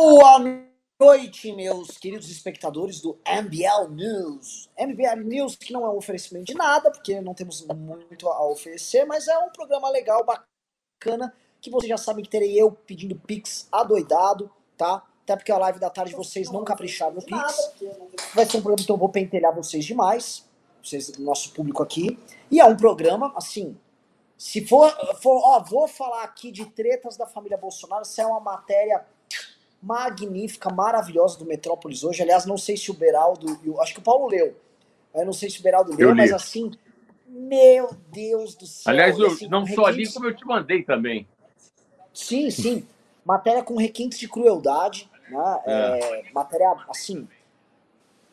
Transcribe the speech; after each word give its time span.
Boa 0.00 0.38
noite, 1.00 1.52
meus 1.52 1.98
queridos 1.98 2.30
espectadores 2.30 3.00
do 3.00 3.18
MBL 3.26 3.90
News. 3.90 4.70
MBL 4.78 5.24
News 5.24 5.56
que 5.56 5.72
não 5.72 5.84
é 5.84 5.90
um 5.90 5.96
oferecimento 5.96 6.44
de 6.44 6.54
nada, 6.54 6.88
porque 6.88 7.20
não 7.20 7.34
temos 7.34 7.66
muito 7.66 8.28
a 8.28 8.46
oferecer, 8.46 9.04
mas 9.06 9.26
é 9.26 9.36
um 9.38 9.50
programa 9.50 9.90
legal, 9.90 10.24
bacana, 10.24 11.34
que 11.60 11.68
vocês 11.68 11.88
já 11.88 11.96
sabem 11.96 12.22
que 12.22 12.30
terei 12.30 12.56
eu 12.56 12.70
pedindo 12.70 13.16
pix 13.16 13.66
adoidado, 13.72 14.48
tá? 14.76 15.02
Até 15.24 15.34
porque 15.34 15.50
a 15.50 15.58
live 15.58 15.80
da 15.80 15.90
tarde 15.90 16.14
vocês 16.14 16.48
não 16.48 16.62
capricharam 16.62 17.16
no 17.16 17.22
pix. 17.24 17.74
Vai 18.36 18.46
ser 18.46 18.58
um 18.58 18.62
programa 18.62 18.86
que 18.86 18.92
eu 18.92 18.96
vou 18.96 19.08
pentelhar 19.08 19.52
vocês 19.52 19.84
demais, 19.84 20.48
vocês, 20.80 21.18
nosso 21.18 21.52
público 21.52 21.82
aqui. 21.82 22.16
E 22.52 22.60
é 22.60 22.64
um 22.64 22.76
programa, 22.76 23.32
assim, 23.34 23.76
se 24.36 24.64
for, 24.64 24.96
for 25.20 25.40
ó, 25.42 25.58
vou 25.58 25.88
falar 25.88 26.22
aqui 26.22 26.52
de 26.52 26.66
tretas 26.66 27.16
da 27.16 27.26
família 27.26 27.58
Bolsonaro, 27.58 28.04
se 28.04 28.20
é 28.20 28.26
uma 28.26 28.38
matéria 28.38 29.04
magnífica, 29.82 30.70
maravilhosa 30.70 31.38
do 31.38 31.44
Metrópolis 31.44 32.04
hoje. 32.04 32.22
Aliás, 32.22 32.44
não 32.44 32.58
sei 32.58 32.76
se 32.76 32.90
o 32.90 32.94
Beraldo, 32.94 33.58
eu, 33.64 33.80
acho 33.80 33.94
que 33.94 34.00
o 34.00 34.02
Paulo 34.02 34.26
leu. 34.26 34.56
Eu 35.14 35.24
não 35.24 35.32
sei 35.32 35.48
se 35.48 35.60
o 35.60 35.62
Beraldo 35.62 35.94
leu, 35.96 36.14
mas 36.14 36.32
assim, 36.32 36.70
meu 37.26 37.90
Deus 38.10 38.54
do 38.54 38.66
céu. 38.66 38.92
Aliás, 38.92 39.18
eu 39.18 39.28
assim, 39.28 39.48
não 39.48 39.66
só 39.66 39.86
ali, 39.86 40.10
como 40.12 40.26
eu 40.26 40.36
te 40.36 40.44
mandei 40.44 40.82
também. 40.82 41.26
Sim, 42.12 42.50
sim. 42.50 42.86
Matéria 43.24 43.62
com 43.62 43.76
requintes 43.76 44.18
de 44.18 44.28
crueldade, 44.28 45.08
né? 45.30 45.60
É. 45.66 46.28
É, 46.28 46.32
matéria, 46.32 46.74
assim, 46.88 47.28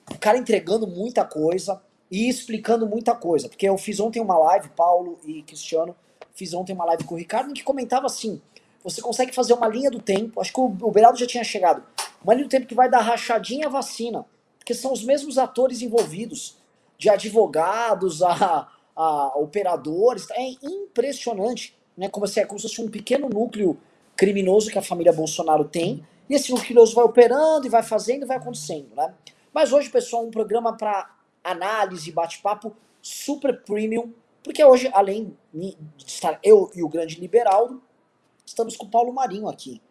o 0.10 0.18
cara 0.18 0.38
entregando 0.38 0.88
muita 0.88 1.24
coisa 1.24 1.82
e 2.10 2.30
explicando 2.30 2.88
muita 2.88 3.14
coisa. 3.16 3.50
Porque 3.50 3.68
eu 3.68 3.78
fiz 3.78 4.00
ontem 4.00 4.22
uma 4.22 4.38
live, 4.38 4.70
Paulo 4.70 5.20
e 5.24 5.42
Cristiano, 5.44 5.96
fiz 6.34 6.54
ontem 6.54 6.74
uma 6.74 6.86
live 6.86 7.04
com 7.04 7.16
o 7.16 7.18
Ricardo, 7.18 7.50
em 7.52 7.54
que 7.54 7.64
comentava 7.64 8.06
assim, 8.06 8.42
você 8.86 9.02
consegue 9.02 9.34
fazer 9.34 9.54
uma 9.54 9.68
linha 9.68 9.90
do 9.90 10.00
tempo, 10.00 10.40
acho 10.40 10.54
que 10.54 10.60
o, 10.60 10.66
o 10.66 10.92
Beraldo 10.92 11.18
já 11.18 11.26
tinha 11.26 11.44
chegado, 11.44 11.84
uma 12.24 12.36
linha 12.36 12.46
do 12.46 12.52
tempo 12.52 12.68
que 12.68 12.76
vai 12.76 12.88
dar 12.88 13.02
rachadinha 13.02 13.66
a 13.66 13.70
vacina, 13.70 14.24
porque 14.60 14.76
são 14.76 14.94
os 14.94 15.04
mesmos 15.04 15.40
atores 15.40 15.82
envolvidos, 15.82 16.58
de 16.98 17.10
advogados 17.10 18.22
a, 18.22 18.70
a 18.96 19.38
operadores, 19.40 20.28
é 20.32 20.52
impressionante, 20.64 21.76
né, 21.98 22.08
como, 22.08 22.28
se, 22.28 22.40
é, 22.40 22.46
como 22.46 22.60
se 22.60 22.68
fosse 22.68 22.82
um 22.82 22.88
pequeno 22.88 23.28
núcleo 23.28 23.78
criminoso 24.16 24.70
que 24.70 24.78
a 24.78 24.84
família 24.84 25.12
Bolsonaro 25.12 25.66
tem, 25.66 26.06
e 26.30 26.36
esse 26.36 26.52
núcleo 26.52 26.68
criminoso 26.68 26.96
vai 26.96 27.04
operando 27.04 27.66
e 27.66 27.70
vai 27.70 27.82
fazendo 27.82 28.24
e 28.24 28.28
vai 28.28 28.38
acontecendo, 28.38 28.96
né. 28.96 29.14
Mas 29.52 29.74
hoje, 29.74 29.90
pessoal, 29.90 30.24
um 30.24 30.32
programa 30.32 30.78
para 30.78 31.10
análise, 31.44 32.12
bate-papo 32.12 32.76
super 33.02 33.64
premium, 33.64 34.14
porque 34.44 34.64
hoje, 34.64 34.90
além 34.94 35.36
de 35.52 35.76
estar 36.06 36.40
eu 36.44 36.70
e 36.76 36.84
o 36.84 36.88
grande 36.88 37.20
Liberaldo, 37.20 37.82
estamos 38.46 38.76
com 38.76 38.86
o 38.86 38.90
Paulo 38.90 39.14
Marinho 39.14 39.48
aqui, 39.48 39.82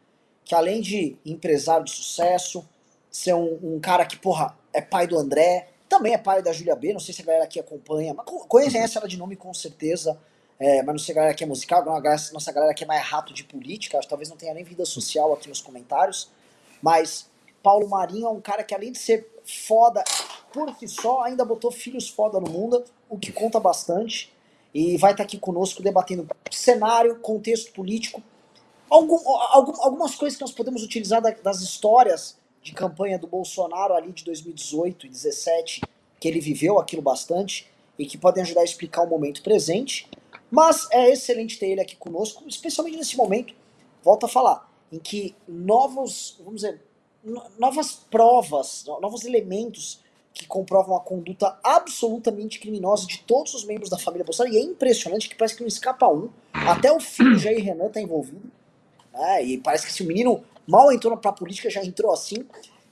que 0.45 0.55
além 0.55 0.81
de 0.81 1.17
empresário 1.25 1.85
de 1.85 1.91
sucesso, 1.91 2.67
ser 3.11 3.35
um, 3.35 3.59
um, 3.63 3.81
cara 3.81 4.05
que, 4.05 4.17
porra, 4.17 4.57
é 4.73 4.81
pai 4.81 5.07
do 5.07 5.17
André, 5.19 5.69
também 5.89 6.13
é 6.15 6.19
pai 6.19 6.43
da 6.43 6.53
Júlia 6.53 6.75
B, 6.75 6.93
não 6.93 7.01
sei 7.01 7.15
se 7.15 7.23
a 7.23 7.25
galera 7.25 7.45
aqui 7.45 7.61
acompanha, 7.61 8.13
mas 8.13 8.27
conhece 8.49 8.99
ela 8.99 9.07
de 9.07 9.17
nome 9.17 9.37
com 9.37 9.55
certeza, 9.55 10.19
é, 10.59 10.83
mas 10.83 10.95
não 10.95 10.99
sei 10.99 11.07
se 11.07 11.13
a 11.13 11.15
galera 11.15 11.33
aqui 11.33 11.45
é 11.45 11.47
musical, 11.47 11.85
nossa 11.85 12.53
galera 12.53 12.73
aqui 12.73 12.85
é 12.85 12.87
mais 12.87 13.03
rato 13.07 13.33
de 13.33 13.45
política, 13.45 14.01
talvez 14.09 14.29
não 14.29 14.37
tenha 14.37 14.53
nem 14.53 14.65
vida 14.65 14.85
social 14.85 15.33
aqui 15.33 15.49
nos 15.49 15.61
comentários, 15.61 16.31
mas 16.83 17.31
Paulo 17.63 17.89
Marinho 17.89 18.27
é 18.27 18.31
um 18.31 18.41
cara 18.41 18.63
que 18.63 18.75
além 18.75 18.93
de 18.93 18.99
ser 18.99 19.27
foda 19.45 20.03
por 20.53 20.75
si 20.77 20.87
só, 20.87 21.23
ainda 21.23 21.45
botou 21.45 21.71
filhos 21.71 22.09
foda 22.09 22.39
no 22.41 22.51
mundo, 22.51 22.85
o 23.09 23.19
que 23.19 23.33
conta 23.33 23.59
bastante, 23.59 24.33
e 24.73 24.97
vai 24.97 25.13
estar 25.13 25.23
aqui 25.23 25.39
conosco 25.39 25.83
debatendo 25.83 26.27
cenário, 26.51 27.21
contexto 27.21 27.73
político, 27.73 28.23
algum, 28.95 29.29
algum, 29.29 29.83
algumas 29.83 30.15
coisas 30.15 30.37
que 30.37 30.43
nós 30.43 30.53
podemos 30.53 30.83
utilizar 30.83 31.21
da, 31.21 31.31
das 31.31 31.61
histórias 31.61 32.39
de 32.63 32.73
campanha 32.73 33.19
do 33.19 33.27
Bolsonaro 33.27 33.95
ali 33.95 34.13
de 34.13 34.25
2018 34.25 35.07
e 35.07 35.09
2017, 35.11 35.83
que 36.21 36.29
ele 36.29 36.41
viveu 36.41 36.79
aquilo 36.79 37.03
bastante 37.03 37.69
e 37.99 38.07
que 38.07 38.17
podem 38.17 38.43
ajudar 38.43 38.63
a 38.63 38.65
explicar 38.65 39.03
o 39.03 39.09
momento 39.09 39.43
presente. 39.43 40.09
Mas 40.51 40.89
é 40.93 41.11
excelente 41.11 41.59
ter 41.59 41.67
ele 41.67 41.81
aqui 41.81 41.97
conosco, 41.97 42.45
especialmente 42.49 42.97
nesse 42.97 43.17
momento, 43.17 43.55
volto 44.03 44.27
a 44.27 44.29
falar, 44.29 44.71
em 44.93 44.99
que 44.99 45.35
novos, 45.49 46.37
vamos 46.39 46.63
dizer, 46.63 46.81
novas 47.59 47.93
provas, 48.11 48.85
novos 49.01 49.25
elementos 49.25 50.01
que 50.33 50.47
comprovam 50.47 50.97
a 50.97 51.01
conduta 51.01 51.59
absolutamente 51.63 52.59
criminosa 52.59 53.07
de 53.07 53.19
todos 53.21 53.55
os 53.55 53.65
membros 53.65 53.89
da 53.89 53.99
família 53.99 54.25
Bolsonaro, 54.25 54.55
e 54.55 54.59
é 54.59 54.63
impressionante 54.63 55.29
que 55.29 55.35
parece 55.35 55.57
que 55.57 55.63
não 55.63 55.69
escapa 55.69 56.09
um, 56.09 56.29
até 56.53 56.93
o 56.93 57.01
filho 57.01 57.39
Jair 57.39 57.63
Renan 57.63 57.87
está 57.87 58.01
envolvido, 58.01 58.51
né? 59.15 59.45
E 59.45 59.59
parece 59.59 59.87
que 59.87 59.93
se 59.93 60.03
o 60.03 60.07
menino 60.07 60.45
mal 60.67 60.93
entrou 60.93 61.17
pra 61.17 61.33
política, 61.33 61.71
já 61.71 61.85
entrou 61.85 62.13
assim. 62.13 62.47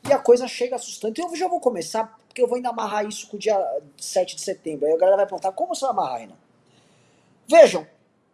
E 0.08 0.12
a 0.12 0.18
coisa 0.18 0.48
chega 0.48 0.76
assustante. 0.76 1.20
Então 1.20 1.30
eu 1.30 1.36
já 1.36 1.48
vou 1.48 1.60
começar, 1.60 2.18
porque 2.26 2.42
eu 2.42 2.48
vou 2.48 2.56
ainda 2.56 2.70
amarrar 2.70 3.06
isso 3.06 3.28
com 3.28 3.36
o 3.36 3.40
dia 3.40 3.58
7 3.96 4.36
de 4.36 4.42
setembro. 4.42 4.86
Aí 4.86 4.92
a 4.92 4.96
galera 4.96 5.18
vai 5.18 5.26
perguntar, 5.26 5.52
como 5.52 5.74
você 5.74 5.82
vai 5.82 5.90
amarrar, 5.90 6.20
Renan? 6.20 6.36
Vejam, 7.48 7.86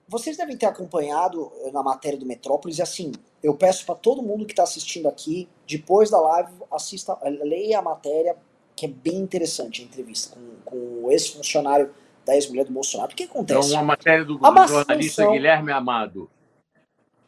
vocês 0.09 0.37
devem 0.37 0.57
ter 0.57 0.67
acompanhado 0.67 1.53
eh, 1.65 1.71
na 1.71 1.83
matéria 1.83 2.19
do 2.19 2.25
Metrópolis, 2.25 2.79
e 2.79 2.83
assim, 2.83 3.13
eu 3.43 3.55
peço 3.55 3.85
para 3.85 3.95
todo 3.95 4.23
mundo 4.23 4.47
que 4.47 4.53
está 4.53 4.63
assistindo 4.63 5.07
aqui, 5.07 5.49
depois 5.67 6.11
da 6.11 6.19
live, 6.21 6.53
assista, 6.71 7.19
eh, 7.23 7.31
leia 7.31 7.79
a 7.81 7.83
matéria, 7.83 8.37
que 8.75 8.87
é 8.87 8.89
bem 8.89 9.17
interessante 9.17 9.83
a 9.83 9.85
entrevista 9.85 10.35
com, 10.35 10.41
com 10.65 11.05
o 11.05 11.11
ex-funcionário 11.11 11.93
da 12.25 12.35
ex-mulher 12.35 12.65
do 12.65 12.73
Bolsonaro. 12.73 13.13
O 13.13 13.15
que 13.15 13.25
acontece? 13.25 13.75
É 13.75 13.77
uma 13.77 13.83
matéria 13.83 14.25
do, 14.25 14.39
do 14.39 14.67
jornalista 14.67 15.27
Guilherme 15.31 15.73
Amado. 15.73 16.31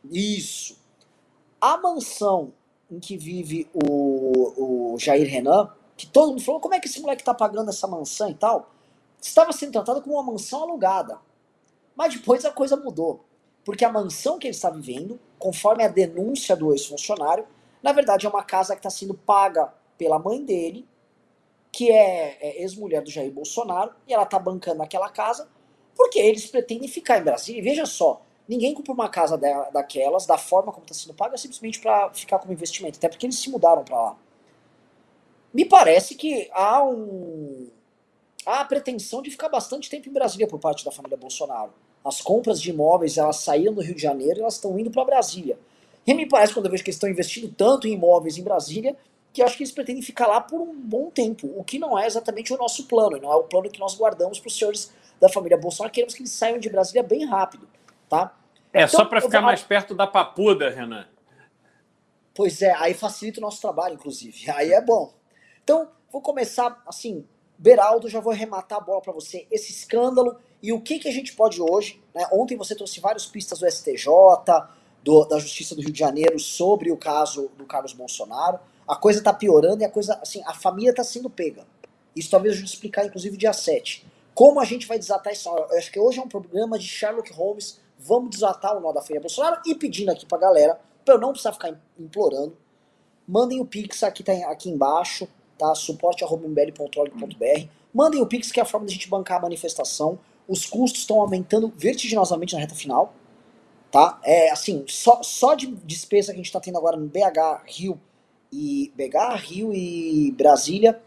Isso. 0.04 0.78
A 1.60 1.76
mansão 1.76 2.52
em 2.90 2.98
que 2.98 3.16
vive 3.16 3.68
o, 3.72 4.92
o 4.94 4.98
Jair 4.98 5.28
Renan, 5.28 5.70
que 5.96 6.06
todo 6.06 6.30
mundo 6.30 6.42
falou, 6.42 6.60
como 6.60 6.74
é 6.74 6.80
que 6.80 6.88
esse 6.88 7.00
moleque 7.00 7.22
tá 7.22 7.34
pagando 7.34 7.70
essa 7.70 7.86
mansão 7.86 8.30
e 8.30 8.34
tal, 8.34 8.70
estava 9.20 9.52
sendo 9.52 9.72
tratada 9.72 10.00
como 10.00 10.16
uma 10.16 10.32
mansão 10.32 10.62
alugada. 10.62 11.18
Mas 11.94 12.14
depois 12.14 12.44
a 12.44 12.50
coisa 12.50 12.76
mudou. 12.76 13.24
Porque 13.64 13.84
a 13.84 13.92
mansão 13.92 14.38
que 14.38 14.46
ele 14.46 14.54
está 14.54 14.70
vivendo, 14.70 15.20
conforme 15.38 15.84
a 15.84 15.88
denúncia 15.88 16.56
do 16.56 16.72
ex-funcionário, 16.72 17.46
na 17.82 17.92
verdade 17.92 18.26
é 18.26 18.28
uma 18.28 18.42
casa 18.42 18.74
que 18.74 18.80
está 18.80 18.90
sendo 18.90 19.14
paga 19.14 19.72
pela 19.98 20.18
mãe 20.18 20.42
dele, 20.42 20.88
que 21.70 21.90
é, 21.90 22.38
é 22.40 22.62
ex-mulher 22.62 23.02
do 23.02 23.10
Jair 23.10 23.30
Bolsonaro, 23.30 23.92
e 24.08 24.12
ela 24.12 24.24
está 24.24 24.38
bancando 24.38 24.82
aquela 24.82 25.08
casa 25.10 25.48
porque 25.94 26.18
eles 26.18 26.46
pretendem 26.46 26.88
ficar 26.88 27.18
em 27.18 27.22
Brasília. 27.22 27.60
E 27.60 27.62
veja 27.62 27.84
só, 27.84 28.22
Ninguém 28.50 28.74
compra 28.74 28.92
uma 28.92 29.08
casa 29.08 29.38
da, 29.38 29.70
daquelas, 29.70 30.26
da 30.26 30.36
forma 30.36 30.72
como 30.72 30.82
está 30.84 30.92
sendo 30.92 31.14
paga, 31.14 31.36
simplesmente 31.36 31.78
para 31.78 32.10
ficar 32.10 32.40
como 32.40 32.52
investimento. 32.52 32.98
Até 32.98 33.08
porque 33.08 33.24
eles 33.24 33.38
se 33.38 33.48
mudaram 33.48 33.84
para 33.84 33.94
lá. 33.94 34.16
Me 35.54 35.64
parece 35.64 36.16
que 36.16 36.50
há 36.52 36.82
um 36.82 37.68
há 38.44 38.62
a 38.62 38.64
pretensão 38.64 39.22
de 39.22 39.30
ficar 39.30 39.48
bastante 39.48 39.88
tempo 39.88 40.08
em 40.08 40.12
Brasília 40.12 40.48
por 40.48 40.58
parte 40.58 40.84
da 40.84 40.90
família 40.90 41.16
Bolsonaro. 41.16 41.72
As 42.04 42.20
compras 42.20 42.60
de 42.60 42.70
imóveis, 42.70 43.16
elas 43.18 43.36
saíram 43.36 43.72
do 43.72 43.82
Rio 43.82 43.94
de 43.94 44.02
Janeiro 44.02 44.40
e 44.40 44.42
elas 44.42 44.54
estão 44.54 44.76
indo 44.76 44.90
para 44.90 45.04
Brasília. 45.04 45.56
E 46.04 46.12
me 46.12 46.26
parece, 46.26 46.52
quando 46.52 46.66
eu 46.66 46.72
vejo 46.72 46.82
que 46.82 46.90
eles 46.90 46.96
estão 46.96 47.08
investindo 47.08 47.54
tanto 47.56 47.86
em 47.86 47.92
imóveis 47.92 48.36
em 48.36 48.42
Brasília, 48.42 48.96
que 49.32 49.42
acho 49.42 49.56
que 49.56 49.62
eles 49.62 49.72
pretendem 49.72 50.02
ficar 50.02 50.26
lá 50.26 50.40
por 50.40 50.60
um 50.60 50.74
bom 50.74 51.08
tempo, 51.08 51.48
o 51.56 51.62
que 51.62 51.78
não 51.78 51.96
é 51.96 52.04
exatamente 52.04 52.52
o 52.52 52.56
nosso 52.56 52.88
plano, 52.88 53.16
não 53.20 53.32
é 53.32 53.36
o 53.36 53.44
plano 53.44 53.70
que 53.70 53.78
nós 53.78 53.94
guardamos 53.94 54.40
para 54.40 54.48
os 54.48 54.58
senhores 54.58 54.90
da 55.20 55.28
família 55.28 55.56
Bolsonaro, 55.56 55.92
queremos 55.92 56.14
que 56.14 56.22
eles 56.22 56.32
saiam 56.32 56.58
de 56.58 56.68
Brasília 56.68 57.04
bem 57.04 57.24
rápido, 57.24 57.68
tá? 58.08 58.39
É, 58.72 58.84
então, 58.84 59.00
só 59.00 59.04
para 59.04 59.20
ficar 59.20 59.40
mais 59.40 59.62
perto 59.62 59.94
da 59.94 60.06
papuda, 60.06 60.70
Renan. 60.70 61.06
Pois 62.34 62.62
é, 62.62 62.72
aí 62.76 62.94
facilita 62.94 63.40
o 63.40 63.42
nosso 63.42 63.60
trabalho, 63.60 63.94
inclusive. 63.94 64.50
Aí 64.50 64.72
é 64.72 64.80
bom. 64.80 65.12
Então, 65.62 65.88
vou 66.10 66.22
começar 66.22 66.82
assim. 66.86 67.26
Beraldo, 67.58 68.08
já 68.08 68.20
vou 68.20 68.32
arrematar 68.32 68.78
a 68.78 68.80
bola 68.80 69.02
para 69.02 69.12
você. 69.12 69.46
Esse 69.50 69.72
escândalo 69.72 70.38
e 70.62 70.72
o 70.72 70.80
que, 70.80 70.98
que 70.98 71.08
a 71.08 71.12
gente 71.12 71.34
pode 71.34 71.60
hoje. 71.60 72.00
Né? 72.14 72.26
Ontem 72.32 72.56
você 72.56 72.74
trouxe 72.74 73.00
várias 73.00 73.26
pistas 73.26 73.58
do 73.58 73.70
STJ, 73.70 74.06
do, 75.02 75.24
da 75.24 75.38
Justiça 75.38 75.74
do 75.74 75.82
Rio 75.82 75.92
de 75.92 75.98
Janeiro 75.98 76.38
sobre 76.38 76.90
o 76.90 76.96
caso 76.96 77.50
do 77.56 77.66
Carlos 77.66 77.92
Bolsonaro. 77.92 78.58
A 78.86 78.96
coisa 78.96 79.18
está 79.18 79.32
piorando 79.32 79.82
e 79.82 79.84
a 79.84 79.90
coisa, 79.90 80.18
assim, 80.22 80.42
a 80.46 80.54
família 80.54 80.90
está 80.90 81.04
sendo 81.04 81.28
pega. 81.28 81.66
Isso 82.14 82.30
talvez 82.30 82.56
eu 82.58 82.64
explicar, 82.64 83.04
inclusive, 83.06 83.36
dia 83.36 83.52
7. 83.52 84.06
Como 84.34 84.60
a 84.60 84.64
gente 84.64 84.86
vai 84.86 84.98
desatar 84.98 85.32
isso? 85.32 85.48
Eu 85.48 85.78
acho 85.78 85.92
que 85.92 85.98
hoje 85.98 86.18
é 86.18 86.22
um 86.22 86.28
programa 86.28 86.78
de 86.78 86.86
Sherlock 86.86 87.32
Holmes 87.32 87.79
Vamos 88.02 88.30
desatar 88.30 88.74
o 88.76 88.80
nó 88.80 88.92
da 88.92 89.02
Feia 89.02 89.20
Bolsonaro 89.20 89.60
e 89.66 89.74
pedindo 89.74 90.10
aqui 90.10 90.24
pra 90.24 90.38
galera, 90.38 90.80
pra 91.04 91.14
eu 91.14 91.20
não 91.20 91.32
precisar 91.32 91.52
ficar 91.52 91.78
implorando, 91.98 92.56
mandem 93.28 93.60
o 93.60 93.66
Pix 93.66 94.02
aqui, 94.02 94.22
tá 94.22 94.32
aqui 94.50 94.70
embaixo, 94.70 95.28
tá? 95.58 95.74
suporte.mbl.org.br. 95.74 97.68
Mandem 97.92 98.22
o 98.22 98.26
Pix, 98.26 98.50
que 98.50 98.58
é 98.58 98.62
a 98.62 98.66
forma 98.66 98.86
de 98.86 98.92
a 98.92 98.94
gente 98.94 99.08
bancar 99.08 99.36
a 99.38 99.42
manifestação. 99.42 100.18
Os 100.48 100.64
custos 100.64 101.02
estão 101.02 101.20
aumentando 101.20 101.70
vertiginosamente 101.76 102.54
na 102.54 102.60
reta 102.60 102.74
final. 102.74 103.12
Tá? 103.90 104.18
É 104.24 104.50
assim, 104.50 104.84
só, 104.88 105.22
só 105.22 105.54
de 105.54 105.66
despesa 105.66 106.28
que 106.28 106.36
a 106.36 106.36
gente 106.36 106.46
está 106.46 106.60
tendo 106.60 106.78
agora 106.78 106.96
no 106.96 107.06
BH, 107.06 107.64
Rio 107.66 108.00
e 108.50 108.90
BH, 108.96 109.36
Rio 109.42 109.74
e 109.74 110.32
Brasília, 110.32 111.00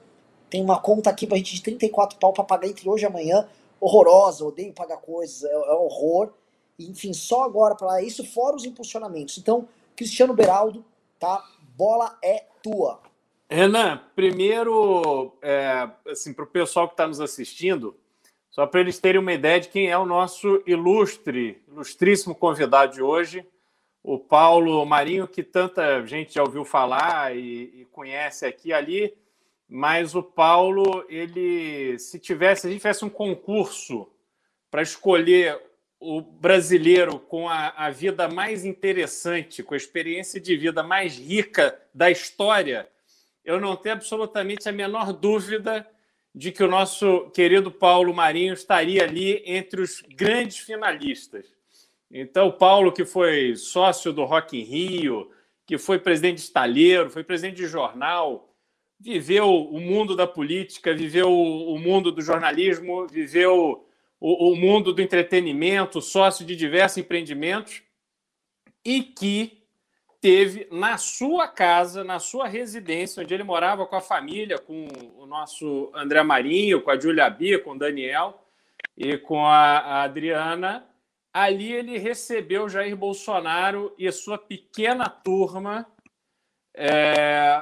tem 0.50 0.62
uma 0.62 0.80
conta 0.80 1.10
aqui 1.10 1.26
pra 1.26 1.38
gente 1.38 1.56
de 1.56 1.62
34 1.64 2.20
pau 2.20 2.34
pra 2.34 2.44
pagar 2.44 2.68
entre 2.68 2.88
hoje 2.88 3.04
e 3.04 3.08
amanhã. 3.08 3.48
Horrorosa, 3.80 4.46
odeio 4.46 4.74
pagar 4.74 4.98
coisas, 4.98 5.44
é, 5.44 5.52
é 5.52 5.74
horror 5.74 6.32
enfim, 6.80 7.14
só 7.14 7.44
agora 7.44 7.76
para 7.76 8.02
isso, 8.02 8.26
fora 8.26 8.56
os 8.56 8.66
impulsionamentos. 8.66 9.38
Então, 9.38 9.68
Cristiano 9.96 10.34
Beraldo, 10.34 10.84
tá? 11.20 11.44
bola 11.76 12.18
é 12.24 12.46
tua. 12.62 13.02
Renan, 13.50 14.02
primeiro, 14.16 15.34
é, 15.42 15.90
assim, 16.08 16.34
para 16.34 16.44
o 16.44 16.48
pessoal 16.48 16.88
que 16.88 16.94
está 16.94 17.08
nos 17.08 17.22
assistindo, 17.22 17.96
só 18.50 18.66
para 18.66 18.80
eles 18.80 19.00
terem 19.00 19.20
uma 19.20 19.34
ideia 19.34 19.60
de 19.60 19.70
quem 19.70 19.90
é 19.90 19.98
o 19.98 20.06
nosso 20.06 20.64
ilustre, 20.66 21.62
ilustríssimo 21.68 22.36
convidado 22.36 22.94
de 22.94 23.02
hoje, 23.02 23.46
o 24.04 24.20
Paulo 24.20 24.86
Marinho, 24.86 25.28
que 25.28 25.44
tanta 25.44 26.06
gente 26.06 26.34
já 26.34 26.44
ouviu 26.44 26.66
falar 26.66 27.36
e, 27.36 27.82
e 27.82 27.88
conhece 27.92 28.46
aqui 28.46 28.70
e 28.70 28.74
ali, 28.74 29.14
mas 29.68 30.14
o 30.14 30.22
Paulo, 30.22 31.06
ele, 31.08 31.98
se 31.98 32.20
tivesse, 32.20 32.68
a 32.68 32.70
gente 32.70 32.80
tivesse 32.82 33.06
um 33.06 33.10
concurso 33.10 34.08
para 34.70 34.82
escolher 34.82 35.60
o 36.04 36.22
brasileiro 36.22 37.18
com 37.18 37.48
a, 37.48 37.70
a, 37.70 37.90
vida 37.90 38.28
mais 38.28 38.66
interessante, 38.66 39.64
com 39.64 39.74
a 39.74 39.78
experiência 39.78 40.40
de 40.40 40.58
vida 40.58 40.84
mais 40.84 41.18
rica 41.18 41.80
da 41.94 42.12
história, 42.12 42.88
eu 43.44 43.60
não 43.60 43.76
tenho 43.76 43.96
absolutamente 43.96 44.68
a 44.68 44.72
menor 44.72 45.14
dúvida 45.14 45.88
de 46.36 46.52
que 46.52 46.64
o 46.64 46.68
nosso 46.68 47.30
querido 47.32 47.72
Paulo 47.72 48.14
Marinho 48.14 48.54
estaria 48.54 49.04
ali 49.04 49.42
entre 49.46 49.82
os 49.82 50.02
grandes 50.02 50.58
finalistas. 50.58 51.46
Então, 52.12 52.48
o 52.48 52.54
Paulo, 52.54 52.92
que 52.92 53.06
foi 53.06 53.56
sócio 53.56 54.12
do 54.12 54.26
Rock 54.26 54.60
in 54.60 54.64
Rio, 54.64 55.32
que 55.66 55.78
foi 55.78 56.00
presidente 56.00 56.36
de 56.36 56.42
estalheiro, 56.42 57.10
foi 57.10 57.24
presidente 57.24 57.56
de 57.56 57.68
jornal, 57.68 58.54
viveu 59.00 59.50
o 59.50 59.80
mundo 59.80 60.16
da 60.16 60.28
política, 60.28 60.94
viveu 60.94 61.32
o 61.32 61.78
mundo 61.80 62.12
do 62.12 62.22
jornalismo, 62.22 63.08
viveu 63.08 63.88
o, 64.26 64.56
mundo 64.56 64.94
do 64.94 65.02
entretenimento, 65.02 66.02
sócio 66.02 66.46
de 66.46 66.56
diversos 66.56 67.00
empreendimentos, 67.00 67.84
e 68.86 69.04
que 69.04 69.62
teve 70.22 70.66
na 70.72 70.98
sua 70.98 71.46
casa, 71.46 72.06
na 72.06 72.20
sua 72.20 72.48
residência, 72.48 73.22
onde 73.22 73.34
ele 73.34 73.44
morava 73.44 73.86
com 73.86 73.98
a 73.98 74.02
família, 74.02 74.58
com 74.58 74.88
o 75.18 75.26
nosso 75.26 75.92
André 75.94 76.24
Marinho, 76.24 76.82
com 76.82 76.90
a 76.90 76.98
Júlia 76.98 77.30
Bia, 77.30 77.60
com 77.60 77.72
o 77.72 77.78
Daniel 77.78 78.42
e 78.96 79.18
com 79.18 79.46
a, 79.46 79.80
a 79.80 80.04
Adriana. 80.04 80.88
Ali 81.34 81.74
ele 81.74 81.98
recebeu 81.98 82.70
Jair 82.70 82.96
Bolsonaro 82.96 83.94
e 83.98 84.10
sua 84.10 84.38
pequena 84.38 85.10
turma 85.10 85.86
é, 86.74 87.62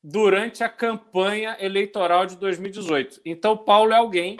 durante 0.00 0.62
a 0.62 0.68
campanha 0.68 1.56
eleitoral 1.58 2.24
de 2.24 2.36
2018. 2.36 3.20
Então, 3.24 3.56
Paulo 3.56 3.92
é 3.92 3.96
alguém 3.96 4.36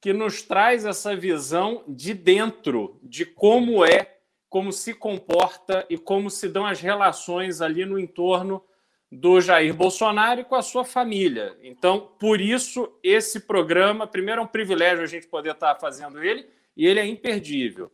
que 0.00 0.12
nos 0.12 0.42
traz 0.42 0.84
essa 0.84 1.16
visão 1.16 1.82
de 1.88 2.14
dentro, 2.14 2.98
de 3.02 3.24
como 3.26 3.84
é 3.84 4.18
como 4.48 4.72
se 4.72 4.94
comporta 4.94 5.84
e 5.90 5.98
como 5.98 6.30
se 6.30 6.48
dão 6.48 6.64
as 6.64 6.80
relações 6.80 7.60
ali 7.60 7.84
no 7.84 7.98
entorno 7.98 8.64
do 9.10 9.40
Jair 9.40 9.74
Bolsonaro 9.74 10.40
e 10.40 10.44
com 10.44 10.54
a 10.54 10.62
sua 10.62 10.84
família. 10.84 11.56
Então, 11.62 12.12
por 12.18 12.40
isso, 12.40 12.92
esse 13.02 13.40
programa, 13.40 14.06
primeiro, 14.06 14.40
é 14.40 14.44
um 14.44 14.48
privilégio 14.48 15.04
a 15.04 15.06
gente 15.06 15.26
poder 15.26 15.52
estar 15.52 15.74
fazendo 15.76 16.22
ele, 16.22 16.46
e 16.76 16.86
ele 16.86 17.00
é 17.00 17.06
imperdível. 17.06 17.90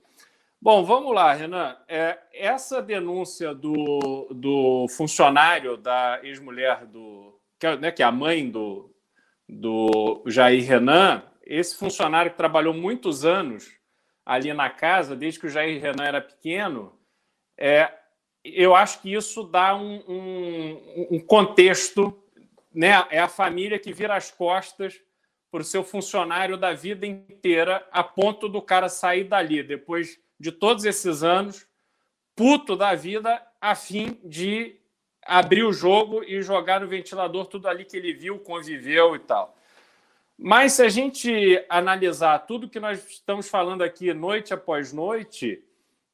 Bom, 0.61 0.85
vamos 0.85 1.15
lá, 1.15 1.33
Renan. 1.33 1.77
É, 1.87 2.19
essa 2.33 2.81
denúncia 2.81 3.55
do, 3.55 4.29
do 4.31 4.87
funcionário 4.89 5.77
da 5.77 6.21
ex-mulher 6.23 6.87
do. 6.87 7.39
Que 7.59 7.67
é, 7.67 7.77
né, 7.77 7.91
que 7.91 8.03
é 8.03 8.06
a 8.06 8.12
mãe 8.12 8.49
do, 8.49 8.91
do 9.49 10.23
Jair 10.27 10.67
Renan, 10.67 11.23
esse 11.46 11.76
funcionário 11.76 12.31
que 12.31 12.37
trabalhou 12.37 12.75
muitos 12.75 13.25
anos 13.25 13.76
ali 14.25 14.52
na 14.52 14.70
casa, 14.70 15.14
desde 15.14 15.41
que 15.41 15.46
o 15.46 15.50
Jair 15.50 15.81
Renan 15.81 16.05
era 16.05 16.20
pequeno, 16.20 16.99
é, 17.58 17.93
eu 18.44 18.75
acho 18.75 19.00
que 19.00 19.12
isso 19.12 19.43
dá 19.44 19.75
um, 19.75 20.02
um, 20.08 21.06
um 21.12 21.20
contexto, 21.20 22.23
né? 22.73 23.06
É 23.11 23.19
a 23.19 23.29
família 23.29 23.79
que 23.79 23.93
vira 23.93 24.17
as 24.17 24.31
costas 24.31 25.00
para 25.50 25.61
o 25.61 25.64
seu 25.64 25.85
funcionário 25.85 26.56
da 26.56 26.73
vida 26.73 27.06
inteira, 27.06 27.87
a 27.93 28.02
ponto 28.02 28.49
do 28.49 28.61
cara 28.61 28.88
sair 28.88 29.25
dali, 29.25 29.62
depois 29.62 30.19
de 30.38 30.50
todos 30.50 30.85
esses 30.85 31.23
anos, 31.23 31.67
puto 32.35 32.76
da 32.76 32.94
vida, 32.94 33.41
a 33.61 33.75
fim 33.75 34.19
de 34.25 34.76
abrir 35.25 35.62
o 35.62 35.73
jogo 35.73 36.23
e 36.25 36.43
jogar 36.43 36.81
no 36.81 36.88
ventilador 36.88 37.46
tudo 37.46 37.69
ali 37.69 37.85
que 37.85 37.96
ele 37.96 38.12
viu, 38.12 38.38
conviveu 38.41 39.14
e 39.14 39.20
tal. 39.20 39.56
Mas 40.38 40.75
se 40.75 40.82
a 40.82 40.88
gente 40.88 41.64
analisar 41.69 42.38
tudo 42.40 42.69
que 42.69 42.81
nós 42.81 43.06
estamos 43.08 43.48
falando 43.48 43.82
aqui 43.82 44.12
noite 44.12 44.52
após 44.52 44.92
noite, 44.92 45.62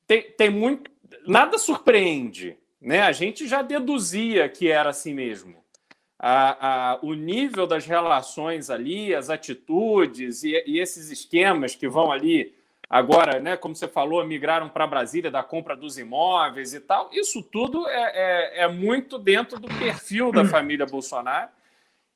tem, 0.06 0.22
tem 0.32 0.50
muito. 0.50 0.90
Nada 1.26 1.58
surpreende. 1.58 2.56
Né? 2.81 3.02
A 3.02 3.12
gente 3.12 3.46
já 3.46 3.62
deduzia 3.62 4.49
que 4.49 4.69
era 4.69 4.90
assim 4.90 5.14
mesmo. 5.14 5.61
A, 6.19 6.93
a, 6.93 6.99
o 7.02 7.14
nível 7.14 7.67
das 7.67 7.87
relações 7.87 8.69
ali, 8.69 9.14
as 9.14 9.31
atitudes 9.31 10.44
e, 10.44 10.52
e, 10.67 10.78
esses 10.78 11.11
esquemas 11.11 11.75
que 11.75 11.88
vão 11.88 12.12
ali 12.12 12.55
agora, 12.90 13.40
né, 13.40 13.56
como 13.56 13.75
você 13.75 13.88
falou, 13.88 14.22
migraram 14.26 14.69
para 14.69 14.87
Brasília 14.87 15.31
da 15.31 15.43
compra 15.43 15.75
dos 15.75 15.96
imóveis 15.96 16.75
e 16.75 16.81
tal. 16.81 17.08
Isso 17.11 17.43
tudo 17.43 17.88
é, 17.88 18.12
é, 18.58 18.64
é 18.64 18.69
muito 18.69 19.19
dentro 19.19 19.58
do 19.58 19.69
perfil 19.78 20.31
da 20.31 20.44
família 20.44 20.84
Bolsonaro. 20.84 21.49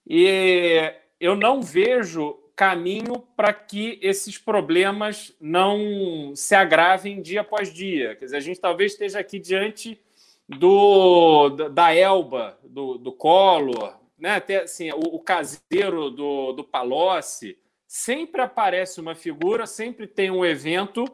E 0.06 0.92
eu 1.24 1.34
não 1.34 1.62
vejo 1.62 2.38
caminho 2.54 3.26
para 3.34 3.50
que 3.52 3.98
esses 4.02 4.36
problemas 4.36 5.34
não 5.40 6.36
se 6.36 6.54
agravem 6.54 7.22
dia 7.22 7.40
após 7.40 7.72
dia. 7.72 8.14
Quer 8.14 8.26
dizer, 8.26 8.36
a 8.36 8.40
gente 8.40 8.60
talvez 8.60 8.92
esteja 8.92 9.20
aqui 9.20 9.38
diante 9.38 9.98
do 10.46 11.48
da 11.70 11.94
Elba, 11.94 12.58
do, 12.62 12.98
do 12.98 13.10
Collor, 13.10 13.98
né? 14.18 14.36
Até 14.36 14.64
assim, 14.64 14.90
o, 14.92 14.98
o 14.98 15.18
caseiro 15.18 16.10
do, 16.10 16.52
do 16.52 16.62
Palocci, 16.62 17.58
sempre 17.88 18.42
aparece 18.42 19.00
uma 19.00 19.14
figura, 19.14 19.66
sempre 19.66 20.06
tem 20.06 20.30
um 20.30 20.44
evento 20.44 21.06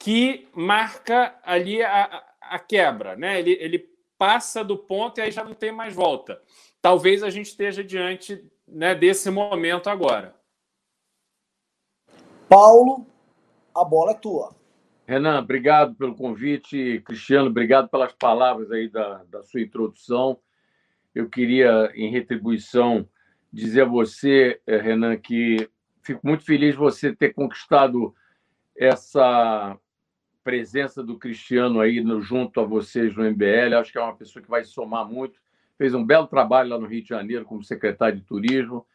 que 0.00 0.48
marca 0.52 1.38
ali 1.44 1.80
a, 1.80 2.24
a 2.40 2.58
quebra, 2.58 3.14
né? 3.14 3.38
Ele, 3.38 3.52
ele 3.60 3.88
passa 4.18 4.64
do 4.64 4.76
ponto 4.76 5.18
e 5.18 5.22
aí 5.22 5.30
já 5.30 5.44
não 5.44 5.54
tem 5.54 5.70
mais 5.70 5.94
volta. 5.94 6.42
Talvez 6.82 7.22
a 7.22 7.30
gente 7.30 7.46
esteja 7.46 7.84
diante 7.84 8.50
né, 8.66 8.94
desse 8.94 9.30
momento 9.30 9.88
agora. 9.88 10.34
Paulo, 12.48 13.06
a 13.74 13.84
bola 13.84 14.12
é 14.12 14.14
tua. 14.14 14.54
Renan, 15.06 15.38
obrigado 15.38 15.94
pelo 15.94 16.14
convite. 16.14 17.02
Cristiano, 17.04 17.48
obrigado 17.48 17.88
pelas 17.88 18.12
palavras 18.12 18.70
aí 18.70 18.88
da, 18.88 19.24
da 19.24 19.42
sua 19.42 19.60
introdução. 19.60 20.38
Eu 21.14 21.28
queria, 21.28 21.92
em 21.94 22.10
retribuição, 22.10 23.08
dizer 23.52 23.82
a 23.82 23.88
você, 23.88 24.60
eh, 24.66 24.78
Renan, 24.78 25.16
que 25.16 25.68
fico 26.02 26.26
muito 26.26 26.44
feliz 26.44 26.72
de 26.72 26.78
você 26.78 27.14
ter 27.14 27.34
conquistado 27.34 28.14
essa 28.76 29.78
presença 30.42 31.02
do 31.02 31.18
Cristiano 31.18 31.80
aí 31.80 32.02
no, 32.02 32.20
junto 32.20 32.60
a 32.60 32.64
vocês 32.64 33.14
no 33.16 33.24
MBL. 33.24 33.74
Acho 33.74 33.92
que 33.92 33.98
é 33.98 34.02
uma 34.02 34.16
pessoa 34.16 34.42
que 34.42 34.50
vai 34.50 34.64
somar 34.64 35.06
muito 35.06 35.40
fez 35.76 35.94
um 35.94 36.04
belo 36.04 36.26
trabalho 36.26 36.70
lá 36.70 36.78
no 36.78 36.86
Rio 36.86 37.02
de 37.02 37.08
Janeiro 37.08 37.44
como 37.44 37.62
secretário 37.62 38.16
de 38.16 38.24
turismo, 38.24 38.86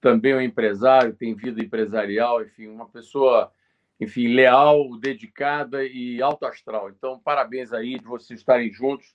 também 0.00 0.32
é 0.32 0.36
um 0.36 0.40
empresário, 0.40 1.14
tem 1.14 1.34
vida 1.34 1.62
empresarial, 1.62 2.42
enfim, 2.42 2.66
uma 2.66 2.88
pessoa, 2.88 3.52
enfim, 4.00 4.34
leal, 4.34 4.98
dedicada 4.98 5.84
e 5.84 6.20
alto 6.20 6.44
astral. 6.44 6.90
Então, 6.90 7.20
parabéns 7.20 7.72
aí 7.72 7.98
de 7.98 8.04
vocês 8.04 8.40
estarem 8.40 8.72
juntos 8.72 9.14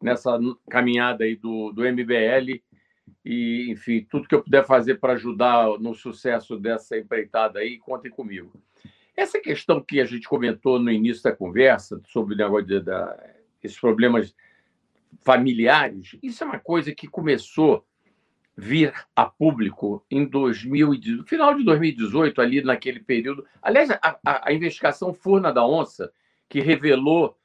nessa 0.00 0.38
caminhada 0.70 1.24
aí 1.24 1.34
do, 1.34 1.72
do 1.72 1.82
MBL 1.82 2.62
e, 3.24 3.70
enfim, 3.70 4.06
tudo 4.08 4.28
que 4.28 4.34
eu 4.34 4.42
puder 4.42 4.64
fazer 4.64 5.00
para 5.00 5.14
ajudar 5.14 5.66
no 5.80 5.92
sucesso 5.94 6.56
dessa 6.56 6.96
empreitada 6.96 7.58
aí, 7.58 7.78
contem 7.78 8.10
comigo. 8.10 8.52
Essa 9.16 9.40
questão 9.40 9.80
que 9.80 10.00
a 10.00 10.04
gente 10.04 10.28
comentou 10.28 10.78
no 10.78 10.92
início 10.92 11.24
da 11.24 11.34
conversa 11.34 12.00
sobre 12.06 12.34
o 12.34 12.38
negócio 12.38 12.80
da, 12.80 13.18
esses 13.60 13.78
problemas 13.78 14.32
familiares, 15.28 16.16
isso 16.22 16.42
é 16.42 16.46
uma 16.46 16.58
coisa 16.58 16.94
que 16.94 17.06
começou 17.06 17.84
vir 18.56 18.94
a 19.14 19.26
público 19.26 20.02
em 20.10 20.24
2018, 20.24 21.18
no 21.18 21.28
final 21.28 21.54
de 21.54 21.62
2018, 21.64 22.40
ali 22.40 22.62
naquele 22.62 22.98
período. 22.98 23.44
Aliás, 23.60 23.90
a, 23.90 24.18
a, 24.24 24.48
a 24.48 24.52
investigação 24.54 25.12
Furna 25.12 25.52
da 25.52 25.66
Onça, 25.66 26.10
que 26.48 26.62
revelou, 26.62 27.36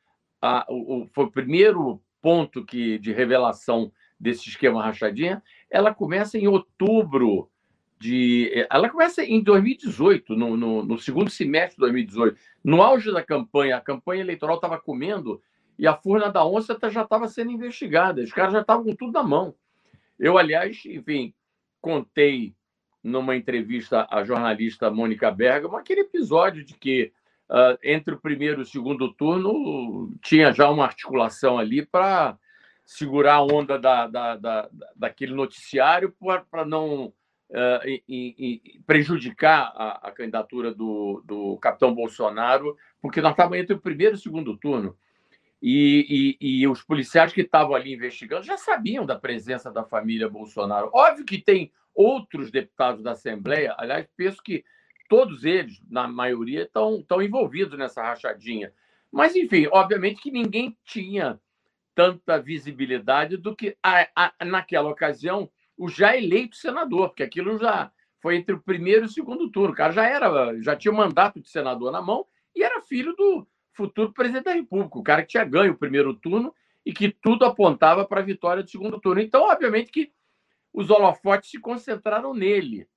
a, 0.41 0.65
o, 0.69 1.09
foi 1.11 1.25
o 1.25 1.31
primeiro 1.31 2.01
ponto 2.21 2.63
que, 2.63 2.97
de 2.99 3.11
revelação 3.11 3.91
desse 4.17 4.47
esquema 4.47 4.81
rachadinha, 4.81 5.43
ela 5.69 5.93
começa 5.93 6.37
em 6.37 6.47
outubro 6.47 7.49
de. 7.99 8.65
Ela 8.71 8.89
começa 8.89 9.25
em 9.25 9.43
2018, 9.43 10.37
no, 10.37 10.55
no, 10.55 10.85
no 10.85 10.97
segundo 10.97 11.29
semestre 11.29 11.75
de 11.75 11.81
2018. 11.81 12.37
No 12.63 12.81
auge 12.81 13.11
da 13.11 13.21
campanha, 13.21 13.75
a 13.75 13.81
campanha 13.81 14.21
eleitoral 14.21 14.55
estava 14.55 14.79
comendo 14.79 15.41
e 15.77 15.87
a 15.87 15.95
Furna 15.95 16.31
da 16.31 16.45
Onça 16.45 16.75
tá, 16.75 16.89
já 16.89 17.03
estava 17.03 17.27
sendo 17.27 17.51
investigada, 17.51 18.21
os 18.21 18.31
caras 18.31 18.53
já 18.53 18.61
estavam 18.61 18.83
com 18.83 18.95
tudo 18.95 19.13
na 19.13 19.23
mão. 19.23 19.55
Eu, 20.19 20.37
aliás, 20.37 20.83
enfim, 20.85 21.33
contei 21.81 22.55
numa 23.03 23.35
entrevista 23.35 24.07
à 24.09 24.23
jornalista 24.23 24.89
Mônica 24.89 25.29
Bergamo 25.29 25.75
aquele 25.75 26.01
episódio 26.01 26.63
de 26.63 26.73
que 26.75 27.11
uh, 27.49 27.77
entre 27.83 28.13
o 28.13 28.19
primeiro 28.19 28.61
e 28.61 28.63
o 28.63 28.65
segundo 28.65 29.13
turno 29.13 30.13
tinha 30.21 30.53
já 30.53 30.69
uma 30.69 30.85
articulação 30.85 31.57
ali 31.57 31.85
para 31.85 32.37
segurar 32.85 33.35
a 33.35 33.43
onda 33.43 33.77
da, 33.77 34.07
da, 34.07 34.35
da 34.35 34.69
daquele 34.95 35.33
noticiário 35.33 36.13
para 36.49 36.65
não 36.65 37.05
uh, 37.05 37.85
e, 37.85 38.03
e, 38.07 38.79
prejudicar 38.85 39.71
a, 39.75 40.07
a, 40.07 40.11
candidatura 40.11 40.73
do, 40.73 41.21
do 41.25 41.57
capitão 41.57 41.93
Bolsonaro, 41.93 42.75
porque 43.01 43.21
nós 43.21 43.31
estávamos 43.31 43.59
entre 43.59 43.75
o 43.75 43.81
primeiro 43.81 44.15
e 44.15 44.17
o 44.17 44.21
segundo 44.21 44.57
turno. 44.57 44.97
E, 45.65 46.35
e, 46.41 46.59
e, 46.59 46.67
os 46.67 46.83
policiais 46.83 47.31
que 47.31 47.39
estavam 47.39 47.73
ali 47.73 47.93
investigando 47.93 48.43
já 48.43 48.57
sabiam 48.57 49.05
da 49.05 49.17
presença 49.17 49.71
da 49.71 49.85
família 49.85 50.27
Bolsonaro. 50.27 50.89
Óbvio 50.93 51.23
que 51.23 51.37
tem 51.37 51.71
outros 51.95 52.51
deputados 52.51 53.01
da 53.01 53.11
Assembleia, 53.11 53.73
aliás, 53.77 54.05
penso 54.17 54.43
que 54.43 54.65
todos 55.07 55.45
eles, 55.45 55.81
na 55.89 56.05
maioria, 56.05 56.63
estão, 56.63 57.05
envolvidos 57.21 57.79
nessa 57.79 58.03
rachadinha. 58.03 58.73
Mas, 59.09 59.37
enfim, 59.37 59.69
obviamente 59.71 60.21
que 60.21 60.31
ninguém 60.31 60.77
tinha 60.83 61.39
tanta 61.95 62.41
visibilidade 62.41 63.37
do 63.37 63.55
que, 63.55 63.77
a, 63.81 64.09
a, 64.13 64.43
naquela 64.43 64.89
ocasião, 64.89 65.49
o 65.77 65.87
já 65.87 66.17
eleito 66.17 66.57
senador, 66.57 67.07
porque 67.07 67.23
aquilo 67.23 67.57
já 67.57 67.89
foi 68.19 68.35
entre 68.35 68.53
o 68.53 68.61
primeiro 68.61 69.03
e 69.03 69.05
o 69.05 69.09
segundo 69.09 69.49
turno. 69.49 69.71
O 69.71 69.77
cara 69.77 69.93
já 69.93 70.05
era, 70.05 70.61
já 70.61 70.75
tinha 70.75 70.91
o 70.91 70.97
mandato 70.97 71.39
de 71.39 71.47
senador 71.47 71.89
na 71.89 72.01
mão 72.01 72.25
e 72.53 72.61
era 72.61 72.81
filho 72.81 73.15
do 73.15 73.47
futuro 73.73 74.13
presidente 74.13 74.45
da 74.45 74.53
República, 74.53 74.97
o 74.97 75.03
cara 75.03 75.21
que 75.21 75.29
tinha 75.29 75.43
ganho 75.43 75.73
o 75.73 75.77
primeiro 75.77 76.13
turno 76.13 76.53
e 76.85 76.93
que 76.93 77.09
tudo 77.09 77.45
apontava 77.45 78.05
para 78.05 78.21
a 78.21 78.23
vitória 78.23 78.63
do 78.63 78.69
segundo 78.69 78.99
turno. 78.99 79.21
Então, 79.21 79.43
obviamente 79.43 79.91
que 79.91 80.11
os 80.73 80.89
holofotes 80.89 81.49
se 81.49 81.59
concentraram 81.59 82.33
nele. 82.33 82.87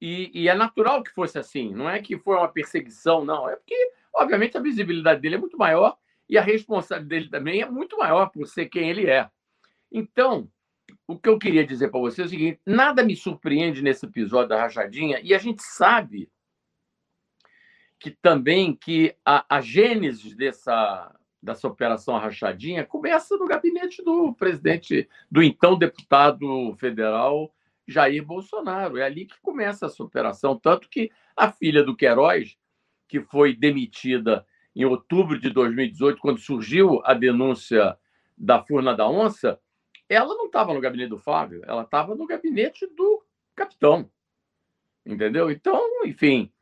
E, 0.00 0.30
e, 0.34 0.48
é 0.48 0.54
natural 0.54 1.02
que 1.02 1.10
fosse 1.10 1.38
assim, 1.38 1.72
não 1.72 1.88
é 1.88 2.00
que 2.02 2.18
foi 2.18 2.36
uma 2.36 2.48
perseguição, 2.48 3.24
não. 3.24 3.48
É 3.48 3.56
porque, 3.56 3.92
obviamente, 4.14 4.56
a 4.56 4.60
visibilidade 4.60 5.20
dele 5.20 5.36
é 5.36 5.38
muito 5.38 5.56
maior 5.56 5.96
e 6.28 6.36
a 6.36 6.42
responsabilidade 6.42 7.08
dele 7.08 7.30
também 7.30 7.62
é 7.62 7.70
muito 7.70 7.96
maior 7.96 8.30
por 8.30 8.46
ser 8.46 8.66
quem 8.66 8.90
ele 8.90 9.08
é. 9.08 9.30
Então, 9.90 10.50
o 11.06 11.18
que 11.18 11.28
eu 11.28 11.38
queria 11.38 11.64
dizer 11.64 11.88
para 11.90 12.00
você 12.00 12.22
é 12.22 12.24
o 12.24 12.28
seguinte: 12.28 12.60
nada 12.66 13.02
me 13.02 13.16
surpreende 13.16 13.82
nesse 13.82 14.04
episódio 14.04 14.48
da 14.48 14.60
rachadinha, 14.60 15.20
e 15.22 15.34
a 15.34 15.38
gente 15.38 15.62
sabe 15.62 16.30
que 17.98 18.10
também 18.10 18.74
que 18.74 19.14
a, 19.24 19.56
a 19.56 19.60
gênese 19.60 20.34
dessa, 20.34 21.14
dessa 21.42 21.66
operação 21.66 22.18
rachadinha 22.18 22.84
começa 22.84 23.36
no 23.36 23.46
gabinete 23.46 24.02
do 24.02 24.34
presidente, 24.34 25.08
do 25.30 25.42
então 25.42 25.78
deputado 25.78 26.74
federal 26.78 27.52
Jair 27.86 28.24
Bolsonaro. 28.24 28.98
É 28.98 29.04
ali 29.04 29.26
que 29.26 29.40
começa 29.40 29.86
essa 29.86 30.02
operação. 30.02 30.58
Tanto 30.58 30.88
que 30.88 31.10
a 31.36 31.50
filha 31.50 31.82
do 31.82 31.96
Queiroz, 31.96 32.56
que 33.08 33.20
foi 33.20 33.54
demitida 33.54 34.46
em 34.74 34.84
outubro 34.84 35.38
de 35.38 35.48
2018, 35.50 36.20
quando 36.20 36.38
surgiu 36.38 37.00
a 37.04 37.14
denúncia 37.14 37.96
da 38.36 38.62
Furna 38.62 38.94
da 38.94 39.08
Onça, 39.08 39.58
ela 40.08 40.34
não 40.34 40.46
estava 40.46 40.74
no 40.74 40.80
gabinete 40.80 41.08
do 41.08 41.18
Fábio, 41.18 41.62
ela 41.64 41.82
estava 41.82 42.14
no 42.14 42.26
gabinete 42.26 42.86
do 42.94 43.24
capitão. 43.54 44.10
Entendeu? 45.04 45.50
Então, 45.50 46.04
enfim, 46.04 46.52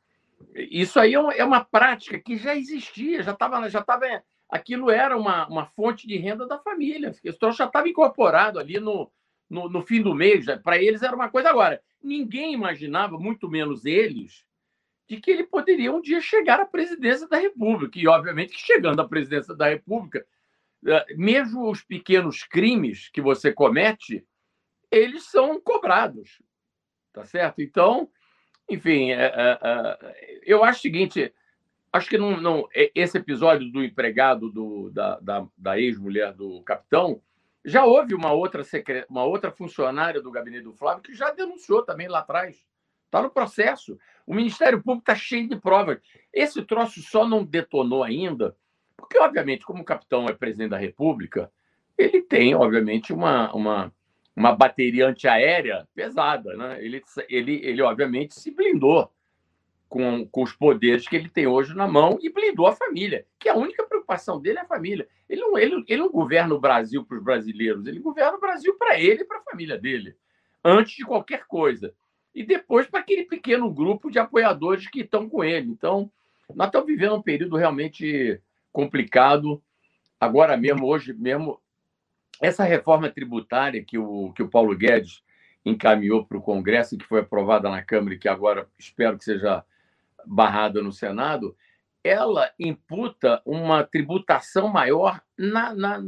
isso 0.54 0.98
aí 0.98 1.14
é, 1.14 1.38
é 1.38 1.44
uma 1.44 1.64
prática 1.64 2.18
que 2.18 2.36
já 2.36 2.54
existia, 2.54 3.22
já 3.22 3.32
estava. 3.32 3.68
Já 3.68 3.82
tava, 3.82 4.06
aquilo 4.48 4.90
era 4.90 5.16
uma, 5.16 5.46
uma 5.48 5.66
fonte 5.66 6.06
de 6.06 6.16
renda 6.16 6.46
da 6.46 6.58
família. 6.58 7.14
Esse 7.22 7.38
troço 7.38 7.58
já 7.58 7.66
estava 7.66 7.88
incorporado 7.88 8.58
ali 8.58 8.78
no, 8.78 9.10
no, 9.48 9.68
no 9.68 9.82
fim 9.82 10.02
do 10.02 10.14
mês. 10.14 10.46
Para 10.62 10.82
eles 10.82 11.02
era 11.02 11.14
uma 11.14 11.28
coisa 11.28 11.50
agora. 11.50 11.82
Ninguém 12.02 12.52
imaginava, 12.52 13.18
muito 13.18 13.48
menos 13.48 13.84
eles, 13.84 14.44
de 15.08 15.20
que 15.20 15.30
ele 15.30 15.44
poderia 15.44 15.92
um 15.92 16.00
dia 16.00 16.20
chegar 16.20 16.60
à 16.60 16.66
presidência 16.66 17.28
da 17.28 17.36
República. 17.36 17.98
E, 17.98 18.06
obviamente, 18.06 18.54
que 18.54 18.60
chegando 18.60 19.00
à 19.00 19.08
presidência 19.08 19.54
da 19.54 19.68
República, 19.68 20.26
eh, 20.86 21.14
mesmo 21.16 21.70
os 21.70 21.82
pequenos 21.82 22.42
crimes 22.42 23.08
que 23.08 23.20
você 23.20 23.52
comete, 23.52 24.24
eles 24.90 25.24
são 25.24 25.60
cobrados, 25.60 26.42
tá 27.12 27.24
certo? 27.24 27.60
Então, 27.60 28.08
enfim, 28.68 29.10
é, 29.10 29.24
é, 29.24 29.58
é, 29.62 30.40
eu 30.44 30.64
acho 30.64 30.78
o 30.78 30.82
seguinte, 30.82 31.32
acho 31.92 32.08
que 32.08 32.18
não, 32.18 32.40
não 32.40 32.68
esse 32.72 33.18
episódio 33.18 33.70
do 33.70 33.82
empregado 33.82 34.50
do, 34.50 34.90
da, 34.90 35.18
da, 35.20 35.46
da 35.56 35.78
ex-mulher 35.78 36.32
do 36.32 36.62
capitão, 36.62 37.20
já 37.64 37.84
houve 37.84 38.14
uma 38.14 38.32
outra, 38.32 38.62
secre... 38.62 39.06
uma 39.08 39.24
outra 39.24 39.50
funcionária 39.50 40.20
do 40.20 40.30
gabinete 40.30 40.64
do 40.64 40.74
Flávio 40.74 41.02
que 41.02 41.14
já 41.14 41.30
denunciou 41.30 41.82
também 41.82 42.08
lá 42.08 42.18
atrás. 42.18 42.66
Está 43.06 43.22
no 43.22 43.30
processo. 43.30 43.98
O 44.26 44.34
Ministério 44.34 44.82
Público 44.82 45.10
está 45.10 45.14
cheio 45.14 45.48
de 45.48 45.56
provas. 45.56 45.98
Esse 46.32 46.62
troço 46.62 47.00
só 47.00 47.26
não 47.26 47.44
detonou 47.44 48.02
ainda 48.02 48.56
porque, 48.96 49.18
obviamente, 49.18 49.64
como 49.64 49.82
o 49.82 49.84
capitão 49.84 50.26
é 50.28 50.32
presidente 50.32 50.70
da 50.70 50.78
República, 50.78 51.50
ele 51.96 52.22
tem, 52.22 52.54
obviamente, 52.54 53.12
uma, 53.12 53.52
uma, 53.54 53.92
uma 54.36 54.54
bateria 54.54 55.06
antiaérea 55.06 55.86
pesada. 55.94 56.56
Né? 56.56 56.84
Ele, 56.84 57.02
ele, 57.28 57.60
ele, 57.64 57.82
obviamente, 57.82 58.34
se 58.34 58.50
blindou 58.50 59.10
com, 59.88 60.26
com 60.26 60.42
os 60.42 60.52
poderes 60.52 61.06
que 61.06 61.14
ele 61.14 61.28
tem 61.28 61.46
hoje 61.46 61.74
na 61.74 61.86
mão 61.86 62.18
e 62.20 62.28
blindou 62.28 62.66
a 62.66 62.74
família, 62.74 63.26
que 63.38 63.48
a 63.48 63.54
única 63.54 63.84
preocupação 63.84 64.40
dele 64.40 64.58
é 64.58 64.62
a 64.62 64.66
família. 64.66 65.08
Ele 65.28 65.40
não, 65.40 65.56
ele, 65.56 65.84
ele 65.86 66.02
não 66.02 66.10
governa 66.10 66.54
o 66.54 66.60
Brasil 66.60 67.04
para 67.04 67.16
os 67.16 67.22
brasileiros, 67.22 67.86
ele 67.86 68.00
governa 68.00 68.36
o 68.36 68.40
Brasil 68.40 68.74
para 68.76 68.98
ele 68.98 69.22
e 69.22 69.24
para 69.24 69.38
a 69.38 69.42
família 69.42 69.78
dele, 69.78 70.16
antes 70.64 70.96
de 70.96 71.04
qualquer 71.04 71.46
coisa. 71.46 71.94
E 72.34 72.44
depois 72.44 72.88
para 72.88 73.00
aquele 73.00 73.24
pequeno 73.24 73.70
grupo 73.70 74.10
de 74.10 74.18
apoiadores 74.18 74.88
que 74.88 75.02
estão 75.02 75.28
com 75.28 75.44
ele. 75.44 75.70
Então, 75.70 76.10
nós 76.52 76.66
estamos 76.66 76.88
vivendo 76.88 77.14
um 77.14 77.22
período 77.22 77.56
realmente 77.56 78.40
complicado. 78.72 79.62
Agora 80.18 80.56
mesmo, 80.56 80.86
hoje 80.86 81.12
mesmo, 81.12 81.60
essa 82.40 82.64
reforma 82.64 83.08
tributária 83.10 83.84
que 83.84 83.98
o, 83.98 84.32
que 84.32 84.42
o 84.42 84.48
Paulo 84.48 84.76
Guedes 84.76 85.22
encaminhou 85.64 86.24
para 86.24 86.36
o 86.36 86.42
Congresso, 86.42 86.98
que 86.98 87.06
foi 87.06 87.20
aprovada 87.20 87.70
na 87.70 87.82
Câmara 87.82 88.14
e 88.14 88.18
que 88.18 88.28
agora 88.28 88.68
espero 88.78 89.16
que 89.16 89.24
seja 89.24 89.64
barrada 90.26 90.82
no 90.82 90.92
Senado, 90.92 91.56
ela 92.02 92.52
imputa 92.58 93.40
uma 93.46 93.82
tributação 93.82 94.68
maior 94.68 95.22
na, 95.38 95.74
na, 95.74 96.02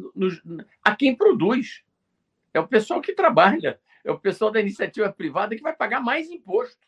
a 0.84 0.94
quem 0.94 1.14
produz. 1.14 1.82
É 2.52 2.60
o 2.60 2.68
pessoal 2.68 3.00
que 3.00 3.14
trabalha, 3.14 3.80
é 4.04 4.10
o 4.10 4.18
pessoal 4.18 4.50
da 4.50 4.60
iniciativa 4.60 5.10
privada 5.10 5.56
que 5.56 5.62
vai 5.62 5.74
pagar 5.74 6.00
mais 6.00 6.30
imposto. 6.30 6.86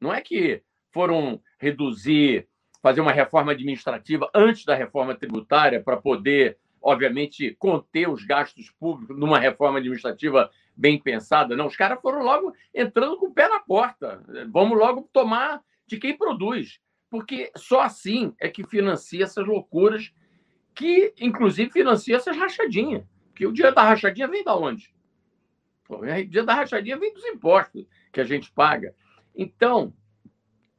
Não 0.00 0.14
é 0.14 0.20
que 0.20 0.62
foram 0.92 1.42
reduzir 1.58 2.48
fazer 2.80 3.00
uma 3.00 3.12
reforma 3.12 3.52
administrativa 3.52 4.30
antes 4.32 4.64
da 4.64 4.74
reforma 4.74 5.14
tributária 5.14 5.82
para 5.82 5.96
poder, 5.96 6.58
obviamente, 6.80 7.54
conter 7.58 8.08
os 8.08 8.24
gastos 8.24 8.70
públicos 8.70 9.18
numa 9.18 9.38
reforma 9.38 9.78
administrativa 9.78 10.50
bem 10.76 11.00
pensada. 11.00 11.56
Não, 11.56 11.66
os 11.66 11.76
caras 11.76 12.00
foram 12.00 12.22
logo 12.22 12.54
entrando 12.74 13.16
com 13.16 13.26
o 13.26 13.32
pé 13.32 13.48
na 13.48 13.60
porta. 13.60 14.22
Vamos 14.50 14.78
logo 14.78 15.08
tomar 15.12 15.62
de 15.86 15.98
quem 15.98 16.16
produz, 16.16 16.80
porque 17.10 17.50
só 17.56 17.80
assim 17.80 18.34
é 18.38 18.48
que 18.48 18.64
financia 18.64 19.24
essas 19.24 19.46
loucuras, 19.46 20.12
que 20.74 21.12
inclusive 21.20 21.70
financia 21.70 22.16
essas 22.16 22.36
rachadinhas. 22.36 23.04
Porque 23.28 23.46
o 23.46 23.52
dia 23.52 23.72
da 23.72 23.82
rachadinha 23.82 24.28
vem 24.28 24.44
da 24.44 24.56
onde? 24.56 24.92
O 25.88 26.04
dia 26.26 26.44
da 26.44 26.54
rachadinha 26.54 26.98
vem 26.98 27.12
dos 27.12 27.24
impostos 27.24 27.86
que 28.12 28.20
a 28.20 28.24
gente 28.24 28.52
paga. 28.52 28.94
Então, 29.34 29.94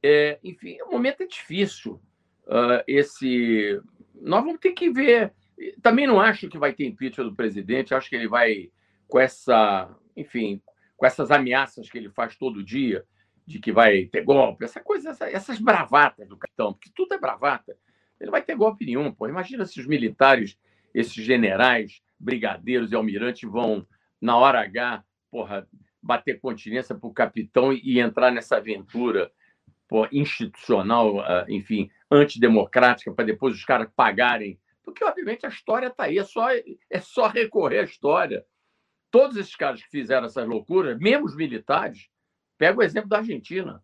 é, 0.03 0.39
enfim, 0.43 0.77
o 0.83 0.91
momento 0.91 1.23
é 1.23 1.27
difícil. 1.27 2.01
Uh, 2.45 2.83
esse, 2.87 3.81
nós 4.15 4.43
vamos 4.43 4.59
ter 4.59 4.71
que 4.71 4.89
ver. 4.89 5.33
Também 5.81 6.07
não 6.07 6.19
acho 6.19 6.47
que 6.49 6.57
vai 6.57 6.73
ter 6.73 6.85
impeachment 6.85 7.25
do 7.25 7.35
presidente. 7.35 7.93
Acho 7.93 8.09
que 8.09 8.15
ele 8.15 8.27
vai 8.27 8.71
com 9.07 9.19
essa, 9.19 9.93
enfim, 10.15 10.61
com 10.95 11.05
essas 11.05 11.31
ameaças 11.31 11.89
que 11.89 11.97
ele 11.97 12.09
faz 12.09 12.35
todo 12.35 12.63
dia 12.63 13.05
de 13.49 13.57
que 13.57 13.71
vai 13.71 14.05
ter 14.05 14.23
golpe, 14.23 14.63
essa 14.63 14.79
coisa, 14.79 15.09
essa, 15.09 15.27
essas 15.27 15.59
bravatas 15.59 16.29
do 16.29 16.37
capitão, 16.37 16.71
porque 16.71 16.91
tudo 16.93 17.15
é 17.15 17.19
bravata. 17.19 17.75
Ele 18.21 18.29
vai 18.29 18.43
ter 18.43 18.55
golpe 18.55 18.85
nenhum, 18.85 19.11
pô. 19.11 19.27
Imagina 19.27 19.65
se 19.65 19.79
os 19.79 19.87
militares, 19.87 20.55
esses 20.93 21.15
generais, 21.15 21.99
brigadeiros 22.19 22.91
e 22.91 22.95
almirantes 22.95 23.49
vão 23.49 23.87
na 24.21 24.37
hora 24.37 24.61
H, 24.61 25.03
porra, 25.31 25.67
bater 25.99 26.39
continência 26.39 26.93
para 26.93 27.09
o 27.09 27.13
capitão 27.13 27.73
e 27.73 27.99
entrar 27.99 28.31
nessa 28.31 28.57
aventura 28.57 29.31
institucional, 30.11 31.19
ah, 31.21 31.45
enfim, 31.49 31.89
antidemocrática, 32.11 33.11
para 33.11 33.25
depois 33.25 33.55
os 33.55 33.65
caras 33.65 33.89
pagarem. 33.95 34.59
Porque, 34.89 35.03
obviamente, 35.03 35.45
a 35.45 35.49
história 35.49 35.87
está 35.87 36.05
aí, 36.05 36.17
é 36.17 36.23
só, 36.23 36.49
é 36.51 36.99
só 36.99 37.27
recorrer 37.27 37.79
à 37.79 37.83
história. 37.83 38.43
Todos 39.11 39.37
esses 39.37 39.55
caras 39.55 39.81
que 39.81 39.89
fizeram 39.89 40.25
essas 40.25 40.47
loucuras, 40.47 40.97
mesmo 40.97 41.25
os 41.25 41.35
militares, 41.35 42.09
pega 42.57 42.79
o 42.79 42.83
exemplo 42.83 43.09
da 43.09 43.17
Argentina. 43.17 43.83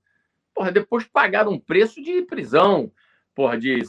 Porra, 0.53 0.71
depois 0.71 1.03
pagaram 1.05 1.51
um 1.51 1.59
preço 1.59 2.01
de 2.01 2.23
prisão. 2.23 2.91
Porra, 3.35 3.57
de. 3.57 3.81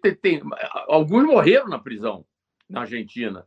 Tem, 0.00 0.14
tem, 0.14 0.42
alguns 0.88 1.24
morreram 1.24 1.68
na 1.68 1.78
prisão 1.78 2.24
na 2.68 2.82
Argentina. 2.82 3.46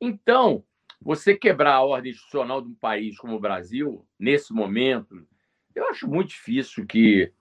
Então, 0.00 0.64
você 1.00 1.36
quebrar 1.36 1.74
a 1.74 1.82
ordem 1.82 2.12
institucional 2.12 2.62
de 2.62 2.68
um 2.68 2.74
país 2.74 3.18
como 3.18 3.34
o 3.34 3.40
Brasil, 3.40 4.06
nesse 4.18 4.52
momento, 4.52 5.26
eu 5.74 5.88
acho 5.88 6.08
muito 6.08 6.28
difícil 6.28 6.86
que 6.86 7.32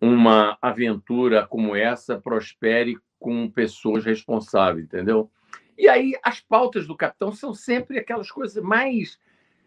uma 0.00 0.58
aventura 0.60 1.46
como 1.46 1.74
essa 1.74 2.20
prospere 2.20 2.98
com 3.24 3.48
pessoas 3.48 4.04
responsáveis, 4.04 4.84
entendeu? 4.84 5.30
E 5.78 5.88
aí 5.88 6.12
as 6.22 6.40
pautas 6.40 6.86
do 6.86 6.94
capitão 6.94 7.32
são 7.32 7.54
sempre 7.54 7.98
aquelas 7.98 8.30
coisas 8.30 8.62
mais 8.62 9.18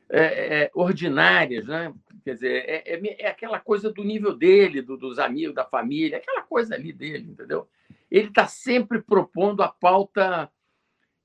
é, 0.08 0.66
é, 0.66 0.72
ordinárias, 0.76 1.66
né? 1.66 1.92
Quer 2.24 2.36
dizer, 2.36 2.64
é, 2.68 2.84
é, 2.86 3.24
é, 3.24 3.28
aquela 3.28 3.60
coisa 3.60 3.92
do 3.92 4.04
nível 4.04 4.38
dele, 4.38 4.84
do, 4.84 4.96
dos 4.96 5.18
amigos, 5.18 5.56
da 5.56 5.66
família, 5.66 6.20
aquela 6.20 6.44
coisa 6.44 6.76
ali 6.76 6.94
dele, 6.94 7.32
entendeu? 7.32 7.68
Ele 8.12 8.28
está 8.28 8.48
sempre 8.48 9.02
propondo 9.02 9.64
a 9.64 9.70
pauta 9.70 10.52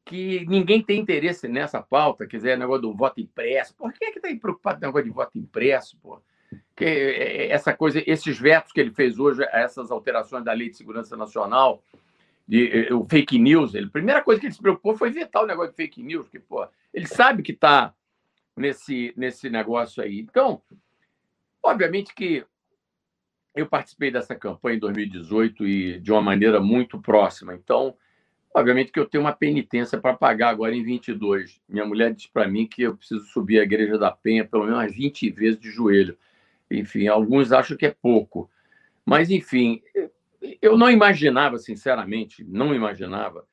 que 0.06 0.46
ninguém 0.46 0.82
tem 0.82 1.00
interesse 1.00 1.46
nessa 1.46 1.82
pauta, 1.82 2.26
quer 2.26 2.38
dizer, 2.38 2.56
negócio 2.56 2.80
do 2.80 2.94
voto 2.94 3.20
impresso. 3.20 3.76
Por 3.76 3.92
que 3.92 4.06
é 4.06 4.10
que 4.10 4.18
está 4.18 4.40
preocupado 4.40 4.80
com 4.80 4.86
negócio 4.86 5.04
de 5.04 5.14
voto 5.14 5.38
impresso, 5.38 5.98
pô? 6.02 6.18
Que 6.74 6.86
é, 6.86 7.50
essa 7.50 7.74
coisa, 7.74 8.02
esses 8.06 8.38
vetos 8.38 8.72
que 8.72 8.80
ele 8.80 8.90
fez 8.90 9.18
hoje, 9.18 9.46
essas 9.52 9.90
alterações 9.90 10.42
da 10.42 10.54
Lei 10.54 10.70
de 10.70 10.78
Segurança 10.78 11.14
Nacional, 11.14 11.82
de, 12.46 12.88
o 12.92 13.04
fake 13.08 13.38
news, 13.38 13.74
ele, 13.74 13.86
a 13.86 13.90
primeira 13.90 14.22
coisa 14.22 14.40
que 14.40 14.46
ele 14.46 14.54
se 14.54 14.60
preocupou 14.60 14.96
foi 14.96 15.10
vetar 15.10 15.42
o 15.42 15.46
negócio 15.46 15.70
de 15.70 15.76
fake 15.76 16.02
news, 16.02 16.24
porque, 16.24 16.40
pô, 16.40 16.66
ele 16.92 17.06
sabe 17.06 17.42
que 17.42 17.52
está 17.52 17.94
nesse, 18.56 19.12
nesse 19.16 19.48
negócio 19.48 20.02
aí. 20.02 20.20
Então, 20.20 20.62
obviamente 21.62 22.14
que 22.14 22.44
eu 23.54 23.66
participei 23.66 24.10
dessa 24.10 24.34
campanha 24.34 24.76
em 24.76 24.80
2018 24.80 25.66
e 25.66 26.00
de 26.00 26.10
uma 26.10 26.22
maneira 26.22 26.60
muito 26.60 27.00
próxima. 27.00 27.54
Então, 27.54 27.94
obviamente 28.54 28.90
que 28.90 28.98
eu 28.98 29.06
tenho 29.06 29.24
uma 29.24 29.32
penitência 29.32 29.98
para 29.98 30.14
pagar 30.14 30.48
agora 30.48 30.74
em 30.74 30.82
22. 30.82 31.60
Minha 31.68 31.84
mulher 31.84 32.14
disse 32.14 32.30
para 32.30 32.48
mim 32.48 32.66
que 32.66 32.82
eu 32.82 32.96
preciso 32.96 33.24
subir 33.26 33.60
a 33.60 33.62
Igreja 33.62 33.98
da 33.98 34.10
Penha 34.10 34.44
pelo 34.44 34.64
menos 34.64 34.78
umas 34.78 34.94
20 34.94 35.30
vezes 35.30 35.60
de 35.60 35.70
joelho. 35.70 36.16
Enfim, 36.70 37.06
alguns 37.06 37.52
acham 37.52 37.76
que 37.76 37.86
é 37.86 37.90
pouco. 37.90 38.50
Mas, 39.04 39.30
enfim, 39.30 39.82
eu 40.60 40.76
não 40.76 40.90
imaginava, 40.90 41.58
sinceramente, 41.58 42.44
não 42.44 42.74
imaginava 42.74 43.46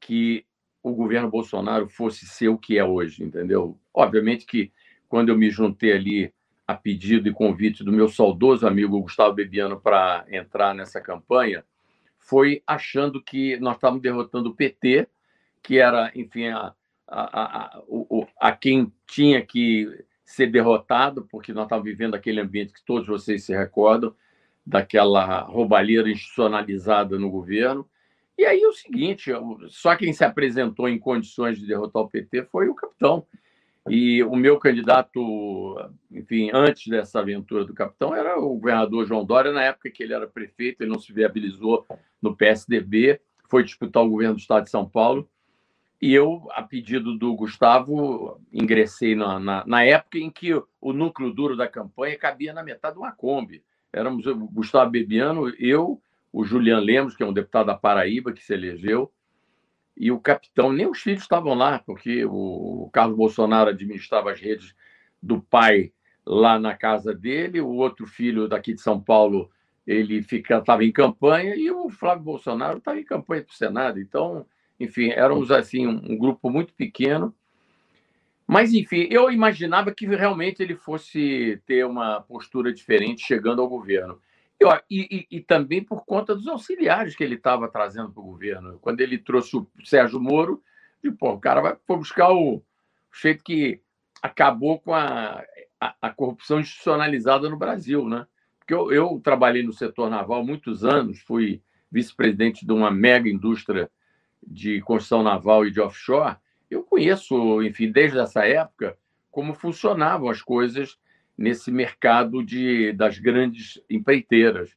que 0.00 0.44
o 0.82 0.92
governo 0.92 1.30
Bolsonaro 1.30 1.88
fosse 1.88 2.26
ser 2.26 2.48
o 2.48 2.58
que 2.58 2.78
é 2.78 2.84
hoje, 2.84 3.22
entendeu? 3.22 3.78
Obviamente 3.94 4.44
que 4.46 4.72
quando 5.08 5.28
eu 5.28 5.36
me 5.36 5.50
juntei 5.50 5.92
ali 5.92 6.34
a 6.66 6.74
pedido 6.74 7.28
e 7.28 7.32
convite 7.32 7.84
do 7.84 7.92
meu 7.92 8.08
saudoso 8.08 8.66
amigo 8.66 9.00
Gustavo 9.00 9.34
Bebiano 9.34 9.80
para 9.80 10.24
entrar 10.28 10.74
nessa 10.74 11.00
campanha, 11.00 11.64
foi 12.18 12.62
achando 12.66 13.22
que 13.22 13.58
nós 13.58 13.76
estávamos 13.76 14.02
derrotando 14.02 14.50
o 14.50 14.54
PT, 14.54 15.08
que 15.62 15.78
era, 15.78 16.10
enfim, 16.14 16.48
a, 16.48 16.74
a, 17.06 17.42
a, 17.42 17.82
a, 18.40 18.52
quem 18.52 18.92
tinha 19.06 19.44
que 19.44 20.04
ser 20.24 20.46
derrotado, 20.46 21.26
porque 21.30 21.52
nós 21.52 21.64
estávamos 21.64 21.90
vivendo 21.90 22.14
aquele 22.14 22.40
ambiente 22.40 22.72
que 22.72 22.84
todos 22.84 23.06
vocês 23.06 23.44
se 23.44 23.54
recordam, 23.54 24.14
daquela 24.64 25.40
roubalheira 25.40 26.10
institucionalizada 26.10 27.18
no 27.18 27.30
governo. 27.30 27.88
E 28.38 28.44
aí 28.44 28.62
é 28.62 28.68
o 28.68 28.72
seguinte, 28.72 29.30
só 29.68 29.94
quem 29.94 30.12
se 30.12 30.24
apresentou 30.24 30.88
em 30.88 30.98
condições 30.98 31.58
de 31.58 31.66
derrotar 31.66 32.02
o 32.02 32.08
PT 32.08 32.44
foi 32.44 32.68
o 32.68 32.74
capitão. 32.74 33.26
E 33.88 34.22
o 34.22 34.36
meu 34.36 34.58
candidato, 34.58 35.76
enfim, 36.10 36.50
antes 36.52 36.86
dessa 36.86 37.18
aventura 37.18 37.64
do 37.64 37.74
capitão, 37.74 38.14
era 38.14 38.38
o 38.38 38.54
governador 38.54 39.06
João 39.06 39.24
Dória, 39.24 39.52
na 39.52 39.64
época 39.64 39.90
que 39.90 40.02
ele 40.02 40.14
era 40.14 40.26
prefeito, 40.26 40.82
ele 40.82 40.90
não 40.90 41.00
se 41.00 41.12
viabilizou 41.12 41.84
no 42.20 42.36
PSDB, 42.36 43.20
foi 43.48 43.64
disputar 43.64 44.02
o 44.02 44.08
governo 44.08 44.34
do 44.34 44.40
estado 44.40 44.64
de 44.64 44.70
São 44.70 44.88
Paulo. 44.88 45.28
E 46.00 46.14
eu, 46.14 46.48
a 46.52 46.62
pedido 46.62 47.16
do 47.16 47.34
Gustavo, 47.34 48.40
ingressei 48.52 49.14
na, 49.14 49.38
na, 49.38 49.64
na 49.66 49.84
época 49.84 50.18
em 50.18 50.30
que 50.30 50.52
o 50.80 50.92
núcleo 50.92 51.32
duro 51.32 51.56
da 51.56 51.68
campanha 51.68 52.18
cabia 52.18 52.52
na 52.52 52.62
metade 52.62 52.94
de 52.94 53.00
uma 53.00 53.12
Kombi. 53.12 53.62
Éramos 53.92 54.26
o 54.26 54.34
Gustavo 54.34 54.90
Bebiano, 54.90 55.48
eu, 55.58 56.00
o 56.32 56.44
Julian 56.44 56.80
Lemos, 56.80 57.14
que 57.14 57.22
é 57.22 57.26
um 57.26 57.32
deputado 57.32 57.66
da 57.66 57.76
Paraíba, 57.76 58.32
que 58.32 58.42
se 58.42 58.54
elegeu, 58.54 59.12
e 59.96 60.10
o 60.10 60.18
capitão, 60.18 60.72
nem 60.72 60.86
os 60.88 61.00
filhos 61.00 61.22
estavam 61.22 61.54
lá, 61.54 61.78
porque 61.78 62.24
o 62.24 62.88
Carlos 62.92 63.16
Bolsonaro 63.16 63.70
administrava 63.70 64.32
as 64.32 64.40
redes 64.40 64.74
do 65.22 65.40
pai 65.40 65.92
lá 66.24 66.58
na 66.58 66.74
casa 66.74 67.14
dele, 67.14 67.60
o 67.60 67.68
outro 67.68 68.06
filho 68.06 68.48
daqui 68.48 68.72
de 68.72 68.80
São 68.80 69.00
Paulo 69.00 69.50
ele 69.86 70.18
estava 70.18 70.84
em 70.84 70.92
campanha 70.92 71.56
e 71.56 71.70
o 71.70 71.90
Flávio 71.90 72.22
Bolsonaro 72.22 72.78
estava 72.78 73.00
em 73.00 73.04
campanha 73.04 73.42
para 73.42 73.52
o 73.52 73.56
Senado. 73.56 74.00
Então, 74.00 74.46
enfim, 74.78 75.10
éramos 75.10 75.50
assim 75.50 75.86
um, 75.86 76.12
um, 76.12 76.16
grupo 76.16 76.48
muito 76.48 76.72
pequeno. 76.74 77.34
Mas, 78.46 78.72
enfim, 78.74 79.06
eu 79.10 79.30
imaginava 79.30 79.92
que 79.92 80.06
realmente 80.06 80.62
ele 80.62 80.74
fosse 80.74 81.60
ter 81.66 81.86
uma 81.86 82.20
postura 82.20 82.72
diferente 82.72 83.24
chegando 83.24 83.62
ao 83.62 83.68
governo. 83.68 84.20
E, 84.88 85.26
e, 85.30 85.38
e, 85.38 85.40
também 85.40 85.82
por 85.82 86.04
conta 86.04 86.34
dos 86.34 86.46
auxiliares 86.46 87.16
que 87.16 87.24
ele 87.24 87.34
estava 87.34 87.68
trazendo 87.68 88.10
para 88.10 88.22
o 88.22 88.26
governo. 88.26 88.78
Quando 88.80 89.00
ele 89.00 89.18
trouxe 89.18 89.56
o 89.56 89.66
Sérgio 89.84 90.20
Moro, 90.20 90.62
e, 91.02 91.10
pô, 91.10 91.32
o 91.32 91.40
cara 91.40 91.60
vai 91.60 91.76
foi 91.84 91.96
buscar 91.96 92.30
o, 92.30 92.56
o 92.56 92.62
jeito 93.12 93.42
que 93.42 93.80
acabou 94.22 94.78
com 94.78 94.94
a, 94.94 95.42
a, 95.80 95.94
a, 96.02 96.10
corrupção 96.10 96.60
institucionalizada 96.60 97.50
no 97.50 97.56
Brasil, 97.56 98.08
né? 98.08 98.24
Porque 98.58 98.72
eu, 98.72 98.92
eu 98.92 99.20
trabalhei 99.22 99.64
no 99.64 99.72
setor 99.72 100.08
naval 100.08 100.44
muitos 100.44 100.84
anos, 100.84 101.18
fui 101.20 101.60
vice-presidente 101.90 102.64
de 102.64 102.72
uma 102.72 102.90
mega 102.90 103.28
indústria 103.28 103.90
de 104.46 104.80
construção 104.82 105.22
naval 105.22 105.66
e 105.66 105.72
de 105.72 105.80
offshore. 105.80 106.36
Eu 106.72 106.82
conheço, 106.82 107.62
enfim, 107.62 107.92
desde 107.92 108.18
essa 108.18 108.46
época, 108.46 108.96
como 109.30 109.54
funcionavam 109.54 110.30
as 110.30 110.40
coisas 110.40 110.98
nesse 111.36 111.70
mercado 111.70 112.42
de, 112.42 112.92
das 112.92 113.18
grandes 113.18 113.82
empreiteiras. 113.90 114.74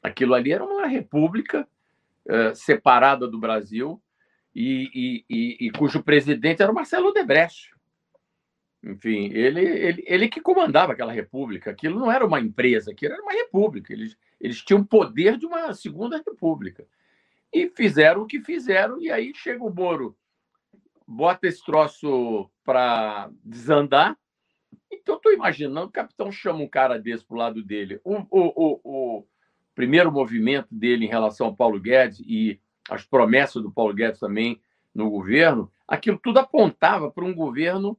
Aquilo 0.00 0.34
ali 0.34 0.52
era 0.52 0.64
uma 0.64 0.86
república 0.86 1.66
uh, 2.26 2.54
separada 2.54 3.26
do 3.26 3.38
Brasil 3.38 4.00
e, 4.54 4.88
e, 4.94 5.24
e, 5.28 5.66
e, 5.66 5.70
cujo 5.70 6.02
presidente 6.02 6.62
era 6.62 6.70
o 6.70 6.74
Marcelo 6.74 7.08
Odebrecht. 7.08 7.72
Enfim, 8.84 9.30
ele, 9.32 9.60
ele, 9.60 10.04
ele 10.06 10.28
que 10.28 10.40
comandava 10.40 10.92
aquela 10.92 11.12
república. 11.12 11.70
Aquilo 11.70 11.98
não 11.98 12.10
era 12.10 12.24
uma 12.24 12.40
empresa, 12.40 12.92
aquilo 12.92 13.14
era 13.14 13.22
uma 13.22 13.32
república. 13.32 13.92
Eles, 13.92 14.16
eles 14.40 14.62
tinham 14.62 14.84
poder 14.84 15.36
de 15.36 15.46
uma 15.46 15.72
segunda 15.72 16.18
república. 16.18 16.84
E 17.52 17.68
fizeram 17.68 18.22
o 18.22 18.26
que 18.26 18.40
fizeram, 18.40 19.00
e 19.00 19.10
aí 19.10 19.32
chega 19.34 19.62
o 19.62 19.72
Moro, 19.72 20.16
bota 21.14 21.46
esse 21.46 21.64
troço 21.64 22.50
para 22.64 23.30
desandar, 23.44 24.16
então, 24.92 25.16
estou 25.16 25.32
imaginando, 25.32 25.86
o 25.86 25.92
capitão 25.92 26.30
chama 26.30 26.60
um 26.60 26.68
cara 26.68 26.98
desse 26.98 27.24
para 27.24 27.34
o 27.34 27.38
lado 27.38 27.62
dele. 27.62 28.00
O, 28.04 28.16
o, 28.30 28.30
o, 28.30 28.80
o, 28.84 29.26
primeiro 29.74 30.12
movimento 30.12 30.68
dele 30.70 31.06
em 31.06 31.08
relação 31.08 31.46
ao 31.46 31.56
Paulo 31.56 31.80
Guedes 31.80 32.20
e 32.20 32.60
as 32.90 33.04
promessas 33.04 33.62
do 33.62 33.72
Paulo 33.72 33.94
Guedes 33.94 34.20
também 34.20 34.60
no 34.94 35.08
governo, 35.08 35.72
aquilo 35.88 36.18
tudo 36.18 36.38
apontava 36.38 37.10
para 37.10 37.24
um 37.24 37.34
governo 37.34 37.98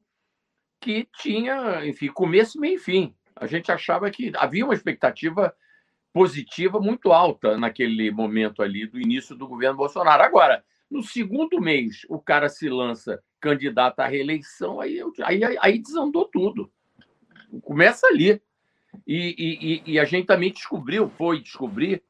que 0.80 1.08
tinha, 1.18 1.84
enfim, 1.84 2.08
começo, 2.08 2.60
meio 2.60 2.76
e 2.76 2.78
fim. 2.78 3.14
A 3.34 3.46
gente 3.46 3.72
achava 3.72 4.08
que 4.10 4.32
havia 4.36 4.64
uma 4.64 4.74
expectativa 4.74 5.54
positiva 6.12 6.78
muito 6.78 7.12
alta 7.12 7.58
naquele 7.58 8.10
momento 8.12 8.62
ali 8.62 8.86
do 8.86 9.00
início 9.00 9.34
do 9.34 9.48
governo 9.48 9.76
Bolsonaro. 9.76 10.22
Agora, 10.22 10.64
no 10.90 11.02
segundo 11.02 11.60
mês, 11.60 12.06
o 12.08 12.18
cara 12.18 12.48
se 12.48 12.68
lança 12.68 13.22
candidato 13.40 14.00
à 14.00 14.06
reeleição, 14.06 14.80
aí, 14.80 15.00
aí, 15.22 15.56
aí 15.60 15.78
desandou 15.78 16.24
tudo 16.26 16.70
começa 17.62 18.06
ali. 18.06 18.40
E, 19.06 19.82
e, 19.86 19.92
e, 19.92 19.98
a 19.98 20.04
gente 20.04 20.26
também 20.26 20.52
descobriu, 20.52 21.08
foi 21.08 21.40
descobrir, 21.40 22.02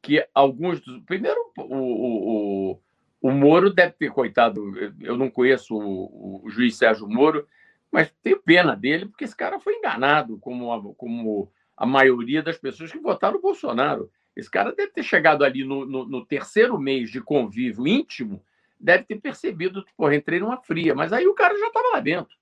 que 0.00 0.26
alguns 0.32 0.80
dos. 0.80 1.02
Primeiro, 1.02 1.38
o, 1.58 2.72
o, 2.72 2.80
o 3.20 3.30
Moro 3.30 3.72
deve 3.72 3.92
ter, 3.92 4.10
coitado, 4.10 4.72
eu 5.00 5.16
não 5.16 5.28
conheço 5.28 5.74
o, 5.76 6.44
o 6.44 6.50
juiz 6.50 6.76
Sérgio 6.76 7.08
Moro, 7.08 7.48
mas 7.90 8.14
tenho 8.22 8.40
pena 8.40 8.76
dele, 8.76 9.06
porque 9.06 9.24
esse 9.24 9.36
cara 9.36 9.58
foi 9.58 9.74
enganado, 9.74 10.38
como 10.38 10.72
a, 10.72 10.94
como 10.94 11.50
a 11.76 11.84
maioria 11.84 12.42
das 12.42 12.58
pessoas 12.58 12.92
que 12.92 12.98
votaram 12.98 13.34
no 13.34 13.42
Bolsonaro. 13.42 14.10
Esse 14.36 14.50
cara 14.50 14.72
deve 14.72 14.92
ter 14.92 15.02
chegado 15.02 15.44
ali 15.44 15.64
no, 15.64 15.86
no, 15.86 16.04
no 16.06 16.26
terceiro 16.26 16.78
mês 16.78 17.10
de 17.10 17.20
convívio 17.20 17.86
íntimo, 17.86 18.44
deve 18.78 19.04
ter 19.04 19.20
percebido, 19.20 19.84
porra, 19.96 20.16
entrei 20.16 20.40
numa 20.40 20.60
fria, 20.60 20.94
mas 20.94 21.12
aí 21.12 21.26
o 21.26 21.34
cara 21.34 21.56
já 21.58 21.68
estava 21.68 21.88
lá 21.94 22.00
dentro. 22.00 22.34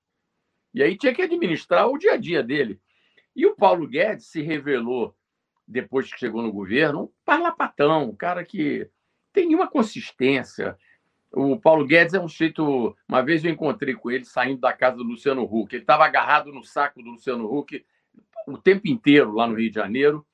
E 0.73 0.81
aí 0.81 0.97
tinha 0.97 1.13
que 1.13 1.21
administrar 1.21 1.87
o 1.87 1.97
dia 1.97 2.13
a 2.13 2.17
dia 2.17 2.41
dele. 2.41 2.79
E 3.35 3.45
o 3.45 3.55
Paulo 3.55 3.87
Guedes 3.87 4.27
se 4.27 4.41
revelou, 4.41 5.15
depois 5.67 6.11
que 6.11 6.19
chegou 6.19 6.41
no 6.41 6.51
governo, 6.51 7.03
um 7.03 7.09
parlapatão, 7.23 8.09
um 8.09 8.15
cara 8.15 8.43
que 8.43 8.89
tem 9.31 9.47
nenhuma 9.47 9.67
consistência. 9.67 10.77
O 11.31 11.59
Paulo 11.59 11.85
Guedes 11.85 12.13
é 12.13 12.19
um 12.19 12.27
jeito. 12.27 12.95
Uma 13.07 13.21
vez 13.21 13.43
eu 13.43 13.51
encontrei 13.51 13.95
com 13.95 14.11
ele 14.11 14.25
saindo 14.25 14.61
da 14.61 14.73
casa 14.73 14.97
do 14.97 15.03
Luciano 15.03 15.43
Huck. 15.43 15.73
Ele 15.73 15.83
estava 15.83 16.05
agarrado 16.05 16.51
no 16.51 16.63
saco 16.63 17.01
do 17.01 17.11
Luciano 17.11 17.51
Huck 17.51 17.83
o 18.47 18.57
tempo 18.57 18.87
inteiro 18.87 19.31
lá 19.31 19.47
no 19.47 19.55
Rio 19.55 19.69
de 19.69 19.75
Janeiro. 19.75 20.25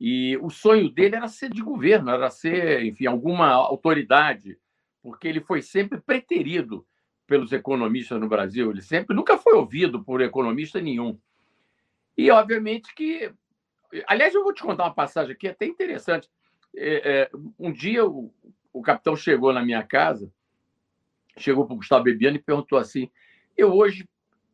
E 0.00 0.36
o 0.38 0.50
sonho 0.50 0.90
dele 0.90 1.16
era 1.16 1.28
ser 1.28 1.50
de 1.50 1.62
governo, 1.62 2.10
era 2.10 2.30
ser, 2.30 2.84
enfim, 2.84 3.06
alguma 3.06 3.48
autoridade, 3.48 4.58
porque 5.02 5.28
ele 5.28 5.40
foi 5.40 5.62
sempre 5.62 6.00
preterido 6.00 6.86
pelos 7.26 7.52
economistas 7.52 8.20
no 8.20 8.28
Brasil. 8.28 8.70
Ele 8.70 8.82
sempre 8.82 9.14
nunca 9.14 9.38
foi 9.38 9.54
ouvido 9.54 10.02
por 10.02 10.20
economista 10.20 10.80
nenhum. 10.80 11.18
E, 12.16 12.30
obviamente, 12.30 12.94
que. 12.94 13.32
Aliás, 14.06 14.34
eu 14.34 14.42
vou 14.42 14.52
te 14.52 14.62
contar 14.62 14.84
uma 14.84 14.94
passagem 14.94 15.32
aqui 15.32 15.46
até 15.46 15.66
interessante. 15.66 16.28
É, 16.76 17.22
é, 17.22 17.30
um 17.58 17.72
dia 17.72 18.04
o, 18.04 18.34
o 18.72 18.82
capitão 18.82 19.14
chegou 19.14 19.52
na 19.52 19.62
minha 19.62 19.82
casa 19.84 20.32
chegou 21.38 21.66
para 21.66 21.74
o 21.74 21.76
Gustavo 21.78 22.04
Bebiano 22.04 22.36
e 22.36 22.42
perguntou 22.42 22.78
assim: 22.78 23.10
Eu 23.56 23.72
hoje 23.72 24.08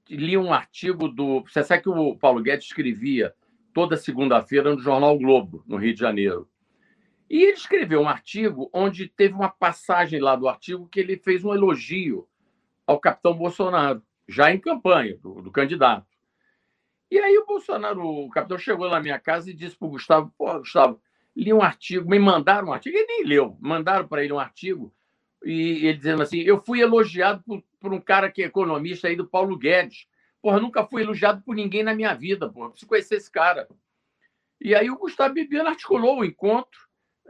li 0.09 0.37
um 0.37 0.53
artigo 0.53 1.09
do. 1.09 1.43
Você 1.43 1.63
sabe 1.63 1.83
que 1.83 1.89
o 1.89 2.17
Paulo 2.17 2.43
Guedes 2.43 2.67
escrevia 2.67 3.35
toda 3.73 3.97
segunda-feira 3.97 4.75
no 4.75 4.81
Jornal 4.81 5.19
Globo, 5.19 5.63
no 5.67 5.77
Rio 5.77 5.95
de 5.95 6.01
Janeiro. 6.01 6.49
E 7.29 7.45
ele 7.45 7.53
escreveu 7.53 8.01
um 8.01 8.09
artigo 8.09 8.69
onde 8.73 9.09
teve 9.09 9.35
uma 9.35 9.49
passagem 9.49 10.21
lá 10.21 10.35
do 10.35 10.49
artigo 10.49 10.89
que 10.89 10.99
ele 10.99 11.17
fez 11.17 11.45
um 11.45 11.55
elogio 11.55 12.27
ao 12.87 12.99
capitão 12.99 13.35
Bolsonaro, 13.35 14.03
já 14.29 14.53
em 14.53 14.59
campanha, 14.59 15.17
do, 15.19 15.41
do 15.41 15.51
candidato. 15.51 16.07
E 17.11 17.19
aí 17.19 17.39
o 17.39 17.47
Bolsonaro, 17.47 18.05
o 18.05 18.31
capitão, 18.31 18.59
chegou 18.59 18.89
na 18.89 19.01
minha 19.01 19.19
casa 19.19 19.51
e 19.51 19.55
disse 19.55 19.77
para 19.77 19.87
o 19.87 19.91
Gustavo: 19.91 20.33
Pô, 20.37 20.59
Gustavo, 20.59 21.01
li 21.37 21.53
um 21.53 21.63
artigo, 21.63 22.09
me 22.09 22.19
mandaram 22.19 22.69
um 22.69 22.73
artigo, 22.73 22.97
ele 22.97 23.07
nem 23.07 23.25
leu, 23.25 23.57
mandaram 23.61 24.07
para 24.07 24.25
ele 24.25 24.33
um 24.33 24.39
artigo, 24.39 24.93
e 25.45 25.87
ele 25.87 25.99
dizendo 25.99 26.23
assim: 26.23 26.41
Eu 26.41 26.59
fui 26.59 26.81
elogiado 26.81 27.43
por, 27.45 27.63
por 27.81 27.93
um 27.93 28.01
cara 28.01 28.31
que 28.31 28.43
é 28.43 28.47
economista 28.47 29.09
aí 29.09 29.17
do 29.17 29.27
Paulo 29.27 29.57
Guedes. 29.57 30.07
Porra, 30.43 30.61
nunca 30.61 30.87
fui 30.87 31.03
elogiado 31.03 31.43
por 31.43 31.55
ninguém 31.55 31.83
na 31.83 31.95
minha 31.95 32.15
vida, 32.15 32.49
porra, 32.49 32.71
preciso 32.71 32.89
conhecer 32.89 33.17
esse 33.17 33.31
cara. 33.31 33.69
E 34.61 34.75
aí 34.75 34.91
o 34.91 34.99
Gustavo 34.99 35.35
Bibiano 35.35 35.69
articulou 35.69 36.21
o 36.21 36.25
encontro, 36.25 36.81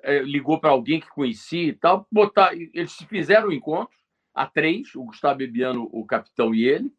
é, 0.02 0.20
ligou 0.20 0.60
para 0.60 0.70
alguém 0.70 1.00
que 1.00 1.08
conhecia 1.08 1.68
e 1.68 1.72
tal, 1.72 2.06
botar, 2.10 2.54
eles 2.54 2.94
fizeram 3.08 3.48
o 3.48 3.52
encontro, 3.52 3.96
a 4.34 4.46
três, 4.46 4.94
o 4.94 5.04
Gustavo 5.04 5.38
Bibiano, 5.38 5.88
o 5.92 6.04
capitão 6.04 6.54
e 6.54 6.64
ele, 6.64 6.92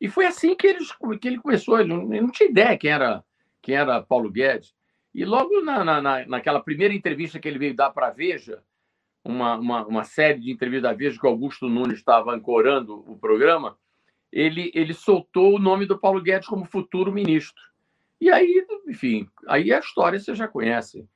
e 0.00 0.08
foi 0.08 0.26
assim 0.26 0.54
que, 0.54 0.66
eles, 0.66 0.92
que 1.20 1.28
ele 1.28 1.38
começou. 1.38 1.80
Ele 1.80 1.88
não, 1.88 2.12
ele 2.12 2.20
não 2.20 2.30
tinha 2.30 2.48
ideia 2.48 2.78
quem 2.78 2.90
era, 2.90 3.24
quem 3.60 3.74
era 3.74 4.02
Paulo 4.02 4.30
Guedes. 4.30 4.74
E 5.14 5.24
logo 5.24 5.60
na, 5.60 6.00
na, 6.00 6.26
naquela 6.26 6.60
primeira 6.60 6.94
entrevista 6.94 7.40
que 7.40 7.48
ele 7.48 7.58
veio 7.58 7.74
dar 7.74 7.90
para 7.90 8.08
a 8.08 8.12
Veja, 8.12 8.62
uma, 9.24 9.56
uma, 9.56 9.86
uma, 9.86 10.04
série 10.04 10.38
de 10.38 10.52
entrevistas 10.52 10.90
da 10.90 10.96
Veja 10.96 11.18
que 11.18 11.26
o 11.26 11.30
Augusto 11.30 11.68
Nunes 11.68 11.98
estava 11.98 12.32
ancorando 12.32 13.04
o 13.10 13.18
programa, 13.18 13.76
ele, 14.32 14.70
ele 14.74 14.94
soltou 14.94 15.56
o 15.56 15.58
nome 15.58 15.86
do 15.86 15.98
Paulo 15.98 16.20
Guedes 16.20 16.48
como 16.48 16.64
futuro 16.64 17.12
ministro. 17.12 17.62
E 18.20 18.30
aí, 18.30 18.66
enfim, 18.86 19.28
aí 19.46 19.72
a 19.72 19.78
história 19.78 20.18
você 20.18 20.34
já 20.34 20.48
conhece. 20.48 21.06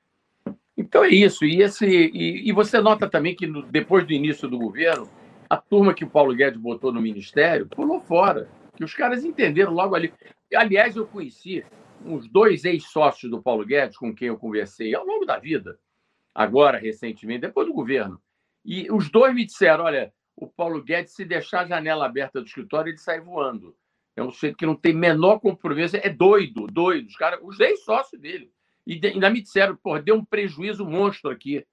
Então 0.76 1.04
é 1.04 1.08
isso. 1.08 1.44
E, 1.44 1.62
esse, 1.62 1.86
e, 1.86 2.48
e 2.48 2.52
você 2.52 2.80
nota 2.80 3.08
também 3.08 3.34
que 3.34 3.46
no, 3.46 3.62
depois 3.62 4.06
do 4.06 4.12
início 4.12 4.48
do 4.48 4.58
governo, 4.58 5.08
a 5.48 5.56
turma 5.56 5.94
que 5.94 6.04
o 6.04 6.10
Paulo 6.10 6.34
Guedes 6.34 6.60
botou 6.60 6.92
no 6.92 7.00
ministério 7.00 7.66
pulou 7.66 8.00
fora 8.00 8.48
que 8.76 8.84
os 8.84 8.94
caras 8.94 9.24
entenderam 9.24 9.72
logo 9.72 9.94
ali. 9.94 10.12
Aliás, 10.54 10.96
eu 10.96 11.06
conheci 11.06 11.64
uns 12.04 12.28
dois 12.28 12.64
ex-sócios 12.64 13.30
do 13.30 13.42
Paulo 13.42 13.64
Guedes 13.64 13.96
com 13.96 14.14
quem 14.14 14.28
eu 14.28 14.38
conversei 14.38 14.94
ao 14.94 15.04
longo 15.04 15.24
da 15.24 15.38
vida, 15.38 15.78
agora, 16.34 16.78
recentemente, 16.78 17.42
depois 17.42 17.66
do 17.66 17.74
governo. 17.74 18.20
E 18.64 18.90
os 18.90 19.10
dois 19.10 19.34
me 19.34 19.44
disseram: 19.44 19.84
olha, 19.84 20.12
o 20.36 20.48
Paulo 20.48 20.82
Guedes, 20.82 21.14
se 21.14 21.24
deixar 21.24 21.60
a 21.60 21.66
janela 21.66 22.06
aberta 22.06 22.40
do 22.40 22.46
escritório, 22.46 22.90
ele 22.90 22.98
sai 22.98 23.20
voando. 23.20 23.76
É 24.16 24.22
um 24.22 24.30
sujeito 24.30 24.56
que 24.56 24.66
não 24.66 24.74
tem 24.74 24.92
menor 24.92 25.38
compromisso, 25.38 25.96
é 25.96 26.08
doido, 26.08 26.66
doido. 26.66 27.08
Os, 27.08 27.16
cara, 27.16 27.38
os 27.42 27.58
ex-sócios 27.60 28.20
dele. 28.20 28.52
E 28.86 29.00
ainda 29.04 29.30
me 29.30 29.40
disseram: 29.40 29.76
pô, 29.76 29.98
deu 29.98 30.16
um 30.16 30.24
prejuízo 30.24 30.84
monstro 30.84 31.30
aqui. 31.30 31.66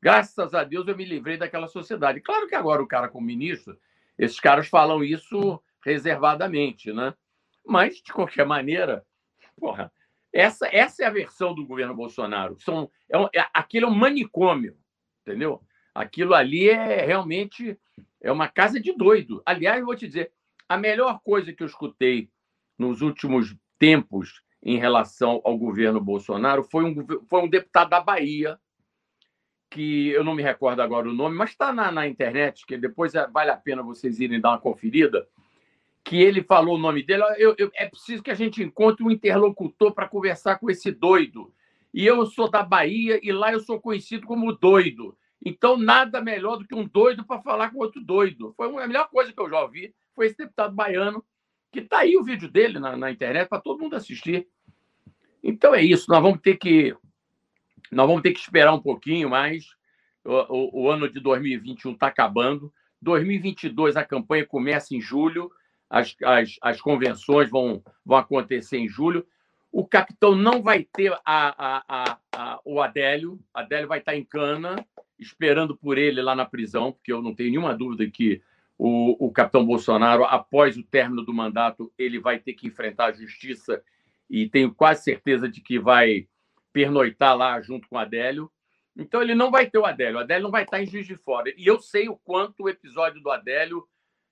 Graças 0.00 0.54
a 0.54 0.62
Deus 0.62 0.86
eu 0.86 0.96
me 0.96 1.04
livrei 1.04 1.36
daquela 1.36 1.68
sociedade. 1.68 2.20
Claro 2.20 2.46
que 2.46 2.54
agora 2.54 2.82
o 2.82 2.86
cara, 2.86 3.08
como 3.08 3.26
ministro, 3.26 3.78
esses 4.18 4.38
caras 4.38 4.68
falam 4.68 5.02
isso 5.02 5.62
reservadamente, 5.84 6.92
né? 6.92 7.14
Mas, 7.64 7.96
de 8.02 8.12
qualquer 8.12 8.44
maneira, 8.44 9.04
porra, 9.58 9.90
essa, 10.32 10.68
essa 10.70 11.02
é 11.02 11.06
a 11.06 11.10
versão 11.10 11.54
do 11.54 11.66
governo 11.66 11.94
Bolsonaro. 11.94 12.58
São, 12.60 12.90
é, 13.08 13.18
um, 13.18 13.24
é, 13.34 13.46
aquilo 13.54 13.86
é 13.86 13.88
um 13.88 13.94
manicômio, 13.94 14.76
entendeu? 15.22 15.62
Aquilo 15.96 16.34
ali 16.34 16.68
é 16.68 17.06
realmente 17.06 17.78
é 18.20 18.30
uma 18.30 18.48
casa 18.48 18.78
de 18.78 18.92
doido. 18.92 19.42
Aliás, 19.46 19.82
vou 19.82 19.96
te 19.96 20.06
dizer, 20.06 20.30
a 20.68 20.76
melhor 20.76 21.20
coisa 21.24 21.52
que 21.54 21.62
eu 21.62 21.66
escutei 21.66 22.28
nos 22.78 23.00
últimos 23.00 23.56
tempos 23.78 24.42
em 24.62 24.76
relação 24.76 25.40
ao 25.42 25.56
governo 25.56 25.98
Bolsonaro 25.98 26.62
foi 26.64 26.84
um, 26.84 27.06
foi 27.26 27.40
um 27.40 27.48
deputado 27.48 27.90
da 27.90 28.00
Bahia, 28.00 28.58
que 29.70 30.08
eu 30.10 30.22
não 30.22 30.34
me 30.34 30.42
recordo 30.42 30.80
agora 30.82 31.08
o 31.08 31.14
nome, 31.14 31.34
mas 31.34 31.50
está 31.50 31.72
na, 31.72 31.90
na 31.90 32.06
internet, 32.06 32.66
que 32.66 32.76
depois 32.76 33.14
é, 33.14 33.26
vale 33.28 33.50
a 33.50 33.56
pena 33.56 33.82
vocês 33.82 34.20
irem 34.20 34.40
dar 34.40 34.50
uma 34.50 34.60
conferida 34.60 35.26
que 36.04 36.22
ele 36.22 36.42
falou 36.42 36.76
o 36.76 36.78
nome 36.78 37.02
dele. 37.02 37.22
Eu, 37.38 37.54
eu, 37.56 37.70
é 37.74 37.86
preciso 37.88 38.22
que 38.22 38.30
a 38.30 38.34
gente 38.34 38.62
encontre 38.62 39.02
um 39.02 39.10
interlocutor 39.10 39.92
para 39.92 40.08
conversar 40.08 40.58
com 40.58 40.70
esse 40.70 40.92
doido. 40.92 41.52
E 41.92 42.04
eu 42.04 42.26
sou 42.26 42.50
da 42.50 42.62
Bahia 42.62 43.18
e 43.22 43.32
lá 43.32 43.50
eu 43.52 43.60
sou 43.60 43.80
conhecido 43.80 44.26
como 44.26 44.52
doido. 44.52 45.16
Então, 45.48 45.76
nada 45.76 46.20
melhor 46.20 46.56
do 46.56 46.66
que 46.66 46.74
um 46.74 46.88
doido 46.88 47.24
para 47.24 47.40
falar 47.40 47.70
com 47.70 47.78
outro 47.78 48.02
doido. 48.02 48.52
Foi 48.56 48.82
a 48.82 48.88
melhor 48.88 49.08
coisa 49.08 49.32
que 49.32 49.40
eu 49.40 49.48
já 49.48 49.62
ouvi. 49.62 49.94
Foi 50.12 50.26
esse 50.26 50.36
deputado 50.36 50.74
baiano, 50.74 51.24
que 51.70 51.78
está 51.78 51.98
aí 51.98 52.16
o 52.16 52.24
vídeo 52.24 52.50
dele 52.50 52.80
na, 52.80 52.96
na 52.96 53.12
internet 53.12 53.48
para 53.48 53.60
todo 53.60 53.78
mundo 53.78 53.94
assistir. 53.94 54.48
Então 55.44 55.72
é 55.72 55.80
isso. 55.80 56.10
Nós 56.10 56.20
vamos 56.20 56.40
ter 56.40 56.56
que 56.56 56.96
nós 57.92 58.08
vamos 58.08 58.22
ter 58.22 58.32
que 58.32 58.40
esperar 58.40 58.74
um 58.74 58.82
pouquinho 58.82 59.30
mais. 59.30 59.66
O, 60.24 60.32
o, 60.32 60.82
o 60.82 60.90
ano 60.90 61.08
de 61.08 61.20
2021 61.20 61.92
está 61.92 62.08
acabando. 62.08 62.72
2022 63.00 63.96
a 63.96 64.04
campanha 64.04 64.44
começa 64.44 64.96
em 64.96 65.00
julho 65.00 65.48
as, 65.88 66.16
as, 66.24 66.56
as 66.60 66.80
convenções 66.80 67.48
vão, 67.48 67.82
vão 68.04 68.18
acontecer 68.18 68.78
em 68.78 68.88
julho. 68.88 69.24
O 69.70 69.86
capitão 69.86 70.34
não 70.34 70.62
vai 70.62 70.84
ter 70.84 71.12
a, 71.12 71.20
a, 71.24 71.84
a, 71.88 72.18
a, 72.32 72.60
o 72.64 72.80
Adélio. 72.80 73.38
Adélio 73.54 73.88
vai 73.88 73.98
estar 73.98 74.16
em 74.16 74.24
cana, 74.24 74.84
esperando 75.18 75.76
por 75.76 75.98
ele 75.98 76.20
lá 76.22 76.34
na 76.34 76.44
prisão, 76.44 76.92
porque 76.92 77.12
eu 77.12 77.22
não 77.22 77.34
tenho 77.34 77.50
nenhuma 77.50 77.74
dúvida 77.74 78.08
que 78.10 78.42
o, 78.78 79.26
o 79.26 79.32
capitão 79.32 79.64
Bolsonaro, 79.64 80.24
após 80.24 80.76
o 80.76 80.82
término 80.82 81.22
do 81.22 81.32
mandato, 81.32 81.92
ele 81.98 82.18
vai 82.18 82.38
ter 82.38 82.52
que 82.52 82.66
enfrentar 82.66 83.06
a 83.06 83.12
justiça 83.12 83.82
e 84.28 84.48
tenho 84.48 84.74
quase 84.74 85.02
certeza 85.04 85.48
de 85.48 85.60
que 85.60 85.78
vai 85.78 86.28
pernoitar 86.72 87.36
lá 87.36 87.60
junto 87.60 87.88
com 87.88 87.96
o 87.96 87.98
Adélio. 87.98 88.50
Então 88.96 89.22
ele 89.22 89.34
não 89.34 89.50
vai 89.50 89.68
ter 89.68 89.78
o 89.78 89.86
Adélio. 89.86 90.16
O 90.16 90.20
Adélio 90.20 90.44
não 90.44 90.50
vai 90.50 90.64
estar 90.64 90.82
em 90.82 90.86
Juiz 90.86 91.06
de 91.06 91.16
Fora. 91.16 91.52
E 91.56 91.66
eu 91.66 91.80
sei 91.80 92.08
o 92.08 92.16
quanto 92.16 92.64
o 92.64 92.68
episódio 92.68 93.20
do 93.22 93.30
Adélio 93.30 93.86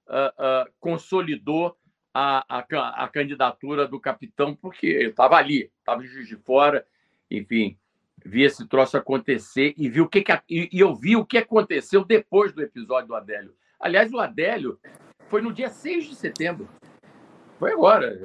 uh, 0.09 0.67
uh, 0.69 0.73
consolidou 0.79 1.77
a, 2.13 2.45
a, 2.49 3.05
a, 3.05 3.09
candidatura 3.09 3.89
do 3.89 3.99
capitão, 3.99 4.55
porque 4.55 4.87
eu 4.87 5.11
estava 5.11 5.37
ali, 5.37 5.73
estava 5.79 6.05
em 6.05 6.07
Juiz 6.07 6.29
de 6.29 6.37
Fora, 6.37 6.87
enfim, 7.31 7.77
vi 8.25 8.43
esse 8.43 8.67
troço 8.67 8.97
acontecer 8.97 9.75
e 9.77 9.89
vi 9.89 10.01
o 10.01 10.09
que, 10.09 10.23
que 10.23 10.33
e, 10.49 10.69
e 10.73 10.81
eu 10.81 10.95
vi 10.95 11.17
o 11.17 11.25
que 11.25 11.39
aconteceu 11.39 12.05
depois 12.05 12.53
do 12.53 12.63
episódio 12.63 13.09
do 13.09 13.15
Adélio. 13.15 13.55
Aliás, 13.79 14.13
o 14.13 14.19
Adélio 14.19 14.79
foi 15.29 15.43
no 15.43 15.53
dia 15.53 15.69
6 15.69 16.07
de 16.07 16.15
setembro. 16.15 16.69
Foi 17.59 17.73
agora. 17.73 18.19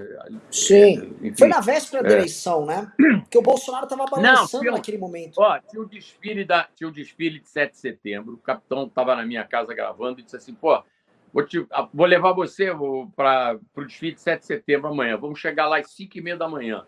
Sim. 0.52 1.16
Enfim, 1.22 1.38
foi 1.38 1.48
na 1.48 1.60
véspera 1.60 2.06
é. 2.06 2.10
da 2.10 2.16
eleição, 2.16 2.66
né? 2.66 2.92
Porque 3.22 3.38
o 3.38 3.42
Bolsonaro 3.42 3.84
estava 3.84 4.06
balançando 4.06 4.64
Não, 4.66 4.74
naquele 4.74 4.98
momento. 4.98 5.38
Ó, 5.38 5.60
tinha 5.60 5.82
o 5.82 5.86
desfile 5.86 6.44
da, 6.44 6.68
tinha 6.76 6.88
o 6.88 6.92
desfile 6.92 7.40
de 7.40 7.48
7 7.48 7.72
de 7.72 7.78
setembro. 7.78 8.34
O 8.34 8.38
capitão 8.38 8.86
estava 8.86 9.16
na 9.16 9.26
minha 9.26 9.44
casa 9.44 9.74
gravando 9.74 10.20
e 10.20 10.24
disse 10.24 10.36
assim: 10.36 10.54
pô, 10.54 10.84
Vou, 11.32 11.46
te, 11.46 11.66
vou 11.94 12.08
levar 12.08 12.34
você 12.34 12.72
para 13.16 13.60
o 13.76 13.86
desfile 13.86 14.14
de 14.14 14.22
7 14.22 14.40
de 14.40 14.46
setembro 14.46 14.90
amanhã. 14.90 15.16
Vamos 15.18 15.40
chegar 15.40 15.68
lá 15.68 15.78
às 15.78 15.92
5 15.92 16.18
e 16.18 16.22
meia 16.22 16.38
da 16.38 16.48
manhã. 16.48 16.86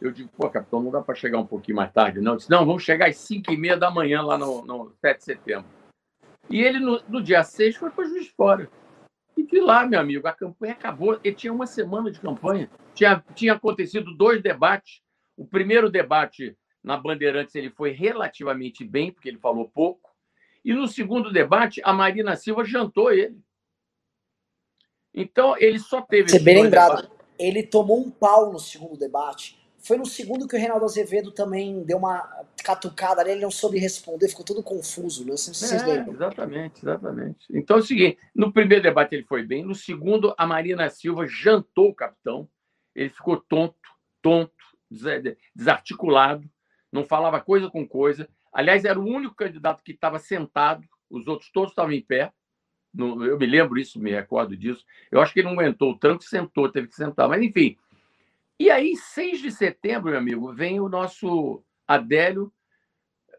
Eu 0.00 0.12
digo, 0.12 0.30
pô, 0.36 0.48
capitão, 0.48 0.82
não 0.82 0.90
dá 0.90 1.00
para 1.00 1.14
chegar 1.14 1.38
um 1.38 1.46
pouquinho 1.46 1.76
mais 1.76 1.92
tarde, 1.92 2.20
não? 2.20 2.32
Eu 2.32 2.36
disse, 2.36 2.50
não, 2.50 2.64
vamos 2.64 2.82
chegar 2.82 3.08
às 3.08 3.16
5 3.16 3.52
e 3.52 3.56
meia 3.56 3.76
da 3.76 3.90
manhã 3.90 4.22
lá 4.22 4.38
no, 4.38 4.64
no 4.64 4.92
7 5.00 5.18
de 5.18 5.24
setembro. 5.24 5.66
E 6.48 6.62
ele, 6.62 6.78
no, 6.78 7.00
no 7.08 7.22
dia 7.22 7.42
6, 7.42 7.76
foi 7.76 7.90
para 7.90 8.04
Juiz 8.04 8.28
Fora. 8.28 8.70
E 9.36 9.42
de 9.44 9.60
lá, 9.60 9.86
meu 9.86 10.00
amigo, 10.00 10.26
a 10.26 10.32
campanha 10.32 10.72
acabou. 10.72 11.18
Ele 11.22 11.34
tinha 11.34 11.52
uma 11.52 11.66
semana 11.66 12.10
de 12.10 12.20
campanha. 12.20 12.70
Tinha, 12.94 13.22
tinha 13.34 13.54
acontecido 13.54 14.16
dois 14.16 14.42
debates. 14.42 15.00
O 15.36 15.46
primeiro 15.46 15.90
debate 15.90 16.56
na 16.82 16.96
Bandeirantes 16.96 17.54
ele 17.54 17.70
foi 17.70 17.90
relativamente 17.90 18.84
bem, 18.84 19.12
porque 19.12 19.28
ele 19.28 19.38
falou 19.38 19.68
pouco. 19.68 20.08
E 20.64 20.72
no 20.72 20.88
segundo 20.88 21.32
debate, 21.32 21.80
a 21.84 21.92
Marina 21.92 22.36
Silva 22.36 22.64
jantou 22.64 23.12
ele. 23.12 23.38
Então, 25.14 25.56
ele 25.58 25.78
só 25.78 26.00
teve. 26.00 26.30
Você 26.30 26.38
bem 26.38 26.62
lembrado, 26.64 27.02
debate. 27.02 27.12
ele 27.38 27.62
tomou 27.62 28.00
um 28.00 28.10
pau 28.10 28.52
no 28.52 28.58
segundo 28.58 28.96
debate. 28.96 29.58
Foi 29.80 29.96
no 29.96 30.04
segundo 30.04 30.48
que 30.48 30.56
o 30.56 30.58
Reinaldo 30.58 30.84
Azevedo 30.84 31.30
também 31.30 31.82
deu 31.84 31.98
uma 31.98 32.28
catucada 32.64 33.20
ali, 33.20 33.30
ele 33.30 33.40
não 33.40 33.50
soube 33.50 33.78
responder, 33.78 34.28
ficou 34.28 34.44
todo 34.44 34.62
confuso, 34.62 35.24
né? 35.24 35.36
Se 35.36 35.54
vocês 35.54 35.82
é, 35.82 35.86
lembram. 35.86 36.14
Exatamente, 36.14 36.80
exatamente. 36.80 37.46
Então 37.50 37.76
é 37.76 37.80
o 37.80 37.82
seguinte: 37.82 38.18
no 38.34 38.52
primeiro 38.52 38.82
debate 38.82 39.14
ele 39.14 39.24
foi 39.24 39.44
bem, 39.44 39.64
no 39.64 39.74
segundo, 39.74 40.34
a 40.36 40.46
Marina 40.46 40.90
Silva 40.90 41.26
jantou 41.26 41.90
o 41.90 41.94
capitão, 41.94 42.48
ele 42.94 43.10
ficou 43.10 43.36
tonto, 43.36 43.76
tonto, 44.20 44.52
desarticulado, 45.54 46.48
não 46.92 47.04
falava 47.04 47.40
coisa 47.40 47.70
com 47.70 47.86
coisa. 47.86 48.28
Aliás, 48.52 48.84
era 48.84 48.98
o 48.98 49.06
único 49.06 49.34
candidato 49.34 49.82
que 49.84 49.92
estava 49.92 50.18
sentado, 50.18 50.84
os 51.08 51.28
outros 51.28 51.50
todos 51.52 51.70
estavam 51.70 51.92
em 51.92 52.02
pé. 52.02 52.32
eu 52.96 53.38
me 53.38 53.46
lembro 53.46 53.78
isso, 53.78 54.00
me 54.00 54.10
recordo 54.10 54.56
disso. 54.56 54.84
Eu 55.10 55.20
acho 55.20 55.32
que 55.32 55.40
ele 55.40 55.48
não 55.48 55.54
aguentou 55.54 55.92
o 55.92 55.98
tranco, 55.98 56.24
sentou, 56.24 56.70
teve 56.70 56.88
que 56.88 56.96
sentar. 56.96 57.28
Mas, 57.28 57.42
enfim. 57.42 57.76
E 58.58 58.70
aí, 58.70 58.96
6 58.96 59.40
de 59.40 59.52
setembro, 59.52 60.10
meu 60.10 60.18
amigo, 60.18 60.52
vem 60.52 60.80
o 60.80 60.88
nosso 60.88 61.62
Adélio 61.86 62.52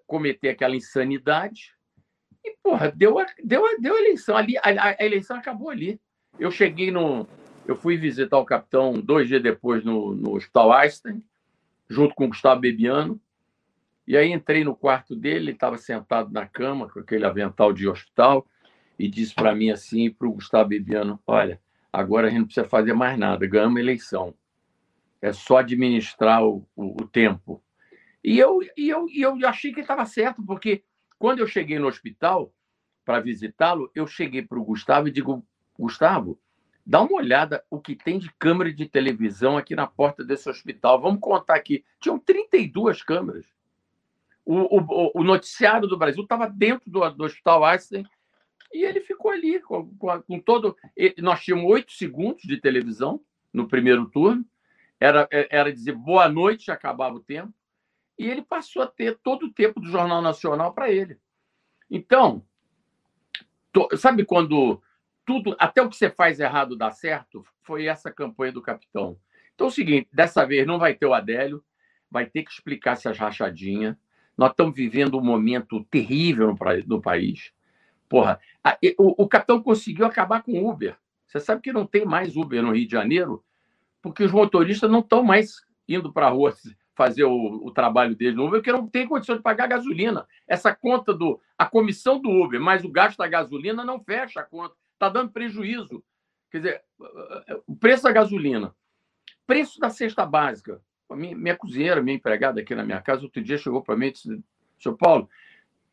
cometer 0.08 0.50
aquela 0.50 0.76
insanidade 0.76 1.76
E, 2.44 2.56
porra, 2.64 2.92
deu 2.92 3.20
a, 3.20 3.26
deu 3.44 3.66
a, 3.66 3.76
deu 3.80 3.96
a 3.96 4.00
eleição 4.00 4.38
ali, 4.38 4.58
a, 4.58 4.96
a 5.00 5.06
eleição 5.06 5.38
acabou 5.38 5.70
ali. 5.70 6.00
Eu 6.40 6.50
cheguei 6.50 6.90
no. 6.90 7.28
Eu 7.68 7.76
fui 7.76 7.98
visitar 7.98 8.38
o 8.38 8.46
capitão 8.46 8.94
dois 8.94 9.28
dias 9.28 9.44
depois 9.44 9.84
no, 9.84 10.16
no 10.16 10.36
Hospital 10.36 10.72
Einstein, 10.72 11.24
junto 11.88 12.16
com 12.16 12.26
o 12.26 12.30
Gustavo 12.30 12.62
Bebiano. 12.62 13.20
E 14.08 14.18
aí 14.18 14.32
entrei 14.32 14.64
no 14.64 14.76
quarto 14.76 15.16
dele, 15.16 15.46
ele 15.46 15.52
estava 15.52 15.78
sentado 15.78 16.32
na 16.32 16.48
cama 16.48 16.90
com 16.90 17.00
aquele 17.00 17.26
avental 17.26 17.72
de 17.72 17.88
hospital 17.88 18.48
e 18.98 19.08
disse 19.08 19.36
para 19.36 19.54
mim 19.54 19.70
assim, 19.70 20.10
para 20.10 20.28
o 20.28 20.32
Gustavo 20.32 20.70
Bebiano, 20.70 21.20
olha, 21.28 21.62
agora 21.94 22.26
a 22.26 22.30
gente 22.30 22.40
não 22.40 22.46
precisa 22.46 22.68
fazer 22.68 22.94
mais 22.94 23.20
nada, 23.20 23.46
ganhamos 23.46 23.78
a 23.78 23.82
eleição. 23.82 24.34
É 25.22 25.34
só 25.34 25.58
administrar 25.58 26.44
o, 26.44 26.68
o, 26.76 27.04
o 27.04 27.08
tempo. 27.08 27.64
E 28.24 28.38
eu, 28.38 28.60
e, 28.78 28.90
eu, 28.90 29.08
e 29.10 29.22
eu 29.22 29.36
achei 29.48 29.74
que 29.74 29.82
estava 29.82 30.06
certo, 30.06 30.44
porque 30.44 30.84
quando 31.18 31.40
eu 31.40 31.48
cheguei 31.48 31.80
no 31.80 31.88
hospital 31.88 32.54
para 33.06 33.20
visitá-lo, 33.20 33.90
eu 33.96 34.06
cheguei 34.06 34.42
para 34.42 34.60
o 34.60 34.64
Gustavo 34.64 35.08
e 35.08 35.12
digo, 35.12 35.46
Gustavo, 35.78 36.40
dá 36.86 37.02
uma 37.02 37.18
olhada 37.18 37.64
o 37.70 37.80
que 37.80 37.96
tem 37.96 38.20
de 38.20 38.32
câmera 38.40 38.74
de 38.74 38.88
televisão 38.88 39.58
aqui 39.58 39.76
na 39.76 39.88
porta 39.88 40.24
desse 40.24 40.50
hospital. 40.50 41.02
Vamos 41.02 41.20
contar 41.20 41.56
aqui. 41.56 41.84
Tinham 42.00 42.20
32 42.20 43.04
câmeras. 43.04 43.46
O, 44.46 44.80
o, 44.80 45.12
o 45.14 45.24
noticiário 45.24 45.88
do 45.88 45.98
Brasil 45.98 46.24
estava 46.24 46.50
dentro 46.50 46.90
do, 46.90 47.08
do 47.12 47.24
Hospital 47.24 47.64
Einstein 47.66 48.06
e 48.74 48.84
ele 48.84 49.02
ficou 49.02 49.32
ali 49.32 49.60
com, 49.60 49.94
com, 49.96 50.22
com 50.22 50.40
todo. 50.40 50.76
Nós 51.20 51.42
tínhamos 51.42 51.70
oito 51.70 51.92
segundos 51.92 52.42
de 52.44 52.60
televisão 52.60 53.22
no 53.54 53.68
primeiro 53.68 54.06
turno. 54.08 54.46
Era, 55.00 55.28
era 55.32 55.72
dizer 55.72 55.94
boa 55.94 56.28
noite, 56.28 56.72
acabava 56.72 57.16
o 57.16 57.20
tempo. 57.20 57.54
E 58.18 58.28
ele 58.28 58.42
passou 58.42 58.82
a 58.82 58.88
ter 58.88 59.18
todo 59.24 59.46
o 59.46 59.54
tempo 59.54 59.80
do 59.80 59.90
Jornal 59.90 60.22
Nacional 60.22 60.74
para 60.74 60.92
ele. 60.92 61.18
Então, 61.90 62.46
sabe 63.98 64.26
quando 64.26 64.82
tudo, 65.26 65.56
até 65.60 65.82
o 65.82 65.90
que 65.90 65.96
você 65.96 66.10
faz 66.10 66.40
errado 66.40 66.76
dá 66.76 66.92
certo? 66.92 67.46
Foi 67.62 67.86
essa 67.86 68.12
campanha 68.12 68.52
do 68.52 68.62
capitão. 68.62 69.18
Então 69.56 69.68
é 69.68 69.70
o 69.70 69.74
seguinte: 69.74 70.10
dessa 70.12 70.46
vez 70.46 70.68
não 70.68 70.78
vai 70.78 70.94
ter 70.94 71.06
o 71.06 71.14
Adélio, 71.14 71.64
vai 72.12 72.26
ter 72.26 72.44
que 72.44 72.52
explicar 72.52 72.94
essas 72.94 73.18
rachadinhas 73.18 73.96
nós 74.40 74.52
estamos 74.52 74.74
vivendo 74.74 75.18
um 75.18 75.24
momento 75.24 75.84
terrível 75.92 76.48
no, 76.48 76.58
no 76.88 77.02
país. 77.02 77.52
Porra, 78.08 78.40
a, 78.64 78.78
o, 78.98 79.24
o 79.24 79.28
capitão 79.28 79.62
conseguiu 79.62 80.06
acabar 80.06 80.42
com 80.42 80.54
o 80.54 80.70
Uber. 80.70 80.96
Você 81.28 81.42
sabe 81.42 81.62
que 81.62 81.74
não 81.74 81.86
tem 81.86 82.06
mais 82.06 82.38
Uber 82.38 82.64
no 82.64 82.72
Rio 82.72 82.86
de 82.86 82.92
Janeiro, 82.94 83.44
porque 84.10 84.24
os 84.24 84.32
motoristas 84.32 84.90
não 84.90 85.00
estão 85.00 85.24
mais 85.24 85.62
indo 85.88 86.12
para 86.12 86.28
a 86.28 86.30
rua 86.30 86.54
fazer 86.96 87.24
o, 87.24 87.66
o, 87.66 87.72
trabalho 87.72 88.16
deles 88.16 88.36
no 88.36 88.46
Uber, 88.46 88.60
porque 88.60 88.72
não 88.72 88.88
tem 88.88 89.08
condição 89.08 89.38
de 89.38 89.42
pagar 89.42 89.68
gasolina. 89.68 90.28
Essa 90.48 90.76
conta 90.76 91.14
do. 91.14 91.40
A 91.58 91.66
comissão 91.66 92.20
do 92.20 92.30
Uber, 92.30 92.60
mais 92.60 92.84
o 92.84 92.92
gasto 92.92 93.18
da 93.18 93.28
gasolina 93.28 93.86
não 93.86 94.04
fecha 94.04 94.42
a 94.42 94.44
conta. 94.44 94.76
Está 94.94 95.08
dando 95.08 95.32
prejuízo. 95.32 96.04
Quer 96.52 96.58
dizer, 96.58 96.82
o 97.66 97.76
preço 97.76 98.04
da 98.04 98.12
gasolina, 98.12 98.76
preço 99.48 99.80
da 99.80 99.90
cesta 99.90 100.26
básica, 100.26 100.82
minha, 101.12 101.38
minha 101.38 101.56
cozinheira, 101.56 102.02
minha 102.02 102.18
empregada 102.18 102.60
aqui 102.60 102.76
na 102.76 102.84
minha 102.84 103.02
casa, 103.02 103.24
outro 103.24 103.42
dia 103.42 103.58
chegou 103.58 103.82
para 103.82 103.96
mim 103.96 104.08
e 104.08 104.12
disse: 104.12 104.44
Seu 104.80 104.98
Paulo, 104.98 105.30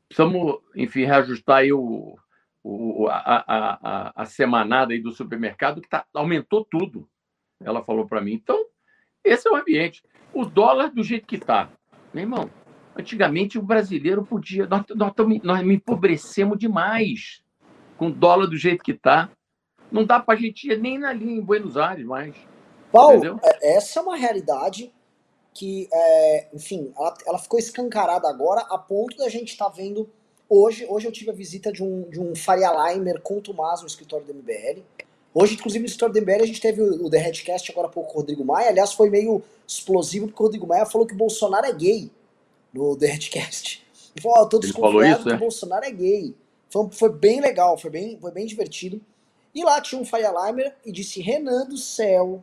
precisamos, 0.09 0.59
enfim, 0.75 1.05
reajustar 1.05 1.59
aí 1.59 1.73
o, 1.73 2.19
o, 2.65 3.07
a, 3.09 3.15
a, 3.17 3.79
a, 3.83 4.23
a 4.23 4.25
semanada 4.25 4.93
aí 4.93 5.01
do 5.01 5.13
supermercado, 5.13 5.81
que 5.81 5.89
tá, 5.89 6.05
aumentou 6.13 6.65
tudo. 6.65 7.09
Ela 7.63 7.83
falou 7.83 8.07
para 8.07 8.21
mim. 8.21 8.35
Então, 8.35 8.67
esse 9.25 9.49
é 9.49 9.51
o 9.51 9.57
ambiente. 9.57 10.03
O 10.33 10.45
dólar 10.45 10.91
do 10.91 11.03
jeito 11.03 11.27
que 11.27 11.37
está. 11.37 11.71
Meu 12.13 12.23
irmão, 12.23 12.51
antigamente 12.97 13.59
o 13.59 13.63
brasileiro 13.63 14.25
podia. 14.25 14.67
Nós, 14.67 14.85
nós, 14.95 15.13
nós 15.43 15.63
me 15.63 15.75
empobrecemos 15.75 16.59
demais 16.59 17.43
com 17.97 18.09
o 18.09 18.13
dólar 18.13 18.47
do 18.47 18.57
jeito 18.57 18.85
que 18.85 18.93
está. 18.93 19.31
Não 19.91 20.05
dá 20.05 20.21
para 20.21 20.35
a 20.35 20.41
gente 20.41 20.71
ir 20.71 20.79
nem 20.79 20.99
na 20.99 21.13
linha 21.13 21.39
em 21.39 21.41
Buenos 21.41 21.77
Aires 21.77 22.05
mais. 22.05 22.35
Paulo, 22.93 23.19
entendeu? 23.19 23.41
É, 23.43 23.77
essa 23.77 24.01
é 24.01 24.03
uma 24.03 24.17
realidade 24.17 24.93
que, 25.53 25.89
é, 25.93 26.49
enfim, 26.53 26.93
ela, 26.97 27.15
ela, 27.27 27.39
ficou 27.39 27.59
escancarada 27.59 28.29
agora 28.29 28.61
a 28.69 28.79
ponto 28.79 29.17
da 29.17 29.29
gente 29.29 29.53
estar 29.53 29.67
tá 29.67 29.71
vendo. 29.71 30.09
Hoje, 30.49 30.87
hoje 30.89 31.09
eu 31.09 31.13
tive 31.13 31.31
a 31.31 31.35
visita 31.35 31.73
de 31.73 31.83
um, 31.83 32.09
de 32.09 32.21
um 32.21 32.35
Faria 32.35 32.71
Limer 32.71 33.21
com 33.21 33.39
o 33.39 33.41
Tomás 33.41 33.81
no 33.81 33.87
escritório 33.87 34.27
do 34.27 34.35
MBL. 34.35 34.83
Hoje, 35.39 35.53
inclusive, 35.53 35.81
no 35.81 35.87
escritório 35.87 36.15
do 36.15 36.21
MBL, 36.23 36.43
a 36.45 36.47
gente 36.47 36.63
teve 36.63 36.81
o, 36.81 37.11
The 37.11 37.19
Headcast 37.19 37.71
agora 37.71 37.89
há 37.89 37.91
pouco 37.91 38.11
com 38.11 38.17
o 38.17 38.21
Rodrigo 38.23 38.43
Maia. 38.43 38.71
Aliás, 38.71 38.95
foi 38.95 39.11
meio 39.11 39.43
explosivo, 39.69 40.29
porque 40.29 40.43
o 40.43 40.47
Rodrigo 40.47 40.67
Maia 40.67 40.87
falou 40.87 41.07
que 41.07 41.13
o 41.13 41.17
Bolsonaro 41.17 41.67
é 41.67 41.73
gay 41.75 42.11
no 42.73 42.97
The 42.97 43.07
Headcast. 43.07 43.85
Ele 44.15 44.23
falou, 44.23 44.39
oh, 44.39 44.49
tô 44.49 44.59
desconfiado 44.59 45.25
que 45.25 45.35
o 45.35 45.39
Bolsonaro 45.39 45.85
é 45.85 45.91
gay. 45.91 46.35
Foi, 46.71 46.89
foi 46.91 47.13
bem 47.13 47.43
legal, 47.43 47.77
foi 47.77 47.91
bem, 47.91 48.19
foi 48.19 48.31
bem 48.33 48.47
divertido. 48.47 48.99
E 49.55 49.63
lá 49.63 49.79
tinha 49.79 50.01
um 50.01 50.07
Faria 50.07 50.33
Limer 50.33 50.75
e 50.87 50.91
disse, 50.91 51.21
Renan 51.21 51.67
do 51.67 51.77
céu, 51.77 52.43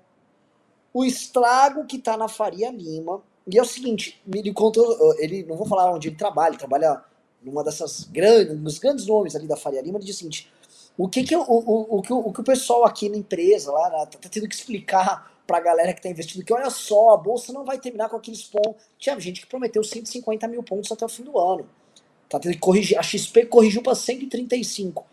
o 0.93 1.03
estrago 1.03 1.87
que 1.87 1.97
está 1.97 2.15
na 2.15 2.27
Faria 2.27 2.69
Lima. 2.69 3.23
E 3.51 3.57
é 3.57 3.61
o 3.63 3.65
seguinte, 3.65 4.21
ele 4.31 4.53
contou, 4.53 5.15
ele 5.17 5.43
não 5.45 5.57
vou 5.57 5.65
falar 5.65 5.91
onde 5.91 6.09
ele 6.09 6.15
trabalha, 6.15 6.51
ele 6.51 6.59
trabalha 6.59 7.03
numa 7.41 7.63
dessas 7.63 8.03
grandes, 8.03 8.55
nos 8.55 8.77
grandes 8.77 9.07
nomes 9.07 9.35
ali 9.35 9.47
da 9.47 9.57
Faria 9.57 9.81
Lima, 9.81 9.97
ele 9.97 10.05
disse 10.05 10.17
o 10.17 10.19
seguinte: 10.19 10.53
o 10.97 11.07
que 11.09 11.23
que 11.23 11.35
o, 11.35 11.41
o, 11.41 11.97
o, 11.97 12.01
que, 12.01 12.13
o, 12.13 12.31
que 12.31 12.41
o 12.41 12.43
pessoal 12.43 12.85
aqui 12.85 13.09
na 13.09 13.17
empresa 13.17 13.71
lá 13.71 13.89
tá, 13.89 14.17
tá, 14.17 14.29
tendo 14.29 14.47
que 14.47 14.55
explicar 14.55 15.31
pra 15.45 15.59
galera 15.59 15.93
que 15.93 16.01
tá 16.01 16.09
investindo 16.09 16.45
que 16.45 16.53
olha 16.53 16.69
só, 16.69 17.13
a 17.13 17.17
bolsa 17.17 17.51
não 17.51 17.65
vai 17.65 17.79
terminar 17.79 18.09
com 18.09 18.15
aqueles 18.15 18.43
pontos. 18.43 18.83
Tinha 18.97 19.19
gente 19.19 19.41
que 19.41 19.47
prometeu 19.47 19.83
150 19.83 20.47
mil 20.47 20.63
pontos 20.63 20.91
até 20.91 21.03
o 21.03 21.09
fim 21.09 21.23
do 21.23 21.37
ano. 21.37 21.67
Tá 22.29 22.39
tendo 22.39 22.53
que 22.53 22.59
corrigir. 22.59 22.97
A 22.97 23.03
XP 23.03 23.45
corrigiu 23.47 23.81
para 23.81 23.95
135. 23.95 25.05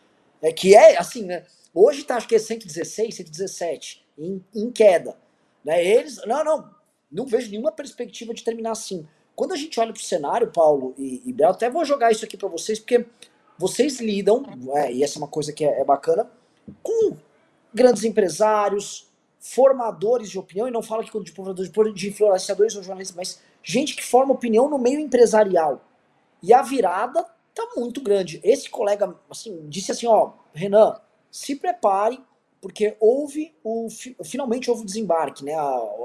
É, 0.42 0.52
que 0.52 0.74
é 0.74 0.98
assim, 0.98 1.24
né? 1.24 1.44
Hoje 1.74 2.04
tá 2.04 2.16
acho 2.16 2.28
que 2.28 2.34
é 2.34 2.38
116, 2.38 3.14
117, 3.14 4.04
em, 4.18 4.44
em 4.54 4.70
queda. 4.70 5.16
Né? 5.64 5.84
Eles, 5.84 6.16
não, 6.26 6.44
não, 6.44 6.70
não 7.10 7.26
vejo 7.26 7.50
nenhuma 7.50 7.72
perspectiva 7.72 8.34
de 8.34 8.42
terminar 8.42 8.72
assim. 8.72 9.06
Quando 9.36 9.52
a 9.52 9.56
gente 9.56 9.78
olha 9.78 9.92
para 9.92 10.00
o 10.00 10.04
cenário, 10.04 10.52
Paulo 10.52 10.94
e, 10.98 11.22
e 11.24 11.32
Bel, 11.32 11.50
até 11.50 11.70
vou 11.70 11.84
jogar 11.84 12.10
isso 12.10 12.24
aqui 12.24 12.36
para 12.36 12.48
vocês, 12.48 12.78
porque 12.78 13.06
vocês 13.60 14.00
lidam, 14.00 14.42
é, 14.74 14.90
e 14.90 15.04
essa 15.04 15.18
é 15.18 15.20
uma 15.20 15.28
coisa 15.28 15.52
que 15.52 15.62
é, 15.62 15.82
é 15.82 15.84
bacana, 15.84 16.30
com 16.82 17.14
grandes 17.74 18.04
empresários, 18.04 19.06
formadores 19.38 20.30
de 20.30 20.38
opinião, 20.38 20.66
e 20.66 20.70
não 20.70 20.82
falo 20.82 21.02
aqui 21.02 21.20
de 21.22 21.30
formadores 21.30 21.70
de 21.94 22.08
influenciadores 22.08 22.74
ou 22.74 22.82
jornalistas, 22.82 23.16
mas 23.16 23.42
gente 23.62 23.94
que 23.94 24.02
forma 24.02 24.32
opinião 24.32 24.68
no 24.68 24.78
meio 24.78 24.98
empresarial. 24.98 25.84
E 26.42 26.54
a 26.54 26.62
virada 26.62 27.22
tá 27.54 27.68
muito 27.76 28.00
grande. 28.00 28.40
Esse 28.42 28.70
colega, 28.70 29.14
assim, 29.30 29.68
disse 29.68 29.92
assim, 29.92 30.06
ó, 30.06 30.32
Renan, 30.54 30.98
se 31.30 31.54
prepare, 31.54 32.18
porque 32.62 32.96
houve 32.98 33.54
o 33.62 33.88
finalmente 34.24 34.70
houve 34.70 34.82
o 34.82 34.86
desembarque, 34.86 35.44
né? 35.44 35.54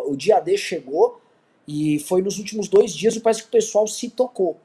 O 0.08 0.15
dia 0.15 0.39
D 0.41 0.58
chegou 0.58 1.22
e 1.65 2.00
foi 2.00 2.22
nos 2.22 2.38
últimos 2.38 2.68
dois 2.68 2.94
dias 2.94 3.15
e 3.15 3.22
parece 3.22 3.44
que 3.44 3.48
o 3.48 3.52
pessoal 3.52 3.88
se 3.88 4.10
tocou. 4.10 4.58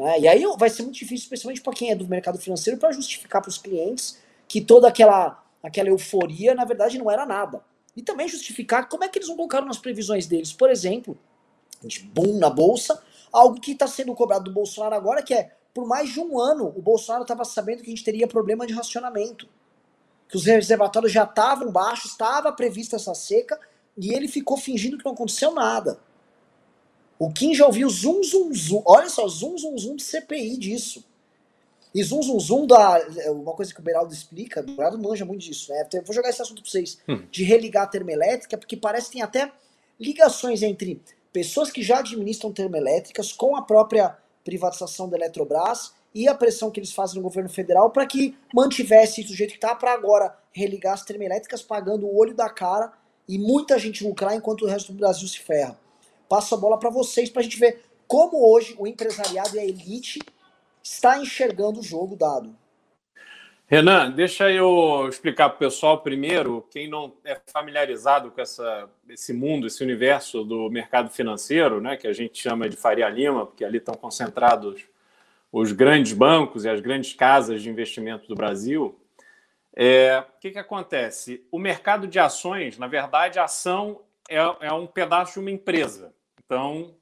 Né? 0.00 0.20
E 0.20 0.28
aí 0.28 0.44
vai 0.58 0.70
ser 0.70 0.82
muito 0.82 0.96
difícil, 0.96 1.24
especialmente 1.24 1.60
para 1.60 1.72
quem 1.72 1.90
é 1.90 1.94
do 1.94 2.08
mercado 2.08 2.38
financeiro, 2.38 2.78
para 2.78 2.90
justificar 2.92 3.42
para 3.42 3.50
os 3.50 3.58
clientes 3.58 4.18
que 4.48 4.60
toda 4.60 4.88
aquela, 4.88 5.44
aquela 5.62 5.90
euforia, 5.90 6.54
na 6.54 6.64
verdade, 6.64 6.98
não 6.98 7.10
era 7.10 7.26
nada. 7.26 7.62
E 7.94 8.02
também 8.02 8.26
justificar 8.26 8.88
como 8.88 9.04
é 9.04 9.08
que 9.08 9.18
eles 9.18 9.28
não 9.28 9.36
colocaram 9.36 9.66
nas 9.66 9.78
previsões 9.78 10.26
deles. 10.26 10.52
Por 10.52 10.70
exemplo, 10.70 11.18
de 11.84 12.00
boom 12.00 12.38
na 12.38 12.48
bolsa, 12.48 13.02
algo 13.30 13.60
que 13.60 13.72
está 13.72 13.86
sendo 13.86 14.14
cobrado 14.14 14.44
do 14.44 14.52
Bolsonaro 14.52 14.94
agora, 14.94 15.22
que 15.22 15.34
é, 15.34 15.52
por 15.74 15.86
mais 15.86 16.10
de 16.10 16.18
um 16.18 16.40
ano, 16.40 16.72
o 16.74 16.80
Bolsonaro 16.80 17.22
estava 17.22 17.44
sabendo 17.44 17.82
que 17.82 17.88
a 17.88 17.90
gente 17.90 18.04
teria 18.04 18.26
problema 18.26 18.66
de 18.66 18.72
racionamento 18.72 19.48
que 20.30 20.36
os 20.36 20.46
reservatórios 20.46 21.12
já 21.12 21.24
estavam 21.24 21.72
baixos, 21.72 22.12
estava 22.12 22.52
prevista 22.52 22.94
essa 22.94 23.12
seca, 23.14 23.58
e 23.98 24.14
ele 24.14 24.28
ficou 24.28 24.56
fingindo 24.56 24.96
que 24.96 25.04
não 25.04 25.12
aconteceu 25.12 25.52
nada. 25.52 25.98
O 27.20 27.30
Kim 27.30 27.54
já 27.54 27.66
ouviu 27.66 27.90
zum, 27.90 28.24
zum, 28.24 28.50
zum. 28.54 28.82
Olha 28.86 29.10
só, 29.10 29.28
zum, 29.28 29.58
zum, 29.58 29.76
zum 29.76 29.94
de 29.94 30.02
CPI 30.02 30.56
disso. 30.56 31.04
E 31.94 32.02
zum, 32.02 32.22
zum, 32.22 32.40
zum 32.40 32.66
da. 32.66 32.98
Uma 33.26 33.52
coisa 33.52 33.74
que 33.74 33.78
o 33.78 33.82
Beraldo 33.82 34.10
explica, 34.10 34.62
o 34.62 34.74
Beraldo 34.74 34.98
manja 34.98 35.22
muito 35.26 35.42
disso, 35.42 35.70
né? 35.70 35.86
Vou 36.02 36.14
jogar 36.14 36.30
esse 36.30 36.40
assunto 36.40 36.62
para 36.62 36.70
vocês. 36.70 36.98
Hum. 37.06 37.22
De 37.30 37.44
religar 37.44 37.82
a 37.82 37.86
termoelétrica, 37.86 38.56
porque 38.56 38.74
parece 38.74 39.08
que 39.08 39.12
tem 39.12 39.22
até 39.22 39.52
ligações 40.00 40.62
entre 40.62 40.98
pessoas 41.30 41.70
que 41.70 41.82
já 41.82 41.98
administram 41.98 42.50
termoelétricas 42.54 43.34
com 43.34 43.54
a 43.54 43.60
própria 43.60 44.16
privatização 44.42 45.06
da 45.06 45.18
Eletrobras 45.18 45.92
e 46.14 46.26
a 46.26 46.34
pressão 46.34 46.70
que 46.70 46.80
eles 46.80 46.90
fazem 46.90 47.16
no 47.16 47.22
governo 47.22 47.50
federal 47.50 47.90
para 47.90 48.06
que 48.06 48.34
mantivesse 48.54 49.20
isso 49.20 49.30
do 49.30 49.36
jeito 49.36 49.50
que 49.50 49.58
está, 49.58 49.74
para 49.74 49.92
agora 49.92 50.34
religar 50.52 50.94
as 50.94 51.04
termoelétricas 51.04 51.60
pagando 51.60 52.06
o 52.06 52.18
olho 52.18 52.34
da 52.34 52.48
cara 52.48 52.94
e 53.28 53.38
muita 53.38 53.78
gente 53.78 54.02
lucrar 54.02 54.34
enquanto 54.34 54.62
o 54.62 54.66
resto 54.66 54.90
do 54.90 54.98
Brasil 54.98 55.28
se 55.28 55.38
ferra. 55.38 55.78
Passo 56.30 56.54
a 56.54 56.58
bola 56.58 56.78
para 56.78 56.90
vocês 56.90 57.28
para 57.28 57.40
a 57.40 57.42
gente 57.42 57.58
ver 57.58 57.82
como 58.06 58.48
hoje 58.54 58.76
o 58.78 58.86
empresariado 58.86 59.56
e 59.56 59.58
a 59.58 59.64
elite 59.64 60.20
está 60.80 61.18
enxergando 61.18 61.80
o 61.80 61.82
jogo 61.82 62.14
dado. 62.14 62.56
Renan, 63.66 64.12
deixa 64.12 64.48
eu 64.48 65.08
explicar 65.08 65.48
para 65.48 65.56
o 65.56 65.58
pessoal 65.58 66.00
primeiro, 66.02 66.64
quem 66.70 66.88
não 66.88 67.12
é 67.24 67.40
familiarizado 67.52 68.30
com 68.30 68.40
essa, 68.40 68.88
esse 69.08 69.32
mundo, 69.32 69.66
esse 69.66 69.82
universo 69.82 70.44
do 70.44 70.70
mercado 70.70 71.10
financeiro, 71.10 71.80
né, 71.80 71.96
que 71.96 72.06
a 72.06 72.12
gente 72.12 72.40
chama 72.40 72.68
de 72.68 72.76
Faria 72.76 73.08
Lima, 73.08 73.44
porque 73.44 73.64
ali 73.64 73.78
estão 73.78 73.94
concentrados 73.96 74.84
os 75.50 75.72
grandes 75.72 76.12
bancos 76.12 76.64
e 76.64 76.68
as 76.68 76.80
grandes 76.80 77.12
casas 77.12 77.60
de 77.60 77.68
investimento 77.68 78.28
do 78.28 78.36
Brasil, 78.36 78.96
é, 79.74 80.22
o 80.36 80.40
que, 80.40 80.52
que 80.52 80.58
acontece? 80.60 81.44
O 81.50 81.58
mercado 81.58 82.06
de 82.06 82.20
ações, 82.20 82.78
na 82.78 82.86
verdade, 82.86 83.40
a 83.40 83.44
ação 83.44 84.02
é, 84.28 84.36
é 84.60 84.72
um 84.72 84.86
pedaço 84.86 85.32
de 85.32 85.40
uma 85.40 85.50
empresa. 85.50 86.14
Então, 86.50 86.96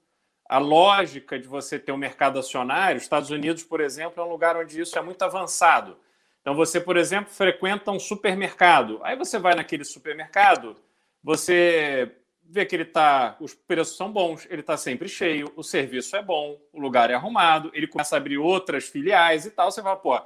a 0.47 0.59
lógica 0.59 1.39
de 1.39 1.49
você 1.49 1.79
ter 1.79 1.91
um 1.91 1.97
mercado 1.97 2.39
acionário, 2.39 2.99
Estados 2.99 3.31
Unidos, 3.31 3.63
por 3.63 3.81
exemplo, 3.81 4.23
é 4.23 4.27
um 4.27 4.29
lugar 4.29 4.59
onde 4.59 4.79
isso 4.79 4.99
é 4.99 5.01
muito 5.01 5.23
avançado. 5.23 5.97
Então, 6.43 6.55
você, 6.55 6.79
por 6.79 6.99
exemplo, 6.99 7.33
frequenta 7.33 7.91
um 7.91 7.99
supermercado. 7.99 9.01
Aí 9.03 9.17
você 9.17 9.39
vai 9.39 9.55
naquele 9.55 9.87
supermercado, 9.87 10.77
você 11.23 12.15
vê 12.43 12.67
que 12.67 12.77
ele 12.77 12.85
tá, 12.85 13.39
os 13.41 13.55
preços 13.55 13.97
são 13.97 14.13
bons, 14.13 14.47
ele 14.51 14.61
está 14.61 14.77
sempre 14.77 15.09
cheio, 15.09 15.51
o 15.57 15.63
serviço 15.63 16.15
é 16.15 16.23
bom, 16.23 16.61
o 16.71 16.79
lugar 16.79 17.11
é 17.11 17.15
arrumado, 17.15 17.71
ele 17.73 17.87
começa 17.87 18.17
a 18.17 18.19
abrir 18.19 18.37
outras 18.37 18.87
filiais 18.87 19.47
e 19.47 19.51
tal. 19.51 19.71
Você 19.71 19.83
fala, 19.83 19.97
pô, 19.97 20.21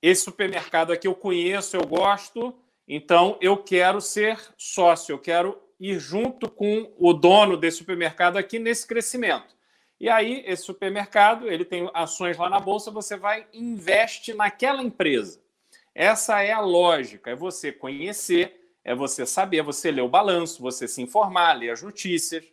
esse 0.00 0.22
supermercado 0.22 0.92
aqui 0.92 1.08
eu 1.08 1.16
conheço, 1.16 1.76
eu 1.76 1.84
gosto, 1.84 2.54
então 2.86 3.36
eu 3.40 3.56
quero 3.56 4.00
ser 4.00 4.38
sócio, 4.56 5.12
eu 5.12 5.18
quero 5.18 5.60
ir 5.82 5.98
junto 5.98 6.48
com 6.48 6.92
o 6.98 7.12
dono 7.12 7.56
desse 7.56 7.78
supermercado 7.78 8.36
aqui 8.36 8.58
nesse 8.58 8.86
crescimento. 8.86 9.56
E 9.98 10.08
aí, 10.08 10.42
esse 10.46 10.64
supermercado, 10.64 11.50
ele 11.50 11.64
tem 11.64 11.88
ações 11.94 12.36
lá 12.36 12.48
na 12.48 12.58
bolsa, 12.58 12.90
você 12.90 13.16
vai 13.16 13.46
investe 13.52 14.34
naquela 14.34 14.82
empresa. 14.82 15.40
Essa 15.94 16.42
é 16.42 16.52
a 16.52 16.60
lógica, 16.60 17.30
é 17.30 17.34
você 17.34 17.70
conhecer 17.70 18.62
é 18.84 18.94
você 18.94 19.24
saber, 19.24 19.58
é 19.58 19.62
você 19.62 19.90
ler 19.90 20.02
o 20.02 20.08
balanço, 20.08 20.62
você 20.62 20.88
se 20.88 21.00
informar, 21.00 21.52
ler 21.54 21.70
as 21.70 21.82
notícias. 21.82 22.44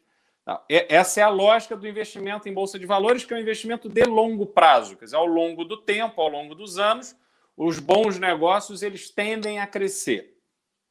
Tá? 0.46 0.63
Essa 0.70 1.22
é 1.22 1.24
a 1.24 1.30
lógica 1.30 1.76
do 1.76 1.88
investimento 1.88 2.48
em 2.48 2.54
bolsa 2.54 2.78
de 2.78 2.86
valores, 2.86 3.26
que 3.26 3.34
é 3.34 3.38
um 3.38 3.42
investimento 3.42 3.89
de 3.89 4.04
longo 4.04 4.46
prazo, 4.46 4.96
quer 4.96 5.06
dizer, 5.06 5.18
ao 5.18 5.26
longo 5.26 5.65
do 5.65 5.78
tempo, 5.78 6.22
ao 6.22 6.30
longo 6.30 6.54
dos 6.54 6.78
anos, 6.78 7.15
os 7.58 7.80
bons 7.80 8.20
negócios 8.20 8.84
eles 8.84 9.10
tendem 9.10 9.60
a 9.60 9.68
crescer. 9.68 10.38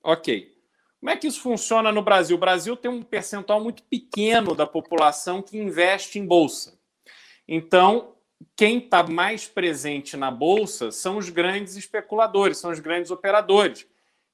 Ok. 0.02 0.57
Como 1.00 1.10
é 1.10 1.16
que 1.16 1.26
isso 1.26 1.40
funciona 1.40 1.92
no 1.92 2.02
Brasil? 2.02 2.36
O 2.36 2.40
Brasil 2.40 2.76
tem 2.76 2.90
um 2.90 3.02
percentual 3.02 3.62
muito 3.62 3.82
pequeno 3.84 4.54
da 4.54 4.66
população 4.66 5.40
que 5.40 5.56
investe 5.56 6.18
em 6.18 6.26
bolsa. 6.26 6.78
Então, 7.46 8.14
quem 8.56 8.78
está 8.78 9.02
mais 9.02 9.46
presente 9.46 10.16
na 10.16 10.30
bolsa 10.30 10.90
são 10.90 11.16
os 11.16 11.28
grandes 11.28 11.76
especuladores, 11.76 12.58
são 12.58 12.70
os 12.70 12.80
grandes 12.80 13.10
operadores 13.10 13.86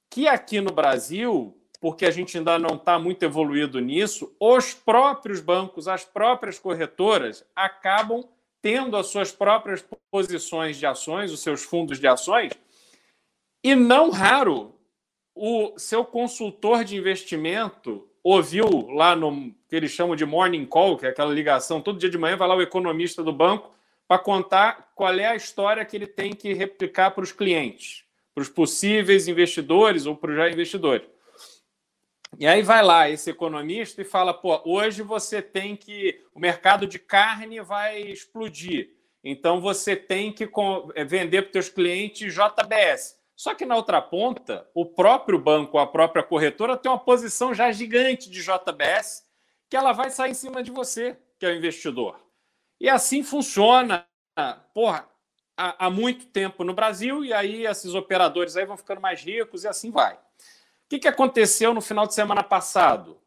que 0.09 0.27
aqui 0.27 0.61
no 0.61 0.71
Brasil, 0.71 1.57
porque 1.79 2.05
a 2.05 2.11
gente 2.11 2.37
ainda 2.37 2.57
não 2.57 2.75
está 2.75 2.97
muito 2.97 3.23
evoluído 3.23 3.79
nisso, 3.79 4.35
os 4.39 4.73
próprios 4.73 5.39
bancos, 5.39 5.87
as 5.87 6.03
próprias 6.03 6.57
corretoras 6.57 7.45
acabam 7.55 8.27
tendo 8.61 8.97
as 8.97 9.07
suas 9.07 9.31
próprias 9.31 9.85
posições 10.09 10.77
de 10.77 10.85
ações, 10.85 11.31
os 11.31 11.41
seus 11.41 11.63
fundos 11.63 11.99
de 11.99 12.07
ações, 12.07 12.53
e 13.63 13.75
não 13.75 14.09
raro 14.09 14.74
o 15.35 15.77
seu 15.77 16.03
consultor 16.03 16.83
de 16.83 16.95
investimento 16.95 18.07
ouviu 18.23 18.87
lá 18.89 19.15
no 19.15 19.53
que 19.69 19.75
eles 19.75 19.91
chamam 19.91 20.15
de 20.15 20.25
morning 20.25 20.65
call, 20.65 20.97
que 20.97 21.05
é 21.05 21.09
aquela 21.09 21.33
ligação, 21.33 21.81
todo 21.81 21.99
dia 21.99 22.09
de 22.09 22.17
manhã 22.17 22.37
vai 22.37 22.47
lá 22.47 22.55
o 22.55 22.61
economista 22.61 23.21
do 23.21 23.31
banco 23.31 23.71
para 24.07 24.17
contar 24.17 24.91
qual 24.95 25.13
é 25.13 25.27
a 25.27 25.35
história 25.35 25.85
que 25.85 25.95
ele 25.95 26.07
tem 26.07 26.33
que 26.33 26.53
replicar 26.53 27.11
para 27.11 27.23
os 27.23 27.31
clientes 27.31 28.05
para 28.35 28.41
os 28.41 28.49
possíveis 28.49 29.29
investidores 29.29 30.05
ou 30.05 30.15
para 30.15 30.31
os 30.31 30.35
já 30.35 30.49
investidores. 30.49 31.07
E 32.37 32.45
aí 32.45 32.61
vai 32.61 32.83
lá 32.83 33.09
esse 33.09 33.29
economista 33.29 34.01
e 34.01 34.05
fala: 34.05 34.33
pô, 34.33 34.61
hoje 34.65 35.01
você 35.01 35.41
tem 35.41 35.77
que. 35.77 36.21
O 36.33 36.39
mercado 36.39 36.85
de 36.85 36.99
carne 36.99 37.61
vai 37.61 38.01
explodir. 38.01 38.89
Então 39.23 39.61
você 39.61 39.95
tem 39.95 40.33
que 40.33 40.47
é, 40.95 41.05
vender 41.05 41.43
para 41.43 41.47
os 41.47 41.65
seus 41.65 41.69
clientes 41.69 42.33
JBS. 42.33 43.17
Só 43.35 43.53
que 43.53 43.65
na 43.65 43.75
outra 43.75 44.01
ponta, 44.01 44.67
o 44.73 44.85
próprio 44.85 45.37
banco, 45.37 45.77
a 45.77 45.85
própria 45.85 46.23
corretora, 46.23 46.77
tem 46.77 46.89
uma 46.89 46.99
posição 46.99 47.53
já 47.53 47.71
gigante 47.71 48.29
de 48.29 48.41
JBS 48.41 49.25
que 49.69 49.75
ela 49.75 49.91
vai 49.91 50.09
sair 50.09 50.31
em 50.31 50.35
cima 50.35 50.63
de 50.63 50.71
você, 50.71 51.17
que 51.37 51.45
é 51.45 51.49
o 51.49 51.55
investidor. 51.55 52.19
E 52.79 52.89
assim 52.89 53.23
funciona. 53.23 54.07
Porra, 54.73 55.09
há, 55.57 55.85
há 55.85 55.89
muito 55.89 56.27
tempo 56.27 56.63
no 56.63 56.73
Brasil, 56.73 57.25
e 57.25 57.33
aí 57.33 57.65
esses 57.65 57.93
operadores 57.93 58.55
aí 58.55 58.65
vão 58.65 58.77
ficando 58.77 59.01
mais 59.01 59.21
ricos 59.21 59.63
e 59.63 59.67
assim 59.67 59.91
vai. 59.91 60.15
O 60.15 60.19
que, 60.89 60.99
que 60.99 61.07
aconteceu 61.07 61.73
no 61.73 61.81
final 61.81 62.05
de 62.05 62.13
semana 62.13 62.43
passado? 62.43 63.19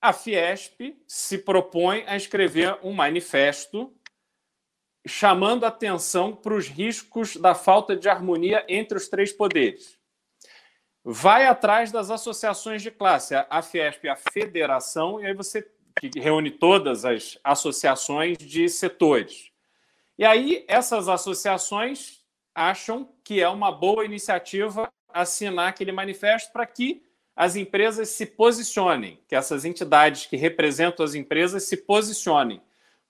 A 0.00 0.12
Fiesp 0.12 0.96
se 1.06 1.38
propõe 1.38 2.04
a 2.06 2.16
escrever 2.16 2.78
um 2.82 2.92
manifesto 2.92 3.94
chamando 5.06 5.64
atenção 5.64 6.34
para 6.34 6.54
os 6.54 6.68
riscos 6.68 7.36
da 7.36 7.54
falta 7.54 7.96
de 7.96 8.08
harmonia 8.08 8.64
entre 8.68 8.96
os 8.96 9.08
três 9.08 9.32
poderes. 9.32 9.98
Vai 11.04 11.46
atrás 11.46 11.90
das 11.90 12.10
associações 12.10 12.82
de 12.82 12.90
classe, 12.90 13.34
a 13.34 13.62
Fiesp, 13.62 14.08
a 14.08 14.14
federação, 14.14 15.20
e 15.20 15.26
aí 15.26 15.34
você 15.34 15.68
reúne 16.14 16.50
todas 16.50 17.04
as 17.04 17.38
associações 17.42 18.38
de 18.38 18.68
setores. 18.68 19.50
E 20.16 20.24
aí, 20.24 20.64
essas 20.68 21.08
associações 21.08 22.22
acham 22.54 23.08
que 23.24 23.40
é 23.40 23.48
uma 23.48 23.72
boa 23.72 24.04
iniciativa 24.04 24.92
assinar 25.08 25.68
aquele 25.68 25.90
manifesto 25.90 26.52
para 26.52 26.66
que 26.66 27.02
as 27.34 27.56
empresas 27.56 28.10
se 28.10 28.26
posicionem, 28.26 29.20
que 29.26 29.34
essas 29.34 29.64
entidades 29.64 30.26
que 30.26 30.36
representam 30.36 31.04
as 31.04 31.14
empresas 31.14 31.64
se 31.64 31.78
posicionem, 31.78 32.62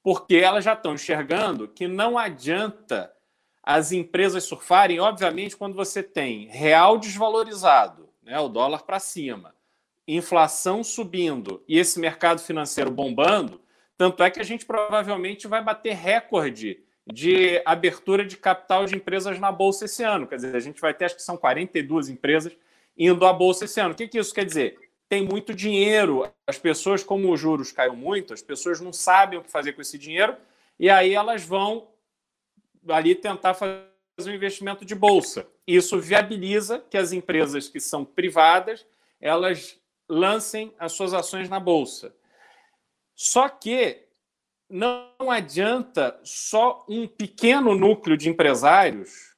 porque 0.03 0.37
elas 0.37 0.65
já 0.65 0.73
estão 0.73 0.95
enxergando 0.95 1.69
que 1.69 1.87
não 1.87 2.19
adianta 2.19 3.12
as 3.62 3.93
empresas 3.93 4.45
surfarem, 4.45 4.99
obviamente, 4.99 5.57
quando 5.57 5.75
você 5.75 6.03
tem 6.03 6.49
real 6.49 6.99
desvalorizado, 6.99 8.09
né, 8.23 8.38
o 8.41 8.49
dólar 8.49 8.83
para 8.83 8.99
cima, 8.99 9.55
inflação 10.07 10.83
subindo 10.83 11.62
e 11.69 11.79
esse 11.79 12.01
mercado 12.01 12.41
financeiro 12.41 12.91
bombando, 12.91 13.61
tanto 13.97 14.23
é 14.25 14.31
que 14.31 14.41
a 14.41 14.45
gente 14.45 14.67
provavelmente 14.67 15.47
vai 15.47 15.62
bater 15.62 15.95
recorde 15.95 16.83
de 17.07 17.62
abertura 17.65 18.25
de 18.25 18.37
capital 18.37 18.85
de 18.85 18.97
empresas 18.97 19.38
na 19.38 19.53
Bolsa 19.53 19.85
esse 19.85 20.03
ano. 20.03 20.27
Quer 20.27 20.37
dizer, 20.37 20.57
a 20.57 20.61
gente 20.61 20.81
vai 20.81 20.93
ter, 20.93 21.05
acho 21.05 21.17
que 21.17 21.23
são 21.23 21.37
42 21.37 22.09
empresas 22.09 22.57
indo 22.97 23.25
à 23.25 23.33
Bolsa 23.33 23.65
esse 23.65 23.81
ano. 23.81 23.93
O 23.93 23.97
que, 23.97 24.09
que 24.09 24.19
isso 24.19 24.35
quer 24.35 24.45
dizer? 24.45 24.79
Tem 25.12 25.22
muito 25.22 25.53
dinheiro. 25.53 26.27
As 26.46 26.59
pessoas, 26.59 27.05
como 27.05 27.31
os 27.31 27.38
juros 27.38 27.70
caíram 27.70 27.94
muito, 27.94 28.33
as 28.33 28.40
pessoas 28.40 28.81
não 28.81 28.94
sabem 28.94 29.38
o 29.38 29.42
que 29.42 29.51
fazer 29.51 29.75
com 29.75 29.83
esse 29.83 29.98
dinheiro 29.98 30.35
e 30.81 30.88
aí 30.88 31.12
elas 31.12 31.44
vão 31.44 31.88
ali 32.88 33.14
tentar 33.14 33.53
fazer 33.53 33.85
um 34.27 34.31
investimento 34.31 34.87
de 34.87 34.94
bolsa. 34.94 35.46
Isso 35.66 36.01
viabiliza 36.01 36.83
que 36.88 36.96
as 36.96 37.12
empresas 37.12 37.68
que 37.68 37.79
são 37.79 38.07
privadas 38.07 38.87
elas 39.20 39.79
lancem 40.09 40.75
as 40.79 40.92
suas 40.92 41.12
ações 41.12 41.46
na 41.46 41.61
bolsa. 41.61 42.16
Só 43.14 43.51
que 43.51 44.07
não 44.66 45.11
adianta 45.29 46.18
só 46.25 46.87
um 46.88 47.07
pequeno 47.07 47.75
núcleo 47.75 48.16
de 48.16 48.31
empresários 48.31 49.32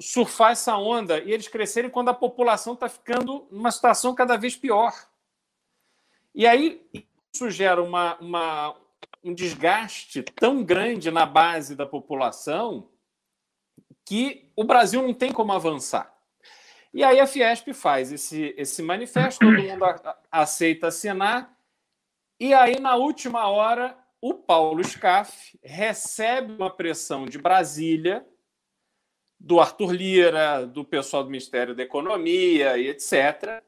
surfar 0.00 0.52
essa 0.52 0.76
onda 0.76 1.18
e 1.18 1.30
eles 1.30 1.46
crescerem 1.46 1.90
quando 1.90 2.08
a 2.08 2.14
população 2.14 2.72
está 2.72 2.88
ficando 2.88 3.46
numa 3.50 3.70
situação 3.70 4.14
cada 4.14 4.36
vez 4.36 4.56
pior. 4.56 4.94
E 6.34 6.46
aí 6.46 6.80
isso 7.32 7.50
gera 7.50 7.82
uma, 7.82 8.16
uma, 8.18 8.76
um 9.22 9.34
desgaste 9.34 10.22
tão 10.22 10.64
grande 10.64 11.10
na 11.10 11.26
base 11.26 11.76
da 11.76 11.84
população 11.84 12.88
que 14.04 14.50
o 14.56 14.64
Brasil 14.64 15.02
não 15.02 15.14
tem 15.14 15.32
como 15.32 15.52
avançar. 15.52 16.16
E 16.92 17.04
aí 17.04 17.20
a 17.20 17.26
Fiesp 17.26 17.72
faz 17.72 18.10
esse, 18.10 18.54
esse 18.56 18.82
manifesto, 18.82 19.38
todo 19.38 19.62
mundo 19.62 19.84
aceita 20.30 20.88
assinar, 20.88 21.56
e 22.38 22.52
aí 22.52 22.80
na 22.80 22.96
última 22.96 23.46
hora 23.48 23.96
o 24.20 24.34
Paulo 24.34 24.82
Scaff 24.82 25.58
recebe 25.62 26.52
uma 26.52 26.70
pressão 26.70 27.26
de 27.26 27.38
Brasília, 27.38 28.26
do 29.40 29.58
Arthur 29.58 29.92
Lira, 29.92 30.66
do 30.66 30.84
pessoal 30.84 31.24
do 31.24 31.30
Ministério 31.30 31.74
da 31.74 31.82
Economia 31.82 32.76
e 32.76 32.88
etc., 32.88 33.62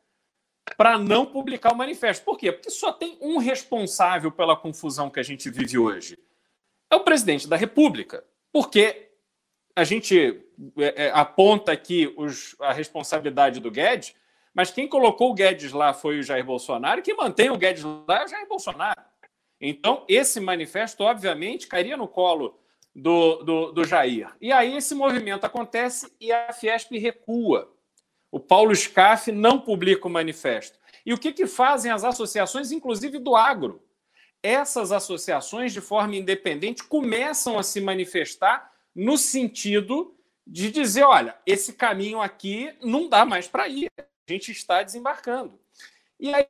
para 0.76 0.98
não 0.98 1.24
publicar 1.24 1.72
o 1.72 1.76
manifesto. 1.76 2.24
Por 2.24 2.38
quê? 2.38 2.52
Porque 2.52 2.70
só 2.70 2.92
tem 2.92 3.16
um 3.20 3.38
responsável 3.38 4.30
pela 4.30 4.54
confusão 4.54 5.10
que 5.10 5.18
a 5.18 5.22
gente 5.22 5.50
vive 5.50 5.78
hoje. 5.78 6.18
É 6.90 6.94
o 6.94 7.00
presidente 7.00 7.48
da 7.48 7.56
República. 7.56 8.22
Porque 8.52 9.10
a 9.74 9.82
gente 9.82 10.44
é, 10.76 11.06
é, 11.06 11.10
aponta 11.14 11.72
aqui 11.72 12.12
os, 12.16 12.54
a 12.60 12.72
responsabilidade 12.72 13.58
do 13.58 13.70
Guedes, 13.70 14.14
mas 14.54 14.70
quem 14.70 14.86
colocou 14.86 15.30
o 15.30 15.34
Guedes 15.34 15.72
lá 15.72 15.94
foi 15.94 16.18
o 16.18 16.22
Jair 16.22 16.44
Bolsonaro, 16.44 17.00
e 17.00 17.02
quem 17.02 17.16
mantém 17.16 17.50
o 17.50 17.56
Guedes 17.56 17.82
lá 17.82 18.20
é 18.20 18.24
o 18.24 18.28
Jair 18.28 18.46
Bolsonaro. 18.46 19.00
Então, 19.58 20.04
esse 20.06 20.38
manifesto, 20.38 21.02
obviamente, 21.02 21.66
cairia 21.66 21.96
no 21.96 22.06
colo 22.06 22.61
do, 22.95 23.43
do, 23.43 23.72
do 23.72 23.84
Jair. 23.84 24.30
E 24.40 24.53
aí 24.53 24.76
esse 24.76 24.95
movimento 24.95 25.45
acontece 25.45 26.12
e 26.20 26.30
a 26.30 26.53
Fiesp 26.53 26.93
recua. 26.99 27.72
O 28.30 28.40
Paulo 28.40 28.74
Scaff 28.74 29.30
não 29.30 29.61
publica 29.61 30.07
o 30.07 30.11
manifesto. 30.11 30.78
E 31.05 31.12
o 31.12 31.18
que, 31.18 31.32
que 31.32 31.47
fazem 31.47 31.90
as 31.90 32.05
associações, 32.05 32.70
inclusive 32.70 33.18
do 33.18 33.34
agro? 33.34 33.82
Essas 34.43 34.93
associações, 34.93 35.72
de 35.72 35.80
forma 35.80 36.16
independente, 36.16 36.84
começam 36.84 37.59
a 37.59 37.62
se 37.62 37.80
manifestar 37.80 38.72
no 38.95 39.16
sentido 39.16 40.16
de 40.47 40.70
dizer: 40.70 41.03
olha, 41.03 41.36
esse 41.47 41.74
caminho 41.74 42.20
aqui 42.20 42.74
não 42.80 43.09
dá 43.09 43.24
mais 43.24 43.47
para 43.49 43.68
ir, 43.68 43.90
a 43.99 44.05
gente 44.32 44.51
está 44.51 44.82
desembarcando. 44.82 45.59
E 46.18 46.32
aí 46.34 46.47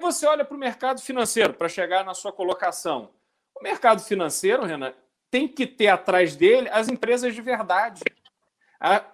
você 0.00 0.26
olha 0.26 0.44
para 0.44 0.56
o 0.56 0.60
mercado 0.60 1.00
financeiro 1.00 1.54
para 1.54 1.68
chegar 1.68 2.04
na 2.04 2.14
sua 2.14 2.32
colocação. 2.32 3.10
O 3.54 3.62
mercado 3.62 4.02
financeiro, 4.02 4.64
Renan, 4.64 4.94
tem 5.30 5.46
que 5.46 5.66
ter 5.66 5.88
atrás 5.88 6.34
dele 6.34 6.68
as 6.70 6.88
empresas 6.88 7.34
de 7.34 7.40
verdade. 7.40 8.02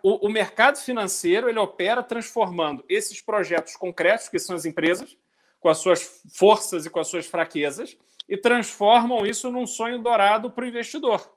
o, 0.02 0.26
o, 0.26 0.30
mercado 0.30 0.78
financeiro 0.78 1.48
ele 1.48 1.58
opera 1.58 2.02
transformando 2.02 2.84
esses 2.88 3.20
projetos 3.20 3.76
concretos, 3.76 4.28
que 4.28 4.38
são 4.38 4.56
as 4.56 4.64
empresas, 4.64 5.16
com 5.60 5.68
as 5.68 5.78
suas 5.78 6.22
forças 6.34 6.86
e 6.86 6.90
com 6.90 7.00
as 7.00 7.08
suas 7.08 7.26
fraquezas, 7.26 7.96
e 8.28 8.36
transformam 8.36 9.26
isso 9.26 9.50
num 9.50 9.66
sonho 9.66 10.02
dourado 10.02 10.50
para 10.50 10.64
o 10.64 10.68
investidor. 10.68 11.30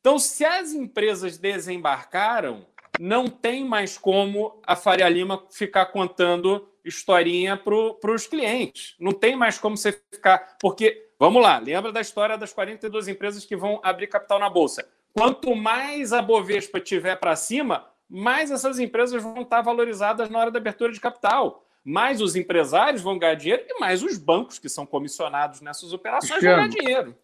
Então, 0.00 0.18
se 0.18 0.44
as 0.44 0.72
empresas 0.72 1.36
desembarcaram, 1.36 2.66
não 2.98 3.28
tem 3.28 3.64
mais 3.64 3.98
como 3.98 4.60
a 4.66 4.74
Faria 4.74 5.08
Lima 5.08 5.46
ficar 5.50 5.86
contando 5.86 6.68
historinha 6.84 7.56
para 7.56 8.12
os 8.12 8.26
clientes. 8.26 8.94
Não 8.98 9.12
tem 9.12 9.36
mais 9.36 9.58
como 9.58 9.76
você 9.76 9.92
ficar. 10.12 10.56
Porque, 10.60 11.09
vamos 11.20 11.42
lá, 11.42 11.58
lembra 11.58 11.92
da 11.92 12.00
história 12.00 12.36
das 12.36 12.52
42 12.52 13.06
empresas 13.06 13.44
que 13.44 13.54
vão 13.54 13.78
abrir 13.84 14.08
capital 14.08 14.40
na 14.40 14.50
Bolsa. 14.50 14.88
Quanto 15.12 15.54
mais 15.54 16.12
a 16.12 16.22
Bovespa 16.22 16.80
tiver 16.80 17.14
para 17.16 17.36
cima, 17.36 17.86
mais 18.08 18.50
essas 18.50 18.78
empresas 18.78 19.22
vão 19.22 19.42
estar 19.42 19.60
valorizadas 19.60 20.28
na 20.28 20.38
hora 20.38 20.50
da 20.50 20.58
abertura 20.58 20.92
de 20.92 21.00
capital. 21.00 21.64
Mais 21.84 22.20
os 22.20 22.34
empresários 22.34 23.02
vão 23.02 23.18
ganhar 23.18 23.34
dinheiro 23.34 23.64
e 23.68 23.78
mais 23.78 24.02
os 24.02 24.18
bancos 24.18 24.58
que 24.58 24.68
são 24.68 24.84
comissionados 24.84 25.60
nessas 25.60 25.92
operações 25.92 26.42
vão 26.42 26.56
ganhar 26.56 26.68
dinheiro. 26.68 27.14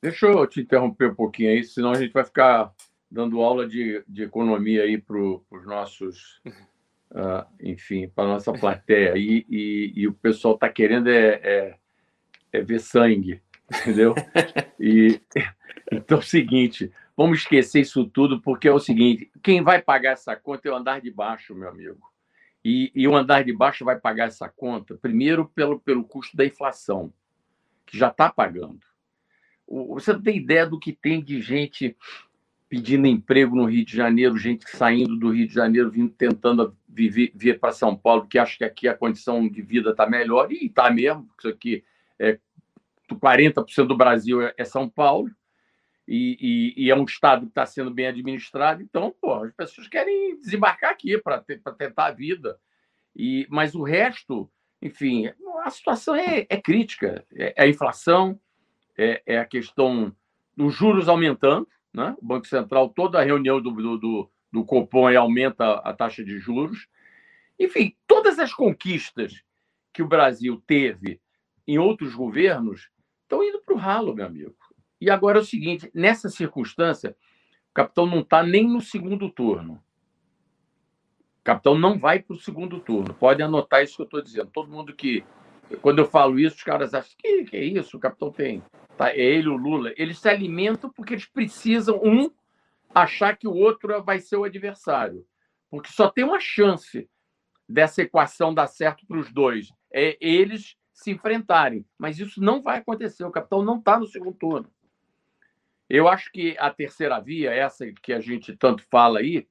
Deixa 0.00 0.26
eu 0.26 0.46
te 0.46 0.60
interromper 0.60 1.10
um 1.10 1.14
pouquinho 1.14 1.50
aí, 1.50 1.62
senão 1.62 1.92
a 1.92 1.94
gente 1.94 2.12
vai 2.12 2.24
ficar 2.24 2.72
dando 3.10 3.40
aula 3.40 3.66
de, 3.66 4.02
de 4.08 4.22
economia 4.22 4.82
aí 4.82 4.98
para 4.98 5.16
os 5.18 5.66
nossos 5.66 6.40
uh, 6.46 7.46
enfim, 7.60 8.08
para 8.08 8.24
a 8.24 8.28
nossa 8.28 8.52
plateia. 8.52 9.16
E, 9.16 9.46
e, 9.48 9.92
e 9.94 10.08
o 10.08 10.14
pessoal 10.14 10.54
está 10.54 10.68
querendo 10.68 11.08
é, 11.08 11.40
é, 11.42 11.74
é, 12.52 12.60
ver 12.60 12.80
sangue, 12.80 13.40
entendeu? 13.70 14.14
E, 14.78 15.20
então 15.90 16.18
é 16.18 16.20
o 16.20 16.24
seguinte, 16.24 16.92
vamos 17.16 17.40
esquecer 17.40 17.80
isso 17.80 18.04
tudo, 18.04 18.40
porque 18.40 18.68
é 18.68 18.72
o 18.72 18.78
seguinte, 18.78 19.30
quem 19.42 19.62
vai 19.62 19.80
pagar 19.80 20.12
essa 20.12 20.36
conta 20.36 20.68
é 20.68 20.72
o 20.72 20.76
andar 20.76 21.00
de 21.00 21.10
baixo, 21.10 21.54
meu 21.54 21.68
amigo. 21.68 22.00
E, 22.64 22.92
e 22.94 23.08
o 23.08 23.16
andar 23.16 23.42
de 23.44 23.52
baixo 23.52 23.84
vai 23.84 23.98
pagar 23.98 24.28
essa 24.28 24.48
conta, 24.48 24.94
primeiro, 24.96 25.48
pelo, 25.48 25.80
pelo 25.80 26.04
custo 26.04 26.36
da 26.36 26.44
inflação, 26.44 27.12
que 27.84 27.98
já 27.98 28.08
está 28.08 28.30
pagando. 28.30 28.80
Você 29.66 30.12
não 30.12 30.22
tem 30.22 30.36
ideia 30.36 30.66
do 30.66 30.78
que 30.78 30.92
tem 30.92 31.22
de 31.22 31.40
gente 31.40 31.96
pedindo 32.68 33.06
emprego 33.06 33.54
no 33.54 33.64
Rio 33.64 33.84
de 33.84 33.94
Janeiro, 33.94 34.36
gente 34.38 34.64
saindo 34.68 35.16
do 35.16 35.30
Rio 35.30 35.46
de 35.46 35.52
Janeiro, 35.52 35.90
vindo 35.90 36.10
tentando 36.10 36.74
viver, 36.88 37.32
vir 37.34 37.58
para 37.58 37.72
São 37.72 37.94
Paulo, 37.94 38.26
que 38.26 38.38
acha 38.38 38.56
que 38.56 38.64
aqui 38.64 38.88
a 38.88 38.96
condição 38.96 39.46
de 39.46 39.60
vida 39.60 39.90
está 39.90 40.06
melhor, 40.06 40.50
e 40.50 40.66
está 40.66 40.90
mesmo, 40.90 41.28
isso 41.38 41.48
aqui 41.48 41.84
é 42.18 42.38
40% 43.10 43.86
do 43.86 43.96
Brasil 43.96 44.42
é, 44.42 44.54
é 44.56 44.64
São 44.64 44.88
Paulo, 44.88 45.30
e, 46.06 46.36
e, 46.76 46.84
e, 46.84 46.90
é 46.90 46.96
um 46.96 47.04
estado 47.04 47.46
que 47.46 47.52
está 47.52 47.64
sendo 47.64 47.90
bem 47.90 48.06
administrado, 48.06 48.82
então, 48.82 49.14
pô, 49.20 49.34
as 49.34 49.52
pessoas 49.54 49.86
querem 49.86 50.38
desembarcar 50.40 50.90
aqui 50.90 51.16
para 51.16 51.40
tentar 51.40 52.06
a 52.06 52.10
vida. 52.10 52.58
E, 53.14 53.46
mas 53.48 53.74
o 53.74 53.82
resto, 53.82 54.50
enfim, 54.80 55.30
a 55.62 55.70
situação 55.70 56.14
é, 56.14 56.46
é 56.48 56.60
crítica. 56.60 57.24
É, 57.34 57.54
é, 57.56 57.62
a 57.62 57.68
inflação, 57.68 58.38
é, 58.98 59.22
é 59.24 59.38
a 59.38 59.44
questão 59.44 60.14
dos 60.56 60.74
juros 60.74 61.08
aumentando, 61.08 61.68
né? 61.94 62.16
O 62.20 62.26
Banco 62.26 62.46
Central, 62.46 62.88
toda 62.88 63.20
a 63.20 63.24
reunião 63.24 63.60
do, 63.60 63.70
do, 63.70 63.98
do, 63.98 64.30
do 64.50 64.64
Copom 64.64 65.08
aumenta 65.16 65.74
a 65.74 65.92
taxa 65.92 66.24
de 66.24 66.38
juros. 66.38 66.88
Enfim, 67.58 67.96
todas 68.06 68.38
as 68.38 68.52
conquistas 68.52 69.42
que 69.92 70.02
o 70.02 70.08
Brasil 70.08 70.62
teve 70.66 71.20
em 71.72 71.78
outros 71.78 72.14
governos 72.14 72.90
estão 73.22 73.42
indo 73.42 73.60
para 73.60 73.74
o 73.74 73.78
ralo, 73.78 74.14
meu 74.14 74.26
amigo. 74.26 74.54
E 75.00 75.10
agora 75.10 75.38
é 75.38 75.40
o 75.40 75.44
seguinte: 75.44 75.90
nessa 75.94 76.28
circunstância, 76.28 77.16
o 77.70 77.74
capitão 77.74 78.06
não 78.06 78.20
está 78.20 78.42
nem 78.42 78.68
no 78.68 78.80
segundo 78.80 79.30
turno. 79.30 79.82
O 81.40 81.44
capitão 81.44 81.76
não 81.76 81.98
vai 81.98 82.20
para 82.20 82.34
o 82.34 82.38
segundo 82.38 82.78
turno. 82.78 83.14
Pode 83.14 83.42
anotar 83.42 83.82
isso 83.82 83.96
que 83.96 84.02
eu 84.02 84.04
estou 84.04 84.22
dizendo. 84.22 84.50
Todo 84.52 84.70
mundo 84.70 84.94
que. 84.94 85.24
Quando 85.80 86.00
eu 86.00 86.06
falo 86.06 86.38
isso, 86.38 86.56
os 86.56 86.62
caras 86.62 86.92
acham 86.92 87.14
que, 87.16 87.44
que 87.44 87.56
é 87.56 87.64
isso? 87.64 87.96
O 87.96 88.00
capitão 88.00 88.30
tem 88.30 88.62
tá? 88.98 89.10
é 89.10 89.18
ele 89.18 89.48
o 89.48 89.56
Lula, 89.56 89.92
eles 89.96 90.18
se 90.18 90.28
alimentam 90.28 90.90
porque 90.90 91.14
eles 91.14 91.24
precisam, 91.24 91.98
um, 92.04 92.30
achar 92.94 93.36
que 93.36 93.48
o 93.48 93.54
outro 93.54 94.02
vai 94.02 94.20
ser 94.20 94.36
o 94.36 94.44
adversário. 94.44 95.24
Porque 95.70 95.90
só 95.90 96.10
tem 96.10 96.24
uma 96.24 96.38
chance 96.38 97.08
dessa 97.66 98.02
equação 98.02 98.52
dar 98.52 98.66
certo 98.66 99.06
para 99.06 99.18
os 99.18 99.32
dois, 99.32 99.72
é 99.90 100.18
eles 100.20 100.76
se 101.02 101.10
enfrentarem. 101.10 101.84
Mas 101.98 102.18
isso 102.18 102.40
não 102.40 102.62
vai 102.62 102.78
acontecer, 102.78 103.24
o 103.24 103.30
capitão 103.30 103.62
não 103.62 103.78
está 103.78 103.98
no 103.98 104.06
segundo 104.06 104.36
turno. 104.36 104.70
Eu 105.88 106.08
acho 106.08 106.30
que 106.32 106.56
a 106.58 106.70
terceira 106.70 107.20
via, 107.20 107.50
essa 107.52 107.84
que 108.02 108.12
a 108.12 108.20
gente 108.20 108.56
tanto 108.56 108.82
fala 108.90 109.18
aí, 109.18 109.46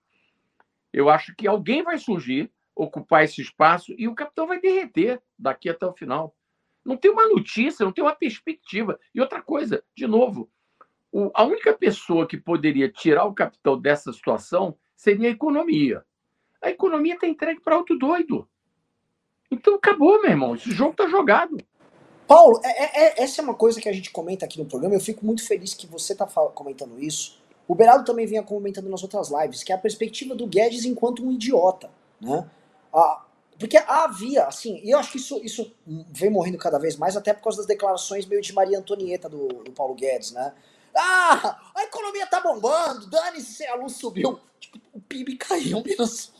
eu 0.92 1.10
acho 1.10 1.36
que 1.36 1.48
alguém 1.48 1.84
vai 1.84 1.98
surgir, 1.98 2.52
ocupar 2.76 3.24
esse 3.24 3.42
espaço 3.42 3.94
e 3.98 4.08
o 4.08 4.16
capitão 4.16 4.48
vai 4.48 4.60
derreter 4.60 5.22
daqui 5.38 5.70
até 5.70 5.86
o 5.86 5.94
final. 5.94 6.36
Não 6.84 6.98
tem 6.98 7.12
uma 7.12 7.28
notícia, 7.28 7.86
não 7.86 7.92
tem 7.92 8.04
uma 8.04 8.16
perspectiva. 8.16 9.00
E 9.14 9.22
outra 9.22 9.42
coisa, 9.42 9.84
de 9.96 10.08
novo, 10.08 10.50
o, 11.12 11.30
a 11.34 11.44
única 11.44 11.74
pessoa 11.74 12.28
que 12.28 12.38
poderia 12.38 12.90
tirar 12.90 13.26
o 13.26 13.34
capital 13.34 13.78
dessa 13.78 14.12
situação 14.12 14.78
seria 14.96 15.30
a 15.30 15.32
economia. 15.32 16.04
A 16.62 16.70
economia 16.70 17.16
está 17.16 17.28
entregue 17.28 17.62
para 17.62 17.78
outro 17.78 17.98
doido. 17.98 18.48
Então 19.52 19.76
acabou, 19.76 20.22
meu 20.22 20.32
irmão. 20.32 20.56
Esse 20.56 20.72
jogo 20.72 20.92
está 20.92 21.08
jogado. 21.08 21.58
Paulo, 22.28 22.62
é, 22.64 22.70
é, 22.70 23.06
é, 23.06 23.24
essa 23.24 23.42
é 23.42 23.44
uma 23.44 23.54
coisa 23.54 23.82
que 23.82 23.90
a 23.90 23.94
gente 23.94 24.10
comenta 24.10 24.46
aqui 24.46 24.58
no 24.58 24.66
programa. 24.66 24.96
Eu 24.96 25.02
fico 25.02 25.26
muito 25.26 25.46
feliz 25.46 25.74
que 25.74 25.86
você 25.86 26.14
está 26.14 26.26
comentando 26.26 26.98
isso. 26.98 27.42
O 27.68 27.76
Beraldo 27.76 28.06
também 28.06 28.26
vinha 28.26 28.42
comentando 28.42 28.90
nas 28.90 29.04
outras 29.04 29.30
lives, 29.30 29.64
que 29.64 29.72
é 29.72 29.76
a 29.76 29.78
perspectiva 29.78 30.34
do 30.34 30.48
Guedes 30.48 30.86
enquanto 30.86 31.26
um 31.26 31.32
idiota. 31.32 31.90
Né? 32.20 32.50
Ah, 32.94 33.26
porque 33.60 33.78
havia, 33.78 34.46
assim, 34.46 34.82
e 34.84 34.92
eu 34.92 34.98
acho 34.98 35.12
que 35.12 35.18
isso, 35.18 35.40
isso 35.44 35.72
vem 35.86 36.30
morrendo 36.30 36.58
cada 36.58 36.80
vez 36.80 36.96
mais, 36.96 37.16
até 37.16 37.34
por 37.34 37.44
causa 37.44 37.60
das 37.60 37.68
declarações 37.68 38.26
meio 38.26 38.42
de 38.42 38.54
Maria 38.54 38.80
Antonieta 38.80 39.30
do, 39.30 39.48
do 39.48 39.72
Paulo 39.72 39.94
Guedes, 39.94 40.32
né? 40.32 40.54
Ah, 40.96 41.60
a 41.76 41.84
economia 41.84 42.26
tá 42.28 42.42
bombando, 42.42 43.08
dane-se, 43.10 43.66
a 43.68 43.76
luz 43.76 43.94
subiu. 43.94 44.40
Tipo, 44.60 44.80
o 44.94 45.02
PIB 45.02 45.38
caiu, 45.38 45.84
menos. 45.84 46.34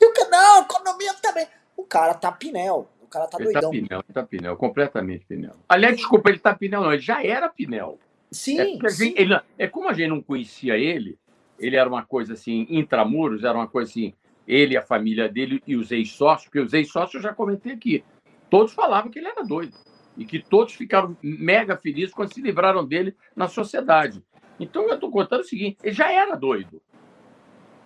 E 0.00 0.06
o 0.06 0.30
não, 0.30 0.60
a 0.60 0.62
economia 0.62 1.14
tá 1.14 1.32
bem. 1.32 1.46
O 1.76 1.84
cara 1.84 2.14
tá 2.14 2.32
pinel, 2.32 2.88
o 3.00 3.06
cara 3.06 3.26
tá 3.26 3.38
ele 3.38 3.52
doidão. 3.52 3.62
Tá 3.62 3.70
pinel, 3.70 3.98
ele 3.98 4.14
tá 4.14 4.22
pinel, 4.22 4.56
completamente 4.56 5.26
pinel. 5.26 5.54
Aliás, 5.68 5.96
desculpa, 5.96 6.30
ele 6.30 6.38
tá 6.38 6.54
pinel, 6.54 6.82
não, 6.82 6.92
ele 6.92 7.02
já 7.02 7.22
era 7.22 7.48
pinel. 7.48 7.98
Sim, 8.30 8.78
é, 8.82 8.88
sim. 8.88 9.14
Ele, 9.16 9.38
é 9.58 9.66
como 9.66 9.88
a 9.88 9.92
gente 9.92 10.08
não 10.08 10.22
conhecia 10.22 10.76
ele, 10.76 11.18
ele 11.58 11.76
era 11.76 11.88
uma 11.88 12.04
coisa 12.04 12.32
assim, 12.32 12.66
intramuros, 12.68 13.44
era 13.44 13.56
uma 13.56 13.68
coisa 13.68 13.90
assim, 13.90 14.14
ele, 14.46 14.76
a 14.76 14.82
família 14.82 15.28
dele 15.28 15.62
e 15.66 15.76
os 15.76 15.90
ex-sócios, 15.90 16.48
porque 16.48 16.60
os 16.60 16.72
ex-sócios 16.72 17.14
eu 17.14 17.22
já 17.22 17.34
comentei 17.34 17.72
aqui, 17.72 18.04
todos 18.50 18.72
falavam 18.72 19.10
que 19.10 19.18
ele 19.18 19.28
era 19.28 19.42
doido 19.42 19.76
e 20.16 20.24
que 20.24 20.42
todos 20.42 20.74
ficaram 20.74 21.16
mega 21.22 21.76
felizes 21.76 22.14
quando 22.14 22.32
se 22.32 22.40
livraram 22.40 22.86
dele 22.86 23.14
na 23.34 23.48
sociedade. 23.48 24.22
Então 24.58 24.88
eu 24.88 24.94
estou 24.94 25.10
contando 25.10 25.40
o 25.40 25.44
seguinte: 25.44 25.76
ele 25.82 25.94
já 25.94 26.10
era 26.10 26.34
doido. 26.34 26.80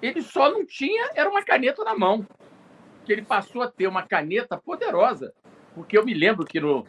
Ele 0.01 0.22
só 0.22 0.51
não 0.51 0.64
tinha, 0.64 1.11
era 1.14 1.28
uma 1.28 1.45
caneta 1.45 1.84
na 1.84 1.97
mão. 1.97 2.24
Que 3.11 3.14
ele 3.14 3.22
passou 3.22 3.61
a 3.61 3.68
ter 3.68 3.88
uma 3.88 4.04
caneta 4.04 4.56
poderosa. 4.56 5.34
Porque 5.74 5.98
eu 5.98 6.04
me 6.04 6.14
lembro 6.14 6.46
que 6.46 6.61
no, 6.61 6.86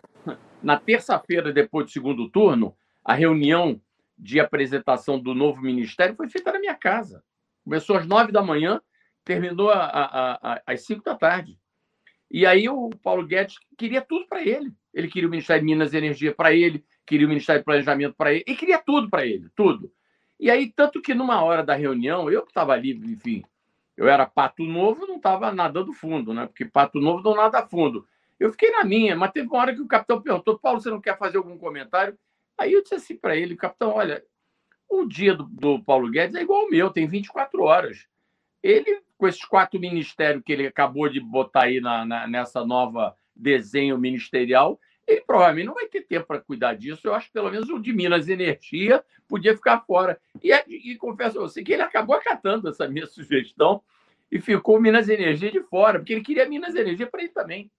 na 0.61 0.80
terça-feira, 0.80 1.51
depois 1.51 1.88
do 1.88 1.91
segundo 1.91 2.30
turno, 2.30 2.78
a 3.03 3.15
reunião 3.15 3.82
de 4.15 4.39
apresentação 4.39 5.19
do 5.19 5.34
novo 5.34 5.59
ministério 5.63 6.15
foi 6.15 6.30
feita 6.30 6.51
na 6.51 6.59
minha 6.59 6.76
casa. 6.76 7.24
Começou 7.63 7.97
às 7.97 8.05
nove 8.05 8.32
da 8.32 8.43
manhã 8.43 8.80
terminou 9.24 9.72
a, 9.72 9.84
a, 9.84 10.53
a, 10.53 10.61
às 10.67 10.86
cinco 10.86 11.03
da 11.03 11.15
tarde. 11.15 11.57
E 12.30 12.45
aí 12.45 12.69
o 12.69 12.91
Paulo 13.01 13.26
Guedes 13.26 13.55
queria 13.76 13.99
tudo 13.99 14.28
para 14.28 14.43
ele. 14.43 14.72
Ele 14.93 15.07
queria 15.07 15.28
o 15.28 15.32
Ministério 15.32 15.65
de 15.65 15.65
Minas 15.65 15.91
e 15.91 15.97
Energia 15.97 16.36
para 16.36 16.53
ele, 16.53 16.86
queria 17.03 17.26
o 17.26 17.30
Ministério 17.30 17.61
de 17.61 17.65
Planejamento 17.65 18.13
para 18.15 18.32
ele, 18.32 18.43
e 18.45 18.55
queria 18.55 18.78
tudo 18.78 19.09
para 19.09 19.26
ele, 19.26 19.49
tudo. 19.55 19.91
E 20.39 20.51
aí, 20.51 20.72
tanto 20.72 21.01
que 21.01 21.15
numa 21.15 21.43
hora 21.43 21.63
da 21.63 21.74
reunião, 21.74 22.30
eu 22.30 22.43
que 22.43 22.51
estava 22.51 22.74
ali, 22.74 22.91
enfim, 22.91 23.43
eu 24.02 24.10
era 24.10 24.26
pato 24.26 24.64
novo, 24.64 25.06
não 25.06 25.18
estava 25.18 25.52
nadando 25.52 25.93
fundo, 25.93 26.34
né? 26.34 26.47
Porque 26.47 26.66
pato 26.66 26.99
novo 26.99 27.22
não 27.22 27.36
nada 27.36 27.68
fundo. 27.68 28.08
Eu 28.39 28.49
fiquei 28.49 28.72
na 28.72 28.84
minha, 28.84 29.16
mas 29.16 29.32
teve 29.32 29.47
uma 29.47 29.60
hora 29.60 29.76
que 29.76 29.82
o 29.82 29.88
capitão 29.88 30.20
perguntou: 30.20 30.58
Paulo, 30.58 30.82
você 30.82 30.89
não 30.89 30.99
quer 30.99 31.20
fazer 31.20 31.38
algum 31.38 31.56
comentário? 31.56 32.18
Aí 32.58 32.74
eu 32.74 32.82
disse 32.82 32.95
assim 32.95 33.16
para 33.16 33.36
ele: 33.36 33.56
capitão, 33.56 33.91
olha, 33.91 34.26
o 34.89 35.06
dia 35.06 35.36
do, 35.36 35.43
do 35.43 35.84
Paulo 35.84 36.10
Guedes 36.10 36.36
é 36.36 36.41
igual 36.41 36.64
ao 36.64 36.70
meu, 36.72 36.89
tem 36.89 37.06
24 37.06 37.62
horas. 37.62 38.08
Ele 38.64 39.04
com 39.20 39.28
esses 39.28 39.45
quatro 39.45 39.80
ministérios 39.80 40.43
que 40.43 40.52
ele 40.52 40.66
acabou 40.66 41.08
de 41.08 41.20
botar 41.20 41.66
aí 41.66 41.80
na, 41.80 42.04
na, 42.04 42.26
nessa 42.26 42.66
nova 42.66 43.16
desenho 43.36 43.99
ministerial, 43.99 44.80
ele 45.08 45.22
provavelmente 45.22 45.66
não 45.66 45.74
vai 45.74 45.88
ter 45.88 46.02
tempo 46.02 46.28
para 46.28 46.39
cuidar 46.39 46.74
disso. 46.74 47.02
Eu 47.04 47.14
acho 47.14 47.28
que 47.28 47.34
pelo 47.34 47.49
menos 47.49 47.70
o 47.70 47.80
de 47.80 47.91
Minas 47.93 48.30
Energia 48.30 49.04
podia 49.28 49.56
ficar 49.56 49.82
fora. 49.82 50.20
E, 50.41 50.52
e 50.68 50.95
confesso 50.97 51.39
a 51.39 51.41
você 51.41 51.64
que 51.64 51.74
ele 51.74 51.82
acabou 51.82 52.16
acatando 52.16 52.70
essa 52.70 52.88
minha 52.89 53.06
sugestão 53.06 53.82
e 54.32 54.39
ficou 54.39 54.80
Minas 54.80 55.10
Energia 55.10 55.52
de 55.52 55.62
fora, 55.64 55.99
porque 55.99 56.14
ele 56.14 56.22
queria 56.22 56.47
Minas 56.47 56.76
Energia 56.76 57.08
para 57.08 57.22
ele 57.22 57.32
também. 57.32 57.72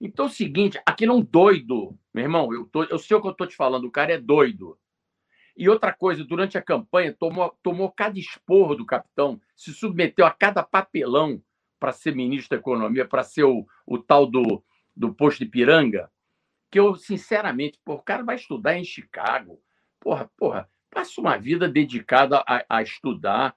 Então 0.00 0.26
é 0.26 0.28
o 0.28 0.32
seguinte, 0.32 0.78
é 0.78 1.10
um 1.10 1.20
doido, 1.20 1.98
meu 2.14 2.24
irmão, 2.24 2.52
eu, 2.52 2.66
tô, 2.66 2.84
eu 2.84 2.98
sei 2.98 3.16
o 3.16 3.20
que 3.20 3.26
eu 3.26 3.32
estou 3.32 3.46
te 3.46 3.56
falando, 3.56 3.84
o 3.84 3.90
cara 3.90 4.12
é 4.12 4.18
doido. 4.18 4.78
E 5.56 5.68
outra 5.68 5.92
coisa, 5.92 6.24
durante 6.24 6.56
a 6.56 6.62
campanha, 6.62 7.12
tomou, 7.12 7.52
tomou 7.64 7.90
cada 7.90 8.16
esporro 8.16 8.76
do 8.76 8.86
capitão, 8.86 9.40
se 9.56 9.72
submeteu 9.72 10.24
a 10.24 10.30
cada 10.30 10.62
papelão 10.62 11.42
para 11.80 11.90
ser 11.92 12.14
ministro 12.14 12.50
da 12.50 12.60
Economia, 12.60 13.04
para 13.04 13.24
ser 13.24 13.42
o, 13.42 13.66
o 13.84 13.98
tal 13.98 14.24
do, 14.24 14.62
do 14.94 15.12
posto 15.12 15.40
de 15.40 15.46
piranga, 15.46 16.08
que 16.70 16.78
eu, 16.78 16.94
sinceramente, 16.94 17.78
porra, 17.84 17.98
o 17.98 18.02
cara 18.02 18.24
vai 18.24 18.36
estudar 18.36 18.76
em 18.76 18.84
Chicago, 18.84 19.60
porra, 20.00 20.30
porra, 20.36 20.70
passa 20.90 21.20
uma 21.20 21.38
vida 21.38 21.68
dedicada 21.68 22.42
a, 22.46 22.64
a 22.68 22.82
estudar, 22.82 23.56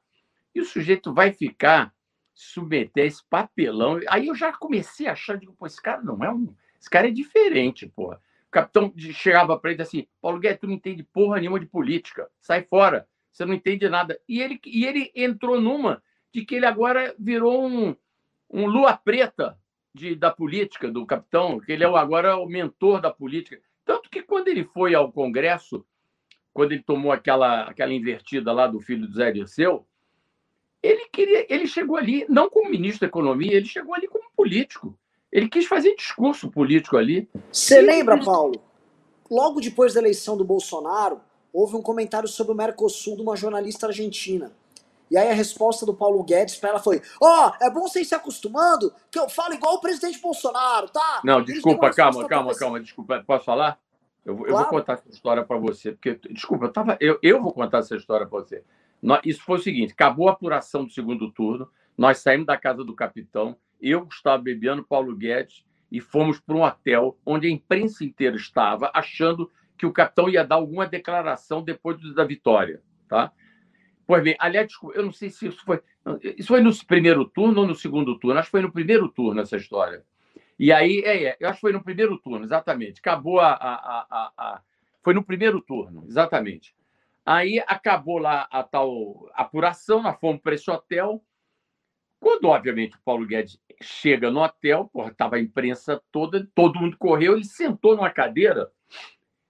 e 0.54 0.62
o 0.62 0.66
sujeito 0.66 1.14
vai 1.14 1.32
ficar 1.32 1.94
submeter 2.34 3.06
esse 3.06 3.24
papelão. 3.30 4.00
Aí 4.10 4.28
eu 4.28 4.36
já 4.36 4.52
comecei 4.52 5.08
a 5.08 5.14
achar, 5.14 5.38
digo, 5.38 5.54
pô, 5.54 5.66
esse 5.66 5.82
cara 5.82 6.02
não 6.02 6.24
é 6.24 6.32
um. 6.34 6.54
Esse 6.80 6.90
cara 6.90 7.08
é 7.08 7.12
diferente, 7.12 7.88
porra. 7.88 8.22
O 8.48 8.52
capitão 8.52 8.94
chegava 8.98 9.58
para 9.58 9.72
ele 9.72 9.82
assim: 9.82 10.08
Paulo 10.22 10.40
Guedes, 10.40 10.60
tu 10.60 10.68
não 10.68 10.74
entende 10.74 11.04
porra 11.04 11.40
nenhuma 11.40 11.60
de 11.60 11.66
política, 11.66 12.30
sai 12.40 12.64
fora, 12.64 13.08
você 13.32 13.46
não 13.46 13.54
entende 13.54 13.88
nada. 13.88 14.20
E 14.28 14.42
ele, 14.42 14.60
e 14.66 14.86
ele 14.86 15.12
entrou 15.16 15.60
numa 15.60 16.04
de 16.34 16.44
que 16.44 16.56
ele 16.56 16.66
agora 16.66 17.16
virou 17.18 17.66
um, 17.66 17.96
um 18.50 18.66
lua 18.66 18.96
preta 18.98 19.58
de, 19.94 20.16
da 20.16 20.32
política, 20.32 20.90
do 20.90 21.06
capitão, 21.06 21.60
que 21.60 21.72
ele 21.72 21.84
é 21.84 21.88
agora 21.88 22.38
o 22.38 22.46
mentor 22.46 23.02
da 23.02 23.12
política. 23.12 23.60
Tanto 23.86 24.10
que 24.10 24.22
quando 24.22 24.48
ele 24.48 24.64
foi 24.64 24.96
ao 24.96 25.12
Congresso, 25.12 25.86
quando 26.54 26.72
ele 26.74 26.84
tomou 26.84 27.12
aquela, 27.12 27.64
aquela 27.64 27.94
invertida 27.94 28.52
lá 28.52 28.68
do 28.68 28.80
filho 28.80 29.08
do 29.08 29.14
Zé 29.14 29.32
Dirceu, 29.32 29.86
ele 30.82 31.08
queria, 31.12 31.46
ele 31.50 31.68
chegou 31.68 31.98
ali 31.98 32.26
não 32.28 32.50
como 32.50 32.70
ministro 32.70 33.02
da 33.02 33.08
Economia, 33.08 33.54
ele 33.54 33.66
chegou 33.66 33.94
ali 33.94 34.08
como 34.08 34.32
político. 34.36 34.98
Ele 35.32 35.48
quis 35.48 35.66
fazer 35.66 35.96
discurso 35.96 36.50
político 36.50 36.98
ali. 36.98 37.30
Você 37.52 37.82
lembra, 37.82 38.20
Paulo? 38.20 38.62
Logo 39.30 39.62
depois 39.62 39.94
da 39.94 40.02
eleição 40.02 40.36
do 40.36 40.44
Bolsonaro, 40.44 41.22
houve 41.54 41.76
um 41.76 41.82
comentário 41.82 42.28
sobre 42.28 42.52
o 42.52 42.56
Mercosul 42.56 43.16
de 43.16 43.22
uma 43.22 43.36
jornalista 43.36 43.88
argentina. 43.88 44.52
E 45.12 45.18
aí 45.18 45.30
a 45.30 45.34
resposta 45.34 45.86
do 45.86 45.94
Paulo 45.94 46.24
Guedes 46.24 46.56
para 46.56 46.70
ela 46.70 46.80
foi: 46.80 47.02
Ó, 47.22 47.50
oh, 47.50 47.64
é 47.64 47.70
bom 47.70 47.82
vocês 47.82 48.08
se 48.08 48.16
acostumando 48.16 48.94
que 49.12 49.20
eu 49.20 49.28
falo 49.28 49.54
igual 49.54 49.76
o 49.76 49.82
presidente 49.82 50.22
Bolsonaro, 50.22 50.88
tá? 50.88 51.22
Não, 51.26 51.44
desculpa, 51.44 51.94
calma, 51.94 52.26
calma, 52.26 52.56
calma, 52.56 52.80
desculpa. 52.80 53.22
Posso 53.28 53.44
falar? 53.44 53.78
Eu, 54.26 54.38
claro. 54.38 54.52
eu 54.52 54.56
vou 54.56 54.66
contar 54.68 54.94
essa 54.94 55.10
história 55.10 55.44
para 55.44 55.58
você, 55.58 55.92
porque, 55.92 56.18
desculpa, 56.30 56.66
eu, 56.66 56.72
tava, 56.72 56.98
eu, 57.02 57.20
eu 57.22 57.42
vou 57.42 57.52
contar 57.52 57.80
essa 57.80 57.96
história 57.96 58.26
para 58.26 58.40
você. 58.40 58.64
Isso 59.26 59.44
foi 59.44 59.58
o 59.58 59.62
seguinte: 59.62 59.92
acabou 59.92 60.30
a 60.30 60.32
apuração 60.32 60.86
do 60.86 60.94
segundo 60.94 61.30
turno, 61.30 61.70
nós 61.98 62.20
saímos 62.20 62.48
da 62.48 62.58
casa 62.58 62.82
do 62.82 62.96
capitão, 62.96 63.58
eu, 63.82 64.06
Gustavo 64.06 64.44
Bebiano, 64.44 64.82
Paulo 64.82 65.14
Guedes, 65.14 65.66
e 65.92 66.00
fomos 66.00 66.40
para 66.40 66.56
um 66.56 66.64
hotel 66.64 67.18
onde 67.26 67.48
a 67.48 67.52
imprensa 67.52 68.06
inteira 68.06 68.38
estava, 68.38 68.90
achando 68.94 69.52
que 69.78 69.86
o 69.86 69.92
capitão 69.92 70.30
ia 70.30 70.46
dar 70.46 70.56
alguma 70.56 70.88
declaração 70.88 71.62
depois 71.62 71.98
da 72.16 72.24
vitória. 72.24 72.82
Tá? 73.10 73.34
Pois 74.12 74.26
bem, 74.26 74.36
aliás, 74.40 74.70
eu 74.94 75.06
não 75.06 75.14
sei 75.14 75.30
se 75.30 75.48
isso 75.48 75.64
foi. 75.64 75.82
Isso 76.38 76.50
foi 76.50 76.60
no 76.60 76.86
primeiro 76.86 77.24
turno 77.24 77.62
ou 77.62 77.66
no 77.66 77.74
segundo 77.74 78.20
turno? 78.20 78.38
Acho 78.38 78.48
que 78.48 78.52
foi 78.52 78.62
no 78.62 78.70
primeiro 78.70 79.08
turno 79.08 79.40
essa 79.40 79.56
história. 79.56 80.04
E 80.60 80.70
aí, 80.70 81.00
é, 81.06 81.24
é 81.28 81.38
eu 81.40 81.48
acho 81.48 81.60
que 81.60 81.62
foi 81.62 81.72
no 81.72 81.82
primeiro 81.82 82.18
turno, 82.18 82.44
exatamente. 82.44 83.00
Acabou 83.00 83.40
a, 83.40 83.54
a, 83.54 83.74
a, 84.10 84.32
a. 84.38 84.62
Foi 85.02 85.14
no 85.14 85.24
primeiro 85.24 85.62
turno, 85.62 86.04
exatamente. 86.06 86.76
Aí 87.26 87.64
acabou 87.66 88.18
lá 88.18 88.50
a 88.52 88.62
tal 88.64 89.30
apuração, 89.34 90.04
nós 90.04 90.20
fomos 90.20 90.42
para 90.42 90.56
esse 90.56 90.70
hotel. 90.70 91.24
Quando, 92.20 92.50
obviamente, 92.50 92.98
o 92.98 93.02
Paulo 93.06 93.26
Guedes 93.26 93.62
chega 93.82 94.30
no 94.30 94.44
hotel, 94.44 94.92
estava 95.10 95.38
a 95.38 95.40
imprensa 95.40 96.04
toda, 96.12 96.46
todo 96.54 96.82
mundo 96.82 96.98
correu, 96.98 97.36
ele 97.36 97.46
sentou 97.46 97.96
numa 97.96 98.10
cadeira 98.10 98.70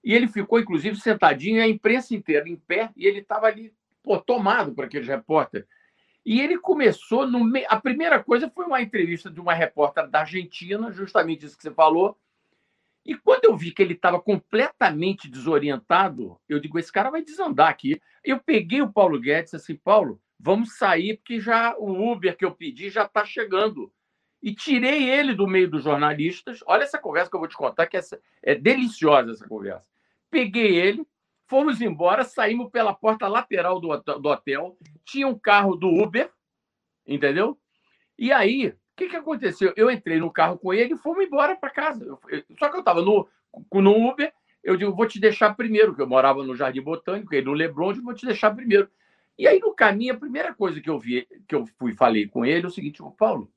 e 0.04 0.14
ele 0.14 0.28
ficou, 0.28 0.60
inclusive, 0.60 0.96
sentadinho, 0.98 1.64
a 1.64 1.68
imprensa 1.68 2.14
inteira 2.14 2.48
em 2.48 2.56
pé, 2.56 2.92
e 2.96 3.08
ele 3.08 3.22
estava 3.22 3.48
ali 3.48 3.74
pô, 4.04 4.20
tomado 4.20 4.74
por 4.74 4.86
aqueles 4.86 5.08
repórteres. 5.08 5.68
E 6.26 6.40
ele 6.40 6.58
começou. 6.58 7.28
No. 7.28 7.52
A 7.68 7.80
primeira 7.80 8.24
coisa 8.24 8.50
foi 8.50 8.66
uma 8.66 8.82
entrevista 8.82 9.30
de 9.30 9.40
uma 9.40 9.54
repórter 9.54 10.08
da 10.08 10.20
Argentina, 10.20 10.92
justamente 10.92 11.46
isso 11.46 11.58
que 11.58 11.64
você 11.64 11.72
falou. 11.72 12.18
E 13.04 13.16
quando 13.16 13.46
eu 13.46 13.58
vi 13.58 13.72
que 13.72 13.82
ele 13.82 13.94
estava 13.94 14.22
completamente 14.22 15.30
desorientado, 15.30 16.40
eu 16.48 16.60
digo: 16.60 16.78
esse 16.78 16.92
cara 16.92 17.10
vai 17.10 17.24
desandar 17.24 17.70
aqui. 17.70 18.00
Eu 18.24 18.40
peguei 18.40 18.82
o 18.82 18.92
Paulo 18.92 19.20
Guedes 19.20 19.56
assim: 19.56 19.76
Paulo, 19.76 20.22
vamos 20.40 20.78
sair, 20.78 21.18
porque 21.18 21.40
já 21.40 21.76
o 21.78 22.12
Uber 22.12 22.38
que 22.38 22.46
eu 22.46 22.52
pedi 22.52 22.90
já 22.90 23.04
está 23.04 23.26
chegando. 23.26 23.92
E 24.44 24.56
tirei 24.56 25.08
ele 25.08 25.36
do 25.36 25.48
meio 25.48 25.70
dos 25.70 25.84
jornalistas. 25.84 26.64
Olha 26.66 26.84
essa 26.84 26.98
conversa 26.98 27.30
que 27.30 27.36
eu 27.36 27.40
vou 27.40 27.50
te 27.50 27.56
contar, 27.56 27.86
que 27.86 27.96
essa, 27.96 28.20
é 28.42 28.56
deliciosa 28.56 29.32
essa 29.32 29.48
conversa. 29.48 29.88
Peguei 30.32 30.78
ele, 30.78 31.06
Fomos 31.52 31.82
embora, 31.82 32.24
saímos 32.24 32.72
pela 32.72 32.94
porta 32.94 33.28
lateral 33.28 33.78
do, 33.78 33.90
do 33.98 34.30
hotel. 34.30 34.78
Tinha 35.04 35.28
um 35.28 35.38
carro 35.38 35.76
do 35.76 35.90
Uber, 35.90 36.32
entendeu? 37.06 37.60
E 38.18 38.32
aí, 38.32 38.68
o 38.70 38.76
que, 38.96 39.10
que 39.10 39.18
aconteceu? 39.18 39.74
Eu 39.76 39.92
entrei 39.92 40.18
no 40.18 40.32
carro 40.32 40.58
com 40.58 40.74
ele 40.74 40.94
e 40.94 40.98
fomos 40.98 41.26
embora 41.26 41.54
para 41.54 41.70
casa. 41.70 42.18
Só 42.58 42.70
que 42.70 42.78
eu 42.78 42.80
estava 42.80 43.02
no, 43.02 43.28
no 43.74 44.10
Uber, 44.10 44.32
eu 44.64 44.78
digo, 44.78 44.96
vou 44.96 45.06
te 45.06 45.20
deixar 45.20 45.54
primeiro, 45.54 45.94
que 45.94 46.02
eu 46.02 46.08
morava 46.08 46.42
no 46.42 46.56
Jardim 46.56 46.80
Botânico, 46.80 47.36
no 47.42 47.52
Leblon, 47.52 47.96
eu 47.96 48.02
vou 48.02 48.14
te 48.14 48.26
deixar 48.26 48.56
primeiro. 48.56 48.90
E 49.38 49.46
aí, 49.46 49.60
no 49.60 49.76
caminho, 49.76 50.14
a 50.14 50.18
primeira 50.18 50.54
coisa 50.54 50.80
que 50.80 50.90
eu 50.90 50.98
vi, 50.98 51.28
que 51.50 51.54
eu 51.54 51.66
fui 51.78 51.94
falei 51.94 52.30
com 52.30 52.46
ele 52.46 52.64
é 52.64 52.68
o 52.70 52.72
seguinte, 52.72 53.04
ô 53.04 53.12
Paulo, 53.12 53.52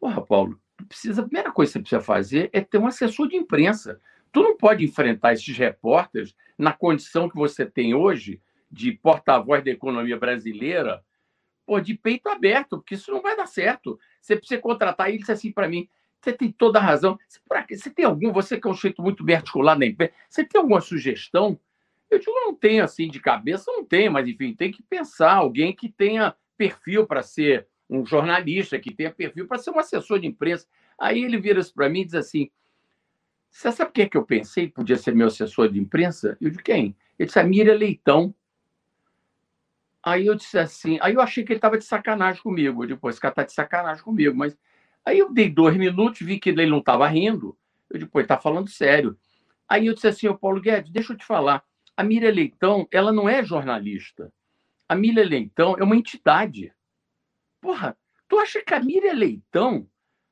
porra, 0.00 0.20
Paulo, 0.20 0.60
precisa, 0.88 1.22
a 1.22 1.24
primeira 1.24 1.52
coisa 1.52 1.70
que 1.70 1.74
você 1.74 1.82
precisa 1.82 2.02
fazer 2.02 2.50
é 2.52 2.60
ter 2.60 2.78
um 2.78 2.88
assessor 2.88 3.28
de 3.28 3.36
imprensa. 3.36 4.00
Tu 4.32 4.42
não 4.42 4.56
pode 4.56 4.84
enfrentar 4.84 5.34
esses 5.34 5.56
repórteres 5.56 6.34
na 6.56 6.72
condição 6.72 7.28
que 7.28 7.36
você 7.36 7.66
tem 7.66 7.94
hoje 7.94 8.40
de 8.70 8.92
porta-voz 8.92 9.62
da 9.62 9.70
economia 9.70 10.16
brasileira, 10.16 11.04
pô, 11.66 11.78
de 11.78 11.94
peito 11.94 12.28
aberto, 12.28 12.78
porque 12.78 12.94
isso 12.94 13.12
não 13.12 13.20
vai 13.20 13.36
dar 13.36 13.46
certo. 13.46 13.98
Você 14.20 14.34
precisa 14.34 14.60
contratar 14.60 15.08
ele 15.08 15.18
disse 15.18 15.32
assim 15.32 15.52
para 15.52 15.68
mim. 15.68 15.88
Você 16.20 16.32
tem 16.32 16.50
toda 16.50 16.78
a 16.78 16.82
razão. 16.82 17.18
Você, 17.28 17.40
você 17.76 17.90
tem 17.90 18.04
algum, 18.04 18.32
você 18.32 18.58
que 18.58 18.66
é 18.66 18.70
um 18.70 18.74
jeito 18.74 19.02
muito 19.02 19.22
bem 19.22 19.36
articulado 19.36 19.80
na 19.80 19.86
empresa, 19.86 20.12
você 20.28 20.44
tem 20.44 20.60
alguma 20.60 20.80
sugestão? 20.80 21.58
Eu 22.10 22.18
digo, 22.18 22.32
não 22.32 22.54
tenho 22.54 22.84
assim 22.84 23.08
de 23.08 23.20
cabeça, 23.20 23.70
não 23.70 23.84
tenho, 23.84 24.12
mas 24.12 24.26
enfim, 24.28 24.54
tem 24.54 24.70
que 24.70 24.82
pensar, 24.82 25.34
alguém 25.34 25.74
que 25.74 25.88
tenha 25.88 26.34
perfil 26.56 27.06
para 27.06 27.22
ser 27.22 27.66
um 27.88 28.06
jornalista, 28.06 28.78
que 28.78 28.94
tenha 28.94 29.10
perfil 29.10 29.46
para 29.46 29.58
ser 29.58 29.70
um 29.70 29.78
assessor 29.78 30.18
de 30.20 30.26
imprensa. 30.26 30.66
Aí 30.98 31.22
ele 31.22 31.38
vira-se 31.38 31.72
para 31.72 31.88
mim 31.88 32.00
e 32.00 32.04
diz 32.04 32.14
assim: 32.14 32.50
você 33.52 33.70
sabe 33.70 33.90
o 33.90 33.92
que, 33.92 34.02
é 34.02 34.08
que 34.08 34.16
eu 34.16 34.24
pensei? 34.24 34.68
Podia 34.68 34.96
ser 34.96 35.14
meu 35.14 35.26
assessor 35.26 35.70
de 35.70 35.78
imprensa? 35.78 36.36
Eu 36.40 36.50
de 36.50 36.62
quem? 36.62 36.96
Ele 37.18 37.26
disse, 37.26 37.38
a 37.38 37.44
Miriam 37.44 37.74
Leitão. 37.74 38.34
Aí 40.02 40.26
eu 40.26 40.34
disse 40.34 40.58
assim, 40.58 40.98
aí 41.02 41.14
eu 41.14 41.20
achei 41.20 41.44
que 41.44 41.52
ele 41.52 41.58
estava 41.58 41.76
de 41.76 41.84
sacanagem 41.84 42.42
comigo. 42.42 42.82
Eu 42.82 42.88
disse, 42.88 43.08
esse 43.08 43.20
cara 43.20 43.32
está 43.32 43.44
de 43.44 43.52
sacanagem 43.52 44.02
comigo. 44.02 44.34
Mas 44.34 44.56
aí 45.04 45.18
eu 45.18 45.30
dei 45.30 45.50
dois 45.50 45.76
minutos, 45.76 46.22
vi 46.22 46.40
que 46.40 46.48
ele 46.48 46.66
não 46.66 46.78
estava 46.78 47.06
rindo. 47.06 47.56
Eu 47.90 47.98
disse, 47.98 48.10
está 48.18 48.38
falando 48.38 48.70
sério. 48.70 49.18
Aí 49.68 49.86
eu 49.86 49.94
disse 49.94 50.08
assim, 50.08 50.28
ô 50.28 50.36
Paulo 50.36 50.60
Guedes, 50.60 50.90
deixa 50.90 51.12
eu 51.12 51.16
te 51.16 51.24
falar. 51.24 51.62
A 51.94 52.02
Miriam 52.02 52.32
Leitão, 52.32 52.88
ela 52.90 53.12
não 53.12 53.28
é 53.28 53.44
jornalista. 53.44 54.32
A 54.88 54.96
Miriam 54.96 55.28
Leitão 55.28 55.76
é 55.78 55.84
uma 55.84 55.94
entidade. 55.94 56.72
Porra, 57.60 57.96
tu 58.26 58.38
acha 58.38 58.62
que 58.62 58.72
a 58.72 58.80
Miriam 58.80 59.12
Leitão 59.12 59.86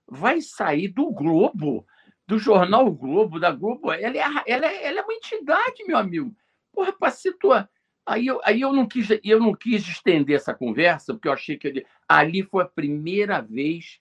vai 0.08 0.40
sair 0.40 0.88
do 0.88 1.12
Globo 1.12 1.86
do 2.30 2.38
jornal 2.38 2.86
o 2.86 2.92
Globo, 2.92 3.40
da 3.40 3.50
Globo, 3.50 3.90
ela 3.90 4.16
é, 4.16 4.42
ela 4.46 4.66
é, 4.66 4.86
ela 4.86 5.00
é 5.00 5.02
uma 5.02 5.12
entidade, 5.12 5.84
meu 5.84 5.98
amigo. 5.98 6.32
Porra, 6.72 6.92
para 6.92 7.10
situar. 7.10 7.68
Aí 8.06 8.28
eu, 8.28 8.40
aí 8.44 8.60
eu 8.60 8.72
não 8.72 8.86
quis 8.86 9.08
eu 9.24 9.40
não 9.40 9.52
quis 9.52 9.86
estender 9.86 10.36
essa 10.36 10.54
conversa, 10.54 11.12
porque 11.12 11.26
eu 11.26 11.32
achei 11.32 11.56
que 11.58 11.84
ali 12.08 12.44
foi 12.44 12.62
a 12.62 12.68
primeira 12.68 13.40
vez 13.40 14.00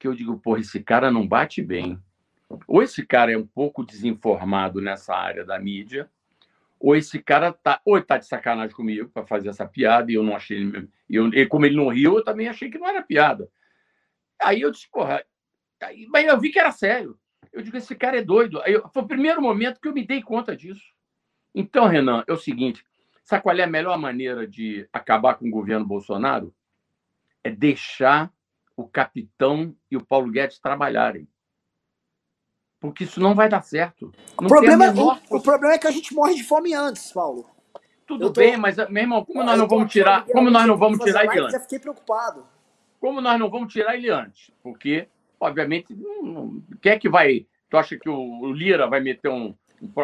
que 0.00 0.08
eu 0.08 0.14
digo, 0.14 0.36
porra, 0.36 0.60
esse 0.60 0.82
cara 0.82 1.12
não 1.12 1.26
bate 1.26 1.62
bem. 1.62 1.96
Ou 2.66 2.82
esse 2.82 3.06
cara 3.06 3.32
é 3.32 3.38
um 3.38 3.46
pouco 3.46 3.84
desinformado 3.84 4.80
nessa 4.80 5.14
área 5.14 5.44
da 5.44 5.56
mídia, 5.56 6.10
ou 6.80 6.96
esse 6.96 7.22
cara 7.22 7.52
tá, 7.52 7.80
ou 7.84 8.02
tá 8.02 8.18
de 8.18 8.26
sacanagem 8.26 8.74
comigo 8.74 9.08
para 9.08 9.24
fazer 9.24 9.48
essa 9.48 9.64
piada, 9.64 10.10
e 10.10 10.16
eu 10.16 10.24
não 10.24 10.34
achei 10.34 10.58
ele, 10.58 10.88
eu, 11.08 11.48
como 11.48 11.66
ele 11.66 11.76
não 11.76 11.88
riu, 11.88 12.18
eu 12.18 12.24
também 12.24 12.48
achei 12.48 12.68
que 12.68 12.78
não 12.78 12.88
era 12.88 13.00
piada. 13.00 13.48
Aí 14.40 14.60
eu 14.60 14.72
disse, 14.72 14.88
porra, 14.90 15.24
aí, 15.80 16.06
mas 16.08 16.26
eu 16.26 16.38
vi 16.40 16.50
que 16.50 16.58
era 16.58 16.72
sério. 16.72 17.16
Eu 17.54 17.62
digo, 17.62 17.76
esse 17.76 17.94
cara 17.94 18.18
é 18.18 18.22
doido. 18.22 18.60
Aí 18.62 18.72
eu, 18.72 18.88
foi 18.88 19.02
o 19.04 19.06
primeiro 19.06 19.40
momento 19.40 19.80
que 19.80 19.86
eu 19.86 19.92
me 19.92 20.04
dei 20.04 20.20
conta 20.20 20.56
disso. 20.56 20.82
Então, 21.54 21.86
Renan, 21.86 22.24
é 22.26 22.32
o 22.32 22.36
seguinte: 22.36 22.84
sabe 23.22 23.44
qual 23.44 23.56
é 23.56 23.62
a 23.62 23.68
melhor 23.68 23.96
maneira 23.96 24.46
de 24.46 24.88
acabar 24.92 25.36
com 25.36 25.46
o 25.46 25.50
governo 25.50 25.86
Bolsonaro? 25.86 26.52
É 27.44 27.50
deixar 27.50 28.32
o 28.76 28.88
capitão 28.88 29.74
e 29.88 29.96
o 29.96 30.04
Paulo 30.04 30.32
Guedes 30.32 30.58
trabalharem. 30.58 31.28
porque 32.80 33.04
isso 33.04 33.20
não 33.20 33.36
vai 33.36 33.48
dar 33.48 33.62
certo. 33.62 34.12
O 34.36 34.48
problema, 34.48 34.92
o, 34.92 35.36
o, 35.36 35.40
problema 35.40 35.74
é 35.74 35.78
que 35.78 35.86
a 35.86 35.92
gente 35.92 36.12
morre 36.12 36.34
de 36.34 36.42
fome 36.42 36.74
antes, 36.74 37.12
Paulo. 37.12 37.48
Tudo 38.04 38.32
tô... 38.32 38.40
bem, 38.40 38.56
mas, 38.56 38.76
meu 38.90 39.02
irmão, 39.02 39.24
como 39.24 39.44
nós 39.44 39.56
não 39.56 39.68
vamos 39.68 39.92
tirar, 39.92 40.24
como 40.26 40.50
nós 40.50 40.66
não 40.66 40.76
vamos 40.76 40.98
tirar 40.98 41.24
ele 41.24 41.40
antes? 41.40 41.52
Já 41.52 41.60
fiquei 41.60 41.78
preocupado. 41.78 42.44
Como 43.00 43.20
nós 43.20 43.38
não 43.38 43.48
vamos 43.48 43.72
tirar 43.72 43.94
ele 43.94 44.10
antes? 44.10 44.50
Porque, 44.62 45.08
obviamente, 45.38 45.96
quem 46.80 46.92
é 46.92 46.98
que 46.98 47.08
vai... 47.08 47.46
Tu 47.70 47.76
acha 47.76 47.98
que 47.98 48.08
o 48.08 48.52
Lira 48.52 48.86
vai 48.86 49.00
meter 49.00 49.28
um... 49.28 49.54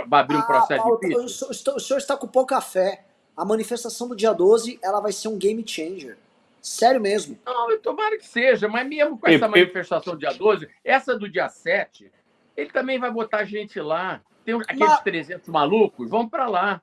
vai 0.06 0.20
abrir 0.20 0.36
um 0.36 0.40
ah, 0.40 0.46
processo 0.46 0.82
Paulo, 0.82 0.98
de 1.00 1.06
impeachment? 1.06 1.76
O 1.76 1.80
senhor 1.80 1.98
está 1.98 2.16
com 2.16 2.26
pouca 2.26 2.60
fé. 2.60 3.04
A 3.36 3.44
manifestação 3.44 4.08
do 4.08 4.16
dia 4.16 4.32
12, 4.32 4.78
ela 4.82 5.00
vai 5.00 5.12
ser 5.12 5.28
um 5.28 5.38
game 5.38 5.62
changer. 5.66 6.18
Sério 6.60 7.00
mesmo. 7.00 7.38
Não, 7.44 7.78
tomara 7.78 8.18
que 8.18 8.26
seja, 8.26 8.68
mas 8.68 8.86
mesmo 8.86 9.18
com 9.18 9.28
essa 9.28 9.48
manifestação 9.48 10.14
do 10.14 10.18
dia 10.18 10.32
12, 10.32 10.68
essa 10.84 11.18
do 11.18 11.28
dia 11.28 11.48
7, 11.48 12.10
ele 12.56 12.70
também 12.70 12.98
vai 12.98 13.10
botar 13.10 13.44
gente 13.44 13.80
lá. 13.80 14.20
Tem 14.44 14.54
aqueles 14.54 14.80
mas... 14.80 15.00
300 15.00 15.48
malucos, 15.48 16.10
vão 16.10 16.28
para 16.28 16.48
lá. 16.48 16.82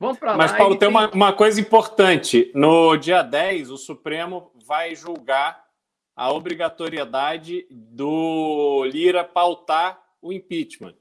Vamos 0.00 0.18
para 0.18 0.32
lá. 0.32 0.36
Mas, 0.38 0.52
Paulo, 0.52 0.76
tem, 0.76 0.80
tem 0.80 0.88
uma, 0.88 1.10
uma 1.10 1.32
coisa 1.32 1.60
importante. 1.60 2.50
No 2.54 2.96
dia 2.96 3.22
10, 3.22 3.70
o 3.70 3.76
Supremo 3.76 4.52
vai 4.64 4.94
julgar 4.94 5.64
a 6.18 6.32
obrigatoriedade 6.32 7.64
do 7.70 8.84
Lira 8.86 9.22
pautar 9.22 10.02
o 10.20 10.32
impeachment, 10.32 10.96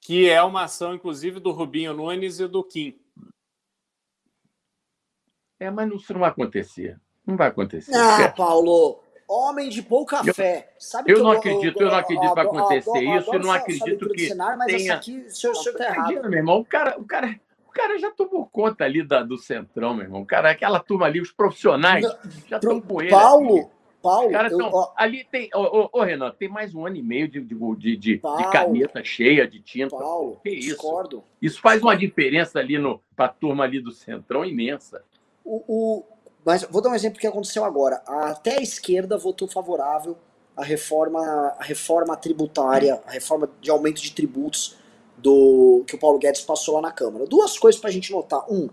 que 0.00 0.30
é 0.30 0.40
uma 0.40 0.62
ação, 0.62 0.94
inclusive, 0.94 1.40
do 1.40 1.50
Rubinho 1.50 1.92
Nunes 1.92 2.38
e 2.38 2.46
do 2.46 2.62
Kim. 2.62 2.96
É, 5.58 5.68
mas 5.68 5.92
isso 5.92 6.12
não 6.12 6.20
vai 6.20 6.30
acontecer. 6.30 6.96
Não 7.26 7.36
vai 7.36 7.48
acontecer. 7.48 7.92
Ah, 7.96 8.28
Paulo, 8.28 9.02
homem 9.26 9.68
de 9.68 9.82
pouca 9.82 10.22
eu, 10.24 10.32
fé. 10.32 10.72
Sabe 10.78 11.10
eu 11.10 11.24
não 11.24 11.32
acredito, 11.32 11.80
eu, 11.80 11.86
eu, 11.86 11.90
não 11.90 11.98
acredito 11.98 12.28
que 12.28 12.34
vai 12.36 12.46
acontecer 12.46 13.02
isso. 13.02 13.34
Eu 13.34 13.40
não 13.40 13.50
acredito 13.50 14.08
que 14.10 14.28
cenário, 14.28 14.58
mas 14.58 14.72
tenha... 14.72 14.94
aqui, 14.94 15.24
o 15.26 15.30
senhor, 15.34 15.54
o 15.54 15.56
senhor 15.56 15.76
tá 15.76 15.86
errado. 15.86 16.30
Meu 16.30 16.38
irmão, 16.38 16.60
o 16.60 16.64
cara, 16.64 16.96
o 17.00 17.04
cara, 17.04 17.40
o 17.66 17.72
cara 17.72 17.98
já 17.98 18.12
tomou 18.12 18.46
conta 18.46 18.84
ali 18.84 19.02
da, 19.02 19.24
do 19.24 19.36
centrão, 19.36 19.92
meu 19.92 20.04
irmão. 20.04 20.24
Cara, 20.24 20.52
aquela 20.52 20.78
turma 20.78 21.06
ali, 21.06 21.20
os 21.20 21.32
profissionais 21.32 22.04
não, 22.04 22.16
já 22.46 22.56
estão 22.58 22.80
com 22.80 23.02
ele. 23.02 23.10
Paulo. 23.10 23.74
Paulo, 24.02 24.30
eu, 24.30 24.58
tão, 24.58 24.92
ali 24.96 25.24
tem, 25.24 25.50
ô, 25.54 26.02
Renan, 26.02 26.30
tem 26.30 26.48
mais 26.48 26.74
um 26.74 26.86
ano 26.86 26.96
e 26.96 27.02
meio 27.02 27.28
de, 27.28 27.40
de, 27.40 27.54
de, 27.54 27.96
de, 27.96 27.96
de 27.96 28.50
caneta 28.52 29.02
cheia 29.02 29.46
de 29.48 29.60
tinta. 29.60 29.96
Paulo, 29.96 30.38
que 30.42 30.50
isso? 30.50 30.68
Discordo. 30.68 31.24
Isso 31.42 31.60
faz 31.60 31.82
uma 31.82 31.96
diferença 31.96 32.58
ali 32.58 32.78
no 32.78 33.00
para 33.16 33.26
a 33.26 33.28
turma 33.28 33.64
ali 33.64 33.80
do 33.80 33.90
centrão 33.90 34.44
imensa. 34.44 35.02
O, 35.44 35.62
o, 35.66 36.04
mas 36.44 36.62
vou 36.70 36.80
dar 36.80 36.90
um 36.90 36.94
exemplo 36.94 37.18
que 37.18 37.26
aconteceu 37.26 37.64
agora. 37.64 38.02
Até 38.06 38.58
a 38.58 38.62
esquerda 38.62 39.18
votou 39.18 39.48
favorável 39.48 40.16
à 40.56 40.62
reforma, 40.62 41.20
à 41.58 41.64
reforma 41.64 42.16
tributária, 42.16 43.02
a 43.06 43.10
reforma 43.10 43.50
de 43.60 43.70
aumento 43.70 44.00
de 44.00 44.12
tributos 44.12 44.76
do 45.16 45.82
que 45.86 45.94
o 45.94 45.98
Paulo 45.98 46.18
Guedes 46.18 46.42
passou 46.42 46.76
lá 46.76 46.82
na 46.82 46.92
Câmara. 46.92 47.26
Duas 47.26 47.58
coisas 47.58 47.80
para 47.80 47.90
a 47.90 47.92
gente 47.92 48.12
notar. 48.12 48.44
Um, 48.48 48.68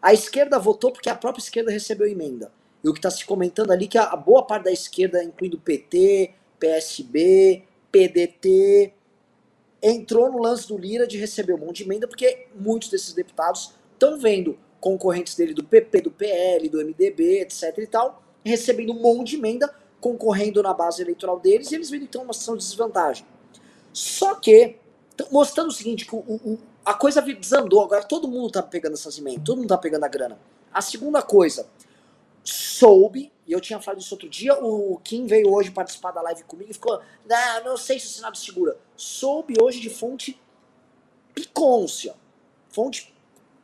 a 0.00 0.12
esquerda 0.12 0.58
votou 0.58 0.90
porque 0.90 1.08
a 1.08 1.14
própria 1.14 1.42
esquerda 1.42 1.70
recebeu 1.70 2.08
emenda. 2.08 2.50
E 2.82 2.88
o 2.88 2.92
que 2.92 2.98
está 2.98 3.10
se 3.10 3.24
comentando 3.24 3.70
ali 3.70 3.84
é 3.84 3.88
que 3.88 3.98
a, 3.98 4.16
boa 4.16 4.42
parte 4.42 4.64
da 4.64 4.72
esquerda, 4.72 5.22
incluindo 5.22 5.58
PT, 5.58 6.34
PSB, 6.58 7.64
PDT, 7.90 8.92
entrou 9.82 10.30
no 10.30 10.38
lance 10.38 10.66
do 10.68 10.76
Lira 10.76 11.06
de 11.06 11.18
receber 11.18 11.54
um 11.54 11.58
monte 11.58 11.78
de 11.78 11.84
emenda, 11.84 12.08
porque 12.08 12.46
muitos 12.54 12.88
desses 12.88 13.12
deputados 13.12 13.74
estão 13.92 14.18
vendo 14.18 14.58
concorrentes 14.80 15.34
dele 15.34 15.54
do 15.54 15.62
PP, 15.62 16.00
do 16.02 16.10
PL, 16.10 16.68
do 16.68 16.78
MDB, 16.78 17.40
etc 17.40 17.78
e 17.78 17.86
tal, 17.86 18.22
recebendo 18.44 18.92
um 18.92 19.00
monte 19.00 19.30
de 19.30 19.36
emenda, 19.36 19.72
concorrendo 20.00 20.60
na 20.62 20.74
base 20.74 21.00
eleitoral 21.00 21.38
deles, 21.38 21.70
e 21.70 21.76
eles 21.76 21.88
viram 21.88 22.04
então 22.04 22.22
uma 22.24 22.32
situação 22.32 22.56
de 22.56 22.64
desvantagem. 22.64 23.24
Só 23.92 24.34
que, 24.34 24.76
mostrando 25.30 25.68
o 25.68 25.72
seguinte, 25.72 26.04
que 26.04 26.14
o, 26.14 26.18
o, 26.18 26.58
a 26.84 26.94
coisa 26.94 27.22
desandou, 27.22 27.82
agora 27.82 28.02
todo 28.02 28.26
mundo 28.26 28.50
tá 28.50 28.62
pegando 28.62 28.94
essas 28.94 29.16
emendas, 29.18 29.44
todo 29.44 29.58
mundo 29.58 29.68
tá 29.68 29.78
pegando 29.78 30.04
a 30.04 30.08
grana. 30.08 30.38
A 30.72 30.80
segunda 30.80 31.22
coisa, 31.22 31.66
soube, 32.44 33.32
e 33.46 33.52
eu 33.52 33.60
tinha 33.60 33.80
falado 33.80 34.00
isso 34.00 34.14
outro 34.14 34.28
dia, 34.28 34.54
o 34.54 34.98
Kim 35.04 35.26
veio 35.26 35.52
hoje 35.52 35.70
participar 35.70 36.10
da 36.10 36.22
live 36.22 36.44
comigo 36.44 36.70
e 36.70 36.74
ficou, 36.74 37.00
não, 37.64 37.76
sei 37.76 37.98
se 37.98 38.06
o 38.06 38.10
Senado 38.10 38.36
segura. 38.36 38.76
Soube 38.96 39.54
hoje 39.60 39.80
de 39.80 39.90
fonte 39.90 40.40
picôncia, 41.34 42.14
fonte 42.68 43.12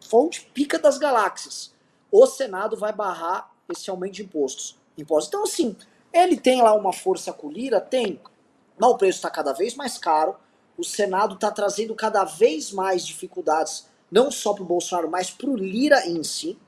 fonte 0.08 0.42
pica 0.54 0.78
das 0.78 0.98
galáxias. 0.98 1.74
O 2.10 2.26
Senado 2.26 2.76
vai 2.76 2.92
barrar 2.92 3.52
esse 3.68 3.90
aumento 3.90 4.14
de 4.14 4.22
impostos. 4.22 4.76
impostos. 4.96 5.28
Então, 5.28 5.42
assim, 5.44 5.76
ele 6.12 6.38
tem 6.38 6.62
lá 6.62 6.72
uma 6.74 6.92
força 6.92 7.34
Lira? 7.44 7.80
Tem. 7.80 8.20
Mas 8.78 8.90
o 8.90 8.96
preço 8.96 9.18
está 9.18 9.30
cada 9.30 9.52
vez 9.52 9.74
mais 9.74 9.98
caro. 9.98 10.36
O 10.76 10.84
Senado 10.84 11.34
está 11.34 11.50
trazendo 11.50 11.94
cada 11.94 12.24
vez 12.24 12.72
mais 12.72 13.06
dificuldades, 13.06 13.86
não 14.10 14.30
só 14.30 14.54
para 14.54 14.62
o 14.62 14.66
Bolsonaro, 14.66 15.10
mas 15.10 15.30
para 15.30 15.50
o 15.50 15.56
Lira 15.56 16.06
em 16.06 16.22
si. 16.22 16.58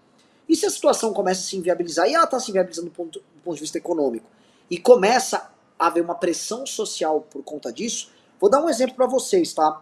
E 0.51 0.57
se 0.57 0.67
a 0.67 0.71
situação 0.71 1.13
começa 1.13 1.43
a 1.43 1.45
se 1.45 1.57
inviabilizar, 1.57 2.09
e 2.09 2.15
ela 2.15 2.25
está 2.25 2.41
se 2.41 2.51
inviabilizando 2.51 2.89
do 2.89 2.93
ponto, 2.93 3.21
do 3.21 3.43
ponto 3.45 3.55
de 3.55 3.61
vista 3.61 3.79
econômico, 3.79 4.29
e 4.69 4.77
começa 4.77 5.49
a 5.79 5.87
haver 5.87 6.03
uma 6.03 6.17
pressão 6.17 6.67
social 6.67 7.21
por 7.21 7.45
conta 7.45 7.73
disso, 7.73 8.11
vou 8.41 8.51
dar 8.51 8.61
um 8.61 8.69
exemplo 8.69 8.97
para 8.97 9.07
vocês, 9.07 9.55
tá? 9.55 9.81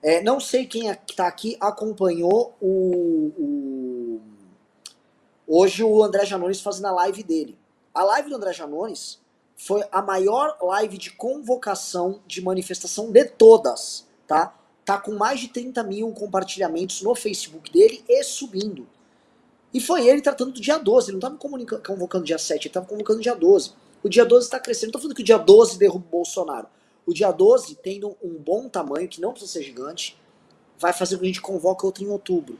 É, 0.00 0.22
não 0.22 0.38
sei 0.38 0.66
quem 0.66 0.88
está 0.88 1.26
aqui 1.26 1.56
acompanhou 1.60 2.54
o, 2.60 3.32
o, 3.36 4.20
hoje 5.48 5.82
o 5.82 6.00
André 6.04 6.24
Janones 6.24 6.60
fazendo 6.60 6.86
a 6.86 6.92
live 6.92 7.24
dele. 7.24 7.58
A 7.92 8.04
live 8.04 8.28
do 8.28 8.36
André 8.36 8.52
Janones 8.52 9.18
foi 9.56 9.82
a 9.90 10.00
maior 10.00 10.56
live 10.62 10.96
de 10.96 11.10
convocação 11.10 12.20
de 12.24 12.40
manifestação 12.40 13.10
de 13.10 13.24
todas, 13.24 14.06
tá? 14.28 14.56
Tá 14.84 14.96
com 14.96 15.14
mais 15.14 15.40
de 15.40 15.48
30 15.48 15.82
mil 15.82 16.12
compartilhamentos 16.12 17.02
no 17.02 17.16
Facebook 17.16 17.72
dele 17.72 18.04
e 18.08 18.22
subindo. 18.22 18.93
E 19.74 19.80
foi 19.80 20.06
ele 20.06 20.22
tratando 20.22 20.52
do 20.52 20.60
dia 20.60 20.78
12, 20.78 21.10
ele 21.10 21.18
não 21.20 21.34
estava 21.36 21.82
convocando 21.82 22.24
dia 22.24 22.38
7, 22.38 22.60
ele 22.60 22.68
estava 22.68 22.86
convocando 22.86 23.20
dia 23.20 23.34
12. 23.34 23.72
O 24.04 24.08
dia 24.08 24.24
12 24.24 24.46
está 24.46 24.60
crescendo, 24.60 24.86
não 24.86 24.92
tô 24.92 24.98
falando 25.00 25.16
que 25.16 25.22
o 25.22 25.24
dia 25.24 25.36
12 25.36 25.76
derruba 25.78 26.06
o 26.06 26.10
Bolsonaro. 26.10 26.68
O 27.04 27.12
dia 27.12 27.32
12, 27.32 27.74
tendo 27.82 28.16
um 28.22 28.34
bom 28.34 28.68
tamanho, 28.68 29.08
que 29.08 29.20
não 29.20 29.32
precisa 29.32 29.52
ser 29.52 29.64
gigante, 29.64 30.16
vai 30.78 30.92
fazer 30.92 31.16
com 31.16 31.22
que 31.22 31.26
a 31.26 31.28
gente 31.28 31.40
convoque 31.40 31.84
outra 31.84 32.04
em 32.04 32.08
outubro. 32.08 32.56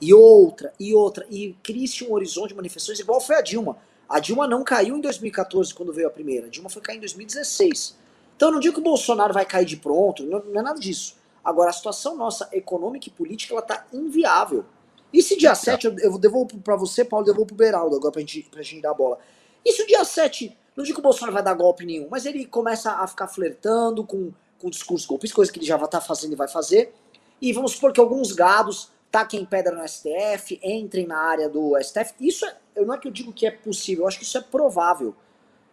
E 0.00 0.12
outra, 0.12 0.72
e 0.80 0.92
outra. 0.92 1.24
E 1.30 1.54
crie-se 1.62 2.04
um 2.04 2.12
horizonte 2.12 2.48
de 2.48 2.54
manifestações 2.56 2.98
igual 2.98 3.20
foi 3.20 3.36
a 3.36 3.42
Dilma. 3.42 3.78
A 4.08 4.18
Dilma 4.18 4.48
não 4.48 4.64
caiu 4.64 4.96
em 4.96 5.00
2014 5.00 5.72
quando 5.72 5.92
veio 5.92 6.08
a 6.08 6.10
primeira. 6.10 6.48
A 6.48 6.50
Dilma 6.50 6.68
foi 6.68 6.82
cair 6.82 6.96
em 6.96 7.00
2016. 7.00 7.96
Então 8.36 8.48
eu 8.48 8.54
não 8.54 8.60
digo 8.60 8.74
que 8.74 8.80
o 8.80 8.84
Bolsonaro 8.84 9.32
vai 9.32 9.44
cair 9.44 9.66
de 9.66 9.76
pronto, 9.76 10.24
não, 10.24 10.40
não 10.40 10.60
é 10.60 10.62
nada 10.64 10.80
disso. 10.80 11.14
Agora, 11.44 11.70
a 11.70 11.72
situação 11.72 12.16
nossa 12.16 12.48
econômica 12.52 13.08
e 13.08 13.12
política 13.12 13.54
ela 13.54 13.62
tá 13.62 13.86
inviável. 13.92 14.64
E 15.12 15.22
se 15.22 15.36
dia 15.36 15.54
7, 15.54 15.86
eu, 15.86 15.98
eu 15.98 16.18
devolvo 16.18 16.58
para 16.58 16.76
você, 16.76 17.04
Paulo, 17.04 17.24
devolvo 17.24 17.46
pro 17.46 17.56
Beraldo 17.56 17.96
agora 17.96 18.12
pra 18.12 18.20
gente, 18.20 18.42
pra 18.50 18.62
gente 18.62 18.80
dar 18.80 18.90
a 18.90 18.94
bola. 18.94 19.18
E 19.64 19.72
se 19.72 19.82
o 19.82 19.86
dia 19.86 20.04
7 20.04 20.56
não 20.76 20.84
digo 20.84 20.96
que 20.96 21.00
o 21.00 21.02
Bolsonaro 21.02 21.32
vai 21.32 21.42
dar 21.42 21.54
golpe 21.54 21.84
nenhum, 21.84 22.08
mas 22.10 22.24
ele 22.24 22.46
começa 22.46 22.92
a 22.92 23.06
ficar 23.06 23.28
flertando 23.28 24.04
com, 24.04 24.32
com 24.58 24.70
discurso 24.70 25.06
golpista, 25.06 25.34
coisa 25.36 25.52
que 25.52 25.58
ele 25.58 25.66
já 25.66 25.76
vai 25.76 25.86
estar 25.86 26.00
tá 26.00 26.06
fazendo 26.06 26.32
e 26.32 26.36
vai 26.36 26.48
fazer. 26.48 26.94
E 27.40 27.52
vamos 27.52 27.72
supor 27.72 27.92
que 27.92 28.00
alguns 28.00 28.32
gados 28.32 28.90
taquem 29.10 29.44
pedra 29.44 29.74
no 29.74 29.86
STF, 29.86 30.60
entrem 30.62 31.06
na 31.06 31.18
área 31.18 31.48
do 31.48 31.76
STF. 31.82 32.14
Isso 32.20 32.46
é, 32.46 32.56
eu 32.76 32.86
não 32.86 32.94
é 32.94 32.98
que 32.98 33.08
eu 33.08 33.12
digo 33.12 33.32
que 33.32 33.46
é 33.46 33.50
possível, 33.50 34.04
eu 34.04 34.08
acho 34.08 34.18
que 34.18 34.24
isso 34.24 34.38
é 34.38 34.40
provável. 34.40 35.14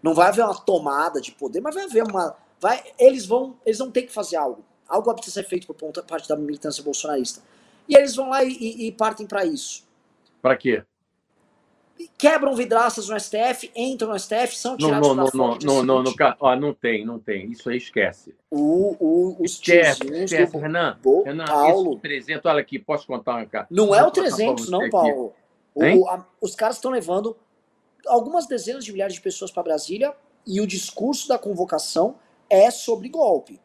Não 0.02 0.14
vai 0.14 0.28
haver 0.28 0.44
uma 0.44 0.60
tomada 0.60 1.22
de 1.22 1.32
poder, 1.32 1.62
mas 1.62 1.76
vai 1.76 1.86
haver 1.86 2.04
uma. 2.04 2.36
Vai, 2.60 2.84
eles 2.98 3.26
vão 3.26 3.56
eles 3.66 3.78
vão 3.78 3.92
ter 3.92 4.04
que 4.04 4.12
fazer 4.12 4.36
algo. 4.36 4.64
Algo 4.88 5.06
vai 5.06 5.16
precisar 5.16 5.42
ser 5.42 5.48
feito 5.48 5.74
por 5.74 6.04
parte 6.04 6.28
da 6.28 6.36
militância 6.36 6.84
bolsonarista. 6.84 7.42
E 7.88 7.96
eles 7.96 8.16
vão 8.16 8.30
lá 8.30 8.44
e, 8.44 8.52
e, 8.52 8.88
e 8.88 8.92
partem 8.92 9.26
para 9.26 9.46
isso. 9.46 9.88
Para 10.42 10.56
quê? 10.56 10.84
quebram 12.18 12.56
vidraças 12.56 13.10
no 13.10 13.20
STF, 13.20 13.72
entram 13.76 14.10
no 14.10 14.20
STF, 14.20 14.56
são 14.56 14.78
tirados 14.78 15.08
não, 15.08 15.16
não, 15.16 15.26
da 15.26 15.32
não, 15.32 15.32
fonte. 15.32 15.66
Não, 15.66 15.76
não, 15.84 16.04
não, 16.04 16.14
não, 16.14 16.56
não 16.60 16.74
tem, 16.74 17.06
não 17.06 17.20
tem. 17.20 17.52
Isso 17.52 17.70
aí 17.70 17.78
esquece. 17.78 18.36
O, 18.50 18.96
o, 19.00 19.44
os 19.44 19.54
esquece, 19.54 20.04
esquece. 20.04 20.52
Do... 20.52 20.60
Renan. 20.60 20.98
Renan, 21.26 21.46
Paulo. 21.46 21.94
Esse 21.94 22.02
300, 22.02 22.46
olha 22.46 22.60
aqui, 22.60 22.80
posso 22.80 23.08
contar 23.08 23.36
uma 23.36 23.46
cara? 23.46 23.68
Não 23.70 23.94
é 23.94 24.04
o 24.04 24.12
300, 24.12 24.70
não, 24.70 24.90
Paulo. 24.90 25.34
O, 25.74 26.10
a, 26.10 26.26
os 26.42 26.56
caras 26.56 26.78
estão 26.78 26.92
levando 26.92 27.36
algumas 28.08 28.48
dezenas 28.48 28.86
de 28.86 28.92
milhares 28.92 29.16
de 29.16 29.22
pessoas 29.22 29.52
para 29.52 29.64
Brasília 29.64 30.14
e 30.46 30.62
o 30.62 30.68
discurso 30.68 31.28
da 31.28 31.38
convocação 31.38 32.16
é 32.50 32.72
sobre 32.72 33.10
golpe. 33.10 33.60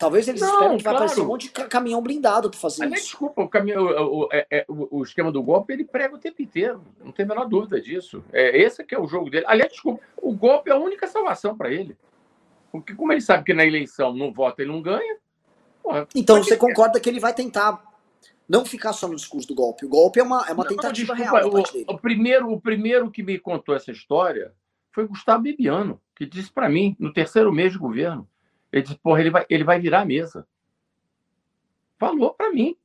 Talvez 0.00 0.26
eles 0.26 0.40
não, 0.40 0.54
esperem 0.54 0.78
que 0.78 0.84
vai 0.84 0.94
aparecer 0.94 1.20
um 1.20 1.26
monte 1.26 1.42
de 1.42 1.50
caminhão 1.50 2.00
blindado 2.00 2.48
para 2.50 2.58
fazer 2.58 2.84
Aliás, 2.84 3.02
isso. 3.02 3.10
Desculpa, 3.10 3.42
o, 3.42 3.48
caminhão, 3.50 3.84
o, 3.84 4.20
o, 4.20 4.28
é, 4.32 4.46
é, 4.50 4.64
o, 4.66 5.02
esquema 5.02 5.30
do 5.30 5.42
golpe 5.42 5.74
ele 5.74 5.84
prega 5.84 6.14
o 6.14 6.18
tempo 6.18 6.40
inteiro. 6.40 6.82
Não 7.04 7.12
tem 7.12 7.26
a 7.26 7.28
menor 7.28 7.44
dúvida 7.44 7.78
disso. 7.78 8.24
É, 8.32 8.58
esse 8.58 8.82
que 8.82 8.94
é 8.94 8.98
o 8.98 9.06
jogo 9.06 9.28
dele. 9.28 9.44
Aliás, 9.46 9.70
desculpa, 9.70 10.02
o 10.16 10.32
golpe 10.32 10.70
é 10.70 10.72
a 10.72 10.78
única 10.78 11.06
salvação 11.06 11.54
para 11.54 11.70
ele. 11.70 11.98
Porque 12.72 12.94
como 12.94 13.12
ele 13.12 13.20
sabe 13.20 13.44
que 13.44 13.52
na 13.52 13.62
eleição 13.62 14.14
não 14.14 14.32
vota, 14.32 14.62
ele 14.62 14.72
não 14.72 14.80
ganha. 14.80 15.18
Porra, 15.82 16.08
então 16.14 16.42
você 16.42 16.56
concorda 16.56 16.98
que 16.98 17.10
ele 17.10 17.20
vai 17.20 17.34
tentar 17.34 17.84
não 18.48 18.64
ficar 18.64 18.94
só 18.94 19.06
no 19.06 19.16
discurso 19.16 19.48
do 19.48 19.54
golpe. 19.54 19.84
O 19.84 19.90
golpe 19.90 20.18
é 20.18 20.22
uma, 20.22 20.46
é 20.48 20.54
uma 20.54 20.64
não, 20.64 20.70
tentativa 20.70 21.14
desculpa, 21.14 21.40
real. 21.40 21.62
O, 21.86 21.92
o, 21.92 21.98
primeiro, 21.98 22.50
o 22.50 22.58
primeiro 22.58 23.10
que 23.10 23.22
me 23.22 23.38
contou 23.38 23.74
essa 23.74 23.92
história 23.92 24.54
foi 24.92 25.06
Gustavo 25.06 25.42
Bibiano, 25.42 26.00
que 26.16 26.24
disse 26.24 26.50
para 26.50 26.70
mim, 26.70 26.96
no 26.98 27.12
terceiro 27.12 27.52
mês 27.52 27.72
de 27.72 27.78
governo, 27.78 28.26
Ele 28.72 28.82
disse, 28.82 28.98
porra, 28.98 29.20
ele 29.20 29.30
vai, 29.30 29.46
ele 29.48 29.64
vai 29.64 29.80
virar 29.80 30.00
a 30.00 30.04
mesa. 30.04 30.46
Falou 31.98 32.32
para 32.32 32.50
mim. 32.50 32.76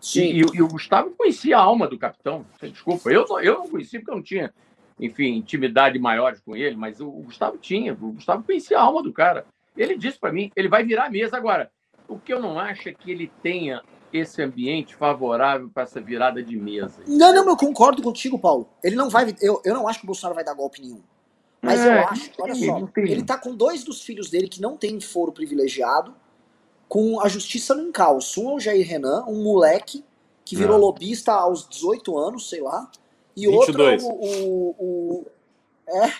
Sim. 0.00 0.20
E, 0.20 0.40
e, 0.40 0.46
e, 0.54 0.62
o 0.62 0.68
Gustavo 0.68 1.10
conhecia 1.10 1.56
a 1.56 1.60
alma 1.60 1.88
do 1.88 1.98
capitão. 1.98 2.46
Desculpa, 2.60 3.10
eu, 3.10 3.26
eu 3.40 3.58
não 3.58 3.68
conhecia 3.68 3.98
porque 3.98 4.10
eu 4.10 4.16
não 4.16 4.22
tinha, 4.22 4.54
enfim, 4.98 5.34
intimidade 5.34 5.98
maior 5.98 6.38
com 6.44 6.54
ele, 6.54 6.76
mas 6.76 7.00
o, 7.00 7.08
o 7.08 7.22
Gustavo 7.22 7.58
tinha. 7.58 7.92
O 7.92 8.12
Gustavo 8.12 8.44
conhecia 8.44 8.78
a 8.78 8.82
alma 8.82 9.02
do 9.02 9.12
cara. 9.12 9.46
Ele 9.76 9.96
disse 9.96 10.18
para 10.18 10.32
mim, 10.32 10.50
ele 10.54 10.68
vai 10.68 10.84
virar 10.84 11.06
a 11.06 11.10
mesa 11.10 11.36
agora. 11.36 11.70
O 12.06 12.18
que 12.18 12.32
eu 12.32 12.40
não 12.40 12.58
acho 12.58 12.88
é 12.88 12.92
que 12.92 13.10
ele 13.10 13.30
tenha 13.42 13.82
esse 14.12 14.42
ambiente 14.42 14.94
favorável 14.94 15.70
para 15.70 15.84
essa 15.84 16.00
virada 16.00 16.42
de 16.42 16.56
mesa. 16.56 17.02
Não, 17.06 17.32
não, 17.32 17.48
eu 17.48 17.56
concordo 17.56 18.02
contigo, 18.02 18.38
Paulo. 18.38 18.68
Ele 18.82 18.96
não 18.96 19.08
vai. 19.08 19.34
Eu, 19.40 19.62
eu 19.64 19.74
não 19.74 19.88
acho 19.88 20.00
que 20.00 20.04
o 20.04 20.06
Bolsonaro 20.06 20.34
vai 20.34 20.44
dar 20.44 20.54
golpe 20.54 20.80
nenhum. 20.80 21.02
Mas 21.62 21.80
é, 21.80 21.98
eu 21.98 22.08
acho, 22.08 22.30
olha 22.38 22.54
só, 22.54 22.88
ele 22.96 23.22
tá 23.22 23.36
com 23.36 23.54
dois 23.54 23.84
dos 23.84 24.02
filhos 24.02 24.30
dele 24.30 24.48
que 24.48 24.60
não 24.60 24.76
tem 24.76 24.98
foro 25.00 25.30
privilegiado, 25.30 26.14
com 26.88 27.20
a 27.20 27.28
justiça 27.28 27.74
no 27.74 27.92
caos. 27.92 28.36
Um 28.36 28.50
é 28.50 28.54
o 28.54 28.60
Jair 28.60 28.86
Renan, 28.86 29.24
um 29.26 29.42
moleque 29.42 30.04
que 30.44 30.56
virou 30.56 30.76
ah. 30.76 30.80
lobista 30.80 31.32
aos 31.32 31.68
18 31.68 32.18
anos, 32.18 32.48
sei 32.48 32.60
lá. 32.60 32.90
E 33.36 33.46
22. 33.46 33.68
outro 33.68 33.82
é 33.84 33.96
o, 33.96 34.10
o, 34.10 34.76
o, 34.78 35.26
É. 35.86 36.12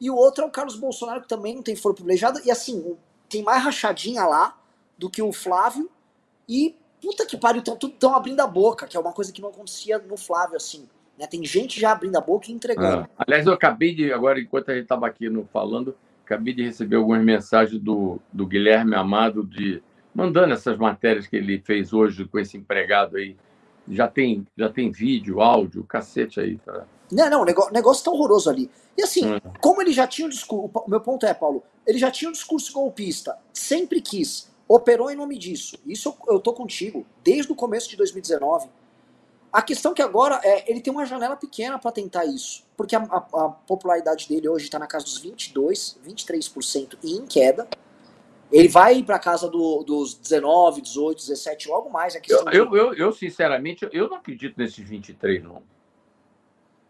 E 0.00 0.10
o 0.10 0.16
outro 0.16 0.44
é 0.44 0.46
o 0.46 0.50
Carlos 0.50 0.76
Bolsonaro, 0.76 1.22
que 1.22 1.28
também 1.28 1.54
não 1.54 1.62
tem 1.62 1.76
foro 1.76 1.94
privilegiado. 1.94 2.40
E 2.44 2.50
assim, 2.50 2.96
tem 3.28 3.42
mais 3.42 3.62
rachadinha 3.62 4.24
lá 4.24 4.58
do 4.96 5.10
que 5.10 5.20
o 5.20 5.32
Flávio. 5.32 5.90
E 6.48 6.76
puta 7.02 7.26
que 7.26 7.36
pariu, 7.36 7.58
estão 7.58 7.76
tudo 7.76 7.94
tão 7.98 8.14
abrindo 8.14 8.40
a 8.40 8.46
boca, 8.46 8.86
que 8.86 8.96
é 8.96 9.00
uma 9.00 9.12
coisa 9.12 9.32
que 9.32 9.42
não 9.42 9.50
acontecia 9.50 9.98
no 9.98 10.16
Flávio, 10.16 10.56
assim. 10.56 10.88
Né? 11.18 11.26
Tem 11.26 11.44
gente 11.44 11.80
já 11.80 11.92
abrindo 11.92 12.16
a 12.16 12.20
boca 12.20 12.50
e 12.50 12.54
entregando. 12.54 13.08
Ah, 13.16 13.24
aliás, 13.26 13.46
eu 13.46 13.52
acabei 13.52 13.94
de, 13.94 14.12
agora, 14.12 14.40
enquanto 14.40 14.70
a 14.70 14.74
gente 14.74 14.84
estava 14.84 15.06
aqui 15.06 15.28
no, 15.28 15.44
falando, 15.52 15.96
acabei 16.24 16.54
de 16.54 16.64
receber 16.64 16.96
algumas 16.96 17.22
mensagens 17.22 17.80
do, 17.80 18.18
do 18.32 18.46
Guilherme 18.46 18.94
Amado, 18.94 19.44
de 19.44 19.82
mandando 20.14 20.54
essas 20.54 20.78
matérias 20.78 21.26
que 21.26 21.36
ele 21.36 21.60
fez 21.64 21.92
hoje 21.92 22.24
com 22.24 22.38
esse 22.38 22.56
empregado 22.56 23.16
aí. 23.16 23.36
Já 23.88 24.08
tem, 24.08 24.46
já 24.56 24.70
tem 24.70 24.90
vídeo, 24.90 25.42
áudio, 25.42 25.84
cacete 25.84 26.40
aí. 26.40 26.56
Tá? 26.58 26.86
Não, 27.12 27.28
não, 27.28 27.42
o 27.42 27.44
negócio, 27.44 27.72
negócio 27.72 28.04
tá 28.04 28.10
horroroso 28.10 28.48
ali. 28.48 28.70
E 28.96 29.02
assim, 29.02 29.34
é. 29.34 29.40
como 29.60 29.82
ele 29.82 29.92
já 29.92 30.06
tinha 30.06 30.26
um 30.26 30.30
discurso. 30.30 30.70
O 30.74 30.90
meu 30.90 31.00
ponto 31.00 31.26
é, 31.26 31.34
Paulo, 31.34 31.62
ele 31.86 31.98
já 31.98 32.10
tinha 32.10 32.28
um 32.28 32.32
discurso 32.32 32.72
golpista, 32.72 33.36
sempre 33.52 34.00
quis, 34.00 34.50
operou 34.66 35.10
em 35.10 35.16
nome 35.16 35.36
disso. 35.36 35.78
Isso 35.84 36.16
eu, 36.26 36.34
eu 36.34 36.40
tô 36.40 36.54
contigo, 36.54 37.04
desde 37.22 37.52
o 37.52 37.54
começo 37.54 37.90
de 37.90 37.96
2019. 37.96 38.68
A 39.54 39.62
questão 39.62 39.92
é 39.92 39.94
que 39.94 40.02
agora 40.02 40.40
é, 40.42 40.68
ele 40.68 40.80
tem 40.80 40.92
uma 40.92 41.06
janela 41.06 41.36
pequena 41.36 41.78
para 41.78 41.92
tentar 41.92 42.24
isso. 42.24 42.64
Porque 42.76 42.96
a, 42.96 42.98
a, 42.98 43.16
a 43.16 43.48
popularidade 43.50 44.28
dele 44.28 44.48
hoje 44.48 44.64
está 44.64 44.80
na 44.80 44.86
casa 44.88 45.04
dos 45.04 45.18
22, 45.18 45.96
23% 46.04 46.98
e 47.04 47.12
em 47.12 47.24
queda. 47.24 47.68
Ele 48.50 48.66
vai 48.66 49.00
para 49.04 49.16
casa 49.16 49.48
do, 49.48 49.84
dos 49.84 50.14
19, 50.14 50.80
18, 50.80 51.18
17, 51.18 51.68
logo 51.68 51.88
mais. 51.88 52.16
Eu, 52.16 52.44
de... 52.44 52.56
eu, 52.56 52.76
eu, 52.76 52.94
eu, 52.94 53.12
sinceramente, 53.12 53.88
eu 53.92 54.08
não 54.08 54.16
acredito 54.16 54.58
nesses 54.58 54.84
23, 54.84 55.44
não. 55.44 55.62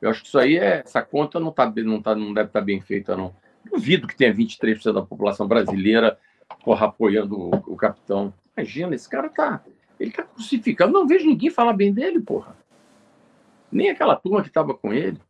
Eu 0.01 0.09
acho 0.09 0.23
que 0.23 0.29
isso 0.29 0.39
aí 0.39 0.57
é. 0.57 0.83
Essa 0.85 1.03
conta 1.03 1.39
não, 1.39 1.53
tá, 1.53 1.71
não, 1.77 2.01
tá, 2.01 2.15
não 2.15 2.33
deve 2.33 2.49
estar 2.49 2.61
tá 2.61 2.65
bem 2.65 2.81
feita, 2.81 3.15
não. 3.15 3.37
Duvido 3.71 4.07
que 4.07 4.17
tenha 4.17 4.35
23% 4.35 4.91
da 4.91 5.03
população 5.03 5.47
brasileira 5.47 6.19
porra, 6.65 6.87
apoiando 6.87 7.39
o, 7.39 7.51
o 7.73 7.77
capitão. 7.77 8.33
Imagina, 8.57 8.95
esse 8.95 9.09
cara 9.09 9.29
tá. 9.29 9.63
Ele 9.99 10.11
tá 10.11 10.23
crucificado. 10.23 10.93
Não 10.93 11.07
vejo 11.07 11.27
ninguém 11.27 11.51
falar 11.51 11.73
bem 11.73 11.93
dele, 11.93 12.21
porra. 12.21 12.57
Nem 13.71 13.91
aquela 13.91 14.17
turma 14.17 14.43
que 14.43 14.49
estava 14.49 14.75
com 14.75 14.93
ele. 14.93 15.21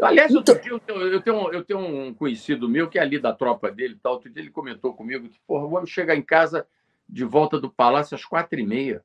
Aliás, 0.00 0.34
outro 0.34 0.54
então... 0.54 0.62
dia 0.62 0.72
eu 0.72 0.80
tenho, 0.80 1.00
eu, 1.00 1.20
tenho, 1.20 1.52
eu 1.52 1.64
tenho 1.64 1.80
um 1.80 2.14
conhecido 2.14 2.68
meu 2.68 2.88
que 2.88 2.98
é 2.98 3.02
ali 3.02 3.18
da 3.18 3.32
tropa 3.32 3.70
dele 3.70 3.94
e 3.94 3.98
tal. 3.98 4.14
Outro 4.14 4.30
dia 4.30 4.42
ele 4.42 4.50
comentou 4.50 4.94
comigo 4.94 5.28
que, 5.28 5.40
porra, 5.46 5.66
vamos 5.66 5.90
chegar 5.90 6.14
em 6.14 6.22
casa 6.22 6.66
de 7.08 7.24
volta 7.24 7.58
do 7.58 7.70
palácio 7.70 8.14
às 8.14 8.24
quatro 8.24 8.58
e 8.58 8.66
meia. 8.66 9.02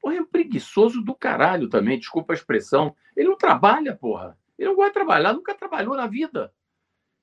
Porra, 0.00 0.16
é 0.16 0.20
um 0.20 0.26
preguiçoso 0.26 1.02
do 1.02 1.14
caralho 1.14 1.68
também, 1.68 1.98
desculpa 1.98 2.32
a 2.32 2.36
expressão. 2.36 2.96
Ele 3.14 3.28
não 3.28 3.36
trabalha, 3.36 3.94
porra. 3.94 4.38
Ele 4.58 4.68
não 4.68 4.76
gosta 4.76 4.90
de 4.90 4.94
trabalhar, 4.94 5.32
nunca 5.34 5.54
trabalhou 5.54 5.94
na 5.94 6.06
vida. 6.06 6.52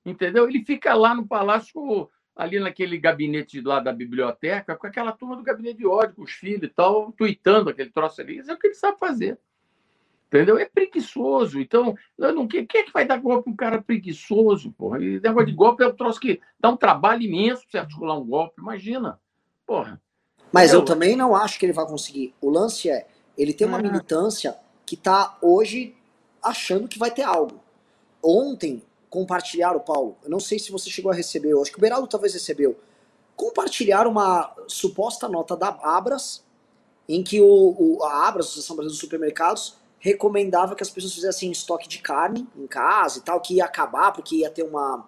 Entendeu? 0.04 0.48
Ele 0.48 0.64
fica 0.64 0.94
lá 0.94 1.14
no 1.14 1.26
palácio 1.26 2.08
ali 2.38 2.60
naquele 2.60 2.96
gabinete 2.96 3.60
lá 3.60 3.80
da 3.80 3.92
biblioteca, 3.92 4.76
com 4.76 4.86
aquela 4.86 5.10
turma 5.10 5.36
do 5.36 5.42
gabinete 5.42 5.78
de 5.78 5.86
ódio, 5.86 6.14
com 6.14 6.22
os 6.22 6.30
filhos 6.30 6.62
e 6.62 6.68
tal, 6.68 7.10
tuitando 7.10 7.68
aquele 7.68 7.90
troço 7.90 8.20
ali. 8.20 8.38
Isso 8.38 8.48
é 8.48 8.54
o 8.54 8.58
que 8.58 8.68
ele 8.68 8.74
sabe 8.74 8.96
fazer. 8.96 9.36
Entendeu? 10.28 10.56
É 10.56 10.64
preguiçoso. 10.64 11.60
Então, 11.60 11.96
não, 12.16 12.46
quem, 12.46 12.64
quem 12.64 12.82
é 12.82 12.84
que 12.84 12.92
vai 12.92 13.04
dar 13.04 13.16
golpe 13.16 13.44
para 13.44 13.52
um 13.52 13.56
cara 13.56 13.82
preguiçoso, 13.82 14.70
porra? 14.70 15.02
E 15.02 15.18
negócio 15.18 15.46
de 15.46 15.52
golpe 15.52 15.82
é 15.82 15.88
um 15.88 15.96
troço 15.96 16.20
que 16.20 16.40
dá 16.60 16.68
um 16.68 16.76
trabalho 16.76 17.22
imenso 17.22 17.66
para 17.68 17.80
articular 17.80 18.16
um 18.16 18.24
golpe. 18.24 18.60
Imagina. 18.60 19.18
Porra. 19.66 20.00
Mas 20.52 20.72
eu... 20.72 20.78
eu 20.78 20.84
também 20.84 21.16
não 21.16 21.34
acho 21.34 21.58
que 21.58 21.66
ele 21.66 21.72
vai 21.72 21.86
conseguir. 21.86 22.34
O 22.40 22.50
lance 22.50 22.88
é, 22.88 23.08
ele 23.36 23.52
tem 23.52 23.66
uma 23.66 23.78
ah. 23.78 23.82
militância 23.82 24.56
que 24.86 24.94
está 24.94 25.36
hoje 25.42 25.96
achando 26.40 26.86
que 26.86 27.00
vai 27.00 27.10
ter 27.10 27.22
algo. 27.22 27.60
Ontem, 28.22 28.82
compartilharam, 29.10 29.80
Paulo, 29.80 30.16
eu 30.22 30.30
não 30.30 30.40
sei 30.40 30.58
se 30.58 30.70
você 30.70 30.90
chegou 30.90 31.10
a 31.10 31.14
receber, 31.14 31.50
eu 31.50 31.62
acho 31.62 31.70
que 31.72 31.78
o 31.78 31.80
Beraldo 31.80 32.06
talvez 32.06 32.32
recebeu, 32.34 32.78
compartilharam 33.36 34.10
uma 34.10 34.54
suposta 34.66 35.28
nota 35.28 35.56
da 35.56 35.68
Abras, 35.82 36.44
em 37.08 37.22
que 37.22 37.40
o, 37.40 37.46
o 37.46 38.04
a 38.04 38.28
Abras, 38.28 38.46
a 38.46 38.48
Associação 38.48 38.76
Brasileira 38.76 38.92
dos 38.92 39.00
Supermercados, 39.00 39.76
recomendava 39.98 40.74
que 40.74 40.82
as 40.82 40.90
pessoas 40.90 41.14
fizessem 41.14 41.50
estoque 41.50 41.88
de 41.88 41.98
carne 41.98 42.46
em 42.56 42.66
casa 42.66 43.18
e 43.18 43.22
tal, 43.22 43.40
que 43.40 43.54
ia 43.54 43.64
acabar 43.64 44.12
porque 44.12 44.36
ia 44.36 44.50
ter 44.50 44.62
uma, 44.62 45.04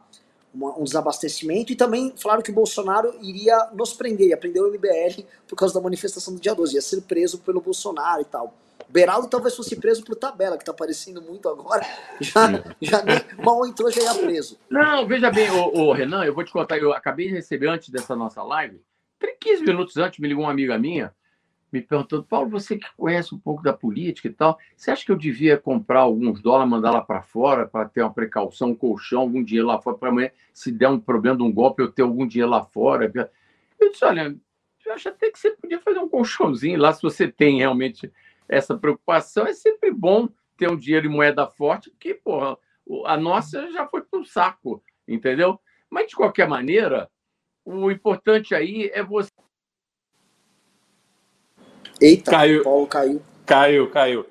uma, 0.53 0.77
um 0.79 0.85
desabastecimento, 0.85 1.73
e 1.73 1.77
também 1.77 2.13
falaram 2.17 2.43
que 2.43 2.51
o 2.51 2.55
Bolsonaro 2.55 3.15
iria 3.21 3.71
nos 3.73 3.93
prender, 3.93 4.29
ia 4.29 4.37
prender 4.37 4.63
o 4.63 4.69
MBL 4.69 5.25
por 5.47 5.57
causa 5.57 5.75
da 5.75 5.81
manifestação 5.81 6.35
do 6.35 6.41
dia 6.41 6.55
12, 6.55 6.75
ia 6.75 6.83
ser 6.83 7.03
preso 7.03 7.39
pelo 7.39 7.61
Bolsonaro 7.61 8.23
e 8.23 8.25
tal. 8.25 8.55
Beraldo 8.91 9.29
talvez 9.29 9.57
fosse 9.57 9.77
preso 9.77 10.05
por 10.05 10.17
tabela, 10.17 10.59
que 10.59 10.65
tá 10.65 10.73
aparecendo 10.73 11.23
muito 11.23 11.49
agora. 11.49 11.83
Já, 12.21 12.47
já 12.81 13.03
nem, 13.03 13.19
mal 13.43 13.67
entrou, 13.67 13.91
já 13.91 14.03
ia 14.03 14.15
preso. 14.15 14.59
Não, 14.69 15.07
veja 15.07 15.31
bem, 15.31 15.51
ô, 15.51 15.73
ô, 15.75 15.93
Renan, 15.93 16.25
eu 16.25 16.35
vou 16.35 16.45
te 16.45 16.53
contar, 16.53 16.77
eu 16.77 16.93
acabei 16.93 17.29
de 17.29 17.35
receber 17.35 17.69
antes 17.69 17.89
dessa 17.89 18.15
nossa 18.15 18.43
live, 18.43 18.81
15 19.41 19.65
minutos 19.65 19.97
antes, 19.97 20.19
me 20.19 20.29
ligou 20.29 20.45
uma 20.45 20.51
amiga 20.51 20.79
minha, 20.79 21.15
me 21.73 21.81
perguntando, 21.81 22.25
Paulo, 22.25 22.51
você 22.51 22.77
que 22.77 22.87
conhece 22.97 23.35
um 23.35 23.39
pouco 23.39 23.63
da 23.63 23.73
política 23.73 24.29
e 24.29 24.33
tal, 24.33 24.59
você 24.77 24.91
acha 24.91 25.05
que 25.05 25.11
eu 25.11 25.17
devia 25.17 25.57
comprar 25.57 26.01
alguns 26.01 26.43
dólares, 26.43 26.71
mandar 26.71 26.91
lá 26.91 27.01
para 27.01 27.23
fora, 27.23 27.67
para 27.67 27.89
ter 27.89 28.03
uma 28.03 28.13
precaução, 28.13 28.71
um 28.71 28.75
colchão, 28.75 29.23
algum 29.23 29.43
dinheiro 29.43 29.69
lá 29.69 29.81
fora, 29.81 29.97
para 29.97 30.09
amanhã, 30.11 30.31
se 30.53 30.71
der 30.71 30.89
um 30.89 31.01
problema 31.01 31.37
de 31.37 31.43
um 31.43 31.53
golpe, 31.53 31.83
eu 31.83 31.91
ter 31.91 32.03
algum 32.03 32.27
dinheiro 32.27 32.51
lá 32.51 32.65
fora? 32.65 33.11
Eu 33.81 33.91
disse, 33.91 34.05
olha, 34.05 34.37
eu 34.85 34.93
acho 34.93 35.09
até 35.09 35.31
que 35.31 35.39
você 35.39 35.51
podia 35.51 35.81
fazer 35.81 36.01
um 36.01 36.09
colchãozinho 36.09 36.79
lá, 36.79 36.93
se 36.93 37.03
você 37.03 37.29
tem 37.29 37.59
realmente 37.59 38.13
essa 38.51 38.77
preocupação, 38.77 39.47
é 39.47 39.53
sempre 39.53 39.93
bom 39.93 40.29
ter 40.59 40.69
um 40.69 40.77
dinheiro 40.77 41.07
em 41.07 41.11
moeda 41.11 41.47
forte, 41.47 41.89
porque, 41.89 42.13
porra, 42.13 42.59
a 43.07 43.17
nossa 43.17 43.71
já 43.71 43.87
foi 43.87 44.03
para 44.03 44.21
o 44.21 44.25
saco, 44.25 44.83
entendeu? 45.07 45.59
Mas, 45.89 46.09
de 46.09 46.17
qualquer 46.17 46.49
maneira, 46.49 47.09
o 47.65 47.91
importante 47.91 48.55
aí 48.55 48.91
é 48.93 49.03
você. 49.03 49.31
Eita, 52.01 52.31
caiu. 52.31 52.65
Paulo 52.65 52.87
caiu. 52.89 53.23
Caiu, 53.47 53.91
caiu. 53.91 54.27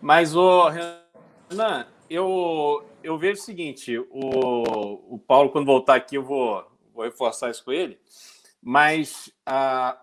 Mas, 0.00 0.36
o 0.36 0.68
Renan, 0.68 1.86
eu, 2.08 2.84
eu 3.02 3.18
vejo 3.18 3.40
o 3.40 3.44
seguinte: 3.44 3.98
o, 3.98 5.14
o 5.14 5.18
Paulo, 5.18 5.50
quando 5.50 5.66
voltar 5.66 5.96
aqui, 5.96 6.16
eu 6.16 6.22
vou, 6.22 6.64
vou 6.92 7.04
reforçar 7.04 7.50
isso 7.50 7.64
com 7.64 7.72
ele. 7.72 7.98
Mas 8.62 9.32
a, 9.44 10.00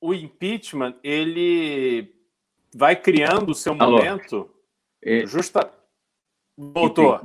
o 0.00 0.14
impeachment, 0.14 0.96
ele 1.02 2.19
vai 2.74 2.96
criando 2.96 3.50
o 3.50 3.54
seu 3.54 3.74
Alô. 3.78 3.98
momento. 3.98 4.50
É... 5.02 5.26
Justa. 5.26 5.70
Voltou. 6.56 7.20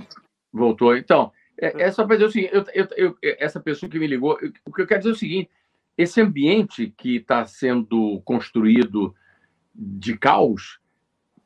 Voltou. 0.52 0.96
Então, 0.96 1.32
é, 1.60 1.84
é 1.84 1.92
só 1.92 2.06
para 2.06 2.16
dizer 2.16 2.28
o 2.28 2.32
seguinte: 2.32 2.54
eu, 2.54 2.66
eu, 2.74 2.88
eu, 2.96 3.18
essa 3.22 3.60
pessoa 3.60 3.90
que 3.90 4.00
me 4.00 4.08
ligou, 4.08 4.38
o 4.66 4.72
que 4.72 4.82
eu 4.82 4.88
quero 4.88 5.02
dizer 5.02 5.10
é 5.10 5.14
o 5.14 5.18
seguinte: 5.18 5.50
esse 5.98 6.22
ambiente 6.22 6.94
que 6.98 7.18
está 7.18 7.46
sendo 7.46 8.22
construído 8.24 9.16
de 9.74 10.18
caos 10.18 10.80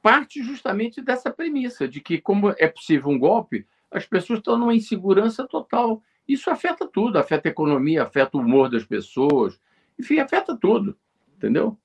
parte 0.01 0.41
justamente 0.43 1.01
dessa 1.01 1.29
premissa 1.31 1.87
de 1.87 1.99
que, 1.99 2.19
como 2.19 2.53
é 2.57 2.67
possível 2.67 3.09
um 3.09 3.19
golpe, 3.19 3.67
as 3.91 4.05
pessoas 4.05 4.39
estão 4.39 4.57
numa 4.57 4.73
insegurança 4.73 5.47
total. 5.47 6.01
Isso 6.27 6.49
afeta 6.49 6.87
tudo, 6.87 7.17
afeta 7.17 7.49
a 7.49 7.51
economia, 7.51 8.03
afeta 8.03 8.37
o 8.37 8.41
humor 8.41 8.69
das 8.69 8.85
pessoas, 8.85 9.59
enfim, 9.99 10.19
afeta 10.19 10.55
tudo, 10.55 10.97
entendeu? 11.35 11.77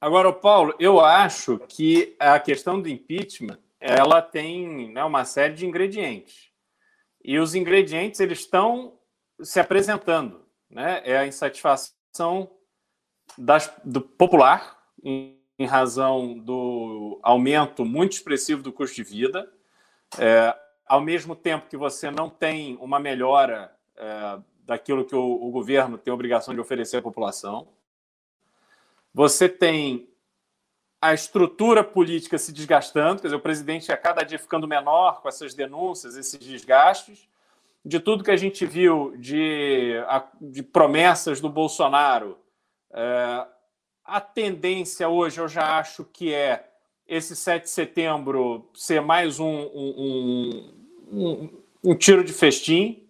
Agora, 0.00 0.32
Paulo, 0.32 0.74
eu 0.78 0.98
acho 0.98 1.58
que 1.68 2.16
a 2.18 2.40
questão 2.40 2.80
do 2.80 2.88
impeachment 2.88 3.58
ela 3.78 4.22
tem 4.22 4.90
né, 4.92 5.04
uma 5.04 5.26
série 5.26 5.52
de 5.52 5.66
ingredientes. 5.66 6.50
E 7.22 7.38
os 7.38 7.54
ingredientes 7.54 8.18
eles 8.18 8.40
estão 8.40 8.98
se 9.42 9.60
apresentando. 9.60 10.44
Né? 10.70 11.02
É 11.04 11.18
a 11.18 11.26
insatisfação 11.26 12.50
das, 13.36 13.70
do 13.84 14.00
popular 14.00 14.78
em, 15.04 15.38
em, 15.58 15.66
razão 15.66 16.38
do 16.38 17.20
aumento 17.22 17.84
muito 17.84 18.12
expressivo 18.12 18.62
do 18.62 18.72
custo 18.72 18.96
de 18.96 19.02
vida. 19.02 19.52
É, 20.18 20.56
ao 20.86 21.02
mesmo 21.02 21.36
tempo 21.36 21.68
que 21.68 21.76
você 21.76 22.10
não 22.10 22.30
tem 22.30 22.76
uma 22.80 22.98
melhora 22.98 23.70
é, 23.96 24.38
daquilo 24.64 25.04
que 25.04 25.14
o, 25.14 25.20
o 25.20 25.50
governo 25.50 25.98
tem 25.98 26.10
a 26.10 26.14
obrigação 26.14 26.54
de 26.54 26.60
oferecer 26.60 26.96
à 26.96 27.02
população. 27.02 27.68
Você 29.12 29.48
tem 29.48 30.08
a 31.00 31.14
estrutura 31.14 31.82
política 31.82 32.36
se 32.36 32.52
desgastando, 32.52 33.22
quer 33.22 33.28
dizer, 33.28 33.36
o 33.36 33.40
presidente 33.40 33.90
a 33.90 33.96
cada 33.96 34.22
dia 34.22 34.38
ficando 34.38 34.68
menor 34.68 35.22
com 35.22 35.28
essas 35.28 35.54
denúncias, 35.54 36.16
esses 36.16 36.38
desgastes. 36.38 37.28
De 37.82 37.98
tudo 37.98 38.22
que 38.22 38.30
a 38.30 38.36
gente 38.36 38.66
viu 38.66 39.14
de, 39.16 39.94
de 40.40 40.62
promessas 40.62 41.40
do 41.40 41.48
Bolsonaro, 41.48 42.38
é, 42.92 43.46
a 44.04 44.20
tendência 44.20 45.08
hoje 45.08 45.40
eu 45.40 45.48
já 45.48 45.78
acho 45.78 46.04
que 46.04 46.34
é 46.34 46.68
esse 47.08 47.34
7 47.34 47.64
de 47.64 47.70
setembro 47.70 48.70
ser 48.74 49.00
mais 49.00 49.40
um, 49.40 49.46
um, 49.46 50.74
um, 51.10 51.62
um 51.82 51.94
tiro 51.96 52.22
de 52.22 52.32
festim, 52.32 53.08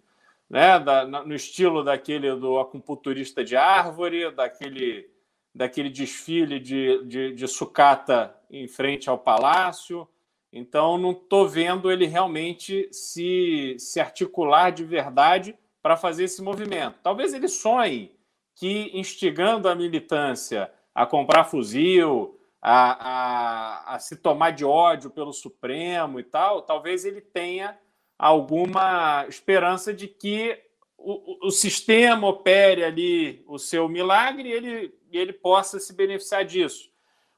né? 0.49 0.79
Da, 0.79 1.05
no 1.05 1.35
estilo 1.35 1.83
daquele 1.83 2.33
do 2.35 2.57
acupunturista 2.59 3.43
de 3.43 3.55
árvore, 3.55 4.31
daquele 4.31 5.09
daquele 5.53 5.89
desfile 5.89 6.59
de, 6.59 7.03
de, 7.05 7.33
de 7.33 7.47
sucata 7.47 8.35
em 8.49 8.67
frente 8.67 9.09
ao 9.09 9.17
palácio. 9.17 10.07
Então, 10.51 10.97
não 10.97 11.11
estou 11.11 11.47
vendo 11.47 11.91
ele 11.91 12.05
realmente 12.05 12.89
se, 12.91 13.75
se 13.79 13.99
articular 13.99 14.71
de 14.71 14.83
verdade 14.83 15.55
para 15.81 15.97
fazer 15.97 16.25
esse 16.25 16.41
movimento. 16.41 16.99
Talvez 17.01 17.33
ele 17.33 17.47
sonhe 17.47 18.15
que, 18.55 18.91
instigando 18.93 19.69
a 19.69 19.75
militância 19.75 20.71
a 20.93 21.05
comprar 21.05 21.45
fuzil, 21.45 22.37
a, 22.61 23.93
a, 23.93 23.95
a 23.95 23.99
se 23.99 24.17
tomar 24.17 24.51
de 24.51 24.63
ódio 24.63 25.09
pelo 25.09 25.33
Supremo 25.33 26.19
e 26.19 26.23
tal, 26.23 26.61
talvez 26.61 27.05
ele 27.05 27.21
tenha 27.21 27.77
alguma 28.19 29.25
esperança 29.27 29.91
de 29.91 30.07
que 30.07 30.61
o, 30.95 31.47
o 31.47 31.51
sistema 31.51 32.27
opere 32.27 32.83
ali 32.83 33.43
o 33.47 33.57
seu 33.57 33.89
milagre 33.89 34.93
e 35.11 35.17
ele, 35.17 35.33
possa 35.33 35.79
se 35.79 35.93
beneficiar 35.93 36.45
disso. 36.45 36.89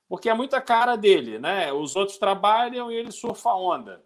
Porque 0.08 0.30
é 0.30 0.34
muita 0.34 0.62
cara 0.62 0.96
dele, 0.96 1.40
né? 1.40 1.72
Os 1.74 1.96
outros 1.96 2.18
trabalham 2.18 2.92
e 2.92 2.96
ele 2.96 3.12
surfa 3.12 3.50
a 3.50 3.58
onda. 3.58 4.04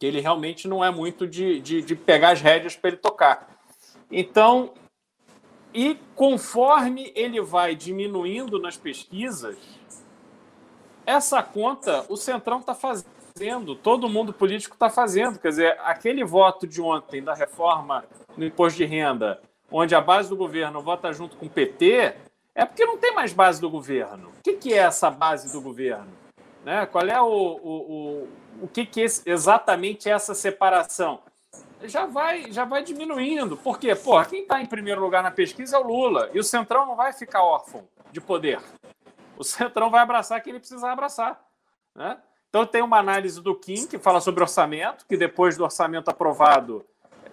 Ele 0.00 0.20
realmente 0.20 0.68
não 0.68 0.84
é 0.84 0.90
muito 0.90 1.26
de, 1.26 1.60
de, 1.60 1.82
de 1.82 1.96
pegar 1.96 2.30
as 2.30 2.40
rédeas 2.40 2.76
para 2.76 2.90
ele 2.90 2.98
tocar. 2.98 3.58
Então, 4.10 4.72
e 5.74 5.98
conforme 6.14 7.12
ele 7.14 7.40
vai 7.40 7.74
diminuindo 7.74 8.58
nas 8.58 8.76
pesquisas, 8.76 9.58
essa 11.04 11.42
conta 11.42 12.04
o 12.08 12.16
Centrão 12.16 12.60
está 12.60 12.74
fazendo, 12.74 13.74
todo 13.74 14.08
mundo 14.08 14.32
político 14.32 14.74
está 14.74 14.88
fazendo. 14.88 15.38
Quer 15.38 15.48
dizer, 15.48 15.80
aquele 15.80 16.24
voto 16.24 16.66
de 16.66 16.80
ontem 16.80 17.22
da 17.22 17.34
reforma 17.34 18.04
no 18.36 18.44
imposto 18.44 18.78
de 18.78 18.84
renda, 18.84 19.40
onde 19.70 19.94
a 19.94 20.00
base 20.00 20.28
do 20.28 20.36
governo 20.36 20.80
vota 20.80 21.12
junto 21.12 21.36
com 21.36 21.46
o 21.46 21.50
PT, 21.50 22.14
é 22.58 22.66
porque 22.66 22.84
não 22.84 22.98
tem 22.98 23.14
mais 23.14 23.32
base 23.32 23.60
do 23.60 23.70
governo. 23.70 24.30
O 24.30 24.42
que, 24.42 24.54
que 24.54 24.74
é 24.74 24.78
essa 24.78 25.08
base 25.08 25.52
do 25.52 25.60
governo? 25.60 26.12
Né? 26.64 26.86
Qual 26.86 27.06
é 27.06 27.22
o, 27.22 27.24
o, 27.24 27.72
o, 27.72 28.28
o 28.62 28.68
que, 28.68 28.84
que 28.84 29.00
é 29.00 29.06
exatamente 29.26 30.10
essa 30.10 30.34
separação? 30.34 31.20
Já 31.84 32.04
vai, 32.04 32.50
já 32.50 32.64
vai 32.64 32.82
diminuindo. 32.82 33.56
Por 33.56 33.78
quê? 33.78 33.94
Porra, 33.94 34.26
quem 34.26 34.42
está 34.42 34.60
em 34.60 34.66
primeiro 34.66 35.00
lugar 35.00 35.22
na 35.22 35.30
pesquisa 35.30 35.76
é 35.76 35.78
o 35.78 35.84
Lula. 35.84 36.30
E 36.34 36.40
o 36.40 36.42
Centrão 36.42 36.84
não 36.84 36.96
vai 36.96 37.12
ficar 37.12 37.44
órfão 37.44 37.86
de 38.10 38.20
poder. 38.20 38.60
O 39.36 39.44
Centrão 39.44 39.88
vai 39.88 40.00
abraçar 40.00 40.42
quem 40.42 40.50
ele 40.50 40.58
precisar 40.58 40.90
abraçar. 40.90 41.40
Né? 41.94 42.18
Então, 42.48 42.66
tem 42.66 42.82
uma 42.82 42.98
análise 42.98 43.40
do 43.40 43.54
Kim, 43.54 43.86
que 43.86 44.00
fala 44.00 44.20
sobre 44.20 44.42
orçamento, 44.42 45.06
que 45.06 45.16
depois 45.16 45.56
do 45.56 45.62
orçamento 45.62 46.10
aprovado 46.10 46.84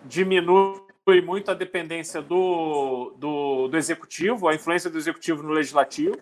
diminui 0.03 0.84
muito 1.23 1.51
a 1.51 1.53
dependência 1.53 2.19
do, 2.19 3.13
do, 3.17 3.67
do, 3.67 3.77
executivo, 3.77 4.47
a 4.47 4.55
influência 4.55 4.89
do 4.89 4.97
executivo 4.97 5.43
no 5.43 5.53
legislativo. 5.53 6.17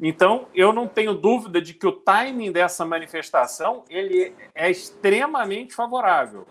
Então, 0.00 0.48
eu 0.54 0.72
não 0.72 0.88
tenho 0.88 1.12
dúvida 1.12 1.60
de 1.60 1.74
que 1.74 1.86
o 1.86 1.92
timing 1.92 2.50
dessa 2.50 2.84
manifestação 2.84 3.84
ele 3.90 4.34
é 4.54 4.70
extremamente 4.70 5.74
favorável. 5.74 6.46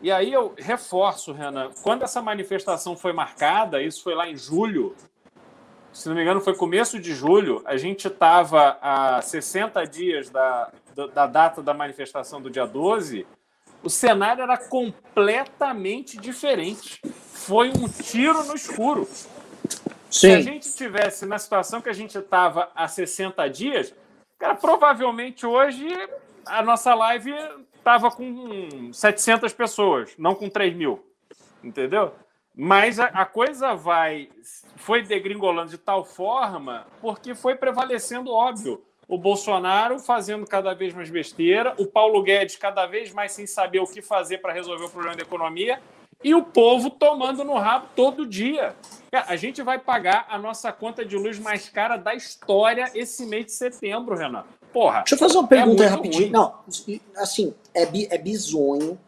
E 0.00 0.12
aí 0.12 0.32
eu 0.32 0.54
reforço, 0.56 1.32
Renan, 1.32 1.72
quando 1.82 2.04
essa 2.04 2.22
manifestação 2.22 2.96
foi 2.96 3.12
marcada, 3.12 3.82
isso 3.82 4.00
foi 4.04 4.14
lá 4.14 4.28
em 4.28 4.36
julho, 4.36 4.94
se 5.92 6.08
não 6.08 6.14
me 6.14 6.22
engano, 6.22 6.40
foi 6.40 6.54
começo 6.54 7.00
de 7.00 7.12
julho, 7.12 7.62
a 7.64 7.76
gente 7.76 8.06
estava 8.06 8.78
a 8.80 9.20
60 9.20 9.84
dias 9.86 10.30
da, 10.30 10.70
da 11.12 11.26
data 11.26 11.60
da 11.60 11.74
manifestação 11.74 12.40
do 12.40 12.48
dia 12.48 12.64
12, 12.64 13.26
o 13.82 13.90
cenário 13.90 14.42
era 14.42 14.56
completamente 14.56 16.16
diferente. 16.18 17.00
Foi 17.32 17.70
um 17.70 17.88
tiro 17.88 18.44
no 18.44 18.54
escuro. 18.54 19.06
Sim. 20.10 20.10
Se 20.10 20.32
a 20.32 20.40
gente 20.40 20.74
tivesse 20.74 21.26
na 21.26 21.38
situação 21.38 21.80
que 21.80 21.88
a 21.88 21.94
gente 21.94 22.16
estava 22.16 22.70
há 22.74 22.88
60 22.88 23.48
dias, 23.48 23.94
cara, 24.38 24.54
provavelmente 24.54 25.46
hoje 25.46 25.86
a 26.46 26.62
nossa 26.62 26.94
live 26.94 27.32
estava 27.76 28.10
com 28.10 28.92
700 28.92 29.52
pessoas, 29.52 30.14
não 30.18 30.34
com 30.34 30.48
3 30.48 30.74
mil. 30.74 31.04
Entendeu? 31.62 32.14
Mas 32.54 32.98
a, 32.98 33.06
a, 33.06 33.24
coisa 33.24 33.74
vai 33.74 34.28
foi 34.76 35.02
degringolando 35.02 35.70
de 35.70 35.78
tal 35.78 36.04
forma 36.04 36.86
porque 37.00 37.34
foi 37.34 37.54
prevalecendo 37.54 38.32
óbvio 38.32 38.82
o 39.08 39.16
Bolsonaro 39.16 39.98
fazendo 39.98 40.46
cada 40.46 40.74
vez 40.74 40.92
mais 40.92 41.08
besteira, 41.08 41.74
o 41.78 41.86
Paulo 41.86 42.22
Guedes 42.22 42.56
cada 42.56 42.86
vez 42.86 43.12
mais 43.12 43.32
sem 43.32 43.46
saber 43.46 43.80
o 43.80 43.86
que 43.86 44.02
fazer 44.02 44.38
para 44.38 44.52
resolver 44.52 44.84
o 44.84 44.90
problema 44.90 45.16
da 45.16 45.22
economia 45.22 45.80
e 46.22 46.34
o 46.34 46.42
povo 46.42 46.90
tomando 46.90 47.42
no 47.42 47.54
rabo 47.54 47.86
todo 47.96 48.26
dia. 48.26 48.76
A 49.12 49.36
gente 49.36 49.62
vai 49.62 49.78
pagar 49.78 50.26
a 50.28 50.36
nossa 50.36 50.70
conta 50.72 51.04
de 51.04 51.16
luz 51.16 51.38
mais 51.38 51.68
cara 51.70 51.96
da 51.96 52.14
história 52.14 52.90
esse 52.94 53.24
mês 53.24 53.46
de 53.46 53.52
setembro, 53.52 54.14
Renan. 54.14 54.44
Porra. 54.72 54.98
Deixa 54.98 55.14
eu 55.14 55.18
fazer 55.18 55.38
uma 55.38 55.48
pergunta 55.48 55.84
é 55.84 55.86
rapidinho. 55.86 56.24
Ruim. 56.24 56.30
Não, 56.30 56.54
assim, 57.16 57.54
é, 57.74 57.88
é 58.14 58.18
bizonho 58.18 58.98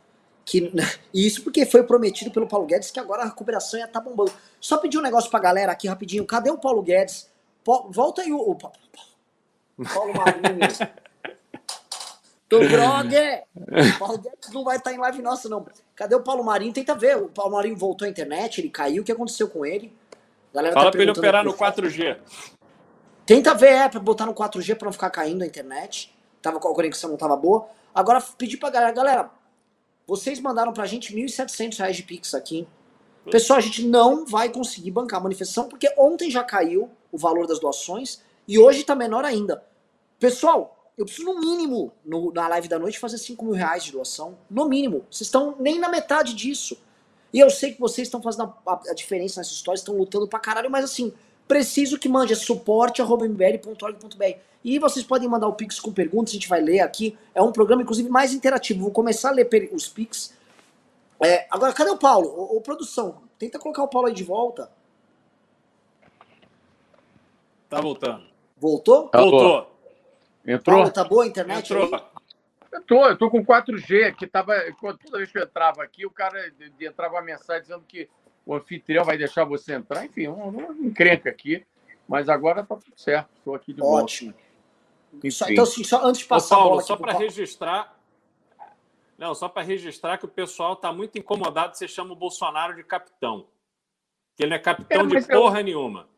que 0.47 0.73
isso 1.13 1.45
porque 1.45 1.67
foi 1.67 1.83
prometido 1.83 2.31
pelo 2.31 2.47
Paulo 2.47 2.65
Guedes 2.65 2.91
que 2.91 2.99
agora 2.99 3.23
a 3.23 3.27
recuperação 3.27 3.79
ia 3.79 3.85
estar 3.85 4.01
tá 4.01 4.09
bombando. 4.09 4.33
Só 4.59 4.79
pedir 4.79 4.97
um 4.97 5.03
negócio 5.03 5.31
pra 5.31 5.41
galera 5.41 5.73
aqui 5.73 5.87
rapidinho. 5.87 6.25
Cadê 6.25 6.51
o 6.51 6.57
Paulo 6.57 6.81
Guedes? 6.81 7.29
volta 7.91 8.23
aí 8.23 8.33
o, 8.33 8.39
o 8.39 8.57
Paulo 9.85 10.13
Marinho. 10.15 10.59
Do 12.49 12.59
brother! 12.69 13.45
O 13.55 13.99
Paulo 13.99 14.19
Guedes 14.19 14.53
não 14.53 14.65
vai 14.65 14.77
estar 14.77 14.91
tá 14.91 14.97
em 14.97 14.99
live 14.99 15.23
nossa, 15.23 15.49
não. 15.49 15.65
Cadê 15.95 16.17
o 16.17 16.23
Paulo 16.23 16.43
Marinho? 16.43 16.73
Tenta 16.73 16.95
ver. 16.95 17.17
O 17.17 17.29
Paulo 17.29 17.53
Marinho 17.53 17.77
voltou 17.77 18.07
à 18.07 18.11
internet, 18.11 18.61
ele 18.61 18.69
caiu. 18.69 19.03
O 19.03 19.05
que 19.05 19.13
aconteceu 19.13 19.49
com 19.49 19.65
ele? 19.65 19.95
Fala 20.53 20.73
tá 20.73 20.91
pra 20.91 21.03
ele 21.03 21.13
operar 21.13 21.45
no 21.45 21.55
4G. 21.55 22.19
Tenta 23.25 23.55
ver, 23.55 23.73
é, 23.73 23.89
pra 23.89 24.01
botar 24.01 24.27
no 24.27 24.35
4G 24.35 24.75
pra 24.75 24.87
não 24.87 24.93
ficar 24.93 25.11
caindo 25.11 25.43
a 25.43 25.47
internet. 25.47 26.13
Tava 26.43 26.59
com 26.59 26.69
a 26.69 26.75
conexão, 26.75 27.11
não 27.11 27.17
tava 27.17 27.37
boa. 27.37 27.69
Agora, 27.95 28.21
pedir 28.37 28.57
pra 28.57 28.71
galera, 28.71 28.93
galera, 28.93 29.31
vocês 30.07 30.41
mandaram 30.41 30.73
pra 30.73 30.87
gente 30.87 31.15
R$ 31.15 31.23
1.700 31.23 31.93
de 31.93 32.03
Pix 32.03 32.35
aqui. 32.35 32.67
Pessoal, 33.31 33.59
a 33.59 33.63
gente 33.63 33.87
não 33.87 34.27
vai 34.27 34.49
conseguir 34.49 34.91
bancar 34.91 35.21
a 35.21 35.23
manifestação, 35.23 35.69
porque 35.69 35.93
ontem 35.97 36.31
já 36.31 36.43
caiu 36.43 36.91
o 37.13 37.19
valor 37.19 37.47
das 37.47 37.61
doações 37.61 38.21
e 38.49 38.59
hoje 38.59 38.83
tá 38.83 38.97
menor 38.97 39.25
ainda. 39.25 39.63
Pessoal, 40.21 40.93
eu 40.99 41.07
preciso 41.07 41.33
no 41.33 41.41
mínimo, 41.41 41.91
no, 42.05 42.31
na 42.31 42.47
live 42.47 42.69
da 42.69 42.79
noite, 42.79 42.99
fazer 42.99 43.17
5 43.17 43.43
mil 43.43 43.55
reais 43.55 43.83
de 43.83 43.93
doação. 43.93 44.37
No 44.51 44.69
mínimo. 44.69 45.07
Vocês 45.11 45.23
estão 45.23 45.57
nem 45.59 45.79
na 45.79 45.89
metade 45.89 46.35
disso. 46.35 46.77
E 47.33 47.41
eu 47.41 47.49
sei 47.49 47.73
que 47.73 47.81
vocês 47.81 48.07
estão 48.07 48.21
fazendo 48.21 48.53
a, 48.67 48.73
a, 48.73 48.81
a 48.91 48.95
diferença 48.95 49.41
nessa 49.41 49.53
história, 49.53 49.79
estão 49.79 49.97
lutando 49.97 50.29
pra 50.29 50.39
caralho, 50.39 50.71
mas 50.71 50.85
assim, 50.85 51.13
preciso 51.49 51.99
que 51.99 52.09
mande 52.09 52.35
é 52.35 52.37
suporte.mbl.org.br. 52.37 54.39
E 54.63 54.79
vocês 54.79 55.07
podem 55.07 55.27
mandar 55.27 55.49
o 55.49 55.55
Pix 55.55 55.81
com 55.81 55.91
perguntas, 55.91 56.33
a 56.33 56.35
gente 56.35 56.49
vai 56.49 56.61
ler 56.61 56.81
aqui. 56.81 57.17
É 57.35 57.41
um 57.41 57.51
programa, 57.51 57.81
inclusive, 57.81 58.11
mais 58.11 58.35
interativo. 58.35 58.83
Vou 58.83 58.91
começar 58.91 59.31
a 59.31 59.33
ler 59.33 59.49
os 59.73 59.89
Pix. 59.89 60.35
É, 61.19 61.47
agora, 61.51 61.73
cadê 61.73 61.91
o 61.91 61.97
Paulo? 61.97 62.29
Ô, 62.29 62.59
ô, 62.59 62.61
produção, 62.61 63.23
tenta 63.39 63.59
colocar 63.59 63.83
o 63.83 63.89
Paulo 63.89 64.09
aí 64.09 64.15
de 64.15 64.25
volta. 64.25 64.71
Tá 67.71 67.81
voltando. 67.81 68.25
Voltou? 68.59 69.09
Tá 69.09 69.21
Voltou. 69.21 69.80
Entrou? 70.47 70.79
Paulo, 70.79 70.93
tá 70.93 71.05
boa 71.05 71.25
a 71.25 71.27
internet 71.27 71.73
Entrou. 71.73 71.95
Aí? 71.95 72.03
Eu 72.73 72.83
tô, 72.83 73.09
eu 73.09 73.19
tô 73.19 73.31
com 73.31 73.45
4G, 73.45 74.15
que 74.15 74.27
tava. 74.27 74.55
Toda 74.81 75.19
vez 75.19 75.31
que 75.31 75.39
eu 75.39 75.43
entrava 75.43 75.83
aqui, 75.83 76.07
o 76.07 76.11
cara 76.11 76.53
entrava 76.81 77.15
uma 77.17 77.23
mensagem 77.23 77.63
dizendo 77.63 77.85
que 77.87 78.09
o 78.47 78.55
anfitrião 78.55 79.05
vai 79.05 79.19
deixar 79.19 79.45
você 79.45 79.75
entrar. 79.75 80.05
Enfim, 80.05 80.29
uma, 80.29 80.73
encrenca 80.75 81.29
aqui. 81.29 81.65
Mas 82.09 82.29
agora 82.29 82.65
tá 82.65 82.77
tudo 82.77 82.97
certo. 82.97 83.29
Estou 83.37 83.55
aqui 83.55 83.73
de 83.73 83.81
volta. 83.81 84.05
Ótimo. 84.05 84.35
Só, 85.31 85.49
então, 85.51 85.65
assim, 85.65 85.83
só 85.83 86.05
antes 86.05 86.21
de 86.21 86.27
passar 86.27 86.57
Ô, 86.57 86.59
Paulo, 86.59 86.69
a 86.69 86.75
bola 86.75 86.83
só 86.83 86.97
para 86.97 87.13
registrar. 87.13 87.97
Não, 89.19 89.35
só 89.35 89.49
para 89.49 89.63
registrar 89.63 90.17
que 90.19 90.25
o 90.25 90.29
pessoal 90.29 90.75
está 90.75 90.93
muito 90.93 91.19
incomodado. 91.19 91.77
Você 91.77 91.89
chama 91.89 92.13
o 92.13 92.17
Bolsonaro 92.17 92.75
de 92.75 92.85
capitão. 92.85 93.47
Que 94.37 94.45
ele 94.45 94.51
não 94.51 94.57
é 94.57 94.61
capitão 94.61 95.03
é, 95.03 95.07
de 95.07 95.27
porra 95.27 95.61
eu... 95.61 95.65
nenhuma. 95.65 96.09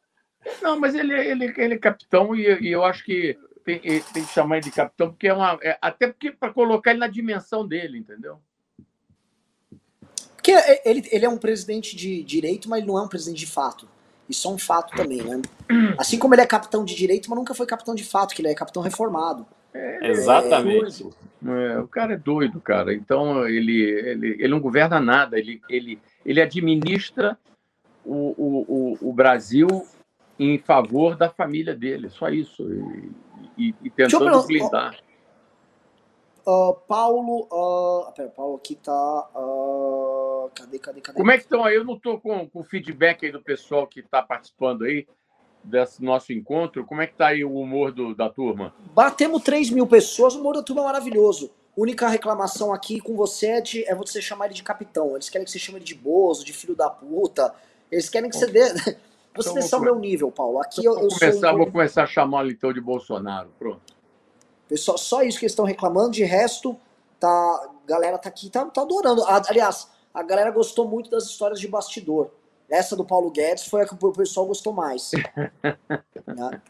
Não, 0.60 0.78
mas 0.78 0.94
ele, 0.94 1.14
ele, 1.14 1.52
ele 1.56 1.74
é 1.74 1.78
capitão 1.78 2.34
e, 2.34 2.42
e 2.60 2.70
eu 2.70 2.84
acho 2.84 3.04
que 3.04 3.38
tem, 3.64 3.80
tem, 3.80 4.24
que 4.24 4.32
chamar 4.32 4.56
ele 4.56 4.64
de 4.64 4.70
capitão, 4.70 5.10
porque 5.10 5.28
é 5.28 5.34
uma. 5.34 5.58
É, 5.62 5.78
até 5.80 6.06
porque 6.08 6.30
para 6.30 6.52
colocar 6.52 6.90
ele 6.90 7.00
na 7.00 7.08
dimensão 7.08 7.66
dele, 7.66 7.98
entendeu? 7.98 8.38
Porque 10.36 10.52
ele, 10.84 11.08
ele 11.10 11.24
é 11.24 11.28
um 11.28 11.38
presidente 11.38 11.94
de 11.94 12.22
direito, 12.24 12.68
mas 12.68 12.78
ele 12.78 12.88
não 12.88 12.98
é 12.98 13.02
um 13.02 13.08
presidente 13.08 13.38
de 13.38 13.46
fato. 13.46 13.88
Isso 14.28 14.48
é 14.48 14.50
um 14.50 14.58
fato 14.58 14.94
também, 14.96 15.22
né? 15.22 15.40
Assim 15.98 16.18
como 16.18 16.34
ele 16.34 16.42
é 16.42 16.46
capitão 16.46 16.84
de 16.84 16.94
direito, 16.94 17.30
mas 17.30 17.38
nunca 17.38 17.54
foi 17.54 17.66
capitão 17.66 17.94
de 17.94 18.04
fato, 18.04 18.34
que 18.34 18.42
ele 18.42 18.48
é 18.48 18.54
capitão 18.54 18.82
reformado. 18.82 19.46
É, 19.74 20.10
Exatamente. 20.10 21.06
É, 21.46 21.78
o 21.78 21.88
cara 21.88 22.14
é 22.14 22.16
doido, 22.16 22.60
cara. 22.60 22.92
Então 22.92 23.46
ele, 23.48 23.82
ele, 23.82 24.28
ele 24.38 24.48
não 24.48 24.60
governa 24.60 25.00
nada, 25.00 25.38
ele, 25.38 25.60
ele, 25.68 25.98
ele 26.24 26.40
administra 26.40 27.38
o, 28.04 28.34
o, 28.36 28.98
o 29.00 29.12
Brasil 29.12 29.68
em 30.38 30.58
favor 30.58 31.16
da 31.16 31.30
família 31.30 31.74
dele, 31.74 32.08
só 32.08 32.28
isso. 32.28 32.62
E, 32.72 33.10
e, 33.68 33.74
e 33.82 33.90
tentando 33.90 34.46
blindar. 34.46 34.96
Uh, 36.46 36.74
Paulo. 36.88 37.46
Uh, 37.50 38.12
pera, 38.12 38.28
Paulo 38.28 38.56
aqui 38.56 38.74
tá. 38.74 39.28
Uh, 39.34 40.50
cadê, 40.54 40.78
cadê, 40.78 41.00
cadê? 41.00 41.16
Como 41.16 41.30
é 41.30 41.36
que 41.36 41.44
estão 41.44 41.64
aí? 41.64 41.76
Eu 41.76 41.84
não 41.84 41.94
estou 41.94 42.20
com 42.20 42.48
o 42.52 42.64
feedback 42.64 43.24
aí 43.24 43.32
do 43.32 43.40
pessoal 43.40 43.86
que 43.86 44.00
está 44.00 44.20
participando 44.22 44.84
aí 44.84 45.06
desse 45.62 46.02
nosso 46.02 46.32
encontro. 46.32 46.84
Como 46.84 47.00
é 47.00 47.06
que 47.06 47.12
está 47.12 47.28
aí 47.28 47.44
o 47.44 47.54
humor 47.54 47.92
do, 47.92 48.14
da 48.14 48.28
turma? 48.28 48.74
Batemos 48.92 49.42
3 49.42 49.70
mil 49.70 49.86
pessoas, 49.86 50.34
o 50.34 50.40
humor 50.40 50.54
da 50.54 50.62
turma 50.62 50.82
é 50.82 50.86
maravilhoso. 50.86 51.50
Única 51.76 52.08
reclamação 52.08 52.72
aqui 52.74 53.00
com 53.00 53.16
você 53.16 53.46
é, 53.46 53.60
de, 53.60 53.84
é 53.84 53.94
você 53.94 54.20
chamar 54.20 54.46
ele 54.46 54.54
de 54.54 54.62
capitão. 54.62 55.14
Eles 55.14 55.30
querem 55.30 55.44
que 55.44 55.50
você 55.50 55.58
chame 55.58 55.78
ele 55.78 55.84
de 55.84 55.94
bozo, 55.94 56.44
de 56.44 56.52
filho 56.52 56.74
da 56.74 56.90
puta. 56.90 57.54
Eles 57.90 58.08
querem 58.08 58.28
que 58.28 58.36
você 58.36 58.46
dê. 58.46 58.62
Você 59.34 59.48
então, 59.48 59.60
desça 59.60 59.78
o 59.78 59.80
meu 59.80 59.98
nível, 59.98 60.30
Paulo. 60.30 60.60
Aqui 60.60 60.84
eu, 60.84 60.94
eu 60.94 61.08
vou 61.08 61.18
começar, 61.18 61.54
um... 61.54 61.58
Vou 61.58 61.70
começar 61.70 62.02
a 62.02 62.06
chamá-lo 62.06 62.50
então 62.50 62.72
de 62.72 62.80
Bolsonaro. 62.80 63.50
Pronto. 63.58 63.94
Pessoal, 64.68 64.98
só 64.98 65.22
isso 65.22 65.38
que 65.38 65.44
eles 65.44 65.52
estão 65.52 65.64
reclamando. 65.64 66.10
De 66.10 66.24
resto, 66.24 66.76
tá, 67.18 67.28
a 67.28 67.70
galera 67.86 68.18
tá 68.18 68.28
aqui, 68.28 68.50
tá, 68.50 68.64
tá 68.66 68.82
adorando. 68.82 69.24
Aliás, 69.24 69.88
a 70.12 70.22
galera 70.22 70.50
gostou 70.50 70.86
muito 70.86 71.10
das 71.10 71.24
histórias 71.24 71.58
de 71.58 71.68
bastidor. 71.68 72.30
Essa 72.68 72.96
do 72.96 73.04
Paulo 73.04 73.30
Guedes 73.30 73.66
foi 73.66 73.82
a 73.82 73.86
que 73.86 73.94
o 73.94 74.12
pessoal 74.12 74.46
gostou 74.46 74.72
mais. 74.72 75.10
né? 76.26 76.62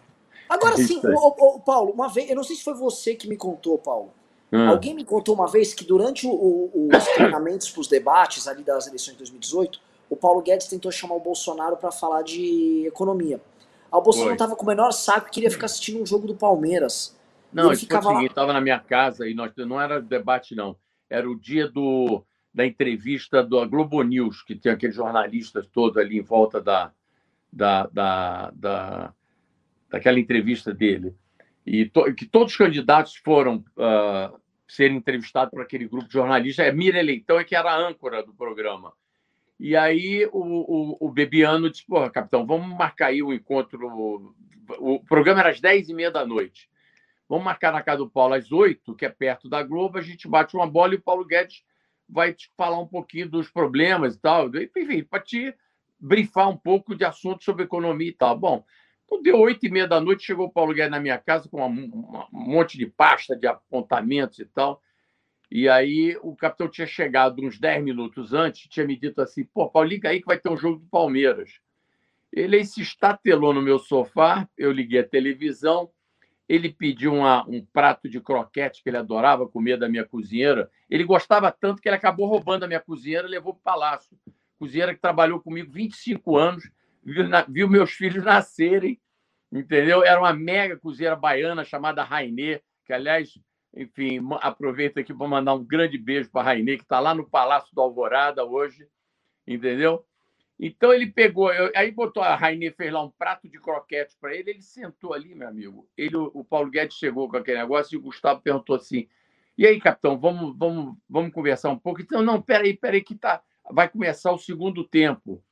Agora 0.48 0.76
sim, 0.76 1.00
o, 1.02 1.56
o, 1.56 1.60
Paulo, 1.60 1.92
uma 1.92 2.08
vez, 2.08 2.28
eu 2.28 2.36
não 2.36 2.44
sei 2.44 2.56
se 2.56 2.62
foi 2.62 2.74
você 2.74 3.14
que 3.14 3.28
me 3.28 3.36
contou, 3.36 3.78
Paulo. 3.78 4.10
Hum. 4.52 4.68
Alguém 4.68 4.94
me 4.94 5.04
contou 5.04 5.34
uma 5.34 5.46
vez 5.46 5.72
que 5.72 5.84
durante 5.84 6.26
o, 6.26 6.70
os 6.74 7.04
treinamentos 7.14 7.70
para 7.70 7.80
os 7.80 7.88
debates 7.88 8.46
ali 8.46 8.62
das 8.62 8.86
eleições 8.86 9.14
de 9.14 9.18
2018, 9.18 9.80
o 10.12 10.16
Paulo 10.16 10.42
Guedes 10.42 10.66
tentou 10.66 10.92
chamar 10.92 11.14
o 11.14 11.20
Bolsonaro 11.20 11.78
para 11.78 11.90
falar 11.90 12.20
de 12.20 12.84
economia. 12.86 13.40
Aí 13.90 13.98
o 13.98 14.02
Bolsonaro 14.02 14.34
estava 14.34 14.54
com 14.54 14.62
o 14.62 14.66
menor 14.68 14.92
saco 14.92 15.28
e 15.28 15.30
queria 15.30 15.50
ficar 15.50 15.64
assistindo 15.64 16.02
um 16.02 16.06
jogo 16.06 16.26
do 16.26 16.34
Palmeiras. 16.34 17.18
Não, 17.50 17.68
ele 17.68 17.76
ficava 17.76 18.10
o 18.10 18.12
seguinte, 18.12 18.30
estava 18.30 18.52
na 18.52 18.60
minha 18.60 18.78
casa 18.78 19.26
e 19.26 19.32
nós, 19.32 19.52
não 19.56 19.80
era 19.80 20.02
debate, 20.02 20.54
não. 20.54 20.76
Era 21.08 21.30
o 21.30 21.34
dia 21.34 21.66
do, 21.66 22.22
da 22.52 22.66
entrevista 22.66 23.42
do 23.42 23.66
Globo 23.66 24.02
News, 24.02 24.42
que 24.42 24.54
tinha 24.54 24.74
aqueles 24.74 24.94
jornalistas 24.94 25.66
todos 25.66 25.96
ali 25.96 26.18
em 26.18 26.22
volta 26.22 26.60
da, 26.60 26.92
da, 27.50 27.86
da, 27.86 28.50
da 28.54 29.14
daquela 29.88 30.20
entrevista 30.20 30.74
dele. 30.74 31.14
E 31.64 31.86
to, 31.86 32.12
que 32.14 32.26
todos 32.26 32.52
os 32.52 32.58
candidatos 32.58 33.16
foram 33.16 33.64
uh, 33.78 34.38
serem 34.68 34.98
entrevistados 34.98 35.50
por 35.50 35.62
aquele 35.62 35.88
grupo 35.88 36.06
de 36.06 36.12
jornalistas. 36.12 36.66
É 36.66 36.72
Mira 36.72 37.00
Leitão, 37.00 37.38
é 37.38 37.44
que 37.44 37.56
era 37.56 37.70
a 37.70 37.78
âncora 37.78 38.22
do 38.22 38.34
programa. 38.34 38.92
E 39.59 39.76
aí 39.76 40.28
o, 40.32 40.40
o, 40.40 40.96
o 41.00 41.11
Bebiano 41.11 41.70
disse, 41.70 41.86
porra, 41.86 42.11
capitão, 42.11 42.46
vamos 42.46 42.76
marcar 42.76 43.09
aí 43.09 43.22
o 43.22 43.32
encontro. 43.32 44.34
O 44.78 45.00
programa 45.00 45.40
era 45.40 45.50
às 45.50 45.61
10 45.61 45.88
e 45.88 45.94
meia 45.94 46.11
da 46.11 46.26
noite. 46.26 46.68
Vamos 47.28 47.44
marcar 47.44 47.72
na 47.72 47.82
casa 47.82 47.98
do 47.98 48.11
Paulo 48.11 48.34
às 48.34 48.53
8, 48.53 48.94
que 48.94 49.07
é 49.07 49.09
perto 49.09 49.48
da 49.48 49.62
Globo, 49.62 49.98
a 49.98 50.03
gente 50.03 50.28
bate 50.28 50.55
uma 50.55 50.66
bola 50.66 50.94
e 50.94 50.98
o 50.98 51.03
Paulo 51.03 51.24
Guedes 51.24 51.64
vai 52.09 52.34
te 52.34 52.50
falar 52.57 52.78
um 52.78 52.86
pouquinho 52.86 53.28
dos 53.28 53.50
problemas 53.50 54.14
e 54.14 54.20
tal. 54.20 54.50
Enfim, 54.76 55.03
para 55.03 55.22
te 55.22 55.55
brifar 55.98 56.48
um 56.48 56.57
pouco 56.57 56.94
de 56.94 57.05
assuntos 57.05 57.44
sobre 57.44 57.64
economia 57.64 58.09
e 58.09 58.12
tal. 58.12 58.36
Bom, 58.36 58.64
então 59.05 59.22
deu 59.22 59.38
oito 59.40 59.64
e 59.64 59.70
meia 59.70 59.86
da 59.86 60.00
noite, 60.00 60.24
chegou 60.24 60.46
o 60.46 60.53
Paulo 60.53 60.74
Guedes 60.74 60.90
na 60.90 61.00
minha 61.00 61.16
casa 61.16 61.48
com 61.48 61.64
uma, 61.64 62.26
um 62.32 62.50
monte 62.50 62.76
de 62.76 62.86
pasta 62.86 63.36
de 63.36 63.46
apontamentos 63.46 64.38
e 64.38 64.44
tal. 64.44 64.82
E 65.55 65.68
aí 65.68 66.16
o 66.22 66.34
capitão 66.34 66.66
tinha 66.66 66.86
chegado 66.86 67.44
uns 67.44 67.59
10 67.59 67.84
minutos 67.84 68.32
antes, 68.32 68.66
tinha 68.68 68.86
me 68.86 68.96
dito 68.96 69.20
assim: 69.20 69.44
pô, 69.44 69.68
Paulo, 69.68 69.86
liga 69.86 70.09
aí 70.09 70.18
que 70.18 70.26
vai 70.26 70.38
ter 70.38 70.48
um 70.48 70.57
jogo 70.57 70.78
do 70.78 70.86
Palmeiras. 70.86 71.61
Ele 72.32 72.57
aí 72.57 72.64
se 72.64 72.80
estatelou 72.80 73.53
no 73.53 73.61
meu 73.61 73.78
sofá, 73.78 74.48
eu 74.57 74.72
liguei 74.72 75.00
a 75.00 75.07
televisão, 75.07 75.90
ele 76.48 76.72
pediu 76.72 77.12
uma, 77.12 77.46
um 77.46 77.62
prato 77.66 78.09
de 78.09 78.18
croquete 78.18 78.82
que 78.82 78.88
ele 78.88 78.96
adorava 78.96 79.46
comer 79.46 79.76
da 79.76 79.90
minha 79.90 80.07
cozinheira. 80.07 80.70
Ele 80.88 81.05
gostava 81.05 81.53
tanto 81.53 81.82
que 81.82 81.88
ele 81.90 81.96
acabou 81.96 82.26
roubando 82.26 82.64
a 82.64 82.66
minha 82.66 82.80
cozinheira 82.80 83.28
e 83.28 83.30
levou 83.30 83.53
para 83.53 83.61
o 83.61 83.62
palácio. 83.62 84.16
Cozinheira 84.59 84.94
que 84.94 85.03
trabalhou 85.03 85.38
comigo 85.38 85.70
25 85.70 86.34
anos, 86.34 86.70
viu, 87.05 87.28
na, 87.28 87.42
viu 87.42 87.68
meus 87.68 87.92
filhos 87.92 88.24
nascerem, 88.24 88.98
entendeu? 89.53 90.03
Era 90.03 90.18
uma 90.18 90.32
mega 90.32 90.78
cozinheira 90.78 91.14
baiana 91.14 91.62
chamada 91.62 92.03
Rainê, 92.03 92.62
que, 92.86 92.92
aliás, 92.94 93.38
enfim, 93.75 94.20
aproveito 94.41 94.99
aqui 94.99 95.14
para 95.14 95.29
mandar 95.29 95.55
um 95.55 95.64
grande 95.64 95.97
beijo 95.99 96.31
para 96.31 96.43
a 96.43 96.45
Rainê, 96.45 96.77
que 96.77 96.83
está 96.83 97.01
lá 97.01 97.14
no 97.14 97.29
Palácio 97.29 97.75
do 97.75 97.81
Alvorada 97.81 98.45
hoje, 98.45 98.87
entendeu? 99.47 100.05
Então 100.59 100.93
ele 100.93 101.07
pegou, 101.07 101.49
aí 101.75 101.91
botou 101.91 102.23
a 102.23 102.37
Rainê, 102.37 102.70
fez 102.70 102.93
lá 102.93 103.03
um 103.03 103.11
prato 103.11 103.49
de 103.49 103.59
croquete 103.59 104.14
para 104.20 104.35
ele, 104.35 104.51
ele 104.51 104.62
sentou 104.62 105.12
ali, 105.12 105.35
meu 105.35 105.49
amigo. 105.49 105.89
Ele, 105.97 106.16
o 106.16 106.45
Paulo 106.45 106.70
Guedes 106.70 106.97
chegou 106.97 107.29
com 107.29 107.37
aquele 107.37 107.59
negócio 107.59 107.95
e 107.95 107.99
o 107.99 108.03
Gustavo 108.03 108.41
perguntou 108.41 108.77
assim: 108.77 109.09
e 109.57 109.66
aí, 109.66 109.79
capitão, 109.81 110.18
vamos, 110.18 110.57
vamos, 110.57 110.97
vamos 111.09 111.33
conversar 111.33 111.70
um 111.70 111.79
pouco? 111.79 112.01
Então, 112.01 112.23
não, 112.23 112.41
peraí, 112.41 112.75
peraí, 112.77 113.03
que 113.03 113.14
tá, 113.14 113.43
vai 113.70 113.89
começar 113.89 114.33
o 114.33 114.39
segundo 114.39 114.83
tempo. 114.83 115.43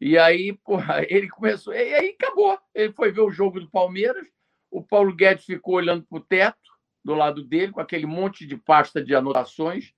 E 0.00 0.16
aí, 0.16 0.52
porra, 0.52 1.04
ele 1.10 1.28
começou, 1.28 1.72
e 1.74 1.94
aí 1.94 2.16
acabou. 2.18 2.58
Ele 2.74 2.92
foi 2.92 3.10
ver 3.10 3.22
o 3.22 3.30
jogo 3.30 3.60
do 3.60 3.70
Palmeiras, 3.70 4.26
o 4.70 4.82
Paulo 4.82 5.14
Guedes 5.14 5.44
ficou 5.44 5.74
olhando 5.74 6.04
para 6.04 6.18
o 6.18 6.20
teto, 6.20 6.75
do 7.06 7.14
lado 7.14 7.44
dele, 7.44 7.70
com 7.70 7.80
aquele 7.80 8.04
monte 8.04 8.44
de 8.44 8.56
pasta 8.56 9.00
de 9.00 9.14
anotações. 9.14 9.94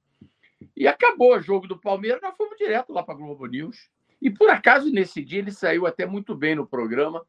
E 0.76 0.86
acabou 0.86 1.34
o 1.34 1.40
jogo 1.40 1.66
do 1.66 1.78
Palmeiras, 1.78 2.20
nós 2.20 2.36
fomos 2.36 2.58
direto 2.58 2.92
lá 2.92 3.02
para 3.02 3.14
Globo 3.14 3.46
News. 3.46 3.88
E 4.20 4.28
por 4.28 4.50
acaso, 4.50 4.92
nesse 4.92 5.24
dia, 5.24 5.38
ele 5.38 5.50
saiu 5.50 5.86
até 5.86 6.04
muito 6.04 6.34
bem 6.34 6.54
no 6.54 6.66
programa. 6.66 7.24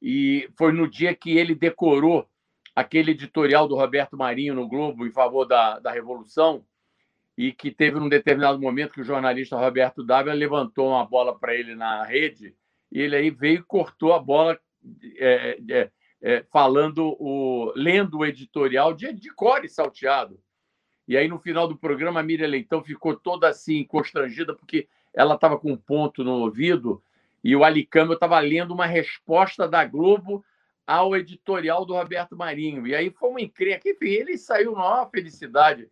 E 0.00 0.48
foi 0.56 0.72
no 0.72 0.88
dia 0.88 1.14
que 1.14 1.36
ele 1.36 1.54
decorou 1.54 2.26
aquele 2.74 3.10
editorial 3.10 3.68
do 3.68 3.76
Roberto 3.76 4.16
Marinho 4.16 4.54
no 4.54 4.66
Globo 4.66 5.06
em 5.06 5.12
favor 5.12 5.44
da, 5.44 5.78
da 5.78 5.92
Revolução, 5.92 6.64
e 7.36 7.52
que 7.52 7.70
teve 7.70 7.98
um 7.98 8.08
determinado 8.08 8.58
momento 8.58 8.94
que 8.94 9.02
o 9.02 9.04
jornalista 9.04 9.58
Roberto 9.58 10.02
Dávila 10.02 10.34
levantou 10.34 10.88
uma 10.88 11.04
bola 11.04 11.38
para 11.38 11.54
ele 11.54 11.74
na 11.74 12.02
rede, 12.02 12.54
e 12.90 12.98
ele 12.98 13.14
aí 13.14 13.30
veio 13.30 13.60
e 13.60 13.62
cortou 13.62 14.14
a 14.14 14.18
bola 14.18 14.58
é, 15.18 15.58
é, 15.70 15.90
é, 16.22 16.44
falando, 16.52 17.16
o, 17.18 17.72
lendo 17.74 18.18
o 18.18 18.24
editorial 18.24 18.94
de, 18.94 19.12
de 19.12 19.28
core 19.30 19.68
salteado. 19.68 20.38
E 21.08 21.16
aí, 21.16 21.26
no 21.26 21.38
final 21.38 21.66
do 21.66 21.76
programa, 21.76 22.20
a 22.20 22.22
Miriam 22.22 22.46
Leitão 22.46 22.82
ficou 22.82 23.16
toda 23.16 23.48
assim, 23.48 23.84
constrangida, 23.84 24.54
porque 24.54 24.88
ela 25.12 25.34
estava 25.34 25.58
com 25.58 25.72
um 25.72 25.76
ponto 25.76 26.22
no 26.22 26.34
ouvido 26.34 27.02
e 27.42 27.56
o 27.56 27.64
Alicâmbio 27.64 28.14
estava 28.14 28.38
lendo 28.38 28.72
uma 28.72 28.86
resposta 28.86 29.68
da 29.68 29.84
Globo 29.84 30.44
ao 30.86 31.16
editorial 31.16 31.84
do 31.84 31.94
Roberto 31.94 32.36
Marinho. 32.36 32.86
E 32.86 32.94
aí 32.94 33.10
foi 33.10 33.28
uma 33.28 33.40
encrenca. 33.40 33.88
Enfim, 33.88 34.06
ele 34.06 34.38
saiu 34.38 34.72
maior 34.72 35.10
felicidade, 35.10 35.90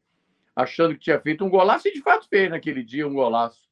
achando 0.54 0.94
que 0.94 1.00
tinha 1.00 1.20
feito 1.20 1.44
um 1.44 1.50
golaço, 1.50 1.88
e 1.88 1.92
de 1.92 2.00
fato 2.00 2.28
fez 2.28 2.48
naquele 2.48 2.84
dia 2.84 3.06
um 3.06 3.14
golaço. 3.14 3.68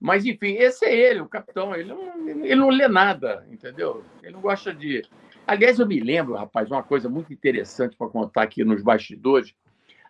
Mas, 0.00 0.24
enfim, 0.24 0.54
esse 0.54 0.84
é 0.84 0.96
ele, 0.96 1.20
o 1.20 1.28
capitão. 1.28 1.74
Ele 1.76 1.84
não, 1.84 2.28
ele 2.28 2.56
não 2.56 2.70
lê 2.70 2.88
nada, 2.88 3.46
entendeu? 3.50 4.02
Ele 4.22 4.32
não 4.32 4.40
gosta 4.40 4.74
de 4.74 5.04
Aliás, 5.46 5.78
eu 5.78 5.86
me 5.86 5.98
lembro, 6.00 6.34
rapaz, 6.34 6.70
uma 6.70 6.82
coisa 6.82 7.08
muito 7.08 7.32
interessante 7.32 7.96
para 7.96 8.08
contar 8.08 8.42
aqui 8.42 8.64
nos 8.64 8.82
bastidores, 8.82 9.54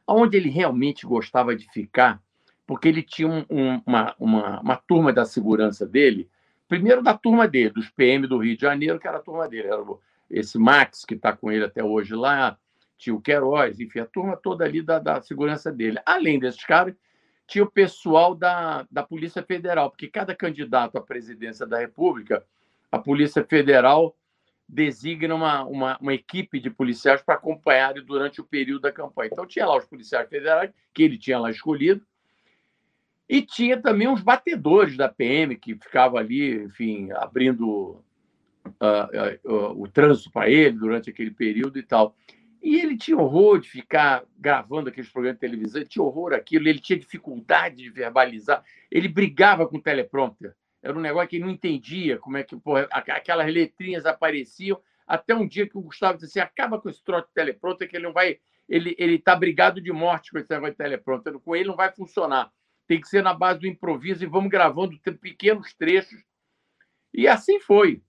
onde 0.07 0.37
ele 0.37 0.51
realmente 0.51 1.07
gostava 1.07 1.57
de 1.57 1.70
ficar, 1.70 2.22
porque 2.66 2.89
ele 2.89 3.03
tinha 3.03 3.28
um, 3.28 3.45
um, 3.49 3.83
uma, 3.87 4.14
uma, 4.18 4.61
uma 4.61 4.76
turma 4.76 5.12
da 5.12 5.24
segurança 5.24 5.87
dele, 5.87 6.28
primeiro 6.68 7.03
da 7.03 7.14
turma 7.14 7.49
dele, 7.49 7.70
dos 7.70 7.89
PM 7.91 8.26
do 8.26 8.39
Rio 8.39 8.57
de 8.57 8.62
Janeiro, 8.62 8.99
que 8.99 9.09
era 9.09 9.18
a 9.18 9.22
turma 9.22 9.49
dele, 9.49 9.68
era 9.68 9.83
esse 10.30 10.59
Max, 10.59 11.05
que 11.05 11.14
está 11.14 11.35
com 11.35 11.51
ele 11.51 11.64
até 11.64 11.83
hoje 11.83 12.14
lá, 12.14 12.59
tinha 12.97 13.14
o 13.14 13.20
Queiroz, 13.20 13.80
enfim, 13.80 14.01
a 14.01 14.07
turma 14.07 14.37
toda 14.37 14.64
ali 14.64 14.80
da, 14.80 14.99
da 14.99 15.20
segurança 15.20 15.72
dele. 15.72 15.99
Além 16.07 16.39
desses 16.39 16.64
caras, 16.64 16.95
tinha 17.47 17.64
o 17.64 17.70
pessoal 17.70 18.35
da, 18.35 18.87
da 18.91 19.03
Polícia 19.03 19.43
Federal, 19.43 19.91
porque 19.91 20.09
cada 20.09 20.35
candidato 20.35 20.97
à 20.97 21.01
presidência 21.01 21.66
da 21.66 21.78
República, 21.78 22.45
a 22.91 22.99
Polícia 22.99 23.45
Federal 23.45 24.14
designa 24.69 25.35
uma, 25.35 25.65
uma, 25.65 25.99
uma 25.99 26.15
equipe 26.15 26.59
de 26.59 26.71
policiais 26.71 27.23
para 27.23 27.35
acompanhar 27.35 27.95
durante 27.95 28.41
o 28.41 28.45
período 28.45 28.83
da 28.83 28.93
campanha. 28.93 29.31
Então, 29.33 29.47
tinha 29.47 29.67
lá 29.67 29.77
os 29.77 29.85
policiais 29.85 30.29
federais, 30.29 30.71
que 30.95 31.03
ele 31.03 31.19
tinha 31.19 31.39
lá 31.39 31.51
escolhido, 31.51 32.05
e 33.29 33.41
tinha 33.41 33.81
também 33.81 34.09
uns 34.09 34.23
batedores 34.23 34.97
da 34.97 35.09
PM, 35.09 35.57
que 35.57 35.75
ficavam 35.75 36.19
ali, 36.19 36.65
enfim, 36.65 37.11
abrindo 37.13 38.03
uh, 38.67 39.47
uh, 39.47 39.53
uh, 39.53 39.83
o 39.83 39.89
trânsito 39.89 40.31
para 40.31 40.51
ele 40.51 40.79
durante 40.79 41.11
aquele 41.11 41.31
período 41.31 41.79
e 41.79 41.83
tal. 41.83 42.15
E 42.63 42.79
ele 42.79 42.97
tinha 42.97 43.17
horror 43.17 43.59
de 43.59 43.69
ficar 43.69 44.25
gravando 44.39 44.89
aqueles 44.89 45.11
programas 45.11 45.37
de 45.37 45.41
televisão, 45.41 45.81
ele 45.81 45.89
tinha 45.89 46.05
horror 46.05 46.33
aquilo, 46.33 46.69
ele 46.69 46.79
tinha 46.79 46.99
dificuldade 46.99 47.77
de 47.77 47.91
verbalizar, 47.91 48.63
ele 48.91 49.09
brigava 49.09 49.67
com 49.67 49.79
o 49.79 49.83
teleprompter. 49.83 50.55
Era 50.83 50.99
um 50.99 51.01
negócio 51.01 51.28
que 51.28 51.37
ele 51.37 51.45
não 51.45 51.51
entendia 51.51 52.18
como 52.18 52.37
é 52.37 52.43
que 52.43 52.57
porra, 52.57 52.89
aquelas 52.91 53.53
letrinhas 53.53 54.05
apareciam, 54.05 54.80
até 55.07 55.35
um 55.35 55.47
dia 55.47 55.68
que 55.68 55.78
o 55.78 55.83
Gustavo 55.83 56.18
disse 56.18 56.39
assim, 56.39 56.47
acaba 56.47 56.80
com 56.80 56.89
esse 56.89 57.03
troço 57.05 57.28
de 57.28 57.35
teleprompter, 57.35 57.89
que 57.89 57.97
ele 57.97 58.07
não 58.07 58.12
vai. 58.12 58.41
Ele 58.68 58.95
está 58.99 59.37
brigado 59.37 59.80
de 59.80 59.93
morte 59.93 60.30
com 60.30 60.39
esse 60.39 60.51
negócio 60.51 60.72
de 60.72 60.78
teleprompter. 60.78 61.39
Com 61.39 61.55
ele 61.55 61.68
não 61.68 61.76
vai 61.76 61.93
funcionar. 61.93 62.51
Tem 62.87 63.01
que 63.01 63.09
ser 63.09 63.22
na 63.22 63.35
base 63.35 63.61
do 63.61 63.66
improviso 63.66 64.24
e 64.24 64.26
vamos 64.26 64.51
gravando 64.51 64.99
pequenos 65.20 65.74
trechos. 65.74 66.22
E 67.12 67.28
assim 67.28 67.61
foi. 67.61 68.03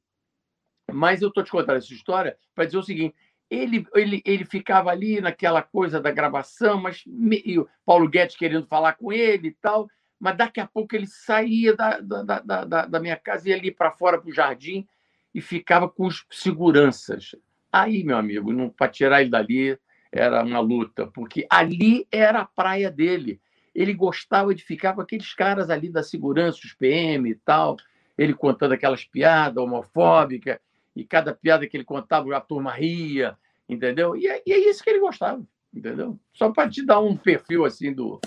Mas 0.91 1.21
eu 1.21 1.29
estou 1.29 1.43
te 1.43 1.51
contando 1.51 1.77
essa 1.77 1.93
história 1.93 2.37
para 2.55 2.65
dizer 2.65 2.77
o 2.77 2.83
seguinte: 2.83 3.15
ele, 3.49 3.85
ele, 3.93 4.21
ele 4.25 4.45
ficava 4.45 4.89
ali 4.89 5.19
naquela 5.19 5.61
coisa 5.61 5.99
da 5.99 6.11
gravação, 6.11 6.79
mas 6.79 7.03
o 7.05 7.67
Paulo 7.85 8.07
Guedes 8.07 8.35
querendo 8.35 8.67
falar 8.67 8.93
com 8.93 9.11
ele 9.11 9.49
e 9.49 9.53
tal, 9.53 9.89
mas 10.23 10.37
daqui 10.37 10.61
a 10.61 10.65
pouco 10.65 10.95
ele 10.95 11.05
saía 11.05 11.75
da, 11.75 11.99
da, 11.99 12.39
da, 12.39 12.85
da 12.85 12.99
minha 13.01 13.17
casa 13.17 13.45
e 13.45 13.51
ia 13.51 13.57
ali 13.57 13.69
para 13.69 13.91
fora 13.91 14.17
para 14.17 14.29
o 14.29 14.33
jardim 14.33 14.87
e 15.35 15.41
ficava 15.41 15.89
com 15.89 16.05
os 16.05 16.25
seguranças. 16.31 17.35
Aí, 17.69 18.05
meu 18.05 18.15
amigo, 18.15 18.71
para 18.71 18.87
tirar 18.87 19.19
ele 19.19 19.29
dali 19.29 19.77
era 20.09 20.41
uma 20.41 20.61
luta, 20.61 21.07
porque 21.07 21.45
ali 21.49 22.07
era 22.09 22.39
a 22.39 22.45
praia 22.45 22.89
dele. 22.89 23.41
Ele 23.75 23.93
gostava 23.93 24.55
de 24.55 24.63
ficar 24.63 24.93
com 24.93 25.01
aqueles 25.01 25.33
caras 25.33 25.69
ali 25.69 25.89
da 25.89 26.01
segurança, 26.01 26.61
os 26.63 26.71
PM 26.71 27.29
e 27.29 27.35
tal, 27.35 27.75
ele 28.17 28.33
contando 28.33 28.71
aquelas 28.71 29.03
piadas 29.03 29.61
homofóbicas, 29.61 30.57
e 30.95 31.03
cada 31.03 31.33
piada 31.35 31.67
que 31.67 31.75
ele 31.75 31.83
contava, 31.83 32.33
a 32.33 32.39
turma 32.39 32.71
ria, 32.71 33.37
entendeu? 33.67 34.15
E 34.15 34.25
é, 34.25 34.41
e 34.47 34.53
é 34.53 34.69
isso 34.69 34.81
que 34.81 34.89
ele 34.89 35.01
gostava, 35.01 35.43
entendeu? 35.73 36.17
Só 36.31 36.49
para 36.49 36.69
te 36.69 36.85
dar 36.85 37.01
um 37.01 37.17
perfil 37.17 37.65
assim 37.65 37.91
do. 37.91 38.21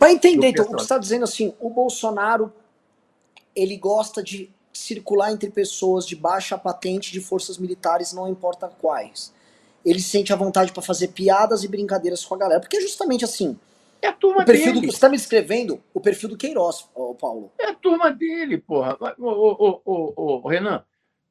Para 0.00 0.12
entender, 0.12 0.48
então, 0.48 0.64
você 0.64 0.76
está 0.76 0.96
dizendo 0.96 1.24
assim: 1.24 1.54
o 1.60 1.68
Bolsonaro 1.68 2.50
ele 3.54 3.76
gosta 3.76 4.22
de 4.22 4.50
circular 4.72 5.30
entre 5.30 5.50
pessoas 5.50 6.06
de 6.06 6.16
baixa 6.16 6.56
patente 6.56 7.12
de 7.12 7.20
forças 7.20 7.58
militares, 7.58 8.14
não 8.14 8.26
importa 8.26 8.66
quais. 8.66 9.30
Ele 9.84 10.00
sente 10.00 10.32
a 10.32 10.36
vontade 10.36 10.72
para 10.72 10.82
fazer 10.82 11.08
piadas 11.08 11.64
e 11.64 11.68
brincadeiras 11.68 12.24
com 12.24 12.34
a 12.34 12.38
galera, 12.38 12.60
porque 12.60 12.78
é 12.78 12.80
justamente 12.80 13.26
assim. 13.26 13.58
É 14.00 14.08
a 14.08 14.12
turma 14.14 14.40
o 14.42 14.46
perfil 14.46 14.72
dele. 14.72 14.86
Do, 14.86 14.86
você 14.86 14.96
está 14.96 15.08
me 15.10 15.16
escrevendo 15.16 15.82
o 15.92 16.00
perfil 16.00 16.30
do 16.30 16.36
Queiroz, 16.38 16.88
Paulo. 17.20 17.52
É 17.58 17.66
a 17.66 17.74
turma 17.74 18.10
dele, 18.10 18.56
porra. 18.56 18.96
Ô, 19.18 19.82
ô, 19.84 20.40
ô, 20.42 20.48
Renan, 20.48 20.82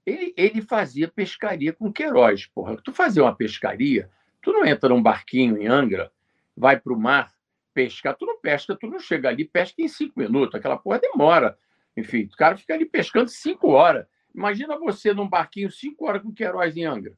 ele, 0.05 0.31
ele 0.37 0.61
fazia 0.61 1.07
pescaria 1.07 1.73
com 1.73 1.91
Queiroz, 1.91 2.45
porra. 2.45 2.77
Tu 2.83 2.93
fazia 2.93 3.23
uma 3.23 3.35
pescaria, 3.35 4.11
tu 4.43 4.51
não 4.53 4.63
entra 4.63 4.89
num 4.89 5.01
barquinho 5.01 5.57
em 5.57 5.67
Angra, 5.67 6.11
vai 6.55 6.79
para 6.79 6.93
o 6.93 6.99
mar 6.99 7.33
pescar, 7.73 8.15
tu 8.15 8.25
não 8.25 8.39
pesca, 8.39 8.75
tu 8.75 8.87
não 8.87 8.99
chega 8.99 9.29
ali, 9.29 9.45
pesca 9.45 9.81
em 9.81 9.87
cinco 9.87 10.19
minutos. 10.19 10.55
Aquela 10.55 10.77
porra 10.77 10.99
demora. 10.99 11.57
Enfim, 11.95 12.23
o 12.31 12.35
cara 12.35 12.57
fica 12.57 12.73
ali 12.73 12.85
pescando 12.85 13.29
cinco 13.29 13.69
horas. 13.69 14.05
Imagina 14.33 14.77
você 14.77 15.13
num 15.13 15.27
barquinho 15.27 15.71
cinco 15.71 16.05
horas 16.05 16.21
com 16.21 16.33
Queiroz 16.33 16.75
em 16.77 16.85
Angra. 16.85 17.17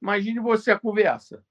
Imagine 0.00 0.38
você 0.40 0.70
a 0.70 0.78
conversa. 0.78 1.44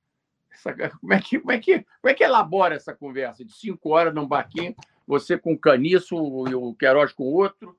Essa, 0.52 0.74
como, 1.00 1.14
é 1.14 1.20
que, 1.20 1.40
como, 1.40 1.52
é 1.52 1.60
que, 1.60 1.80
como 1.80 2.12
é 2.12 2.14
que 2.14 2.24
elabora 2.24 2.76
essa 2.76 2.94
conversa 2.94 3.44
de 3.44 3.52
cinco 3.52 3.90
horas 3.90 4.14
num 4.14 4.28
barquinho, 4.28 4.76
você 5.08 5.38
com 5.38 5.54
o 5.54 5.60
caniço 5.60 6.16
e 6.48 6.54
o 6.54 6.76
Queiroz 6.76 7.12
com 7.12 7.24
outro, 7.24 7.78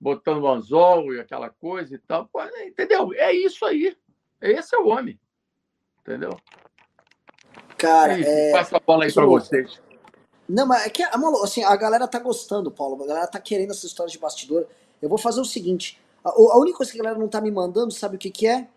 botando 0.00 0.48
anzol 0.48 1.14
e 1.14 1.20
aquela 1.20 1.50
coisa 1.50 1.94
e 1.94 1.98
tal. 1.98 2.26
Pô, 2.28 2.42
entendeu? 2.66 3.12
É 3.14 3.32
isso 3.32 3.64
aí. 3.64 3.96
Esse 4.40 4.74
é 4.74 4.78
o 4.78 4.88
homem. 4.88 5.20
Entendeu? 6.00 6.38
Cara, 7.84 8.20
é... 8.20 8.52
passa 8.52 8.76
a 8.76 8.80
bola 8.80 9.04
aí 9.04 9.12
para 9.12 9.26
vocês. 9.26 9.80
Não, 10.48 10.66
mas 10.66 10.86
é 10.86 10.90
que 10.90 11.02
assim, 11.02 11.64
a 11.64 11.74
galera 11.76 12.06
tá 12.06 12.18
gostando, 12.18 12.70
Paulo. 12.70 13.02
A 13.02 13.06
galera 13.06 13.26
tá 13.26 13.40
querendo 13.40 13.70
essa 13.70 13.86
história 13.86 14.10
de 14.10 14.18
bastidor. 14.18 14.66
Eu 15.00 15.08
vou 15.08 15.18
fazer 15.18 15.40
o 15.40 15.44
seguinte: 15.44 16.00
a, 16.22 16.30
a 16.30 16.58
única 16.58 16.76
coisa 16.76 16.92
que 16.92 16.98
a 16.98 17.02
galera 17.02 17.18
não 17.18 17.28
tá 17.28 17.40
me 17.40 17.50
mandando, 17.50 17.92
sabe 17.92 18.16
o 18.16 18.18
que, 18.18 18.30
que 18.30 18.46
é? 18.46 18.68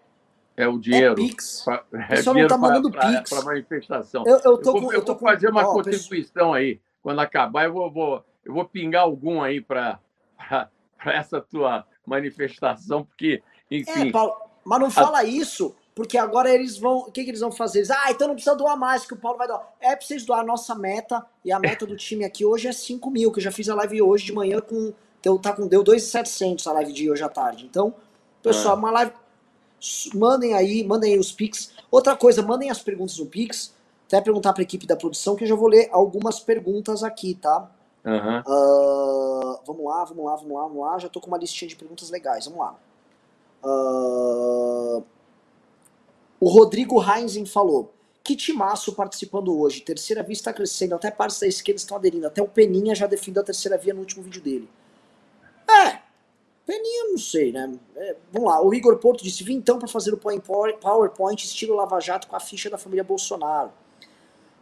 É 0.56 0.68
o 0.68 0.80
dinheiro. 0.80 1.14
É 1.14 1.16
Pix. 1.16 1.62
Pra, 1.64 1.84
é 1.94 1.98
o 1.98 2.08
pessoal 2.08 2.36
não 2.36 2.48
tá 2.48 2.58
mandando 2.58 2.90
pra, 2.90 3.08
Pix. 3.08 3.30
Para 3.30 3.42
manifestação. 3.44 4.24
Eu, 4.26 4.40
eu, 4.44 4.58
tô 4.58 4.70
eu 4.70 4.74
vou, 4.74 4.82
com, 4.82 4.94
eu 4.94 5.06
tô 5.06 5.14
vou 5.14 5.30
fazer 5.30 5.50
uma 5.50 5.68
ó, 5.68 5.74
contribuição 5.74 6.54
aí. 6.54 6.80
Quando 7.04 7.20
acabar, 7.20 7.66
eu 7.66 7.74
vou, 7.74 7.92
vou, 7.92 8.26
eu 8.44 8.54
vou 8.54 8.66
pingar 8.66 9.04
algum 9.04 9.42
aí 9.42 9.62
para 9.62 10.00
essa 11.06 11.40
tua 11.40 11.86
manifestação, 12.06 13.04
porque, 13.04 13.44
enfim. 13.70 14.10
É, 14.10 14.12
Paulo, 14.12 14.36
mas 14.66 14.80
não 14.80 14.90
fala 14.90 15.20
a... 15.20 15.24
isso 15.24 15.76
porque 15.98 16.16
agora 16.16 16.54
eles 16.54 16.78
vão. 16.78 17.00
O 17.00 17.12
que, 17.12 17.24
que 17.24 17.32
eles 17.32 17.40
vão 17.40 17.52
fazer? 17.52 17.80
Eles, 17.80 17.90
ah, 17.90 18.12
então 18.12 18.28
não 18.28 18.36
precisa 18.36 18.56
doar 18.56 18.78
mais, 18.78 19.04
que 19.04 19.16
o 19.16 19.18
Paulo 19.18 19.36
vai 19.36 19.48
doar. 19.48 19.68
É 19.82 19.96
preciso 19.96 20.28
doar 20.28 20.42
a 20.42 20.44
nossa 20.44 20.76
meta, 20.76 21.26
e 21.44 21.52
a 21.52 21.58
meta 21.58 21.88
do 21.88 21.96
time 21.98 22.24
aqui 22.24 22.46
hoje 22.46 22.68
é 22.68 22.72
5 22.72 23.10
mil, 23.10 23.32
que 23.32 23.40
eu 23.40 23.44
já 23.44 23.52
fiz 23.52 23.68
a 23.68 23.74
live 23.74 24.04
hoje 24.04 24.28
de 24.28 24.32
manhã 24.32 24.62
com. 24.62 24.94
Deu, 25.24 25.40
tá 25.40 25.52
com, 25.54 25.66
deu 25.66 25.82
2,700 25.82 26.68
a 26.68 26.74
live 26.74 26.94
de 26.94 27.10
hoje 27.10 27.24
à 27.24 27.30
tarde. 27.30 27.66
Então, 27.66 27.96
pessoal, 28.44 28.76
é. 28.76 28.78
uma 28.78 28.92
live. 28.92 29.12
Mandem 30.14 30.54
aí, 30.54 30.84
mandem 30.84 31.14
aí 31.14 31.20
os 31.20 31.32
Pix. 31.32 31.74
Outra 31.90 32.16
coisa, 32.16 32.44
mandem 32.44 32.70
as 32.70 32.80
perguntas 32.80 33.18
no 33.18 33.26
Pix. 33.26 33.74
Até 34.06 34.22
perguntar 34.22 34.54
para 34.54 34.62
a 34.62 34.66
equipe 34.66 34.86
da 34.86 34.96
produção, 34.96 35.36
que 35.36 35.46
eu 35.46 35.48
já 35.48 35.56
vou 35.56 35.68
ler 35.68 35.90
algumas 35.92 36.40
perguntas 36.40 37.04
aqui, 37.04 37.34
tá? 37.34 37.72
Uhum. 38.06 38.40
Uh, 38.40 39.60
vamos 39.66 39.84
lá, 39.84 40.06
vamos 40.06 40.26
lá, 40.26 40.36
vamos 40.36 40.52
lá, 40.54 40.62
vamos 40.62 40.82
lá. 40.86 41.00
Já 41.00 41.10
tô 41.10 41.20
com 41.20 41.28
uma 41.28 41.40
listinha 41.40 41.68
de 41.68 41.76
perguntas 41.76 42.12
legais. 42.12 42.46
Vamos 42.46 42.60
lá. 42.60 42.76
Uh, 43.64 45.04
o 46.40 46.50
Rodrigo 46.50 47.02
Heinzen 47.02 47.46
falou: 47.46 47.94
que 48.28 48.36
timaço 48.36 48.94
participando 48.94 49.58
hoje. 49.58 49.80
Terceira 49.82 50.22
via 50.22 50.34
está 50.34 50.52
crescendo, 50.52 50.96
até 50.96 51.10
partes 51.10 51.40
da 51.40 51.48
esquerda 51.48 51.80
estão 51.80 51.96
aderindo. 51.96 52.28
Até 52.28 52.42
o 52.42 52.48
Peninha 52.48 52.94
já 52.94 53.08
defendeu 53.08 53.42
a 53.42 53.46
terceira 53.46 53.78
via 53.78 53.94
no 53.94 54.02
último 54.02 54.22
vídeo 54.22 54.42
dele. 54.42 54.70
É, 55.70 56.00
Peninha 56.66 57.06
não 57.06 57.18
sei, 57.18 57.54
né? 57.54 57.74
É, 57.96 58.16
vamos 58.34 58.50
lá, 58.50 58.62
o 58.62 58.74
Igor 58.74 58.98
Porto 58.98 59.24
disse: 59.24 59.46
vim 59.46 59.56
então 59.56 59.80
para 59.80 59.88
fazer 59.88 60.14
o 60.14 60.18
PowerPoint 60.18 61.46
estilo 61.46 61.76
Lava 61.76 62.02
Jato 62.02 62.28
com 62.28 62.36
a 62.36 62.40
ficha 62.42 62.70
da 62.70 62.78
família 62.78 63.04
Bolsonaro. 63.04 63.72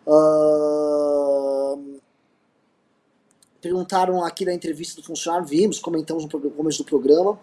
Uh... 0.05 1.99
Perguntaram 3.59 4.23
aqui 4.23 4.45
da 4.45 4.53
entrevista 4.53 5.01
do 5.01 5.07
funcionário, 5.07 5.47
vimos, 5.47 5.80
comentamos 5.80 6.23
no 6.23 6.51
começo 6.51 6.84
do 6.84 6.86
programa. 6.86 7.39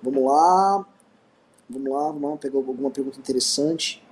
Vamos 0.00 0.24
lá. 0.24 0.86
Vamos 1.68 1.92
lá, 1.92 2.06
vamos 2.06 2.30
lá, 2.30 2.36
pegar 2.36 2.56
alguma 2.56 2.90
pergunta 2.90 3.18
interessante. 3.18 4.02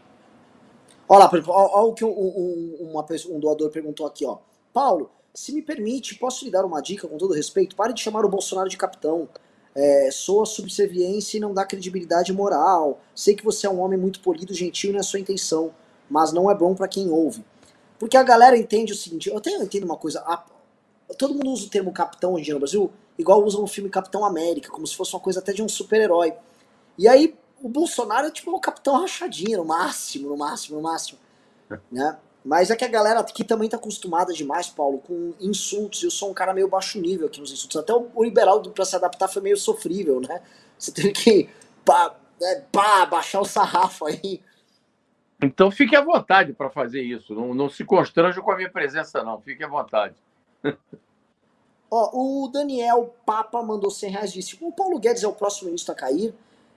Olha 1.08 1.24
lá, 1.24 1.30
olha 1.46 1.86
o 1.86 1.94
que 1.94 2.04
um, 2.04 2.10
um, 2.10 2.76
uma 2.90 3.02
pessoa, 3.02 3.36
um 3.36 3.40
doador 3.40 3.70
perguntou 3.70 4.06
aqui, 4.06 4.26
ó. 4.26 4.38
Paulo, 4.72 5.10
se 5.32 5.52
me 5.52 5.62
permite, 5.62 6.16
posso 6.16 6.44
lhe 6.44 6.50
dar 6.50 6.64
uma 6.64 6.80
dica 6.80 7.06
com 7.06 7.16
todo 7.16 7.32
respeito? 7.32 7.76
Pare 7.76 7.92
de 7.92 8.00
chamar 8.00 8.24
o 8.24 8.28
Bolsonaro 8.28 8.68
de 8.68 8.76
capitão. 8.76 9.28
É, 9.74 10.10
soa 10.10 10.46
subserviência 10.46 11.36
e 11.36 11.40
não 11.40 11.54
dá 11.54 11.64
credibilidade 11.64 12.32
moral. 12.32 13.00
Sei 13.14 13.34
que 13.34 13.44
você 13.44 13.66
é 13.66 13.70
um 13.70 13.80
homem 13.80 13.98
muito 13.98 14.20
polido, 14.20 14.52
gentil 14.52 14.92
na 14.92 15.02
sua 15.02 15.20
intenção, 15.20 15.72
mas 16.10 16.32
não 16.32 16.50
é 16.50 16.54
bom 16.54 16.74
para 16.74 16.88
quem 16.88 17.10
ouve. 17.10 17.44
Porque 17.98 18.16
a 18.16 18.22
galera 18.22 18.56
entende 18.56 18.92
o 18.92 18.96
seguinte, 18.96 19.28
eu 19.28 19.36
até 19.36 19.50
entendo 19.50 19.84
uma 19.84 19.96
coisa, 19.96 20.20
a, 20.20 20.44
todo 21.18 21.34
mundo 21.34 21.50
usa 21.50 21.66
o 21.66 21.70
termo 21.70 21.92
capitão 21.92 22.34
hoje 22.34 22.52
no 22.52 22.58
Brasil, 22.58 22.90
igual 23.18 23.42
usam 23.44 23.62
o 23.62 23.66
filme 23.66 23.88
Capitão 23.88 24.24
América, 24.24 24.70
como 24.70 24.86
se 24.86 24.96
fosse 24.96 25.14
uma 25.14 25.20
coisa 25.20 25.40
até 25.40 25.52
de 25.52 25.62
um 25.62 25.68
super-herói. 25.68 26.34
E 26.98 27.06
aí 27.08 27.34
o 27.62 27.68
Bolsonaro 27.68 28.26
é 28.26 28.30
tipo 28.30 28.50
o 28.50 28.60
capitão 28.60 29.00
rachadinha, 29.00 29.58
no 29.58 29.64
máximo, 29.64 30.28
no 30.28 30.36
máximo, 30.36 30.76
no 30.76 30.82
máximo. 30.82 31.18
Né? 31.90 32.16
Mas 32.44 32.70
é 32.70 32.76
que 32.76 32.84
a 32.84 32.88
galera 32.88 33.20
aqui 33.20 33.42
também 33.42 33.68
tá 33.68 33.76
acostumada 33.76 34.32
demais, 34.32 34.68
Paulo, 34.68 34.98
com 34.98 35.34
insultos. 35.40 36.02
Eu 36.02 36.10
sou 36.10 36.30
um 36.30 36.34
cara 36.34 36.54
meio 36.54 36.68
baixo 36.68 37.00
nível 37.00 37.26
aqui 37.26 37.40
nos 37.40 37.50
insultos. 37.50 37.76
Até 37.76 37.92
o, 37.92 38.22
liberal 38.22 38.62
para 38.62 38.84
se 38.84 38.94
adaptar 38.94 39.26
foi 39.26 39.42
meio 39.42 39.56
sofrível, 39.56 40.20
né? 40.20 40.40
Você 40.78 40.92
tem 40.92 41.12
que 41.12 41.50
pá, 41.84 42.14
é, 42.40 42.60
pá, 42.70 43.04
baixar 43.06 43.40
o 43.40 43.44
sarrafo 43.44 44.06
aí. 44.06 44.40
Então 45.42 45.70
fique 45.70 45.96
à 45.96 46.00
vontade 46.00 46.52
para 46.52 46.70
fazer 46.70 47.02
isso. 47.02 47.34
Não, 47.34 47.52
não 47.52 47.68
se 47.68 47.84
constranja 47.84 48.40
com 48.40 48.52
a 48.52 48.56
minha 48.56 48.70
presença, 48.70 49.24
não. 49.24 49.40
Fique 49.40 49.64
à 49.64 49.68
vontade. 49.68 50.14
Ó, 51.90 52.44
o 52.44 52.48
Daniel 52.48 53.14
Papa 53.24 53.62
mandou 53.62 53.90
100 53.90 54.10
reais 54.10 54.30
e 54.30 54.34
disse: 54.34 54.56
O 54.60 54.70
Paulo 54.70 54.98
Guedes 55.00 55.24
é 55.24 55.28
o 55.28 55.32
próximo 55.32 55.66
ministro 55.66 55.92
a 55.92 55.96
cair? 55.96 56.34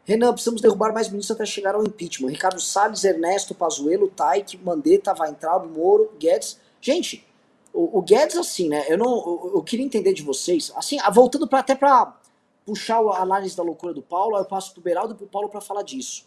Renan, 0.09 0.33
precisamos 0.33 0.59
derrubar 0.59 0.91
mais 0.91 1.07
ministros 1.07 1.37
até 1.37 1.45
chegar 1.45 1.75
ao 1.75 1.83
impeachment. 1.83 2.29
Ricardo 2.29 2.59
Salles, 2.59 3.03
Ernesto, 3.03 3.53
Pazuello, 3.53 4.09
Taik, 4.09 4.57
Mandetta, 4.57 5.13
Weintraub, 5.13 5.67
Moro, 5.67 6.11
Guedes. 6.17 6.59
Gente, 6.81 7.23
o, 7.71 7.99
o, 7.99 8.01
Guedes, 8.01 8.35
assim, 8.35 8.69
né? 8.69 8.85
Eu 8.89 8.97
não. 8.97 9.05
Eu, 9.05 9.51
eu 9.53 9.61
queria 9.61 9.85
entender 9.85 10.11
de 10.13 10.23
vocês. 10.23 10.73
Assim, 10.75 10.97
voltando 11.13 11.47
pra, 11.47 11.59
até 11.59 11.75
para 11.75 12.17
puxar 12.65 12.99
a 12.99 13.21
análise 13.21 13.55
da 13.55 13.61
loucura 13.61 13.93
do 13.93 14.01
Paulo, 14.01 14.35
aí 14.35 14.41
eu 14.41 14.45
passo 14.45 14.73
pro 14.73 14.81
Beraldo 14.81 15.13
e 15.13 15.17
pro 15.17 15.27
Paulo 15.27 15.47
para 15.47 15.61
falar 15.61 15.83
disso. 15.83 16.25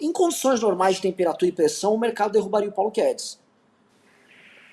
Em 0.00 0.10
condições 0.10 0.62
normais 0.62 0.96
de 0.96 1.02
temperatura 1.02 1.50
e 1.50 1.52
pressão, 1.52 1.92
o 1.94 1.98
mercado 1.98 2.32
derrubaria 2.32 2.70
o 2.70 2.72
Paulo 2.72 2.90
Guedes. 2.90 3.38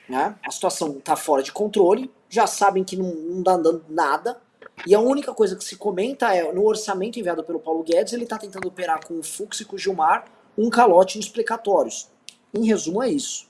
Né? 0.07 0.33
A 0.47 0.49
situação 0.49 0.97
está 0.97 1.17
fora 1.17 1.43
de 1.43 1.51
controle, 1.51 2.09
já 2.29 2.47
sabem 2.47 2.85
que 2.85 2.95
não, 2.95 3.13
não 3.13 3.43
dá 3.43 3.55
andando 3.55 3.83
nada. 3.89 4.41
E 4.85 4.95
a 4.95 4.99
única 4.99 5.33
coisa 5.33 5.55
que 5.55 5.63
se 5.63 5.75
comenta 5.75 6.33
é, 6.33 6.51
no 6.51 6.65
orçamento 6.65 7.19
enviado 7.19 7.43
pelo 7.43 7.59
Paulo 7.59 7.83
Guedes, 7.83 8.13
ele 8.13 8.23
está 8.23 8.37
tentando 8.37 8.67
operar 8.67 9.05
com 9.05 9.19
o 9.19 9.23
Fux 9.23 9.59
e 9.59 9.65
com 9.65 9.75
o 9.75 9.79
Gilmar 9.79 10.25
um 10.57 10.69
calote 10.69 11.17
nos 11.17 11.29
precatórios. 11.29 12.09
Em 12.53 12.65
resumo, 12.65 13.01
é 13.01 13.09
isso. 13.09 13.47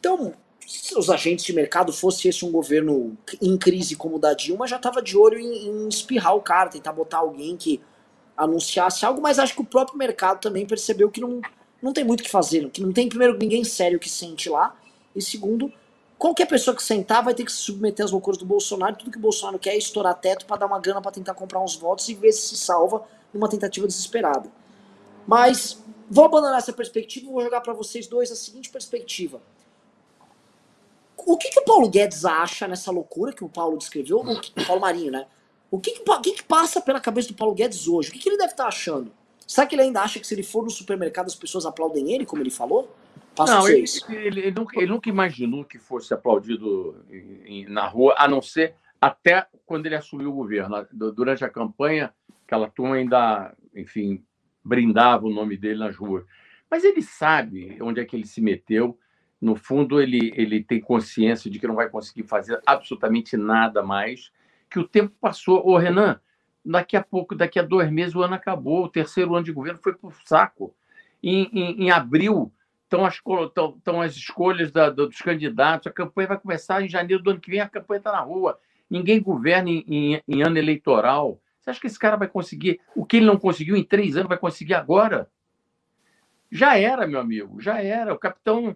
Então, 0.00 0.34
se 0.66 0.96
os 0.98 1.08
agentes 1.08 1.44
de 1.44 1.52
mercado 1.52 1.92
fosse 1.92 2.28
esse 2.28 2.44
um 2.44 2.52
governo 2.52 3.16
em 3.40 3.56
crise 3.56 3.96
como 3.96 4.16
o 4.16 4.18
da 4.18 4.34
Dilma, 4.34 4.66
já 4.66 4.76
estava 4.76 5.00
de 5.00 5.16
olho 5.16 5.38
em, 5.38 5.68
em 5.68 5.88
espirrar 5.88 6.34
o 6.36 6.42
cara, 6.42 6.68
tentar 6.68 6.92
botar 6.92 7.18
alguém 7.18 7.56
que 7.56 7.80
anunciasse 8.36 9.04
algo, 9.04 9.20
mas 9.20 9.38
acho 9.38 9.54
que 9.54 9.62
o 9.62 9.64
próprio 9.64 9.98
mercado 9.98 10.40
também 10.40 10.66
percebeu 10.66 11.10
que 11.10 11.20
não, 11.20 11.40
não 11.82 11.92
tem 11.92 12.04
muito 12.04 12.20
o 12.20 12.24
que 12.24 12.30
fazer, 12.30 12.68
que 12.70 12.82
não 12.82 12.92
tem, 12.92 13.08
primeiro, 13.08 13.36
ninguém 13.36 13.64
sério 13.64 13.98
que 13.98 14.08
sente 14.08 14.48
lá, 14.48 14.76
e 15.16 15.22
segundo, 15.22 15.72
qualquer 16.18 16.46
pessoa 16.46 16.74
que 16.74 16.82
sentar 16.82 17.22
vai 17.22 17.34
ter 17.34 17.44
que 17.44 17.52
se 17.52 17.58
submeter 17.58 18.04
às 18.04 18.10
loucuras 18.10 18.38
do 18.38 18.44
Bolsonaro, 18.44 18.96
tudo 18.96 19.10
que 19.10 19.18
o 19.18 19.20
Bolsonaro 19.20 19.58
quer 19.58 19.74
é 19.74 19.78
estourar 19.78 20.14
teto 20.14 20.44
para 20.44 20.58
dar 20.58 20.66
uma 20.66 20.80
grana 20.80 21.00
para 21.00 21.12
tentar 21.12 21.34
comprar 21.34 21.60
uns 21.60 21.76
votos 21.76 22.08
e 22.08 22.14
ver 22.14 22.32
se 22.32 22.48
se 22.48 22.56
salva 22.56 23.06
numa 23.32 23.48
tentativa 23.48 23.86
desesperada. 23.86 24.50
Mas 25.26 25.82
vou 26.10 26.24
abandonar 26.24 26.58
essa 26.58 26.72
perspectiva 26.72 27.26
e 27.26 27.32
vou 27.32 27.42
jogar 27.42 27.60
para 27.60 27.72
vocês 27.72 28.06
dois 28.06 28.32
a 28.32 28.36
seguinte 28.36 28.70
perspectiva. 28.70 29.40
O 31.16 31.36
que, 31.36 31.50
que 31.50 31.60
o 31.60 31.64
Paulo 31.64 31.88
Guedes 31.88 32.24
acha 32.24 32.66
nessa 32.66 32.90
loucura 32.90 33.32
que 33.32 33.44
o 33.44 33.48
Paulo 33.48 33.76
descreveu, 33.76 34.20
o 34.20 34.64
Paulo 34.66 34.80
Marinho, 34.80 35.12
né? 35.12 35.26
O 35.70 35.78
que, 35.78 35.90
que, 35.90 36.02
que, 36.22 36.32
que 36.32 36.42
passa 36.42 36.80
pela 36.80 37.00
cabeça 37.00 37.28
do 37.28 37.34
Paulo 37.34 37.54
Guedes 37.54 37.86
hoje? 37.86 38.08
O 38.08 38.12
que, 38.12 38.18
que 38.18 38.28
ele 38.28 38.38
deve 38.38 38.52
estar 38.52 38.64
tá 38.64 38.68
achando? 38.68 39.12
Será 39.46 39.66
que 39.66 39.74
ele 39.74 39.82
ainda 39.82 40.00
acha 40.00 40.18
que 40.18 40.26
se 40.26 40.34
ele 40.34 40.42
for 40.42 40.64
no 40.64 40.70
supermercado 40.70 41.26
as 41.26 41.34
pessoas 41.34 41.66
aplaudem 41.66 42.12
ele, 42.12 42.24
como 42.24 42.42
ele 42.42 42.50
falou? 42.50 42.88
Não, 43.46 43.68
ele, 43.68 43.84
ele, 44.08 44.40
ele, 44.40 44.50
nunca, 44.50 44.78
ele 44.78 44.90
nunca 44.90 45.08
imaginou 45.08 45.64
que 45.64 45.78
fosse 45.78 46.12
aplaudido 46.12 47.04
em, 47.10 47.66
na 47.66 47.86
rua, 47.86 48.14
a 48.18 48.26
não 48.26 48.42
ser 48.42 48.74
até 49.00 49.46
quando 49.64 49.86
ele 49.86 49.94
assumiu 49.94 50.30
o 50.30 50.34
governo. 50.34 50.86
Durante 50.92 51.44
a 51.44 51.48
campanha, 51.48 52.12
aquela 52.46 52.68
turma 52.68 52.96
ainda, 52.96 53.54
enfim, 53.74 54.24
brindava 54.64 55.26
o 55.26 55.30
nome 55.30 55.56
dele 55.56 55.78
nas 55.78 55.96
ruas. 55.96 56.24
Mas 56.70 56.84
ele 56.84 57.02
sabe 57.02 57.78
onde 57.80 58.00
é 58.00 58.04
que 58.04 58.16
ele 58.16 58.26
se 58.26 58.40
meteu. 58.40 58.98
No 59.40 59.54
fundo, 59.54 60.00
ele, 60.00 60.32
ele 60.36 60.62
tem 60.62 60.80
consciência 60.80 61.50
de 61.50 61.58
que 61.58 61.66
não 61.66 61.76
vai 61.76 61.88
conseguir 61.88 62.24
fazer 62.24 62.60
absolutamente 62.66 63.36
nada 63.36 63.82
mais, 63.82 64.32
que 64.68 64.78
o 64.78 64.86
tempo 64.86 65.14
passou. 65.20 65.66
Ô, 65.66 65.78
Renan, 65.78 66.20
daqui 66.64 66.96
a 66.96 67.02
pouco, 67.02 67.34
daqui 67.34 67.58
a 67.58 67.62
dois 67.62 67.90
meses, 67.90 68.14
o 68.14 68.22
ano 68.22 68.34
acabou, 68.34 68.84
o 68.84 68.88
terceiro 68.88 69.34
ano 69.34 69.44
de 69.44 69.52
governo 69.52 69.78
foi 69.82 69.94
para 69.94 70.08
o 70.08 70.12
saco. 70.24 70.74
Em, 71.22 71.48
em, 71.52 71.84
em, 71.84 71.90
abril, 71.90 72.52
estão 72.88 73.04
as, 73.04 73.16
estão, 73.16 74.00
as 74.00 74.16
escolhas 74.16 74.72
da, 74.72 74.88
dos 74.88 75.18
candidatos, 75.18 75.86
a 75.86 75.92
campanha 75.92 76.28
vai 76.28 76.38
começar 76.38 76.82
em 76.82 76.88
janeiro 76.88 77.22
do 77.22 77.30
ano 77.30 77.40
que 77.40 77.50
vem, 77.50 77.60
a 77.60 77.68
campanha 77.68 77.98
está 77.98 78.12
na 78.12 78.20
rua. 78.20 78.58
Ninguém 78.88 79.22
governa 79.22 79.68
em, 79.68 79.84
em, 79.86 80.22
em 80.26 80.42
ano 80.42 80.56
eleitoral. 80.56 81.38
Você 81.60 81.70
acha 81.70 81.80
que 81.80 81.86
esse 81.86 81.98
cara 81.98 82.16
vai 82.16 82.26
conseguir 82.26 82.80
o 82.96 83.04
que 83.04 83.18
ele 83.18 83.26
não 83.26 83.36
conseguiu 83.36 83.76
em 83.76 83.84
três 83.84 84.16
anos, 84.16 84.28
vai 84.28 84.38
conseguir 84.38 84.72
agora? 84.74 85.30
Já 86.50 86.78
era, 86.78 87.06
meu 87.06 87.20
amigo, 87.20 87.60
já 87.60 87.82
era. 87.82 88.14
O 88.14 88.18
capitão 88.18 88.74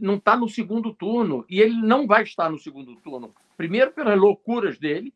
não 0.00 0.16
está 0.16 0.36
no 0.36 0.48
segundo 0.48 0.92
turno 0.92 1.44
e 1.48 1.60
ele 1.60 1.76
não 1.76 2.04
vai 2.04 2.24
estar 2.24 2.50
no 2.50 2.58
segundo 2.58 2.96
turno. 2.96 3.32
Primeiro, 3.56 3.92
pelas 3.92 4.18
loucuras 4.18 4.76
dele, 4.76 5.14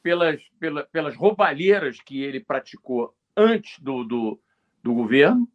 pelas, 0.00 0.40
pela, 0.60 0.84
pelas 0.84 1.16
roubalheiras 1.16 2.00
que 2.00 2.22
ele 2.22 2.38
praticou 2.38 3.12
antes 3.36 3.80
do, 3.80 4.04
do, 4.04 4.40
do 4.80 4.94
governo, 4.94 5.48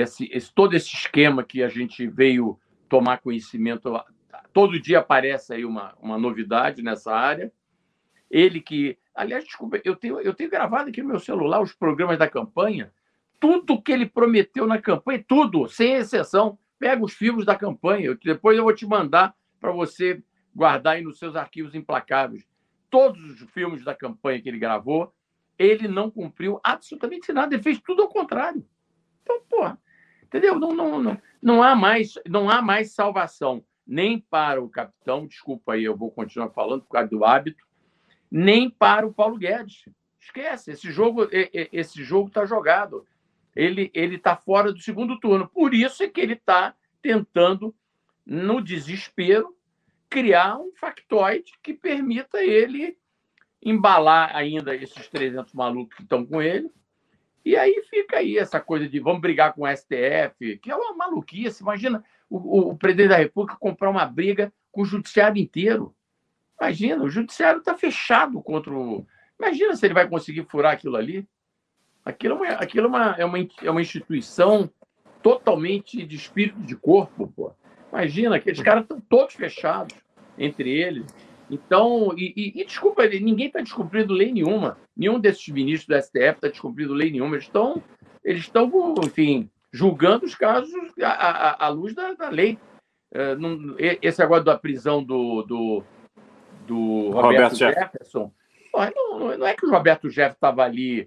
esse, 0.00 0.28
esse, 0.32 0.52
todo 0.52 0.74
esse 0.74 0.88
esquema 0.94 1.42
que 1.44 1.62
a 1.62 1.68
gente 1.68 2.06
veio 2.06 2.58
tomar 2.88 3.18
conhecimento. 3.18 3.92
Todo 4.52 4.80
dia 4.80 5.00
aparece 5.00 5.54
aí 5.54 5.64
uma, 5.64 5.94
uma 6.00 6.18
novidade 6.18 6.82
nessa 6.82 7.14
área. 7.14 7.52
Ele 8.30 8.60
que 8.60 8.98
Aliás, 9.16 9.44
desculpa, 9.44 9.80
eu 9.82 9.96
tenho, 9.96 10.20
eu 10.20 10.34
tenho 10.34 10.50
gravado 10.50 10.90
aqui 10.90 11.00
no 11.00 11.08
meu 11.08 11.18
celular 11.18 11.62
os 11.62 11.72
programas 11.72 12.18
da 12.18 12.28
campanha, 12.28 12.92
tudo 13.40 13.80
que 13.80 13.90
ele 13.90 14.04
prometeu 14.04 14.66
na 14.66 14.78
campanha, 14.78 15.24
tudo, 15.26 15.66
sem 15.68 15.94
exceção. 15.94 16.58
Pega 16.78 17.02
os 17.02 17.14
filmes 17.14 17.46
da 17.46 17.56
campanha, 17.56 18.14
depois 18.22 18.58
eu 18.58 18.64
vou 18.64 18.74
te 18.74 18.86
mandar 18.86 19.34
para 19.58 19.72
você 19.72 20.22
guardar 20.54 20.96
aí 20.96 21.02
nos 21.02 21.18
seus 21.18 21.34
arquivos 21.34 21.74
implacáveis. 21.74 22.46
Todos 22.90 23.40
os 23.40 23.50
filmes 23.50 23.82
da 23.82 23.94
campanha 23.94 24.40
que 24.42 24.50
ele 24.50 24.58
gravou, 24.58 25.14
ele 25.58 25.88
não 25.88 26.10
cumpriu 26.10 26.60
absolutamente 26.62 27.32
nada, 27.32 27.54
ele 27.54 27.62
fez 27.62 27.80
tudo 27.80 28.02
ao 28.02 28.08
contrário. 28.10 28.66
Então, 29.22 29.40
porra, 29.48 29.78
entendeu? 30.26 30.58
Não, 30.58 30.72
não, 30.74 31.02
não, 31.02 31.22
não, 31.42 31.62
há 31.62 31.74
mais, 31.74 32.14
não 32.28 32.50
há 32.50 32.60
mais 32.60 32.92
salvação, 32.92 33.64
nem 33.86 34.18
para 34.18 34.62
o 34.62 34.68
capitão, 34.68 35.26
desculpa 35.26 35.74
aí, 35.74 35.84
eu 35.84 35.96
vou 35.96 36.10
continuar 36.10 36.50
falando 36.50 36.82
por 36.82 36.90
causa 36.90 37.08
do 37.08 37.24
hábito, 37.24 37.64
nem 38.30 38.68
para 38.68 39.06
o 39.06 39.12
Paulo 39.12 39.38
Guedes. 39.38 39.84
Esquece, 40.20 40.72
esse 40.72 40.90
jogo 40.90 41.28
esse 41.72 42.02
jogo 42.02 42.28
está 42.28 42.44
jogado. 42.44 43.06
Ele 43.54 43.90
está 43.94 44.36
fora 44.36 44.72
do 44.72 44.80
segundo 44.80 45.18
turno. 45.18 45.48
Por 45.48 45.72
isso 45.72 46.02
é 46.02 46.08
que 46.08 46.20
ele 46.20 46.34
está 46.34 46.74
tentando, 47.00 47.74
no 48.26 48.60
desespero, 48.60 49.56
criar 50.10 50.58
um 50.58 50.72
factoide 50.74 51.52
que 51.62 51.72
permita 51.72 52.42
ele 52.42 52.98
embalar 53.62 54.34
ainda 54.36 54.74
esses 54.76 55.08
300 55.08 55.52
malucos 55.54 55.96
que 55.96 56.02
estão 56.02 56.26
com 56.26 56.42
ele. 56.42 56.70
E 57.46 57.56
aí 57.56 57.80
fica 57.88 58.16
aí 58.16 58.36
essa 58.36 58.58
coisa 58.58 58.88
de 58.88 58.98
vamos 58.98 59.20
brigar 59.20 59.52
com 59.52 59.62
o 59.62 59.68
STF, 59.68 60.58
que 60.60 60.68
é 60.68 60.74
uma 60.74 60.96
maluquice. 60.96 61.62
Imagina 61.62 62.02
o, 62.28 62.70
o 62.70 62.76
presidente 62.76 63.10
da 63.10 63.16
República 63.18 63.56
comprar 63.60 63.88
uma 63.88 64.04
briga 64.04 64.52
com 64.72 64.82
o 64.82 64.84
judiciário 64.84 65.40
inteiro. 65.40 65.94
Imagina, 66.60 67.04
o 67.04 67.08
judiciário 67.08 67.60
está 67.60 67.76
fechado 67.76 68.42
contra 68.42 68.74
o. 68.74 69.06
Imagina 69.38 69.76
se 69.76 69.86
ele 69.86 69.94
vai 69.94 70.08
conseguir 70.08 70.42
furar 70.42 70.72
aquilo 70.72 70.96
ali. 70.96 71.24
Aquilo 72.04 72.34
é 72.34 72.36
uma, 72.36 72.48
aquilo 72.56 72.86
é 72.86 72.88
uma, 72.88 73.14
é 73.16 73.24
uma, 73.24 73.38
é 73.62 73.70
uma 73.70 73.80
instituição 73.80 74.68
totalmente 75.22 76.04
de 76.04 76.16
espírito 76.16 76.58
de 76.60 76.74
corpo, 76.74 77.28
pô. 77.28 77.52
Imagina, 77.92 78.34
aqueles 78.34 78.60
caras 78.60 78.82
estão 78.82 79.00
todos 79.00 79.36
fechados 79.36 79.96
entre 80.36 80.68
eles. 80.68 81.06
Então, 81.50 82.12
e, 82.16 82.32
e, 82.36 82.60
e 82.60 82.64
desculpa, 82.64 83.06
ninguém 83.06 83.46
está 83.46 83.60
descumprindo 83.60 84.12
lei 84.12 84.32
nenhuma. 84.32 84.78
Nenhum 84.96 85.18
desses 85.20 85.46
ministros 85.48 85.86
do 85.86 86.02
STF 86.02 86.36
está 86.36 86.48
descumprindo 86.48 86.92
lei 86.92 87.10
nenhuma. 87.10 87.36
Eles 87.36 87.46
estão, 87.46 87.82
eles 88.24 88.42
estão, 88.42 88.70
enfim, 89.04 89.48
julgando 89.72 90.24
os 90.24 90.34
casos 90.34 90.72
à, 91.00 91.08
à, 91.08 91.66
à 91.66 91.68
luz 91.68 91.94
da, 91.94 92.14
da 92.14 92.28
lei. 92.28 92.58
É, 93.12 93.36
não, 93.36 93.76
esse 93.78 94.20
agora 94.20 94.42
da 94.42 94.58
prisão 94.58 95.02
do, 95.02 95.42
do 95.42 95.84
do 96.66 97.10
Roberto, 97.10 97.52
Roberto 97.52 97.56
Jefferson, 97.56 98.32
não, 98.74 99.38
não, 99.38 99.46
é 99.46 99.54
que 99.54 99.64
o 99.64 99.70
Roberto 99.70 100.10
Jefferson 100.10 100.34
estava 100.34 100.64
ali 100.64 101.02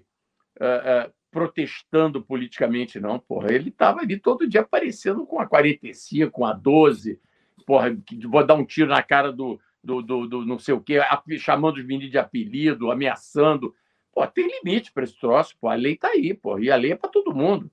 uh, 0.58 1.08
uh, 1.08 1.12
protestando 1.30 2.22
politicamente, 2.22 2.98
não, 2.98 3.18
porra. 3.18 3.52
Ele 3.52 3.68
estava 3.68 4.00
ali 4.00 4.18
todo 4.18 4.48
dia 4.48 4.62
aparecendo 4.62 5.24
com 5.26 5.38
a 5.38 5.46
45, 5.46 6.30
com 6.32 6.44
a 6.44 6.52
12, 6.52 7.20
porra, 7.66 7.96
vou 8.28 8.44
dar 8.44 8.54
um 8.54 8.64
tiro 8.64 8.88
na 8.88 9.02
cara 9.02 9.30
do, 9.30 9.60
do, 9.82 10.02
do, 10.02 10.26
do 10.26 10.46
não 10.46 10.58
sei 10.58 10.74
o 10.74 10.80
quê, 10.80 11.00
chamando 11.38 11.76
os 11.76 11.84
meninos 11.84 12.10
de 12.10 12.18
apelido, 12.18 12.90
ameaçando. 12.90 13.74
Pô, 14.12 14.26
tem 14.26 14.46
limite 14.46 14.92
para 14.92 15.04
esse 15.04 15.18
troço, 15.18 15.56
pô. 15.60 15.68
A 15.68 15.74
lei 15.74 15.94
está 15.94 16.08
aí, 16.08 16.34
pô. 16.34 16.58
E 16.58 16.70
a 16.70 16.76
lei 16.76 16.92
é 16.92 16.96
para 16.96 17.10
todo 17.10 17.34
mundo. 17.34 17.70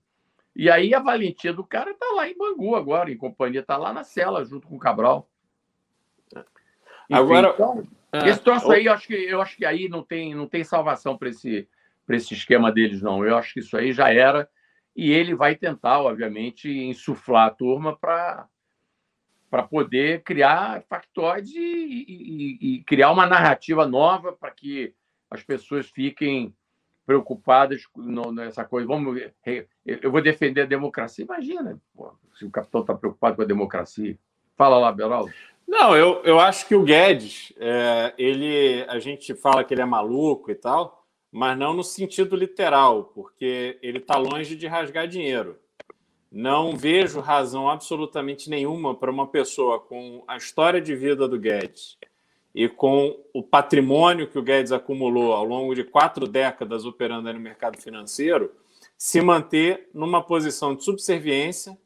E 0.56 0.70
aí 0.70 0.94
a 0.94 1.00
valentia 1.00 1.54
do 1.54 1.64
cara 1.64 1.92
está 1.92 2.06
lá 2.16 2.28
em 2.28 2.38
Bangu 2.38 2.76
agora, 2.76 3.12
em 3.12 3.18
companhia, 3.18 3.60
está 3.60 3.78
lá 3.78 3.94
na 3.94 4.04
cela, 4.04 4.44
junto 4.44 4.68
com 4.68 4.76
o 4.76 4.80
Cabral. 4.80 5.30
Agora, 7.12 7.52
então, 7.54 7.88
ah, 8.12 8.28
esse 8.28 8.40
troço 8.42 8.72
aí, 8.72 8.86
eu 8.86 8.94
acho 8.94 9.08
que, 9.08 9.14
eu 9.14 9.42
acho 9.42 9.56
que 9.56 9.66
aí 9.66 9.88
não 9.88 10.04
tem, 10.04 10.34
não 10.34 10.48
tem 10.48 10.64
salvação 10.64 11.18
para 11.18 11.30
esse, 11.30 11.68
esse 12.10 12.34
esquema 12.34 12.72
deles, 12.72 13.02
não. 13.02 13.24
Eu 13.24 13.38
acho 13.38 13.54
que 13.54 13.60
isso 13.60 13.78
aí 13.78 13.94
já 13.94 14.12
era. 14.12 14.50
E 14.96 15.12
ele 15.12 15.36
vai 15.36 15.56
tentar, 15.56 16.00
obviamente, 16.02 16.70
insuflar 16.70 17.48
a 17.48 17.52
turma 17.52 17.96
para 17.96 18.48
para 19.50 19.64
poder 19.64 20.24
criar 20.24 20.84
factoides 20.90 21.54
e, 21.56 21.60
e, 21.60 22.58
e, 22.62 22.84
criar 22.84 23.12
uma 23.12 23.26
narrativa 23.26 23.86
nova 23.88 24.34
para 24.34 24.52
que 24.52 24.94
as 25.30 25.42
pessoas 25.44 25.90
fiquem 25.90 26.54
preocupadas 27.06 27.82
nessa 28.34 28.66
coisa. 28.66 28.88
Vamos, 28.88 29.22
eu 29.86 30.12
vou 30.12 30.22
defender 30.22 30.62
a 30.62 30.66
democracia. 30.66 31.24
Imagina, 31.24 31.80
pô, 31.96 32.14
se 32.38 32.46
o 32.46 32.52
capitão 32.52 32.82
está 32.82 32.94
preocupado 32.94 33.38
com 33.38 33.42
a 33.42 33.46
democracia. 33.46 34.18
Fala 34.58 34.78
lá, 34.78 34.92
Beraldo. 34.92 35.32
Não, 35.68 35.96
eu, 35.96 36.22
eu 36.24 36.40
acho 36.40 36.68
que 36.68 36.76
o 36.76 36.84
Guedes, 36.84 37.54
é, 37.58 38.14
ele, 38.18 38.86
a 38.88 39.00
gente 39.00 39.34
fala 39.36 39.64
que 39.64 39.74
ele 39.74 39.82
é 39.82 39.86
maluco 39.86 40.50
e 40.50 40.56
tal, 40.56 41.06
mas 41.32 41.58
não 41.58 41.74
no 41.74 41.84
sentido 41.84 42.36
literal, 42.36 43.06
porque 43.06 43.78
ele 43.82 43.98
está 43.98 44.18
longe 44.18 44.56
de 44.56 44.66
rasgar 44.66 45.08
dinheiro. 45.08 45.60
Não 46.32 46.76
vejo 46.76 47.20
razão 47.20 47.70
absolutamente 47.70 48.50
nenhuma 48.50 48.94
para 48.94 49.12
uma 49.12 49.28
pessoa 49.28 49.80
com 49.80 50.24
a 50.28 50.38
história 50.38 50.82
de 50.82 50.96
vida 50.96 51.28
do 51.28 51.40
Guedes 51.40 51.98
e 52.54 52.68
com 52.68 53.18
o 53.34 53.42
patrimônio 53.42 54.28
que 54.28 54.38
o 54.38 54.44
Guedes 54.44 54.72
acumulou 54.72 55.34
ao 55.34 55.46
longo 55.46 55.74
de 55.74 55.84
quatro 55.84 56.28
décadas 56.28 56.86
operando 56.86 57.32
no 57.32 57.40
mercado 57.40 57.82
financeiro 57.82 58.52
se 58.98 59.22
manter 59.22 59.90
numa 59.94 60.22
posição 60.22 60.76
de 60.76 60.84
subserviência 60.84 61.78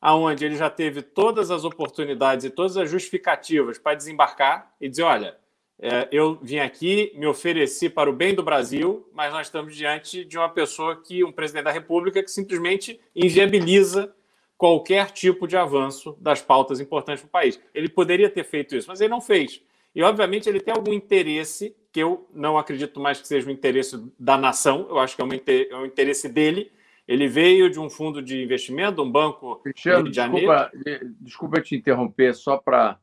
aonde 0.00 0.44
ele 0.44 0.56
já 0.56 0.68
teve 0.68 1.02
todas 1.02 1.50
as 1.50 1.64
oportunidades 1.64 2.44
e 2.44 2.50
todas 2.50 2.76
as 2.76 2.90
justificativas 2.90 3.78
para 3.78 3.96
desembarcar 3.96 4.72
e 4.80 4.88
dizer, 4.88 5.02
olha, 5.02 5.36
é, 5.78 6.08
eu 6.10 6.38
vim 6.42 6.58
aqui, 6.58 7.12
me 7.14 7.26
ofereci 7.26 7.90
para 7.90 8.08
o 8.08 8.12
bem 8.12 8.34
do 8.34 8.42
Brasil, 8.42 9.06
mas 9.12 9.32
nós 9.32 9.46
estamos 9.46 9.76
diante 9.76 10.24
de 10.24 10.38
uma 10.38 10.48
pessoa 10.48 10.96
que, 11.02 11.22
um 11.22 11.32
presidente 11.32 11.64
da 11.64 11.70
República, 11.70 12.22
que 12.22 12.30
simplesmente 12.30 12.98
inviabiliza 13.14 14.14
qualquer 14.56 15.10
tipo 15.10 15.46
de 15.46 15.56
avanço 15.56 16.16
das 16.18 16.40
pautas 16.40 16.80
importantes 16.80 17.22
para 17.22 17.28
o 17.28 17.30
país. 17.30 17.60
Ele 17.74 17.90
poderia 17.90 18.30
ter 18.30 18.44
feito 18.44 18.74
isso, 18.74 18.88
mas 18.88 19.02
ele 19.02 19.10
não 19.10 19.20
fez. 19.20 19.60
E, 19.94 20.02
obviamente, 20.02 20.48
ele 20.48 20.60
tem 20.60 20.72
algum 20.72 20.94
interesse, 20.94 21.76
que 21.92 22.00
eu 22.00 22.26
não 22.32 22.56
acredito 22.56 22.98
mais 22.98 23.20
que 23.20 23.28
seja 23.28 23.48
o 23.48 23.50
interesse 23.50 24.02
da 24.18 24.36
nação, 24.38 24.86
eu 24.88 24.98
acho 24.98 25.14
que 25.14 25.22
é 25.22 25.24
um 25.24 25.84
interesse 25.84 26.28
dele. 26.28 26.70
Ele 27.06 27.28
veio 27.28 27.70
de 27.70 27.78
um 27.78 27.88
fundo 27.88 28.20
de 28.20 28.42
investimento, 28.42 29.02
um 29.02 29.10
banco 29.10 29.56
Cristiano, 29.56 30.08
de 30.08 30.16
Janeiro. 30.16 30.52
Desculpa, 30.72 31.00
desculpa 31.20 31.60
te 31.60 31.76
interromper, 31.76 32.34
só 32.34 32.56
para 32.56 32.98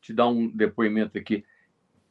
te 0.00 0.12
dar 0.12 0.28
um 0.28 0.46
depoimento 0.48 1.16
aqui. 1.16 1.44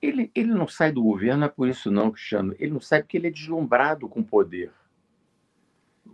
Ele, 0.02 0.32
ele 0.34 0.54
não 0.54 0.68
sai 0.68 0.92
do 0.92 1.04
governo, 1.04 1.46
é 1.46 1.50
por 1.50 1.68
isso 1.68 1.92
não, 1.92 2.12
Cristiano. 2.12 2.56
Ele 2.58 2.72
não 2.72 2.80
sai 2.80 3.02
porque 3.02 3.18
ele 3.18 3.28
é 3.28 3.32
deslumbrado 3.32 4.08
com 4.08 4.24
poder. 4.24 4.72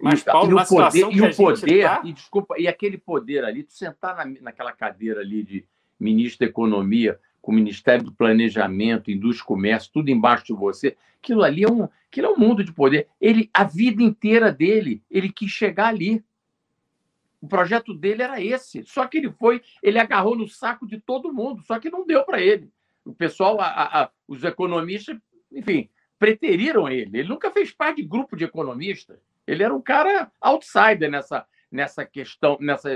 Mas, 0.01 0.23
Paulo, 0.23 0.51
e 0.51 0.61
o 0.61 0.67
poder, 0.67 1.11
e, 1.11 1.21
o 1.21 1.35
poder 1.35 1.83
tá... 1.83 2.01
e 2.03 2.13
desculpa, 2.13 2.55
e 2.57 2.67
aquele 2.67 2.97
poder 2.97 3.45
ali, 3.45 3.63
tu 3.63 3.73
sentar 3.73 4.15
na, 4.15 4.25
naquela 4.41 4.71
cadeira 4.71 5.21
ali 5.21 5.43
de 5.43 5.65
ministro 5.99 6.39
da 6.39 6.49
Economia, 6.49 7.19
com 7.41 7.51
o 7.51 7.55
Ministério 7.55 8.03
do 8.03 8.11
Planejamento, 8.11 9.11
Indústria 9.11 9.43
e 9.43 9.47
Comércio, 9.47 9.91
tudo 9.93 10.09
embaixo 10.09 10.45
de 10.45 10.53
você, 10.53 10.97
aquilo 11.21 11.43
ali 11.43 11.63
é 11.63 11.71
um, 11.71 11.87
aquilo 12.09 12.27
é 12.27 12.29
um 12.31 12.37
mundo 12.37 12.63
de 12.63 12.73
poder. 12.73 13.07
Ele, 13.21 13.49
a 13.53 13.63
vida 13.63 14.01
inteira 14.01 14.51
dele, 14.51 15.01
ele 15.09 15.31
quis 15.31 15.51
chegar 15.51 15.87
ali. 15.87 16.23
O 17.39 17.47
projeto 17.47 17.93
dele 17.93 18.23
era 18.23 18.41
esse. 18.41 18.83
Só 18.83 19.05
que 19.05 19.17
ele 19.17 19.31
foi, 19.31 19.61
ele 19.81 19.99
agarrou 19.99 20.35
no 20.35 20.47
saco 20.47 20.87
de 20.87 20.99
todo 20.99 21.31
mundo, 21.31 21.61
só 21.61 21.79
que 21.79 21.89
não 21.89 22.05
deu 22.05 22.23
para 22.25 22.41
ele 22.41 22.69
o 23.05 23.13
pessoal, 23.13 23.61
a, 23.61 24.03
a, 24.03 24.09
os 24.27 24.43
economistas, 24.43 25.17
enfim, 25.51 25.89
preteriram 26.17 26.89
ele. 26.89 27.19
Ele 27.19 27.29
nunca 27.29 27.51
fez 27.51 27.71
parte 27.71 28.01
de 28.01 28.07
grupo 28.07 28.35
de 28.35 28.43
economistas. 28.43 29.19
Ele 29.45 29.63
era 29.63 29.73
um 29.73 29.81
cara 29.81 30.31
outsider 30.41 31.09
nessa, 31.09 31.45
nessa 31.71 32.03
questão, 32.03 32.57
nessa, 32.59 32.89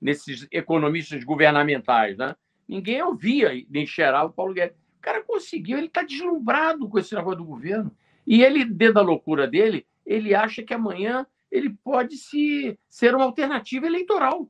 nesses 0.00 0.46
economistas 0.52 1.24
governamentais. 1.24 2.16
Né? 2.16 2.34
Ninguém 2.68 3.02
ouvia 3.02 3.50
nem 3.68 3.86
cheirava 3.86 4.30
o 4.30 4.32
Paulo 4.32 4.54
Guedes. 4.54 4.76
O 4.98 5.00
cara 5.00 5.22
conseguiu, 5.22 5.78
ele 5.78 5.88
está 5.88 6.02
deslumbrado 6.02 6.88
com 6.88 6.98
esse 6.98 7.14
negócio 7.14 7.38
do 7.38 7.44
governo. 7.44 7.94
E 8.26 8.42
ele, 8.42 8.64
dentro 8.64 8.94
da 8.94 9.02
loucura 9.02 9.46
dele, 9.46 9.86
ele 10.04 10.34
acha 10.34 10.62
que 10.62 10.74
amanhã 10.74 11.26
ele 11.50 11.70
pode 11.82 12.16
se 12.16 12.78
ser 12.88 13.14
uma 13.14 13.24
alternativa 13.24 13.86
eleitoral 13.86 14.48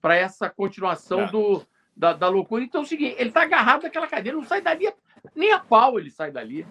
para 0.00 0.16
essa 0.16 0.48
continuação 0.48 1.22
é. 1.22 1.30
do, 1.30 1.66
da, 1.98 2.12
da 2.12 2.28
loucura. 2.28 2.62
Então 2.62 2.82
é 2.82 2.84
o 2.84 2.86
seguinte, 2.86 3.16
ele 3.18 3.30
está 3.30 3.42
agarrado 3.42 3.82
naquela 3.82 4.06
cadeira, 4.06 4.38
não 4.38 4.46
sai 4.46 4.62
dali, 4.62 4.88
nem 5.34 5.52
a 5.52 5.58
pau 5.58 5.98
ele 5.98 6.10
sai 6.10 6.30
dali. 6.30 6.64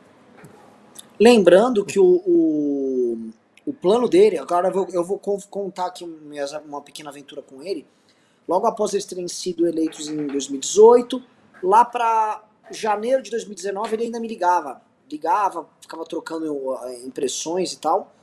Lembrando 1.20 1.84
que 1.84 1.99
o, 1.99 2.24
o, 2.26 3.32
o 3.66 3.74
plano 3.74 4.08
dele, 4.08 4.38
agora 4.38 4.70
eu 4.70 4.74
vou, 4.74 4.88
eu 4.91 5.04
vou 5.04 5.20
contar 5.20 5.88
aqui 5.88 6.06
uma 6.66 6.82
pequena 6.82 7.10
aventura 7.10 7.41
com 7.41 7.62
ele. 7.62 7.86
Logo 8.48 8.66
após 8.66 8.94
eles 8.94 9.06
terem 9.06 9.28
sido 9.28 9.68
eleitos 9.68 10.08
em 10.08 10.26
2018, 10.28 11.22
lá 11.62 11.84
para 11.84 12.44
janeiro 12.72 13.22
de 13.22 13.30
2019 13.32 13.95
ele 13.95 14.04
ainda 14.04 14.20
me 14.20 14.28
ligava. 14.28 14.82
Ligava, 15.12 15.68
ficava 15.82 16.06
trocando 16.06 16.45
eh, 16.84 17.06
impressões 17.06 17.74
e 17.74 17.80
tal. 17.80 18.14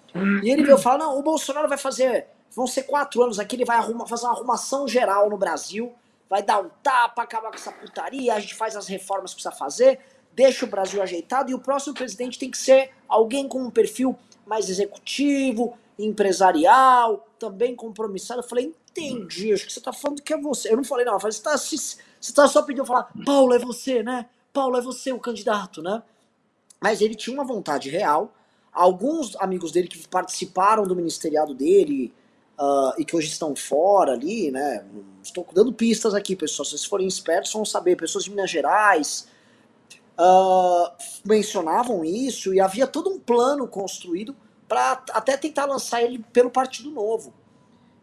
E 0.42 0.50
ele 0.50 0.62
veio 0.62 0.78
falar: 0.78 0.98
não, 0.98 1.18
o 1.18 1.22
Bolsonaro 1.22 1.68
vai 1.68 1.78
fazer. 1.78 2.26
Vão 2.54 2.66
ser 2.66 2.84
quatro 2.84 3.22
anos 3.22 3.38
aqui, 3.38 3.56
ele 3.56 3.64
vai 3.64 3.82
fazer 4.06 4.26
uma 4.26 4.32
arrumação 4.32 4.86
geral 4.86 5.28
no 5.28 5.36
Brasil 5.36 5.92
vai 6.28 6.42
dar 6.42 6.60
um 6.60 6.70
tapa, 6.82 7.22
acabar 7.22 7.50
com 7.50 7.56
essa 7.56 7.72
putaria, 7.72 8.34
a 8.34 8.40
gente 8.40 8.54
faz 8.54 8.76
as 8.76 8.86
reformas 8.86 9.32
que 9.32 9.42
precisa 9.42 9.54
fazer, 9.54 10.00
deixa 10.32 10.64
o 10.64 10.68
Brasil 10.68 11.02
ajeitado 11.02 11.50
e 11.50 11.54
o 11.54 11.60
próximo 11.60 11.94
presidente 11.94 12.38
tem 12.38 12.50
que 12.50 12.58
ser 12.58 12.90
alguém 13.08 13.46
com 13.48 13.62
um 13.62 13.70
perfil 13.70 14.18
mais 14.46 14.68
executivo, 14.68 15.76
empresarial, 15.98 17.28
também 17.38 17.74
compromissado. 17.74 18.40
Eu 18.40 18.48
falei, 18.48 18.74
entendi, 18.90 19.52
acho 19.52 19.66
que 19.66 19.72
você 19.72 19.80
tá 19.80 19.92
falando 19.92 20.22
que 20.22 20.32
é 20.32 20.40
você. 20.40 20.72
Eu 20.72 20.76
não 20.76 20.84
falei, 20.84 21.04
não, 21.04 21.14
eu 21.14 21.20
falei, 21.20 21.32
você 21.32 21.42
tá, 21.42 21.56
você 21.56 22.32
tá 22.34 22.48
só 22.48 22.62
pedindo 22.62 22.84
falar, 22.84 23.10
Paulo, 23.24 23.54
é 23.54 23.58
você, 23.58 24.02
né? 24.02 24.26
Paulo, 24.52 24.76
é 24.76 24.80
você 24.80 25.12
o 25.12 25.18
candidato, 25.18 25.82
né? 25.82 26.02
Mas 26.80 27.00
ele 27.00 27.14
tinha 27.14 27.34
uma 27.34 27.44
vontade 27.44 27.88
real. 27.88 28.32
Alguns 28.72 29.36
amigos 29.36 29.72
dele 29.72 29.88
que 29.88 30.06
participaram 30.08 30.84
do 30.84 30.96
ministeriado 30.96 31.54
dele, 31.54 32.12
uh, 32.58 32.92
e 32.98 33.04
que 33.04 33.16
hoje 33.16 33.28
estão 33.28 33.54
fora 33.54 34.12
ali, 34.12 34.50
né? 34.50 34.84
Estou 35.22 35.46
dando 35.52 35.72
pistas 35.72 36.14
aqui, 36.14 36.36
pessoal. 36.36 36.64
Se 36.64 36.72
vocês 36.72 36.84
forem 36.84 37.06
espertos, 37.06 37.52
vão 37.52 37.64
saber. 37.64 37.96
Pessoas 37.96 38.24
de 38.24 38.30
Minas 38.30 38.50
Gerais 38.50 39.28
uh, 40.18 40.90
mencionavam 41.24 42.04
isso 42.04 42.54
e 42.54 42.60
havia 42.60 42.86
todo 42.86 43.10
um 43.10 43.18
plano 43.18 43.66
construído 43.66 44.34
para 44.68 45.02
até 45.12 45.36
tentar 45.36 45.66
lançar 45.66 46.02
ele 46.02 46.24
pelo 46.32 46.50
Partido 46.50 46.90
Novo. 46.90 47.32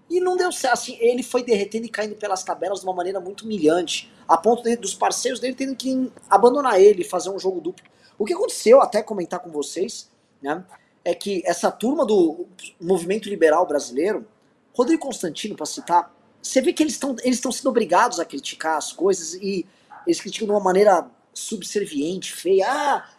E 0.10 0.20
não 0.20 0.36
deu 0.36 0.52
certo. 0.52 0.74
Assim, 0.74 0.98
ele 1.00 1.24
foi 1.24 1.44
derretendo 1.44 1.86
e 1.86 1.90
caindo 1.90 2.16
pelas 2.16 2.44
tabelas 2.44 2.80
de 2.80 2.86
uma 2.86 2.94
maneira 2.94 3.20
muito 3.20 3.46
humilhante, 3.46 4.12
a 4.28 4.38
ponto 4.38 4.64
de, 4.64 4.76
dos 4.76 4.94
parceiros 4.94 5.40
dele 5.40 5.56
terem 5.56 5.74
que 5.74 6.12
abandonar 6.30 6.80
ele, 6.80 7.04
fazer 7.04 7.30
um 7.30 7.40
jogo 7.40 7.62
duplo. 7.62 7.86
O 8.18 8.26
que 8.26 8.34
aconteceu, 8.34 8.82
até 8.82 9.02
comentar 9.02 9.40
com 9.40 9.50
vocês, 9.50 10.12
né, 10.42 10.64
é 11.04 11.16
que 11.16 11.42
essa 11.46 11.72
turma 11.72 12.06
do 12.06 12.46
movimento 12.80 13.28
liberal 13.30 13.66
brasileiro 13.66 14.28
Rodrigo 14.74 15.02
Constantino, 15.02 15.56
para 15.56 15.66
citar, 15.66 16.14
você 16.42 16.62
vê 16.62 16.74
que 16.74 16.82
eles 16.82 16.94
estão 16.94 17.16
eles 17.24 17.40
sendo 17.40 17.70
obrigados 17.70 18.20
a 18.20 18.26
criticar 18.26 18.78
as 18.78 18.92
coisas 18.92 19.36
e 19.36 19.66
eles 20.06 20.20
criticam 20.20 20.48
de 20.48 20.54
uma 20.54 20.60
maneira 20.60 21.08
subserviente, 21.34 22.34
feia. 22.34 22.68
Ah, 22.68 23.10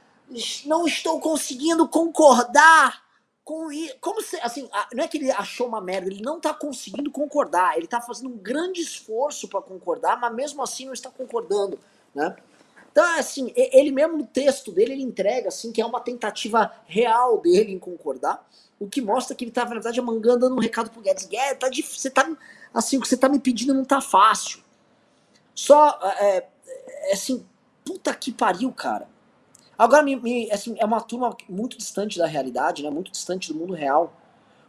não 0.67 0.87
estou 0.87 1.21
conseguindo 1.21 1.87
concordar 1.89 3.03
com. 3.45 3.69
Como 4.01 4.23
se, 4.23 4.37
assim, 4.41 4.69
não 4.93 5.05
é 5.05 5.09
que 5.09 5.19
ele 5.19 5.31
achou 5.31 5.69
uma 5.69 5.81
merda, 5.81 6.09
ele 6.09 6.23
não 6.23 6.39
está 6.39 6.53
conseguindo 6.53 7.11
concordar. 7.11 7.77
Ele 7.77 7.85
está 7.85 8.01
fazendo 8.01 8.31
um 8.31 8.37
grande 8.37 8.81
esforço 8.81 9.49
para 9.49 9.63
concordar, 9.63 10.19
mas 10.19 10.35
mesmo 10.35 10.63
assim 10.63 10.87
não 10.87 10.93
está 10.93 11.11
concordando, 11.11 11.79
né? 12.15 12.35
Então, 12.91 13.05
assim, 13.19 13.53
ele 13.57 13.91
mesmo 13.91 14.19
no 14.19 14.27
texto 14.27 14.71
dele, 14.71 14.93
ele 14.93 15.03
entrega, 15.03 15.49
assim, 15.49 15.73
que 15.73 15.81
é 15.81 15.87
uma 15.87 16.01
tentativa 16.01 16.71
real 16.85 17.41
dele 17.41 17.73
em 17.73 17.79
concordar. 17.79 18.47
O 18.83 18.89
que 18.89 19.01
mostra 19.01 19.37
que 19.37 19.45
ele 19.45 19.53
tá, 19.53 19.65
na 19.65 19.71
verdade, 19.71 20.01
mangando 20.01 20.41
dando 20.41 20.57
um 20.57 20.59
recado 20.59 20.91
pro 20.91 21.01
Guedes. 21.01 21.27
Guedes, 21.27 21.59
tá 21.61 21.69
difícil, 21.69 22.01
você 22.01 22.11
tá, 22.11 22.29
assim, 22.75 22.99
o 22.99 23.01
que 23.01 23.07
você 23.07 23.17
tá 23.17 23.29
me 23.29 23.39
pedindo 23.39 23.73
não 23.73 23.85
tá 23.85 24.01
fácil. 24.01 24.59
Só, 25.55 26.01
é, 26.19 26.45
é 27.05 27.13
assim, 27.13 27.47
puta 27.85 28.13
que 28.13 28.33
pariu, 28.33 28.73
cara. 28.73 29.09
Agora, 29.79 30.03
me, 30.03 30.17
me, 30.17 30.51
assim, 30.51 30.75
é 30.81 30.85
uma 30.85 31.01
turma 31.01 31.37
muito 31.49 31.79
distante 31.79 32.19
da 32.19 32.27
realidade, 32.27 32.83
né? 32.83 32.91
Muito 32.91 33.13
distante 33.13 33.53
do 33.53 33.59
mundo 33.59 33.73
real. 33.73 34.13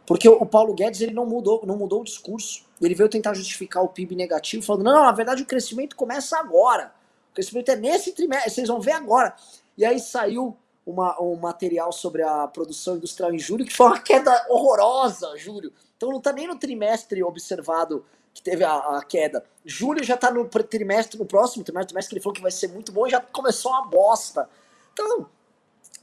Porque 0.06 0.28
o 0.28 0.46
Paulo 0.46 0.74
Guedes 0.74 1.00
ele 1.00 1.12
não 1.12 1.26
mudou, 1.26 1.64
não 1.66 1.76
mudou 1.76 2.02
o 2.02 2.04
discurso. 2.04 2.64
Ele 2.80 2.94
veio 2.94 3.08
tentar 3.08 3.34
justificar 3.34 3.82
o 3.82 3.88
PIB 3.88 4.14
negativo, 4.14 4.62
falando: 4.62 4.84
não, 4.84 5.02
na 5.02 5.12
verdade 5.12 5.42
o 5.42 5.46
crescimento 5.46 5.96
começa 5.96 6.38
agora. 6.38 6.94
O 7.32 7.34
crescimento 7.34 7.68
é 7.70 7.76
nesse 7.76 8.12
trimestre, 8.12 8.50
vocês 8.50 8.68
vão 8.68 8.80
ver 8.80 8.92
agora. 8.92 9.34
E 9.76 9.84
aí 9.84 9.98
saiu 9.98 10.56
uma, 10.86 11.20
um 11.20 11.36
material 11.36 11.92
sobre 11.92 12.22
a 12.22 12.46
produção 12.46 12.96
industrial 12.96 13.32
em 13.32 13.38
julho, 13.38 13.64
que 13.64 13.74
foi 13.74 13.86
uma 13.86 14.00
queda 14.00 14.46
horrorosa, 14.48 15.36
julho. 15.36 15.72
Então 15.96 16.10
não 16.10 16.18
está 16.18 16.32
nem 16.32 16.46
no 16.46 16.56
trimestre 16.56 17.22
observado 17.22 18.04
que 18.32 18.42
teve 18.42 18.64
a, 18.64 18.76
a 18.98 19.04
queda. 19.04 19.44
Julho 19.64 20.02
já 20.02 20.16
está 20.16 20.30
no 20.30 20.44
trimestre, 20.46 21.18
no 21.18 21.24
próximo 21.24 21.64
trimestre, 21.64 21.88
trimestre 21.88 22.10
que 22.10 22.16
ele 22.16 22.22
falou 22.22 22.34
que 22.34 22.42
vai 22.42 22.50
ser 22.50 22.68
muito 22.68 22.92
bom, 22.92 23.06
e 23.06 23.10
já 23.10 23.20
começou 23.20 23.70
uma 23.70 23.86
bosta. 23.86 24.48
Então, 24.92 25.20
o 25.20 25.28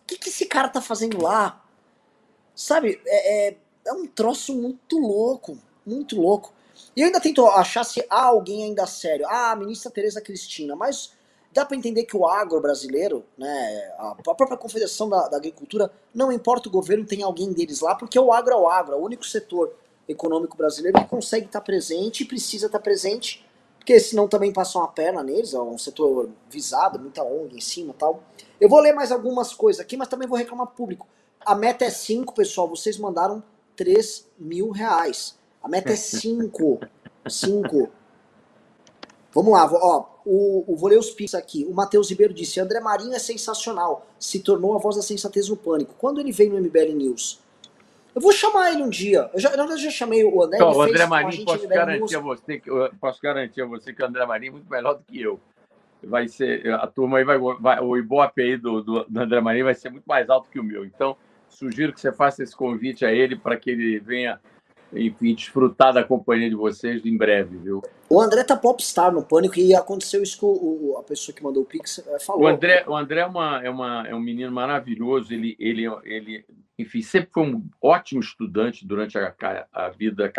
que, 0.08 0.18
que 0.18 0.30
esse 0.30 0.46
cara 0.46 0.70
tá 0.70 0.82
fazendo 0.82 1.22
lá? 1.22 1.64
Sabe, 2.56 3.02
é, 3.06 3.50
é, 3.50 3.58
é 3.86 3.94
um 3.94 4.08
troço 4.08 4.56
muito 4.56 4.98
louco, 4.98 5.58
muito 5.86 6.20
louco. 6.20 6.54
E 6.96 7.04
ainda 7.04 7.20
tento 7.20 7.46
achar 7.48 7.84
se 7.84 8.06
há 8.10 8.24
alguém 8.26 8.64
ainda 8.64 8.86
sério. 8.88 9.26
Ah, 9.28 9.52
a 9.52 9.56
ministra 9.56 9.92
Tereza 9.92 10.22
Cristina, 10.22 10.76
mas 10.76 11.14
Dá 11.54 11.66
para 11.66 11.76
entender 11.76 12.06
que 12.06 12.16
o 12.16 12.26
agro 12.26 12.62
brasileiro, 12.62 13.26
né, 13.38 13.94
a 13.98 14.16
própria 14.16 14.58
Confederação 14.58 15.10
da, 15.10 15.28
da, 15.28 15.38
Agricultura, 15.38 15.92
não 16.14 16.32
importa 16.32 16.70
o 16.70 16.72
governo, 16.72 17.06
tem 17.06 17.24
alguém 17.24 17.52
deles 17.52 17.82
lá, 17.82 17.94
porque 17.94 18.18
o 18.18 18.32
agro 18.32 18.54
é 18.54 18.58
o 18.58 18.68
agro, 18.68 18.94
é 18.94 18.96
o 18.96 19.04
único 19.04 19.26
setor 19.26 19.74
econômico 20.08 20.56
brasileiro 20.56 20.98
que 21.00 21.08
consegue 21.08 21.48
estar 21.48 21.62
presente 21.62 22.24
e 22.24 22.26
precisa 22.26 22.68
estar 22.68 22.80
presente, 22.80 23.46
porque 23.78 24.00
senão 24.00 24.28
também 24.28 24.54
passa 24.54 24.78
uma 24.78 24.88
perna 24.88 25.24
neles, 25.24 25.54
é 25.54 25.60
um 25.60 25.78
setor 25.78 26.30
visado, 26.50 27.00
muita 27.00 27.24
ONG 27.24 27.58
em 27.58 27.62
cima 27.62 27.94
tal. 27.98 28.24
Eu 28.60 28.70
vou 28.70 28.80
ler 28.80 28.94
mais 28.94 29.12
algumas 29.12 29.54
coisas 29.54 29.82
aqui, 29.82 29.98
mas 29.98 30.08
também 30.08 30.28
vou 30.28 30.38
reclamar 30.38 30.68
público. 30.68 31.08
A 31.46 31.56
meta 31.56 31.84
é 31.84 31.90
5, 31.90 32.34
pessoal, 32.34 32.70
vocês 32.70 32.98
mandaram 32.98 33.44
3 33.76 34.28
mil 34.38 34.70
reais. 34.70 35.38
A 35.64 35.68
meta 35.68 35.92
é 35.92 35.96
5. 35.96 36.80
5. 37.28 37.90
Vamos 39.34 39.52
lá, 39.52 39.70
ó, 39.74 40.06
o, 40.26 40.64
o, 40.68 40.76
vou 40.76 40.90
ler 40.90 40.98
os 40.98 41.12
pix 41.12 41.34
aqui. 41.34 41.66
O 41.66 41.74
Matheus 41.74 42.10
Ribeiro 42.10 42.34
disse: 42.34 42.60
André 42.60 42.80
Marinho 42.80 43.14
é 43.14 43.20
sensacional, 43.20 44.06
se 44.20 44.40
tornou 44.40 44.76
a 44.76 44.78
voz 44.80 44.96
da 44.96 45.02
sensatez 45.02 45.50
no 45.50 45.58
pânico. 45.58 45.94
Quando 45.98 46.20
ele 46.20 46.32
veio 46.32 46.52
no 46.52 46.62
MBL 46.62 46.94
News? 46.96 47.40
Eu 48.14 48.22
vou 48.22 48.32
chamar 48.32 48.74
ele 48.74 48.84
um 48.84 48.90
dia. 48.90 49.30
Eu 49.34 49.40
já, 49.40 49.50
na 49.52 49.58
verdade, 49.58 49.84
já 49.84 49.90
chamei 49.90 50.24
o 50.24 50.44
André. 50.44 50.58
Então, 50.58 50.72
o 50.74 50.82
André 50.82 51.06
Marinho, 51.06 51.46
posso 51.46 51.68
garantir, 51.68 52.16
a 52.16 52.20
você 52.20 52.60
que, 52.60 52.70
posso 53.00 53.22
garantir 53.22 53.62
a 53.62 53.66
você 53.66 53.94
que 53.94 54.04
o 54.04 54.06
André 54.06 54.26
Marinho 54.26 54.50
é 54.50 54.54
muito 54.54 54.70
melhor 54.70 54.96
do 54.96 55.04
que 55.04 55.22
eu. 55.22 55.40
vai 56.04 56.28
ser 56.28 56.74
a 56.74 56.88
turma 56.88 57.20
aí 57.20 57.24
vai, 57.24 57.38
vai 57.38 57.80
o 57.80 57.96
Ibope 57.96 58.42
aí 58.42 58.58
do, 58.58 58.82
do, 58.82 59.06
do 59.06 59.20
André 59.20 59.40
Marinho 59.40 59.66
vai 59.66 59.76
ser 59.76 59.90
muito 59.90 60.06
mais 60.06 60.30
alto 60.30 60.50
que 60.50 60.60
o 60.60 60.64
meu. 60.64 60.84
Então, 60.84 61.16
sugiro 61.48 61.94
que 61.94 62.02
você 62.02 62.12
faça 62.12 62.44
esse 62.44 62.56
convite 62.56 63.06
a 63.06 63.12
ele 63.14 63.36
para 63.36 63.56
que 63.56 63.70
ele 63.70 64.00
venha, 64.00 64.42
enfim, 64.94 65.34
desfrutar 65.34 65.94
da 65.94 66.04
companhia 66.04 66.50
de 66.50 66.56
vocês 66.56 67.06
em 67.06 67.18
breve, 67.18 67.58
viu? 67.58 67.82
O 68.10 68.22
André 68.22 68.44
tá 68.44 68.56
popstar 68.56 69.12
no 69.12 69.24
Pânico 69.24 69.58
e 69.60 69.74
aconteceu 69.74 70.22
isso 70.22 70.38
que 70.38 70.46
o, 70.46 70.98
a 71.00 71.04
pessoa 71.04 71.36
que 71.36 71.44
mandou 71.44 71.64
o 71.64 71.66
Pix 71.66 72.00
eh, 72.00 72.20
falou. 72.20 72.44
O 72.44 72.48
André, 72.48 72.84
o 72.88 72.96
André 72.96 73.22
é, 73.22 73.26
uma, 73.26 73.64
é, 73.64 73.70
uma, 73.70 74.08
é 74.08 74.16
um 74.16 74.20
menino 74.20 74.52
maravilhoso, 74.52 75.34
ele, 75.34 75.56
ele, 75.60 75.86
ele, 76.04 76.46
enfim, 76.78 77.02
sempre 77.02 77.30
foi 77.32 77.44
um 77.44 77.64
ótimo 77.82 78.20
estudante 78.20 78.86
durante 78.86 79.18
a, 79.18 79.34
a 79.72 79.90
vida 79.90 80.32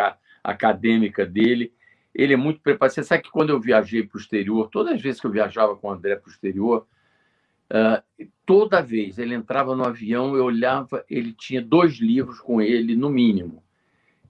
acadêmica 0.44 1.24
dele 1.24 1.72
ele 2.14 2.34
é 2.34 2.36
muito 2.36 2.60
preparado. 2.60 2.92
Você 2.92 3.02
sabe 3.02 3.22
que 3.22 3.30
quando 3.30 3.50
eu 3.50 3.60
viajei 3.60 4.02
para 4.02 4.16
o 4.16 4.20
exterior, 4.20 4.68
todas 4.68 4.94
as 4.94 5.00
vezes 5.00 5.20
que 5.20 5.26
eu 5.26 5.30
viajava 5.30 5.76
com 5.76 5.88
o 5.88 5.90
André 5.90 6.16
para 6.16 6.28
o 6.28 6.32
exterior, 6.32 6.86
uh, 7.70 8.26
toda 8.44 8.82
vez 8.82 9.18
ele 9.18 9.34
entrava 9.34 9.74
no 9.74 9.84
avião, 9.84 10.36
eu 10.36 10.44
olhava, 10.44 11.04
ele 11.08 11.32
tinha 11.32 11.62
dois 11.62 11.94
livros 11.94 12.40
com 12.40 12.60
ele, 12.60 12.94
no 12.94 13.08
mínimo. 13.08 13.62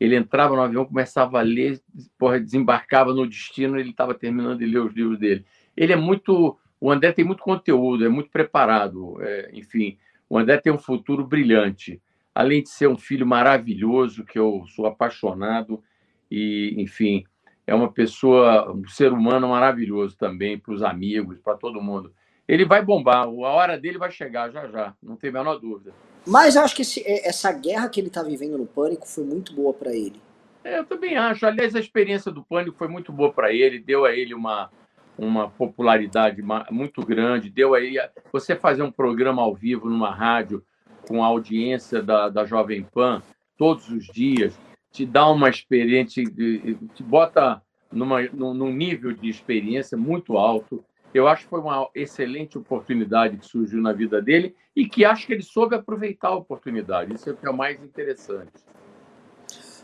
Ele 0.03 0.17
entrava 0.17 0.57
no 0.57 0.63
avião, 0.63 0.85
começava 0.85 1.39
a 1.39 1.43
ler, 1.43 1.81
porra, 2.19 2.41
desembarcava 2.41 3.15
no 3.15 3.25
destino, 3.25 3.79
ele 3.79 3.91
estava 3.91 4.13
terminando 4.15 4.59
de 4.59 4.67
ler 4.67 4.81
os 4.81 4.93
livros 4.93 5.17
dele. 5.17 5.45
Ele 5.77 5.93
é 5.93 5.97
muito. 5.97 6.59
O 6.81 6.91
André 6.91 7.13
tem 7.13 7.25
muito 7.25 7.43
conteúdo, 7.43 8.05
é 8.05 8.09
muito 8.09 8.29
preparado, 8.29 9.17
é, 9.23 9.51
enfim. 9.53 9.97
O 10.29 10.37
André 10.37 10.57
tem 10.59 10.73
um 10.73 10.79
futuro 10.79 11.25
brilhante. 11.25 12.03
Além 12.35 12.63
de 12.63 12.71
ser 12.71 12.89
um 12.89 12.97
filho 12.97 13.25
maravilhoso, 13.25 14.25
que 14.25 14.39
eu 14.39 14.65
sou 14.75 14.87
apaixonado, 14.87 15.81
e, 16.29 16.75
enfim, 16.79 17.23
é 17.65 17.73
uma 17.73 17.93
pessoa, 17.93 18.73
um 18.73 18.89
ser 18.89 19.13
humano 19.13 19.51
maravilhoso 19.51 20.17
também 20.17 20.59
para 20.59 20.75
os 20.75 20.83
amigos, 20.83 21.39
para 21.39 21.57
todo 21.57 21.81
mundo. 21.81 22.13
Ele 22.53 22.67
vai 22.67 22.85
bombar, 22.85 23.23
a 23.25 23.29
hora 23.29 23.79
dele 23.79 23.97
vai 23.97 24.11
chegar 24.11 24.51
já 24.51 24.69
já, 24.69 24.95
não 25.03 25.17
tem 25.17 25.31
a 25.31 25.33
menor 25.33 25.59
dúvida. 25.59 25.95
Mas 26.27 26.55
eu 26.55 26.61
acho 26.61 26.77
que 26.77 26.83
esse, 26.83 27.01
é, 27.01 27.27
essa 27.27 27.51
guerra 27.51 27.89
que 27.89 27.99
ele 27.99 28.09
está 28.09 28.23
vivendo 28.23 28.59
no 28.59 28.67
Pânico 28.67 29.09
foi 29.09 29.25
muito 29.25 29.55
boa 29.55 29.73
para 29.73 29.95
ele. 29.95 30.21
É, 30.63 30.79
eu 30.79 30.85
também 30.85 31.17
acho. 31.17 31.47
Aliás, 31.47 31.75
a 31.75 31.81
experiência 31.81 32.31
do 32.31 32.43
Pânico 32.43 32.77
foi 32.77 32.89
muito 32.89 33.11
boa 33.11 33.33
para 33.33 33.51
ele, 33.55 33.79
deu 33.79 34.05
a 34.05 34.15
ele 34.15 34.35
uma, 34.35 34.71
uma 35.17 35.49
popularidade 35.49 36.43
muito 36.71 37.01
grande, 37.07 37.49
deu 37.49 37.73
aí 37.73 37.97
você 38.31 38.55
fazer 38.55 38.83
um 38.83 38.93
programa 38.93 39.41
ao 39.41 39.55
vivo 39.55 39.89
numa 39.89 40.15
rádio 40.15 40.63
com 41.09 41.25
a 41.25 41.29
audiência 41.29 42.03
da, 42.03 42.29
da 42.29 42.45
Jovem 42.45 42.83
Pan 42.83 43.23
todos 43.57 43.89
os 43.89 44.05
dias, 44.09 44.53
te 44.91 45.07
dá 45.07 45.27
uma 45.27 45.49
experiência, 45.49 46.23
te 46.23 47.03
bota 47.03 47.63
numa, 47.91 48.21
num 48.31 48.71
nível 48.71 49.15
de 49.15 49.31
experiência 49.31 49.97
muito 49.97 50.37
alto. 50.37 50.85
Eu 51.15 51.29
acho 51.29 51.45
que 51.45 51.51
foi 51.51 51.61
uma 51.61 51.89
excelente 51.95 52.57
oportunidade 52.57 53.37
que 53.37 53.47
surgiu 53.47 53.81
na 53.81 53.93
vida 53.93 54.21
dele 54.21 54.57
e 54.75 54.89
que 54.89 55.05
acho 55.05 55.27
que 55.27 55.35
ele 55.35 55.43
soube 55.43 55.75
aproveitar 55.75 56.29
a 56.29 56.37
oportunidade. 56.37 57.15
Isso 57.15 57.29
é 57.29 57.33
o 57.33 57.37
que 57.37 57.47
é 57.47 57.53
mais 57.53 57.83
interessante. 57.83 58.53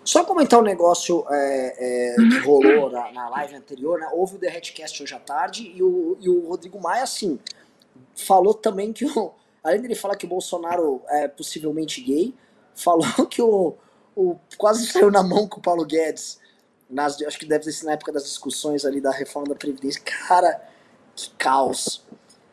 Só 0.03 0.25
comentar 0.25 0.59
um 0.59 0.63
negócio 0.63 1.23
é, 1.29 1.75
é, 1.77 2.15
que 2.17 2.39
rolou 2.39 2.91
na, 2.91 3.13
na, 3.13 3.29
live 3.29 3.57
anterior, 3.57 4.01
né? 4.01 4.09
Houve 4.11 4.37
o 4.37 4.39
The 4.39 4.49
Hatcast 4.49 5.03
hoje 5.03 5.15
à 5.15 5.19
tarde 5.19 5.71
e 5.77 5.83
o, 5.83 6.17
e 6.19 6.31
o 6.31 6.49
Rodrigo 6.49 6.81
Maia, 6.81 7.03
assim, 7.03 7.39
falou 8.17 8.55
também 8.55 8.91
que, 8.91 9.05
o, 9.05 9.35
além 9.63 9.83
dele 9.83 9.95
falar 9.95 10.17
que 10.17 10.25
o 10.25 10.29
Bolsonaro 10.29 11.03
é 11.09 11.29
possivelmente 11.29 12.01
gay, 12.01 12.35
falou 12.75 13.05
que 13.29 13.43
o, 13.43 13.77
o, 14.17 14.37
quase 14.57 14.87
saiu 14.87 15.11
na 15.11 15.23
mão 15.23 15.47
com 15.47 15.61
o 15.61 15.63
Paulo 15.63 15.85
Guedes. 15.85 16.41
Nas, 16.89 17.21
acho 17.21 17.39
que 17.39 17.45
deve 17.45 17.71
ser 17.71 17.85
na 17.85 17.93
época 17.93 18.11
das 18.11 18.25
discussões 18.25 18.87
ali 18.87 19.03
da 19.03 19.11
reforma 19.11 19.49
da 19.49 19.55
Previdência. 19.55 20.01
Cara, 20.27 20.59
que 21.27 21.35
caos. 21.37 22.05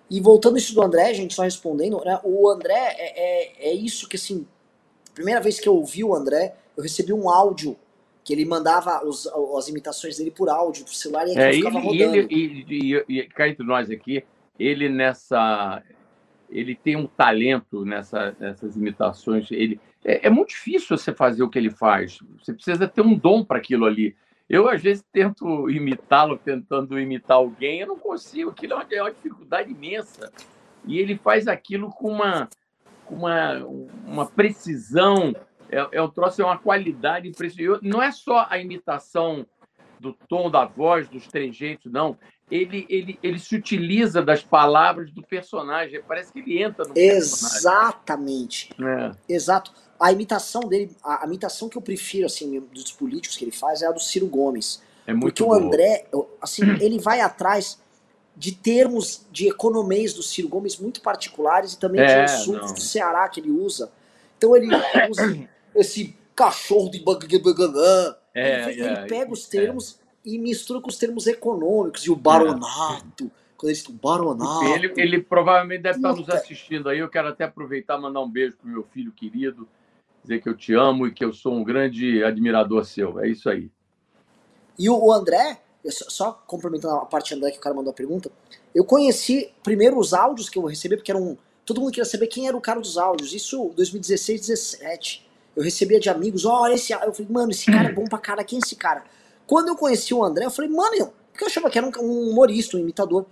E 0.09 0.19
voltando 0.21 0.57
isso 0.57 0.73
do 0.73 0.81
André, 0.81 1.13
gente, 1.13 1.33
só 1.33 1.43
respondendo, 1.43 2.01
né, 2.05 2.19
o 2.23 2.49
André 2.49 2.73
é, 2.73 3.69
é, 3.69 3.69
é, 3.69 3.73
isso 3.73 4.07
que, 4.07 4.15
assim, 4.15 4.45
primeira 5.13 5.41
vez 5.41 5.59
que 5.59 5.67
eu 5.67 5.75
ouvi 5.75 6.03
o 6.03 6.13
André, 6.13 6.55
eu 6.77 6.83
recebi 6.83 7.11
um 7.11 7.29
áudio 7.29 7.77
que 8.23 8.33
ele 8.33 8.45
mandava 8.45 9.05
os, 9.05 9.27
as 9.57 9.67
imitações 9.67 10.17
dele 10.17 10.31
por 10.31 10.49
áudio, 10.49 10.85
por 10.85 10.93
celular, 10.93 11.27
e 11.27 11.31
aquilo 11.31 11.43
é, 11.43 11.53
ficava 11.53 11.77
ele, 11.79 12.05
rodando. 12.05 12.31
E, 12.31 12.65
e, 12.69 13.03
e, 13.07 13.19
e 13.19 13.23
cá 13.27 13.47
entre 13.47 13.65
nós 13.65 13.89
aqui, 13.89 14.23
ele 14.59 14.89
nessa... 14.89 15.81
Ele 16.49 16.75
tem 16.75 16.95
um 16.95 17.07
talento 17.07 17.83
nessa, 17.83 18.35
nessas 18.39 18.75
imitações, 18.75 19.51
ele 19.51 19.79
é, 20.05 20.27
é 20.27 20.29
muito 20.29 20.49
difícil 20.49 20.95
você 20.95 21.11
fazer 21.11 21.41
o 21.41 21.49
que 21.49 21.57
ele 21.57 21.71
faz. 21.71 22.19
Você 22.39 22.53
precisa 22.53 22.87
ter 22.87 23.01
um 23.01 23.17
dom 23.17 23.43
para 23.43 23.57
aquilo 23.57 23.85
ali. 23.85 24.15
Eu, 24.47 24.69
às 24.69 24.81
vezes, 24.81 25.03
tento 25.11 25.69
imitá-lo, 25.69 26.37
tentando 26.37 26.99
imitar 26.99 27.37
alguém, 27.37 27.79
eu 27.79 27.87
não 27.87 27.97
consigo. 27.97 28.51
Aquilo 28.51 28.73
é 28.73 28.75
uma, 28.75 28.85
é 28.91 29.01
uma 29.01 29.11
dificuldade 29.11 29.71
imensa. 29.71 30.31
E 30.85 30.99
ele 30.99 31.17
faz 31.17 31.47
aquilo 31.47 31.89
com 31.89 32.11
uma, 32.11 32.47
com 33.05 33.15
uma, 33.15 33.65
uma 34.05 34.25
precisão, 34.27 35.35
é, 35.69 35.87
é 35.93 36.01
um 36.01 36.09
troço, 36.09 36.41
é 36.41 36.45
uma 36.45 36.59
qualidade 36.59 37.27
impressionante. 37.27 37.87
Não 37.87 38.01
é 38.01 38.11
só 38.11 38.45
a 38.47 38.59
imitação 38.59 39.47
do 39.99 40.13
tom 40.13 40.51
da 40.51 40.65
voz, 40.65 41.09
dos 41.09 41.25
trejeitos, 41.27 41.91
não. 41.91 42.15
Ele, 42.51 42.85
ele, 42.87 43.17
ele 43.23 43.39
se 43.39 43.55
utiliza 43.55 44.21
das 44.21 44.43
palavras 44.43 45.11
do 45.11 45.23
personagem. 45.23 46.03
Parece 46.07 46.31
que 46.31 46.39
ele 46.39 46.61
entra 46.61 46.85
no 46.85 46.95
Exatamente. 46.95 48.75
personagem. 48.75 49.17
É. 49.27 49.33
Exato 49.33 49.84
a 50.05 50.11
imitação 50.11 50.61
dele, 50.61 50.95
a, 51.03 51.23
a, 51.23 51.27
imitação 51.27 51.67
que 51.67 51.75
eu 51.75 51.81
prefiro, 51.81 52.27
assim, 52.27 52.59
dos 52.71 52.91
políticos 52.91 53.35
que 53.35 53.43
ele 53.43 53.51
faz 53.51 53.81
é 53.81 53.87
a 53.87 53.91
do 53.91 53.99
Ciro 53.99 54.27
Gomes. 54.27 54.79
É 55.07 55.13
muito 55.13 55.25
Porque 55.25 55.43
boa. 55.43 55.57
o 55.57 55.65
André, 55.65 56.05
assim, 56.39 56.61
ele 56.79 56.99
vai 56.99 57.21
atrás 57.21 57.79
de 58.37 58.51
termos 58.51 59.25
de 59.31 59.47
economês 59.47 60.13
do 60.13 60.21
Ciro 60.21 60.47
Gomes 60.47 60.77
muito 60.77 61.01
particulares 61.01 61.73
e 61.73 61.79
também 61.79 62.01
é, 62.01 62.25
de 62.25 62.33
insultos 62.33 62.73
do 62.73 62.81
Ceará 62.81 63.27
que 63.29 63.39
ele 63.39 63.49
usa. 63.49 63.91
Então 64.37 64.55
ele 64.55 64.67
usa 65.09 65.49
esse 65.73 66.15
cachorro 66.35 66.91
de 66.91 67.03
é, 68.35 68.69
ele, 68.69 68.81
ele 68.81 68.83
é, 68.83 69.05
pega 69.07 69.33
os 69.33 69.47
é. 69.47 69.49
termos 69.49 69.99
e 70.23 70.37
mistura 70.37 70.81
com 70.81 70.89
os 70.89 70.97
termos 70.97 71.25
econômicos 71.25 72.05
e 72.05 72.11
o 72.11 72.15
baronato. 72.15 73.31
Quando 73.57 73.69
eles 73.69 73.79
estão 73.79 73.95
baronato. 73.95 74.65
Ele, 74.65 74.93
ele 74.97 75.21
provavelmente 75.21 75.81
deve 75.81 75.97
estar 75.97 76.13
nos 76.13 76.29
assistindo 76.29 76.89
aí. 76.89 76.99
Eu 76.99 77.09
quero 77.09 77.29
até 77.29 77.45
aproveitar 77.45 77.97
e 77.97 78.01
mandar 78.01 78.21
um 78.21 78.29
beijo 78.29 78.57
pro 78.57 78.69
meu 78.69 78.83
filho 78.83 79.11
querido 79.11 79.67
dizer 80.25 80.41
que 80.41 80.49
eu 80.49 80.55
te 80.55 80.73
amo 80.73 81.07
e 81.07 81.13
que 81.13 81.23
eu 81.23 81.33
sou 81.33 81.53
um 81.53 81.63
grande 81.63 82.23
admirador 82.23 82.85
seu. 82.85 83.19
É 83.19 83.29
isso 83.29 83.49
aí. 83.49 83.69
E 84.77 84.89
o 84.89 85.11
André, 85.11 85.59
só 85.89 86.31
complementando 86.45 86.95
a 86.95 87.05
parte 87.05 87.33
André 87.33 87.51
que 87.51 87.57
o 87.57 87.61
cara 87.61 87.75
mandou 87.75 87.91
a 87.91 87.93
pergunta, 87.93 88.31
eu 88.73 88.83
conheci 88.83 89.51
primeiro 89.63 89.97
os 89.97 90.13
áudios 90.13 90.49
que 90.49 90.57
eu 90.57 90.65
recebi, 90.65 90.97
porque 90.97 91.11
eram. 91.11 91.37
Todo 91.65 91.81
mundo 91.81 91.91
queria 91.91 92.05
saber 92.05 92.27
quem 92.27 92.47
era 92.47 92.55
o 92.55 92.61
cara 92.61 92.79
dos 92.79 92.97
áudios. 92.97 93.33
Isso 93.33 93.71
2016, 93.75 94.41
2017. 94.41 95.25
Eu 95.55 95.63
recebia 95.63 95.99
de 95.99 96.09
amigos, 96.09 96.45
olha 96.45 96.73
esse. 96.73 96.91
Eu 96.91 97.13
falei, 97.13 97.31
mano, 97.31 97.51
esse 97.51 97.65
cara 97.65 97.89
é 97.89 97.91
bom 97.93 98.03
pra 98.03 98.19
cara, 98.19 98.43
quem 98.43 98.59
é 98.59 98.61
esse 98.63 98.75
cara? 98.75 99.03
Quando 99.47 99.69
eu 99.69 99.75
conheci 99.75 100.13
o 100.13 100.23
André, 100.23 100.45
eu 100.45 100.51
falei, 100.51 100.69
mano, 100.69 101.13
porque 101.31 101.43
eu 101.43 101.47
achava 101.47 101.69
que 101.69 101.77
era 101.77 101.87
um 101.87 102.29
humorista, 102.29 102.77
um 102.77 102.79
imitador. 102.79 103.25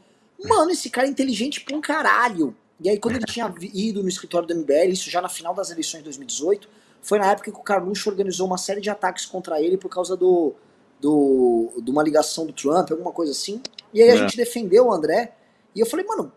Mano, 0.44 0.72
esse 0.72 0.90
cara 0.90 1.08
é 1.08 1.10
inteligente 1.10 1.62
pra 1.62 1.76
um 1.76 1.82
caralho. 1.82 2.56
E 2.80 2.90
aí, 2.90 3.00
quando 3.00 3.16
ele 3.16 3.26
tinha 3.26 3.54
ido 3.62 4.02
no 4.02 4.10
escritório 4.10 4.48
do 4.48 4.56
MBL, 4.56 4.92
isso 4.92 5.10
já 5.10 5.22
na 5.22 5.30
final 5.30 5.54
das 5.54 5.72
eleições 5.72 6.00
de 6.00 6.06
2018, 6.06 6.68
foi 7.04 7.20
na 7.20 7.30
época 7.30 7.52
que 7.52 7.60
o 7.60 7.64
Carluxo 7.64 8.10
organizou 8.10 8.48
uma 8.48 8.58
série 8.58 8.80
de 8.80 8.90
ataques 8.90 9.26
contra 9.26 9.62
ele 9.62 9.78
por 9.78 9.90
causa 9.90 10.16
do, 10.16 10.56
do, 11.02 11.82
de 11.84 11.92
uma 11.92 12.02
ligação 12.02 12.46
do 12.48 12.54
Trump, 12.54 12.90
alguma 12.90 13.12
coisa 13.12 13.34
assim. 13.34 13.62
E 13.94 14.02
aí 14.02 14.10
a 14.10 14.14
é. 14.14 14.18
gente 14.18 14.38
defendeu 14.38 14.88
o 14.88 14.94
André. 14.94 15.34
E 15.76 15.82
eu 15.82 15.86
falei, 15.86 16.06
mano, 16.06 16.32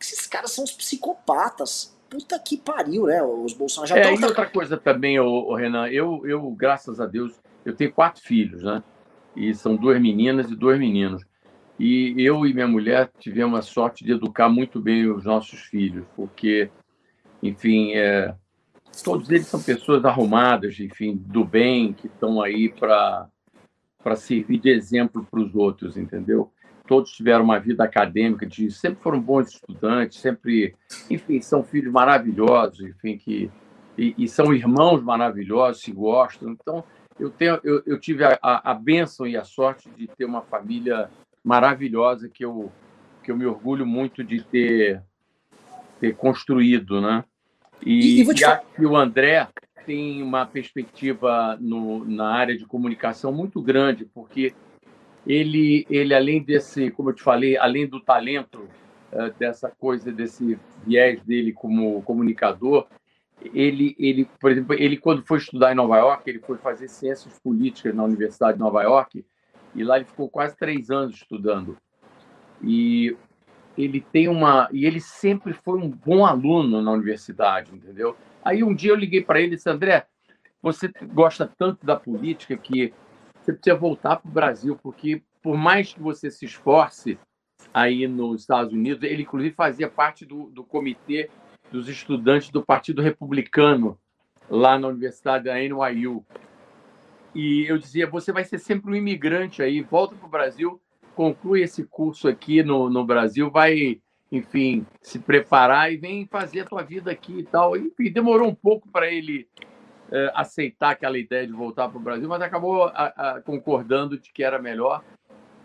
esses 0.00 0.26
caras 0.28 0.52
são 0.52 0.62
os 0.62 0.72
psicopatas. 0.72 1.96
Puta 2.08 2.38
que 2.38 2.56
pariu, 2.56 3.06
né? 3.06 3.20
Os 3.22 3.52
Bolsonaro 3.52 3.88
já 3.88 3.98
É, 3.98 4.14
e 4.14 4.24
outra 4.24 4.46
coisa 4.46 4.76
também, 4.76 5.18
ô, 5.18 5.50
ô, 5.50 5.54
Renan, 5.56 5.88
eu, 5.88 6.22
eu, 6.24 6.48
graças 6.52 7.00
a 7.00 7.06
Deus, 7.06 7.34
eu 7.64 7.74
tenho 7.74 7.92
quatro 7.92 8.22
filhos, 8.22 8.62
né? 8.62 8.82
E 9.34 9.52
são 9.52 9.74
duas 9.74 10.00
meninas 10.00 10.48
e 10.48 10.54
dois 10.54 10.78
meninos. 10.78 11.24
E 11.78 12.14
eu 12.18 12.46
e 12.46 12.54
minha 12.54 12.68
mulher 12.68 13.10
tivemos 13.18 13.58
a 13.58 13.62
sorte 13.62 14.04
de 14.04 14.12
educar 14.12 14.48
muito 14.48 14.80
bem 14.80 15.10
os 15.10 15.24
nossos 15.24 15.60
filhos, 15.60 16.04
porque, 16.16 16.70
enfim, 17.42 17.92
é, 17.94 18.34
todos 19.02 19.30
eles 19.30 19.46
são 19.46 19.62
pessoas 19.62 20.04
arrumadas, 20.04 20.78
enfim, 20.80 21.16
do 21.16 21.44
bem, 21.44 21.92
que 21.92 22.06
estão 22.06 22.40
aí 22.40 22.68
para 22.68 23.28
servir 24.16 24.58
de 24.58 24.70
exemplo 24.70 25.26
para 25.30 25.40
os 25.40 25.54
outros, 25.54 25.96
entendeu? 25.96 26.50
Todos 26.86 27.12
tiveram 27.12 27.44
uma 27.44 27.58
vida 27.58 27.84
acadêmica, 27.84 28.46
de, 28.46 28.70
sempre 28.70 29.02
foram 29.02 29.20
bons 29.20 29.48
estudantes, 29.48 30.20
sempre, 30.20 30.74
enfim, 31.10 31.40
são 31.40 31.62
filhos 31.62 31.92
maravilhosos, 31.92 32.80
enfim, 32.80 33.18
que 33.18 33.50
e, 33.98 34.14
e 34.16 34.28
são 34.28 34.54
irmãos 34.54 35.02
maravilhosos, 35.02 35.82
se 35.82 35.90
gostam. 35.90 36.50
Então, 36.52 36.84
eu 37.18 37.30
tenho, 37.30 37.58
eu, 37.64 37.82
eu 37.84 37.98
tive 37.98 38.24
a, 38.24 38.38
a, 38.40 38.70
a 38.70 38.74
bênção 38.74 39.26
e 39.26 39.36
a 39.36 39.42
sorte 39.42 39.90
de 39.90 40.06
ter 40.06 40.24
uma 40.24 40.40
família 40.42 41.10
maravilhosa 41.44 42.28
que 42.28 42.44
eu 42.44 42.70
que 43.22 43.32
eu 43.32 43.36
me 43.36 43.44
orgulho 43.44 43.84
muito 43.84 44.22
de 44.22 44.42
ter 44.42 45.02
ter 46.00 46.14
construído, 46.16 47.00
né? 47.00 47.24
E, 47.84 48.22
e, 48.22 48.26
e 48.78 48.86
o 48.86 48.96
André 48.96 49.48
tem 49.86 50.22
uma 50.22 50.44
perspectiva 50.44 51.56
no, 51.60 52.04
na 52.04 52.28
área 52.30 52.56
de 52.56 52.66
comunicação 52.66 53.32
muito 53.32 53.62
grande, 53.62 54.04
porque 54.04 54.52
ele, 55.26 55.86
ele 55.88 56.14
além 56.14 56.42
desse, 56.42 56.90
como 56.90 57.10
eu 57.10 57.14
te 57.14 57.22
falei, 57.22 57.56
além 57.56 57.86
do 57.86 58.00
talento, 58.00 58.68
uh, 59.12 59.32
dessa 59.38 59.70
coisa, 59.70 60.12
desse 60.12 60.58
viés 60.86 61.22
dele 61.22 61.52
como 61.52 62.02
comunicador, 62.02 62.86
ele, 63.54 63.94
ele, 63.98 64.28
por 64.40 64.50
exemplo, 64.50 64.74
ele 64.74 64.96
quando 64.96 65.24
foi 65.24 65.38
estudar 65.38 65.72
em 65.72 65.76
Nova 65.76 65.96
York, 65.96 66.28
ele 66.28 66.40
foi 66.40 66.58
fazer 66.58 66.88
ciências 66.88 67.38
políticas 67.38 67.94
na 67.94 68.04
Universidade 68.04 68.54
de 68.54 68.60
Nova 68.60 68.82
York, 68.82 69.24
e 69.74 69.84
lá 69.84 69.96
ele 69.96 70.04
ficou 70.04 70.28
quase 70.28 70.56
três 70.56 70.90
anos 70.90 71.16
estudando. 71.16 71.76
E 72.62 73.16
ele 73.78 74.00
tem 74.00 74.28
uma, 74.28 74.68
e 74.72 74.84
ele 74.84 75.00
sempre 75.00 75.52
foi 75.52 75.78
um 75.78 75.88
bom 75.88 76.26
aluno 76.26 76.82
na 76.82 76.90
universidade, 76.90 77.72
entendeu? 77.72 78.16
Aí 78.44 78.64
um 78.64 78.74
dia 78.74 78.90
eu 78.90 78.96
liguei 78.96 79.22
para 79.22 79.40
ele 79.40 79.52
e 79.52 79.56
disse, 79.56 79.70
André, 79.70 80.06
você 80.60 80.90
gosta 81.12 81.46
tanto 81.46 81.86
da 81.86 81.94
política 81.94 82.56
que 82.56 82.92
você 83.40 83.52
precisa 83.52 83.76
voltar 83.76 84.16
para 84.16 84.28
o 84.28 84.32
Brasil, 84.32 84.76
porque 84.82 85.22
por 85.40 85.56
mais 85.56 85.92
que 85.92 86.00
você 86.00 86.28
se 86.28 86.44
esforce 86.44 87.16
aí 87.72 88.08
nos 88.08 88.40
Estados 88.40 88.72
Unidos, 88.72 89.04
ele 89.04 89.22
inclusive 89.22 89.54
fazia 89.54 89.88
parte 89.88 90.26
do, 90.26 90.50
do 90.50 90.64
comitê 90.64 91.30
dos 91.70 91.88
estudantes 91.88 92.50
do 92.50 92.64
Partido 92.64 93.00
Republicano 93.00 93.96
lá 94.50 94.76
na 94.76 94.88
Universidade 94.88 95.44
da 95.44 95.54
NYU. 95.54 96.24
E 97.34 97.64
eu 97.68 97.78
dizia, 97.78 98.08
você 98.08 98.32
vai 98.32 98.42
ser 98.44 98.58
sempre 98.58 98.90
um 98.90 98.96
imigrante 98.96 99.62
aí, 99.62 99.82
volta 99.82 100.16
para 100.16 100.26
o 100.26 100.30
Brasil, 100.30 100.80
conclui 101.18 101.62
esse 101.62 101.82
curso 101.82 102.28
aqui 102.28 102.62
no, 102.62 102.88
no 102.88 103.04
Brasil, 103.04 103.50
vai, 103.50 104.00
enfim, 104.30 104.86
se 105.02 105.18
preparar 105.18 105.92
e 105.92 105.96
vem 105.96 106.28
fazer 106.28 106.60
a 106.60 106.64
tua 106.64 106.84
vida 106.84 107.10
aqui 107.10 107.40
e 107.40 107.42
tal. 107.42 107.76
E, 107.76 107.92
e 107.98 108.08
demorou 108.08 108.46
um 108.46 108.54
pouco 108.54 108.88
para 108.88 109.10
ele 109.10 109.48
é, 110.12 110.30
aceitar 110.32 110.90
aquela 110.90 111.18
ideia 111.18 111.44
de 111.44 111.52
voltar 111.52 111.88
para 111.88 111.98
o 111.98 112.00
Brasil, 112.00 112.28
mas 112.28 112.40
acabou 112.40 112.84
a, 112.84 113.06
a, 113.06 113.42
concordando 113.42 114.16
de 114.16 114.32
que 114.32 114.44
era 114.44 114.62
melhor. 114.62 115.02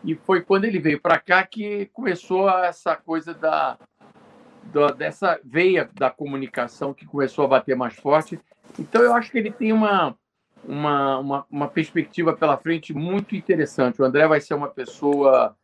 E 0.04 0.16
foi 0.16 0.42
quando 0.42 0.66
ele 0.66 0.80
veio 0.80 1.00
para 1.00 1.20
cá 1.20 1.46
que 1.46 1.86
começou 1.94 2.50
essa 2.50 2.96
coisa 2.96 3.32
da, 3.32 3.78
da, 4.64 4.88
dessa 4.88 5.40
veia 5.44 5.88
da 5.94 6.10
comunicação 6.10 6.96
que 6.96 7.06
começou 7.06 7.46
a 7.46 7.50
bater 7.50 7.76
mais 7.76 7.94
forte. 7.94 8.40
Então, 8.80 9.04
eu 9.04 9.14
acho 9.14 9.32
que 9.32 9.38
ele 9.38 9.52
tem 9.52 9.72
uma, 9.72 10.18
uma, 10.66 11.20
uma, 11.20 11.46
uma 11.50 11.68
perspectiva 11.68 12.34
pela 12.34 12.58
frente 12.58 12.94
muito 12.94 13.36
interessante. 13.36 14.02
O 14.02 14.06
André 14.06 14.28
vai 14.28 14.42
ser 14.42 14.54
uma 14.54 14.70
pessoa 14.70 15.56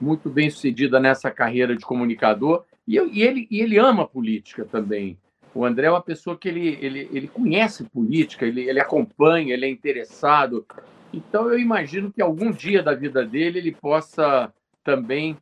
muito 0.00 0.28
bem 0.28 0.50
sucedida 0.50 0.98
nessa 0.98 1.30
carreira 1.30 1.76
de 1.76 1.84
comunicador 1.84 2.64
e, 2.86 2.98
e, 2.98 3.22
ele, 3.22 3.46
e 3.50 3.60
ele 3.60 3.78
ama 3.78 4.06
política 4.06 4.64
também. 4.64 5.18
O 5.54 5.64
André 5.64 5.86
é 5.86 5.90
uma 5.90 6.02
pessoa 6.02 6.36
que 6.36 6.48
ele, 6.48 6.78
ele, 6.80 7.08
ele 7.12 7.28
conhece 7.28 7.84
política, 7.84 8.46
ele, 8.46 8.62
ele 8.68 8.80
acompanha, 8.80 9.52
ele 9.52 9.66
é 9.66 9.68
interessado. 9.68 10.66
Então, 11.12 11.50
eu 11.50 11.58
imagino 11.58 12.10
que 12.10 12.22
algum 12.22 12.50
dia 12.50 12.82
da 12.82 12.94
vida 12.94 13.24
dele 13.24 13.58
ele 13.58 13.72
possa 13.72 14.52
também 14.82 15.36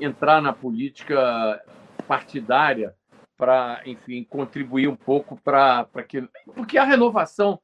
entrar 0.00 0.40
na 0.40 0.52
política 0.52 1.62
partidária 2.08 2.94
para, 3.36 3.82
enfim, 3.84 4.24
contribuir 4.24 4.88
um 4.88 4.96
pouco 4.96 5.38
para 5.42 5.86
que. 6.08 6.26
Porque 6.54 6.78
a 6.78 6.84
renovação, 6.84 7.60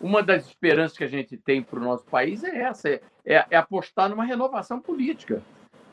uma 0.00 0.22
das 0.22 0.46
esperanças 0.46 0.96
que 0.96 1.04
a 1.04 1.08
gente 1.08 1.36
tem 1.36 1.62
para 1.62 1.78
o 1.78 1.82
nosso 1.82 2.04
país 2.04 2.44
é 2.44 2.62
essa: 2.62 2.88
é, 2.88 3.00
é, 3.24 3.56
apostar 3.56 4.08
numa 4.08 4.24
renovação 4.24 4.80
política. 4.80 5.42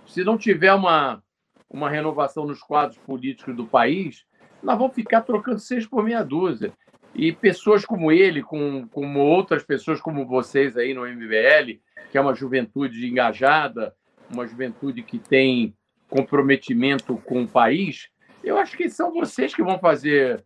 Se 0.06 0.24
não 0.24 0.38
tiver 0.38 0.74
uma, 0.74 1.24
uma 1.70 1.90
renovação 1.90 2.46
nos 2.46 2.62
quadros 2.62 2.98
políticos 3.00 3.56
do 3.56 3.66
país, 3.66 4.26
nós 4.62 4.78
vamos 4.78 4.94
ficar 4.94 5.22
trocando 5.22 5.60
seis 5.60 5.88
por 5.88 6.04
meia 6.04 6.24
dúzia. 6.24 6.74
E 7.16 7.32
pessoas 7.32 7.86
como 7.86 8.12
ele, 8.12 8.42
com, 8.42 8.88
como 8.88 9.20
outras 9.20 9.64
pessoas 9.64 10.02
como 10.02 10.26
vocês 10.26 10.76
aí 10.76 10.94
no 10.94 11.08
MBL, 11.08 11.80
que 12.12 12.18
é 12.18 12.22
uma 12.22 12.34
juventude 12.34 13.08
engajada, 13.08 13.96
uma 14.30 14.48
juventude 14.48 15.04
que 15.04 15.20
tem 15.20 15.76
comprometimento 16.10 17.16
com 17.18 17.44
o 17.44 17.48
país, 17.48 18.10
eu 18.44 18.58
acho 18.58 18.76
que 18.76 18.90
são 18.90 19.12
vocês 19.14 19.54
que 19.54 19.64
vão 19.64 19.80
fazer 19.80 20.44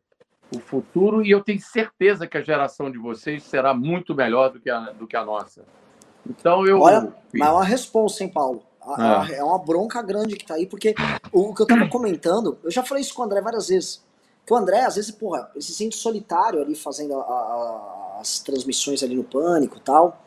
o 0.55 0.59
futuro 0.59 1.25
e 1.25 1.31
eu 1.31 1.41
tenho 1.41 1.59
certeza 1.59 2.27
que 2.27 2.37
a 2.37 2.41
geração 2.41 2.89
de 2.89 2.97
vocês 2.97 3.43
será 3.43 3.73
muito 3.73 4.15
melhor 4.15 4.51
do 4.51 4.59
que 4.59 4.69
a, 4.69 4.91
do 4.91 5.07
que 5.07 5.15
a 5.15 5.25
nossa. 5.25 5.63
Então 6.29 6.65
eu. 6.65 6.79
Olha, 6.79 7.13
mas 7.33 7.47
é 7.47 7.51
uma 7.51 7.63
resposta, 7.63 8.23
hein, 8.23 8.29
Paulo? 8.29 8.63
Ah. 8.81 9.27
É 9.29 9.43
uma 9.43 9.59
bronca 9.59 10.01
grande 10.01 10.35
que 10.35 10.45
tá 10.45 10.55
aí, 10.55 10.65
porque 10.65 10.95
o 11.31 11.53
que 11.53 11.61
eu 11.61 11.67
tava 11.67 11.87
comentando, 11.89 12.57
eu 12.63 12.71
já 12.71 12.83
falei 12.83 13.01
isso 13.01 13.13
com 13.13 13.21
o 13.21 13.25
André 13.25 13.41
várias 13.41 13.67
vezes. 13.67 14.05
Que 14.45 14.53
o 14.53 14.55
André, 14.55 14.79
às 14.85 14.95
vezes, 14.95 15.11
porra, 15.11 15.49
ele 15.53 15.61
se 15.61 15.73
sente 15.73 15.97
solitário 15.97 16.61
ali 16.61 16.73
fazendo 16.73 17.15
a, 17.15 17.21
a, 17.21 18.17
as 18.21 18.39
transmissões 18.39 19.03
ali 19.03 19.15
no 19.15 19.23
pânico 19.23 19.77
e 19.77 19.81
tal. 19.81 20.23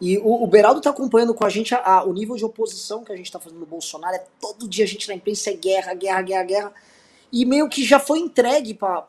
E 0.00 0.18
o, 0.18 0.44
o 0.44 0.46
Beraldo 0.46 0.80
tá 0.80 0.90
acompanhando 0.90 1.34
com 1.34 1.44
a 1.44 1.48
gente 1.48 1.74
a, 1.74 1.78
a, 1.78 2.04
o 2.04 2.12
nível 2.12 2.36
de 2.36 2.44
oposição 2.44 3.02
que 3.02 3.12
a 3.12 3.16
gente 3.16 3.32
tá 3.32 3.40
fazendo 3.40 3.58
no 3.58 3.66
Bolsonaro. 3.66 4.14
É 4.14 4.24
todo 4.40 4.68
dia 4.68 4.84
a 4.84 4.88
gente 4.88 5.08
na 5.08 5.14
imprensa 5.14 5.50
é 5.50 5.54
guerra, 5.54 5.94
guerra, 5.94 6.22
guerra, 6.22 6.44
guerra. 6.44 6.72
E 7.32 7.44
meio 7.44 7.68
que 7.68 7.82
já 7.82 7.98
foi 7.98 8.20
entregue 8.20 8.74
pra, 8.74 9.02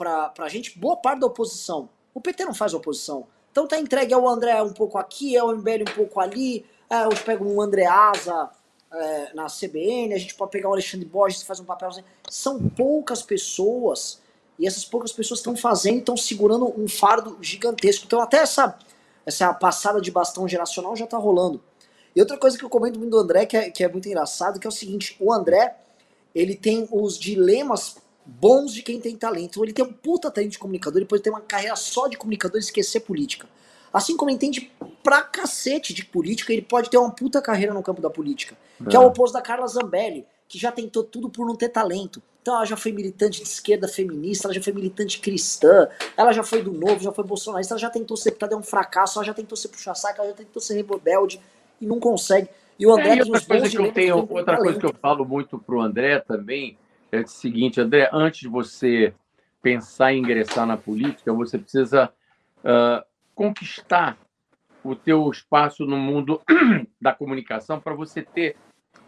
pra, 0.00 0.30
pra 0.30 0.48
gente 0.48 0.78
boa 0.78 0.96
parte 0.96 1.20
da 1.20 1.26
oposição. 1.26 1.90
O 2.14 2.22
PT 2.22 2.46
não 2.46 2.54
faz 2.54 2.72
oposição. 2.72 3.26
Então 3.52 3.66
tá 3.66 3.78
entregue 3.78 4.14
ao 4.14 4.26
André 4.26 4.62
um 4.62 4.72
pouco 4.72 4.96
aqui, 4.96 5.36
ao 5.36 5.54
MBL 5.54 5.82
um 5.82 5.94
pouco 5.94 6.18
ali. 6.18 6.64
É, 6.88 7.06
pega 7.22 7.44
um 7.44 7.60
Andreasa 7.60 8.48
é, 8.90 9.34
na 9.34 9.44
CBN, 9.44 10.14
a 10.14 10.18
gente 10.18 10.34
pode 10.34 10.52
pegar 10.52 10.70
o 10.70 10.72
Alexandre 10.72 11.06
Borges 11.06 11.42
faz 11.42 11.60
um 11.60 11.66
papel. 11.66 11.90
Assim. 11.90 12.02
São 12.30 12.58
poucas 12.70 13.20
pessoas, 13.20 14.22
e 14.58 14.66
essas 14.66 14.86
poucas 14.86 15.12
pessoas 15.12 15.40
estão 15.40 15.54
fazendo, 15.54 15.98
estão 15.98 16.16
segurando 16.16 16.72
um 16.80 16.88
fardo 16.88 17.36
gigantesco. 17.42 18.06
Então, 18.06 18.22
até 18.22 18.38
essa, 18.38 18.78
essa 19.26 19.52
passada 19.52 20.00
de 20.00 20.10
bastão 20.10 20.48
geracional 20.48 20.96
já 20.96 21.04
está 21.04 21.18
rolando. 21.18 21.62
E 22.16 22.20
outra 22.20 22.38
coisa 22.38 22.56
que 22.56 22.64
eu 22.64 22.70
comento 22.70 22.98
muito 22.98 23.10
do 23.10 23.18
André, 23.18 23.44
que 23.44 23.56
é, 23.56 23.70
que 23.70 23.84
é 23.84 23.88
muito 23.88 24.08
engraçado, 24.08 24.58
que 24.58 24.66
é 24.66 24.70
o 24.70 24.72
seguinte: 24.72 25.14
o 25.20 25.30
André 25.30 25.76
ele 26.34 26.56
tem 26.56 26.88
os 26.90 27.18
dilemas 27.18 27.96
bons 28.24 28.72
de 28.72 28.82
quem 28.82 29.00
tem 29.00 29.16
talento. 29.16 29.50
Então, 29.50 29.64
ele 29.64 29.72
tem 29.72 29.84
um 29.84 29.92
puta 29.92 30.30
talento 30.30 30.52
de 30.52 30.58
comunicador, 30.58 30.98
ele 30.98 31.06
pode 31.06 31.22
ter 31.22 31.30
uma 31.30 31.40
carreira 31.40 31.76
só 31.76 32.08
de 32.08 32.16
comunicador 32.16 32.56
e 32.58 32.60
esquecer 32.60 33.00
política. 33.00 33.48
Assim 33.92 34.16
como 34.16 34.30
ele 34.30 34.36
entende 34.36 34.70
pra 35.02 35.22
cacete 35.22 35.92
de 35.92 36.04
política, 36.04 36.52
ele 36.52 36.62
pode 36.62 36.90
ter 36.90 36.98
uma 36.98 37.10
puta 37.10 37.42
carreira 37.42 37.74
no 37.74 37.82
campo 37.82 38.00
da 38.00 38.08
política. 38.08 38.56
É. 38.80 38.88
Que 38.88 38.96
é 38.96 39.00
o 39.00 39.06
oposto 39.06 39.32
da 39.32 39.42
Carla 39.42 39.66
Zambelli, 39.66 40.24
que 40.48 40.58
já 40.58 40.70
tentou 40.70 41.02
tudo 41.02 41.28
por 41.28 41.46
não 41.46 41.56
ter 41.56 41.68
talento. 41.68 42.22
Então 42.42 42.54
ela 42.54 42.64
já 42.64 42.76
foi 42.76 42.92
militante 42.92 43.42
de 43.42 43.48
esquerda 43.48 43.86
feminista, 43.86 44.46
ela 44.46 44.54
já 44.54 44.62
foi 44.62 44.72
militante 44.72 45.20
cristã, 45.20 45.88
ela 46.16 46.32
já 46.32 46.42
foi 46.42 46.62
do 46.62 46.72
novo, 46.72 46.98
já 47.00 47.12
foi 47.12 47.22
bolsonarista, 47.22 47.74
ela 47.74 47.80
já 47.80 47.90
tentou 47.90 48.16
ser 48.16 48.30
deputada, 48.30 48.54
é 48.54 48.56
um 48.56 48.62
fracasso, 48.62 49.18
ela 49.18 49.26
já 49.26 49.34
tentou 49.34 49.56
ser 49.56 49.68
puxa-saco, 49.68 50.20
ela 50.20 50.30
já 50.30 50.36
tentou 50.36 50.62
ser 50.62 50.74
rebelde 50.74 51.40
e 51.80 51.86
não 51.86 52.00
consegue. 52.00 52.48
E 52.78 52.86
o 52.86 52.92
André 52.92 53.10
é, 53.10 53.16
e 53.18 53.20
outra 53.20 53.40
coisa 53.42 53.68
que 53.68 53.76
eu 53.76 53.92
tenho, 53.92 54.16
outra 54.16 54.56
coisa 54.56 54.78
que 54.78 54.86
eu 54.86 54.94
falo 54.94 55.24
muito 55.24 55.58
pro 55.58 55.82
André 55.82 56.18
também 56.20 56.78
é 57.12 57.20
o 57.20 57.26
seguinte, 57.26 57.80
André, 57.80 58.08
antes 58.12 58.40
de 58.40 58.48
você 58.48 59.14
pensar 59.62 60.12
em 60.12 60.20
ingressar 60.20 60.66
na 60.66 60.76
política, 60.76 61.32
você 61.32 61.58
precisa 61.58 62.12
uh, 62.58 63.04
conquistar 63.34 64.16
o 64.82 64.94
teu 64.94 65.28
espaço 65.30 65.84
no 65.84 65.96
mundo 65.96 66.40
da 67.00 67.12
comunicação 67.12 67.80
para 67.80 67.94
você 67.94 68.22
ter 68.22 68.56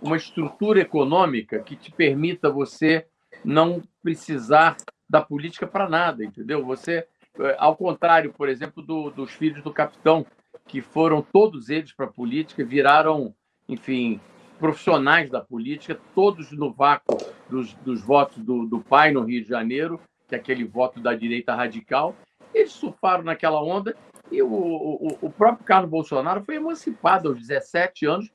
uma 0.01 0.17
estrutura 0.17 0.81
econômica 0.81 1.61
que 1.61 1.77
te 1.77 1.91
permita 1.91 2.51
você 2.51 3.07
não 3.45 3.83
precisar 4.03 4.77
da 5.09 5.21
política 5.21 5.67
para 5.67 5.89
nada, 5.89 6.25
entendeu? 6.25 6.65
Você, 6.65 7.07
eh, 7.39 7.57
ao 7.59 7.77
contrário, 7.77 8.33
por 8.33 8.49
exemplo, 8.49 8.83
do, 8.83 9.11
dos 9.11 9.33
filhos 9.33 9.63
do 9.63 9.73
capitão, 9.73 10.27
que 10.67 10.81
foram 10.81 11.23
todos 11.23 11.69
eles 11.69 11.93
para 11.93 12.07
a 12.07 12.13
política, 12.13 12.65
viraram, 12.65 13.35
enfim, 13.69 14.21
profissionais 14.63 15.29
da 15.29 15.41
política, 15.41 15.99
todos 16.15 16.53
no 16.53 16.73
vácuo 16.73 17.19
dos, 17.51 17.75
dos 17.85 18.01
votos 18.01 18.39
do, 18.45 18.65
do 18.65 18.79
pai 18.79 19.11
no 19.11 19.23
Rio 19.23 19.43
de 19.43 19.49
Janeiro, 19.49 20.01
que 20.29 20.37
é 20.37 20.39
aquele 20.39 20.63
voto 20.63 21.01
da 21.01 21.13
direita 21.15 21.53
radical, 21.53 22.15
eles 22.55 22.71
surfaram 22.71 23.25
naquela 23.25 23.61
onda 23.61 23.97
e 24.31 24.41
o, 24.41 24.47
o, 24.47 25.19
o 25.21 25.31
próprio 25.31 25.65
Carlos 25.65 25.91
Bolsonaro 25.91 26.45
foi 26.45 26.55
emancipado 26.55 27.29
aos 27.29 27.41
17 27.41 28.07
anos 28.07 28.31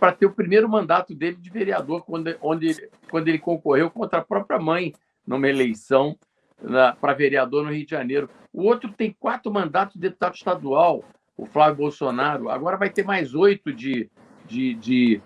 para 0.00 0.12
ter 0.12 0.24
o 0.24 0.32
primeiro 0.32 0.66
mandato 0.66 1.14
dele 1.14 1.36
de 1.36 1.50
vereador, 1.50 2.02
quando, 2.06 2.34
onde, 2.40 2.88
quando 3.10 3.28
ele 3.28 3.38
concorreu 3.38 3.90
contra 3.90 4.20
a 4.20 4.24
própria 4.24 4.58
mãe 4.58 4.94
numa 5.26 5.46
eleição 5.46 6.16
para 6.98 7.12
vereador 7.12 7.62
no 7.62 7.70
Rio 7.70 7.84
de 7.84 7.90
Janeiro. 7.90 8.30
O 8.50 8.62
outro 8.62 8.90
tem 8.94 9.14
quatro 9.20 9.52
mandatos 9.52 9.96
de 9.96 10.00
deputado 10.00 10.36
estadual, 10.36 11.04
o 11.36 11.44
Flávio 11.44 11.76
Bolsonaro. 11.76 12.48
Agora 12.48 12.78
vai 12.78 12.88
ter 12.88 13.04
mais 13.04 13.34
oito 13.34 13.70
de, 13.74 14.08
de, 14.46 14.72
de, 14.72 15.20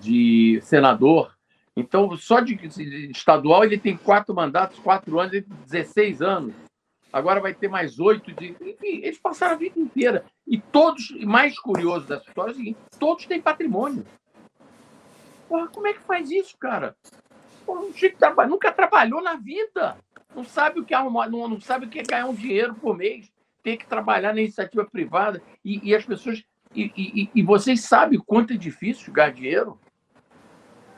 de 0.00 0.60
senador. 0.62 1.36
Então, 1.76 2.16
só 2.16 2.40
de, 2.40 2.58
estadual 3.10 3.64
ele 3.64 3.78
tem 3.78 3.96
quatro 3.96 4.34
mandatos, 4.34 4.78
quatro 4.78 5.18
anos, 5.20 5.42
16 5.66 6.22
anos 6.22 6.54
agora 7.12 7.40
vai 7.40 7.54
ter 7.54 7.68
mais 7.68 7.98
oito 7.98 8.32
de. 8.32 8.50
Enfim, 8.60 9.00
eles 9.02 9.18
passaram 9.18 9.54
a 9.54 9.58
vida 9.58 9.78
inteira. 9.78 10.24
E 10.46 10.58
todos, 10.58 11.10
e 11.10 11.26
mais 11.26 11.58
curioso 11.58 12.06
dessa 12.06 12.24
história 12.26 12.50
é 12.50 12.54
o 12.54 12.56
seguinte: 12.56 12.78
todos 12.98 13.26
têm 13.26 13.40
patrimônio. 13.40 14.04
Porra, 15.48 15.68
como 15.68 15.86
é 15.86 15.94
que 15.94 16.00
faz 16.00 16.30
isso, 16.30 16.56
cara? 16.58 16.94
Porra, 17.64 17.80
um 17.80 17.92
traba... 18.18 18.46
nunca 18.46 18.72
trabalhou 18.72 19.22
na 19.22 19.34
vida. 19.34 19.96
Não 20.34 20.44
sabe 20.44 20.80
o 20.80 20.84
que 20.84 20.94
é 20.94 20.96
arrumar, 20.96 21.28
não, 21.28 21.48
não 21.48 21.60
sabe 21.60 21.86
o 21.86 21.88
que 21.88 21.98
é 21.98 22.02
ganhar 22.02 22.26
um 22.26 22.34
dinheiro 22.34 22.74
por 22.74 22.96
mês, 22.96 23.32
tem 23.62 23.78
que 23.78 23.86
trabalhar 23.86 24.34
na 24.34 24.40
iniciativa 24.40 24.84
privada. 24.84 25.42
E, 25.64 25.88
e 25.88 25.94
as 25.94 26.04
pessoas 26.04 26.44
E, 26.74 26.92
e, 26.96 27.30
e 27.34 27.42
vocês 27.42 27.80
sabem 27.80 28.18
quanto 28.18 28.52
é 28.52 28.56
difícil 28.56 29.12
ganhar 29.12 29.32
dinheiro? 29.32 29.80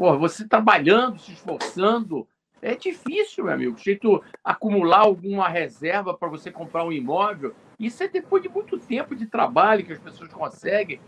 Pô, 0.01 0.16
você 0.16 0.48
trabalhando, 0.48 1.18
se 1.18 1.32
esforçando, 1.32 2.27
é 2.62 2.74
difícil, 2.74 3.44
meu 3.44 3.52
amigo. 3.52 3.77
Jeito 3.77 4.24
acumular 4.43 5.01
alguma 5.01 5.47
reserva 5.47 6.14
para 6.14 6.27
você 6.27 6.51
comprar 6.51 6.86
um 6.86 6.90
imóvel. 6.90 7.55
Isso 7.78 8.02
é 8.02 8.09
depois 8.09 8.43
de 8.43 8.48
muito 8.48 8.78
tempo 8.78 9.14
de 9.14 9.27
trabalho 9.27 9.85
que 9.85 9.93
as 9.93 9.98
pessoas 9.98 10.32
conseguem. 10.32 10.98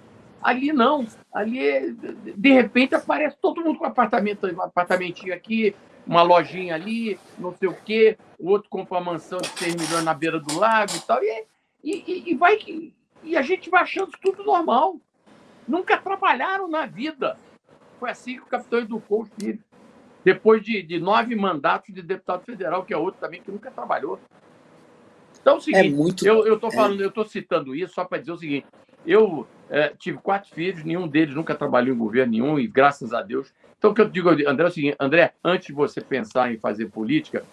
Ali 0.42 0.74
não. 0.74 1.06
Ali, 1.32 1.92
de 2.36 2.52
repente, 2.52 2.94
aparece 2.94 3.34
todo 3.40 3.62
mundo 3.62 3.78
com 3.78 3.86
apartamento, 3.86 4.46
um 4.46 4.60
apartamentinho 4.60 5.32
aqui, 5.32 5.74
uma 6.06 6.20
lojinha 6.20 6.74
ali, 6.74 7.18
não 7.38 7.56
sei 7.56 7.70
o 7.70 7.74
quê. 7.74 8.18
O 8.38 8.50
outro 8.50 8.68
compra 8.68 8.98
uma 8.98 9.12
mansão 9.12 9.38
de 9.38 9.48
6 9.58 9.74
milhões 9.74 10.04
na 10.04 10.12
beira 10.12 10.38
do 10.38 10.58
lago 10.58 10.92
e 10.94 11.00
tal. 11.00 11.18
E, 11.24 11.46
e, 11.82 12.30
e 12.30 12.34
vai, 12.34 12.58
e 13.22 13.38
a 13.38 13.40
gente 13.40 13.70
vai 13.70 13.84
achando 13.84 14.12
tudo 14.20 14.44
normal. 14.44 15.00
Nunca 15.66 15.96
trabalharam 15.96 16.68
na 16.68 16.84
vida. 16.84 17.38
Foi 18.02 18.10
assim 18.10 18.34
que 18.34 18.42
o 18.42 18.46
capitão 18.46 18.80
educou 18.80 19.22
os 19.22 19.28
filhos. 19.38 19.60
Depois 20.24 20.60
de, 20.60 20.82
de 20.82 20.98
nove 20.98 21.36
mandatos 21.36 21.94
de 21.94 22.02
deputado 22.02 22.42
federal, 22.42 22.84
que 22.84 22.92
é 22.92 22.96
outro 22.96 23.20
também 23.20 23.40
que 23.40 23.48
nunca 23.48 23.70
trabalhou. 23.70 24.18
Então 25.40 25.54
é 25.54 25.56
o 25.58 25.60
seguinte, 25.60 25.86
é 25.86 25.90
muito... 25.90 26.26
eu 26.26 26.54
estou 26.54 26.72
falando, 26.72 27.00
é. 27.00 27.04
eu 27.04 27.10
estou 27.10 27.24
citando 27.24 27.76
isso 27.76 27.94
só 27.94 28.04
para 28.04 28.18
dizer 28.18 28.32
o 28.32 28.36
seguinte: 28.36 28.66
eu 29.06 29.46
é, 29.70 29.90
tive 29.90 30.18
quatro 30.18 30.52
filhos, 30.52 30.82
nenhum 30.82 31.06
deles 31.06 31.32
nunca 31.32 31.54
trabalhou 31.54 31.94
em 31.94 31.98
governo 31.98 32.32
nenhum, 32.32 32.58
e 32.58 32.66
graças 32.66 33.14
a 33.14 33.22
Deus. 33.22 33.54
Então, 33.78 33.92
o 33.92 33.94
que 33.94 34.00
eu 34.00 34.10
digo, 34.10 34.30
André, 34.30 34.64
é 34.64 34.68
o 34.68 34.72
seguinte: 34.72 34.96
André, 34.98 35.34
antes 35.44 35.68
de 35.68 35.72
você 35.72 36.00
pensar 36.00 36.52
em 36.52 36.58
fazer 36.58 36.86
política, 36.86 37.44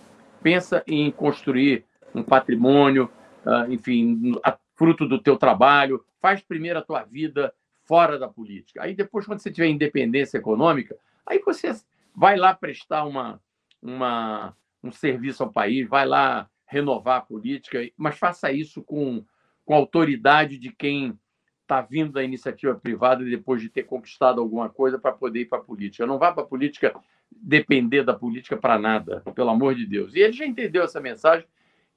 pensa 0.42 0.82
em 0.88 1.12
construir 1.12 1.86
um 2.16 2.24
patrimônio, 2.24 3.08
uh, 3.46 3.72
enfim, 3.72 4.34
fruto 4.76 5.08
do 5.08 5.20
teu 5.20 5.38
trabalho, 5.38 6.04
faz 6.20 6.42
primeiro 6.42 6.80
a 6.80 6.82
tua 6.82 7.04
vida 7.04 7.54
fora 7.90 8.20
da 8.20 8.28
política. 8.28 8.84
Aí 8.84 8.94
depois, 8.94 9.26
quando 9.26 9.40
você 9.40 9.50
tiver 9.50 9.68
independência 9.68 10.38
econômica, 10.38 10.96
aí 11.26 11.40
você 11.40 11.72
vai 12.16 12.38
lá 12.38 12.54
prestar 12.54 13.04
uma, 13.04 13.42
uma, 13.82 14.56
um 14.84 14.92
serviço 14.92 15.42
ao 15.42 15.52
país, 15.52 15.90
vai 15.90 16.06
lá 16.06 16.48
renovar 16.68 17.18
a 17.18 17.22
política, 17.22 17.80
mas 17.98 18.16
faça 18.16 18.52
isso 18.52 18.84
com, 18.84 19.26
com 19.66 19.74
autoridade 19.74 20.60
de 20.60 20.72
quem 20.72 21.18
está 21.64 21.82
vindo 21.82 22.12
da 22.12 22.24
iniciativa 22.24 22.76
privada 22.76 23.26
depois 23.26 23.60
de 23.60 23.70
ter 23.70 23.84
conquistado 23.84 24.40
alguma 24.40 24.70
coisa 24.70 25.00
para 25.00 25.12
poder 25.12 25.42
ir 25.42 25.46
para 25.46 25.58
a 25.58 25.64
política. 25.64 26.06
Não 26.06 26.20
vá 26.20 26.32
para 26.32 26.44
a 26.44 26.48
política 26.48 26.96
depender 27.32 28.04
da 28.04 28.14
política 28.14 28.56
para 28.56 28.78
nada, 28.78 29.22
pelo 29.34 29.50
amor 29.50 29.74
de 29.74 29.88
Deus. 29.88 30.14
E 30.14 30.20
ele 30.20 30.34
já 30.34 30.46
entendeu 30.46 30.84
essa 30.84 31.02
mensagem 31.02 31.48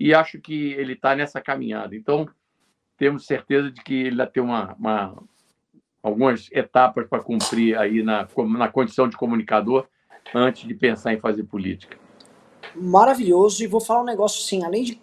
e 0.00 0.14
acho 0.14 0.40
que 0.40 0.72
ele 0.72 0.94
está 0.94 1.14
nessa 1.14 1.38
caminhada. 1.38 1.94
Então, 1.94 2.26
temos 2.96 3.26
certeza 3.26 3.70
de 3.70 3.82
que 3.82 3.92
ele 3.92 4.10
ainda 4.10 4.26
tem 4.26 4.42
uma, 4.42 4.74
uma 4.74 5.22
algumas 6.02 6.48
etapas 6.52 7.06
para 7.08 7.22
cumprir 7.22 7.78
aí 7.78 8.02
na, 8.02 8.26
na 8.58 8.68
condição 8.68 9.08
de 9.08 9.16
comunicador 9.16 9.86
antes 10.34 10.66
de 10.66 10.74
pensar 10.74 11.12
em 11.12 11.20
fazer 11.20 11.44
política. 11.44 11.96
Maravilhoso, 12.74 13.62
e 13.62 13.66
vou 13.66 13.80
falar 13.80 14.02
um 14.02 14.06
negócio 14.06 14.42
assim, 14.42 14.64
além 14.64 14.82
de 14.82 15.00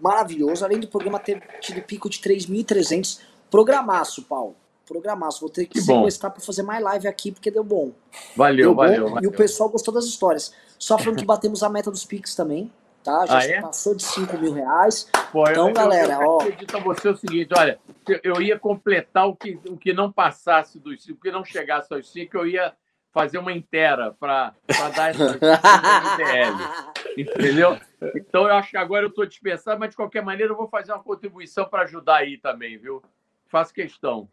maravilhoso, 0.00 0.64
além 0.64 0.80
do 0.80 0.88
programa 0.88 1.18
ter 1.18 1.42
tido 1.60 1.82
pico 1.82 2.08
de 2.08 2.18
3.300, 2.18 3.20
programaço, 3.50 4.22
Paulo. 4.22 4.56
Programaço. 4.86 5.40
Vou 5.40 5.50
ter 5.50 5.66
que, 5.66 5.74
que 5.74 5.82
sequestrar 5.82 6.32
para 6.32 6.40
fazer 6.40 6.62
mais 6.62 6.82
live 6.82 7.06
aqui, 7.06 7.30
porque 7.30 7.50
deu 7.50 7.62
bom. 7.62 7.92
Valeu, 8.34 8.68
deu 8.68 8.74
valeu, 8.74 9.04
bom, 9.04 9.10
valeu. 9.14 9.30
E 9.30 9.32
o 9.32 9.36
pessoal 9.36 9.68
gostou 9.68 9.94
das 9.94 10.04
histórias. 10.04 10.52
Só 10.78 10.98
falando 10.98 11.18
que 11.18 11.24
batemos 11.24 11.62
a 11.62 11.68
meta 11.68 11.90
dos 11.90 12.04
Pix 12.04 12.34
também 12.34 12.72
tá? 13.02 13.26
Já 13.26 13.38
ah, 13.38 13.44
é? 13.44 13.60
passou 13.60 13.94
de 13.94 14.02
5 14.02 14.38
mil 14.38 14.52
reais. 14.52 15.10
Pô, 15.32 15.48
então, 15.48 15.68
eu, 15.68 15.74
galera, 15.74 16.14
eu, 16.14 16.22
eu 16.22 16.28
ó. 16.28 16.40
acredito 16.40 16.76
a 16.76 16.80
você 16.80 17.08
o 17.08 17.16
seguinte: 17.16 17.50
olha, 17.56 17.78
eu 18.22 18.40
ia 18.40 18.58
completar 18.58 19.28
o 19.28 19.34
que, 19.34 19.58
o 19.68 19.76
que 19.76 19.92
não 19.92 20.10
passasse 20.10 20.78
dos 20.78 21.02
5, 21.02 21.18
o 21.18 21.20
que 21.20 21.30
não 21.30 21.44
chegasse 21.44 21.92
aos 21.92 22.10
5, 22.10 22.36
eu 22.36 22.46
ia 22.46 22.74
fazer 23.12 23.38
uma 23.38 23.52
inteira 23.52 24.14
para 24.18 24.54
dar 24.96 25.10
essa 25.10 25.38
Entendeu? 27.16 27.78
Então 28.14 28.46
eu 28.46 28.54
acho 28.54 28.70
que 28.70 28.76
agora 28.76 29.04
eu 29.04 29.08
estou 29.08 29.26
dispensado, 29.26 29.80
mas 29.80 29.90
de 29.90 29.96
qualquer 29.96 30.22
maneira 30.22 30.52
eu 30.52 30.56
vou 30.56 30.68
fazer 30.68 30.92
uma 30.92 31.02
contribuição 31.02 31.64
para 31.64 31.82
ajudar 31.82 32.18
aí 32.18 32.38
também, 32.38 32.78
viu? 32.78 33.02
Faço 33.48 33.74
questão. 33.74 34.28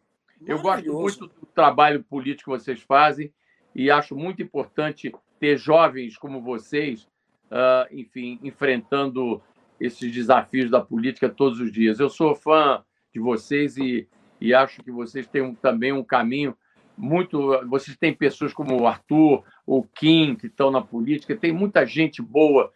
Eu 0.45 0.61
gosto 0.61 0.93
muito 0.93 1.27
do 1.27 1.45
trabalho 1.47 2.03
político 2.03 2.51
que 2.51 2.59
vocês 2.59 2.79
fazem 2.81 3.33
e 3.73 3.89
acho 3.89 4.15
muito 4.15 4.41
importante 4.43 5.11
ter 5.39 5.57
jovens 5.57 6.17
como 6.17 6.41
vocês 6.41 7.07
uh, 7.51 7.87
enfim, 7.91 8.39
enfrentando 8.43 9.41
esses 9.79 10.11
desafios 10.11 10.69
da 10.69 10.81
política 10.81 11.29
todos 11.29 11.59
os 11.59 11.71
dias. 11.71 11.99
Eu 11.99 12.09
sou 12.09 12.35
fã 12.35 12.83
de 13.13 13.19
vocês 13.19 13.77
e, 13.77 14.07
e 14.41 14.53
acho 14.53 14.83
que 14.83 14.91
vocês 14.91 15.27
têm 15.27 15.41
um, 15.41 15.53
também 15.53 15.91
um 15.91 16.03
caminho 16.03 16.55
muito. 16.97 17.59
Vocês 17.67 17.95
têm 17.95 18.13
pessoas 18.13 18.53
como 18.53 18.79
o 18.79 18.87
Arthur, 18.87 19.43
o 19.65 19.83
Kim, 19.83 20.35
que 20.35 20.47
estão 20.47 20.71
na 20.71 20.81
política, 20.81 21.35
tem 21.35 21.51
muita 21.51 21.85
gente 21.85 22.21
boa 22.21 22.71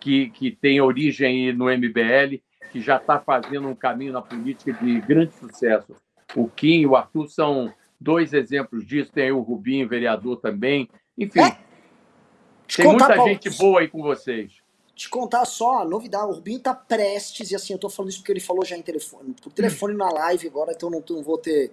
que, 0.00 0.30
que 0.30 0.50
tem 0.50 0.80
origem 0.80 1.52
no 1.52 1.66
MBL, 1.66 2.40
que 2.72 2.80
já 2.80 2.96
está 2.96 3.20
fazendo 3.20 3.68
um 3.68 3.74
caminho 3.74 4.12
na 4.12 4.22
política 4.22 4.72
de 4.72 5.00
grande 5.00 5.32
sucesso. 5.34 5.94
O 6.34 6.48
Kim 6.48 6.80
e 6.80 6.86
o 6.86 6.96
Arthur 6.96 7.28
são 7.28 7.72
dois 8.00 8.32
exemplos 8.32 8.86
disso, 8.86 9.12
tem 9.12 9.30
o 9.30 9.40
Rubinho, 9.40 9.88
vereador 9.88 10.36
também. 10.36 10.88
Enfim, 11.18 11.40
é? 12.74 12.76
Tem 12.76 12.86
contar, 12.86 13.04
muita 13.06 13.16
Paulo, 13.16 13.32
gente 13.32 13.50
boa 13.50 13.80
aí 13.80 13.88
com 13.88 14.02
vocês. 14.02 14.52
Te 14.94 15.08
contar 15.08 15.44
só 15.44 15.80
a 15.80 15.84
novidade, 15.84 16.26
o 16.26 16.34
Rubinho 16.34 16.60
tá 16.60 16.74
prestes, 16.74 17.50
e 17.50 17.56
assim, 17.56 17.72
eu 17.72 17.78
tô 17.78 17.88
falando 17.88 18.10
isso 18.10 18.18
porque 18.18 18.32
ele 18.32 18.40
falou 18.40 18.64
já 18.64 18.76
em 18.76 18.82
telefone, 18.82 19.34
por 19.42 19.50
telefone 19.52 19.94
na 19.94 20.10
live 20.10 20.46
agora, 20.46 20.72
então 20.72 20.90
não, 20.90 21.02
não 21.08 21.22
vou 21.22 21.38
ter, 21.38 21.72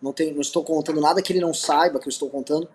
não, 0.00 0.12
tem, 0.12 0.32
não 0.32 0.40
estou 0.40 0.62
contando 0.62 1.00
nada 1.00 1.20
que 1.20 1.32
ele 1.32 1.40
não 1.40 1.52
saiba 1.52 1.98
que 1.98 2.06
eu 2.06 2.10
estou 2.10 2.30
contando. 2.30 2.68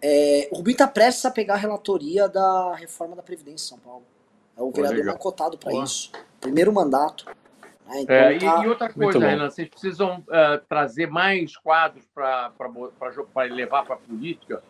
É, 0.00 0.48
o 0.50 0.56
Rubinho 0.56 0.76
tá 0.76 0.88
prestes 0.88 1.24
a 1.24 1.30
pegar 1.30 1.54
a 1.54 1.58
relatoria 1.58 2.28
da 2.28 2.74
reforma 2.76 3.16
da 3.16 3.22
Previdência 3.22 3.66
em 3.66 3.68
São 3.68 3.78
Paulo. 3.78 4.04
É 4.56 4.62
o 4.62 4.70
vereador 4.70 5.04
mais 5.04 5.18
cotado 5.18 5.58
para 5.58 5.72
isso. 5.82 6.10
Primeiro 6.40 6.72
mandato. 6.72 7.26
Né? 7.86 8.00
Então, 8.00 8.16
é, 8.16 8.38
tá... 8.38 8.64
e, 8.64 8.68
outra 8.68 8.92
coisa, 8.92 9.18
Renan, 9.18 9.50
vocês 9.50 9.68
precisam 9.68 10.20
uh, 10.20 10.64
trazer 10.68 11.08
mais 11.08 11.56
quadros 11.56 12.04
para 12.14 12.52
levar 13.50 13.84
para 13.84 13.94
a 13.94 13.98
política 13.98 14.62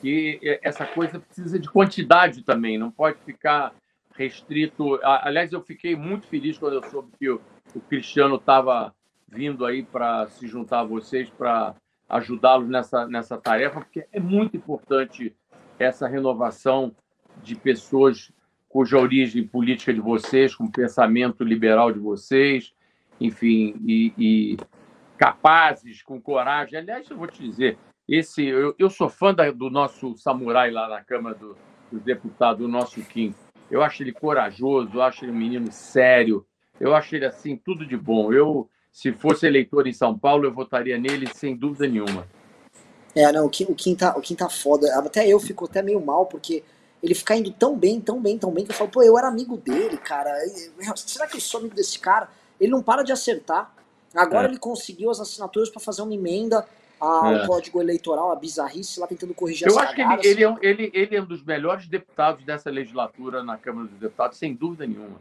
que 0.00 0.40
essa 0.62 0.86
coisa 0.86 1.20
precisa 1.20 1.58
de 1.58 1.68
quantidade 1.68 2.42
também, 2.42 2.78
não 2.78 2.90
pode 2.90 3.18
ficar 3.20 3.72
restrito. 4.16 4.98
Aliás, 5.02 5.52
eu 5.52 5.62
fiquei 5.62 5.94
muito 5.94 6.26
feliz 6.26 6.58
quando 6.58 6.74
eu 6.74 6.82
soube 6.84 7.10
que 7.18 7.28
o, 7.28 7.40
o 7.74 7.80
Cristiano 7.80 8.36
estava 8.36 8.94
vindo 9.28 9.64
aí 9.64 9.82
para 9.82 10.26
se 10.28 10.46
juntar 10.46 10.80
a 10.80 10.84
vocês 10.84 11.30
para 11.30 11.74
ajudá-los 12.08 12.68
nessa, 12.68 13.06
nessa 13.06 13.38
tarefa, 13.38 13.80
porque 13.80 14.06
é 14.12 14.18
muito 14.18 14.56
importante 14.56 15.34
essa 15.78 16.08
renovação 16.08 16.94
de 17.42 17.54
pessoas 17.54 18.32
cuja 18.68 18.98
origem 18.98 19.46
política 19.46 19.92
de 19.92 20.00
vocês, 20.00 20.54
com 20.54 20.70
pensamento 20.70 21.44
liberal 21.44 21.92
de 21.92 21.98
vocês, 21.98 22.72
enfim, 23.20 23.74
e, 23.84 24.12
e 24.16 24.56
capazes, 25.16 26.02
com 26.02 26.20
coragem. 26.20 26.78
Aliás, 26.78 27.08
eu 27.10 27.16
vou 27.16 27.26
te 27.26 27.42
dizer, 27.42 27.78
esse 28.10 28.44
eu, 28.44 28.74
eu 28.76 28.90
sou 28.90 29.08
fã 29.08 29.32
da, 29.32 29.50
do 29.52 29.70
nosso 29.70 30.16
samurai 30.16 30.70
lá 30.70 30.88
na 30.88 31.02
Câmara 31.02 31.36
do, 31.36 31.56
dos 31.92 32.02
Deputados, 32.02 32.64
o 32.64 32.68
nosso 32.68 33.00
Kim. 33.02 33.32
Eu 33.70 33.82
acho 33.82 34.02
ele 34.02 34.12
corajoso, 34.12 34.90
eu 34.94 35.02
acho 35.02 35.24
ele 35.24 35.32
um 35.32 35.36
menino 35.36 35.70
sério, 35.70 36.44
eu 36.80 36.92
acho 36.92 37.14
ele 37.14 37.24
assim 37.24 37.56
tudo 37.56 37.86
de 37.86 37.96
bom. 37.96 38.32
Eu, 38.32 38.68
se 38.92 39.12
fosse 39.12 39.46
eleitor 39.46 39.86
em 39.86 39.92
São 39.92 40.18
Paulo, 40.18 40.44
eu 40.44 40.52
votaria 40.52 40.98
nele 40.98 41.28
sem 41.32 41.56
dúvida 41.56 41.86
nenhuma. 41.86 42.26
É, 43.14 43.30
não, 43.30 43.46
o 43.46 43.50
Kim, 43.50 43.64
o 43.64 43.74
Kim, 43.74 43.94
tá, 43.94 44.16
o 44.16 44.20
Kim 44.20 44.34
tá 44.34 44.48
foda. 44.48 44.92
Até 44.98 45.28
eu 45.28 45.38
fico 45.38 45.64
até 45.64 45.80
meio 45.80 46.04
mal, 46.04 46.26
porque 46.26 46.64
ele 47.00 47.14
fica 47.14 47.36
indo 47.36 47.52
tão 47.52 47.76
bem, 47.76 48.00
tão 48.00 48.20
bem, 48.20 48.36
tão 48.38 48.50
bem, 48.50 48.64
que 48.64 48.72
eu 48.72 48.76
falo, 48.76 48.90
pô, 48.90 49.02
eu 49.02 49.16
era 49.16 49.28
amigo 49.28 49.56
dele, 49.56 49.96
cara. 49.96 50.32
Será 50.96 51.28
que 51.28 51.36
eu 51.36 51.40
sou 51.40 51.60
amigo 51.60 51.76
desse 51.76 51.98
cara? 51.98 52.28
Ele 52.60 52.72
não 52.72 52.82
para 52.82 53.04
de 53.04 53.12
acertar. 53.12 53.72
Agora 54.14 54.48
é. 54.48 54.50
ele 54.50 54.58
conseguiu 54.58 55.10
as 55.10 55.20
assinaturas 55.20 55.70
para 55.70 55.80
fazer 55.80 56.02
uma 56.02 56.12
emenda 56.12 56.66
ao 57.00 57.34
é. 57.34 57.46
código 57.46 57.80
eleitoral, 57.80 58.30
a 58.30 58.36
bizarrice 58.36 59.00
lá 59.00 59.06
tentando 59.06 59.32
corrigir 59.32 59.66
Eu 59.66 59.78
acho 59.78 59.96
cagadas. 59.96 60.20
que 60.20 60.28
ele, 60.28 60.44
ele, 60.44 60.52
é, 60.52 60.58
ele, 60.60 60.90
ele 60.92 61.16
é 61.16 61.22
um 61.22 61.24
dos 61.24 61.42
melhores 61.42 61.88
deputados 61.88 62.44
dessa 62.44 62.70
legislatura 62.70 63.42
na 63.42 63.56
Câmara 63.56 63.88
dos 63.88 63.98
Deputados, 63.98 64.38
sem 64.38 64.54
dúvida 64.54 64.86
nenhuma. 64.86 65.16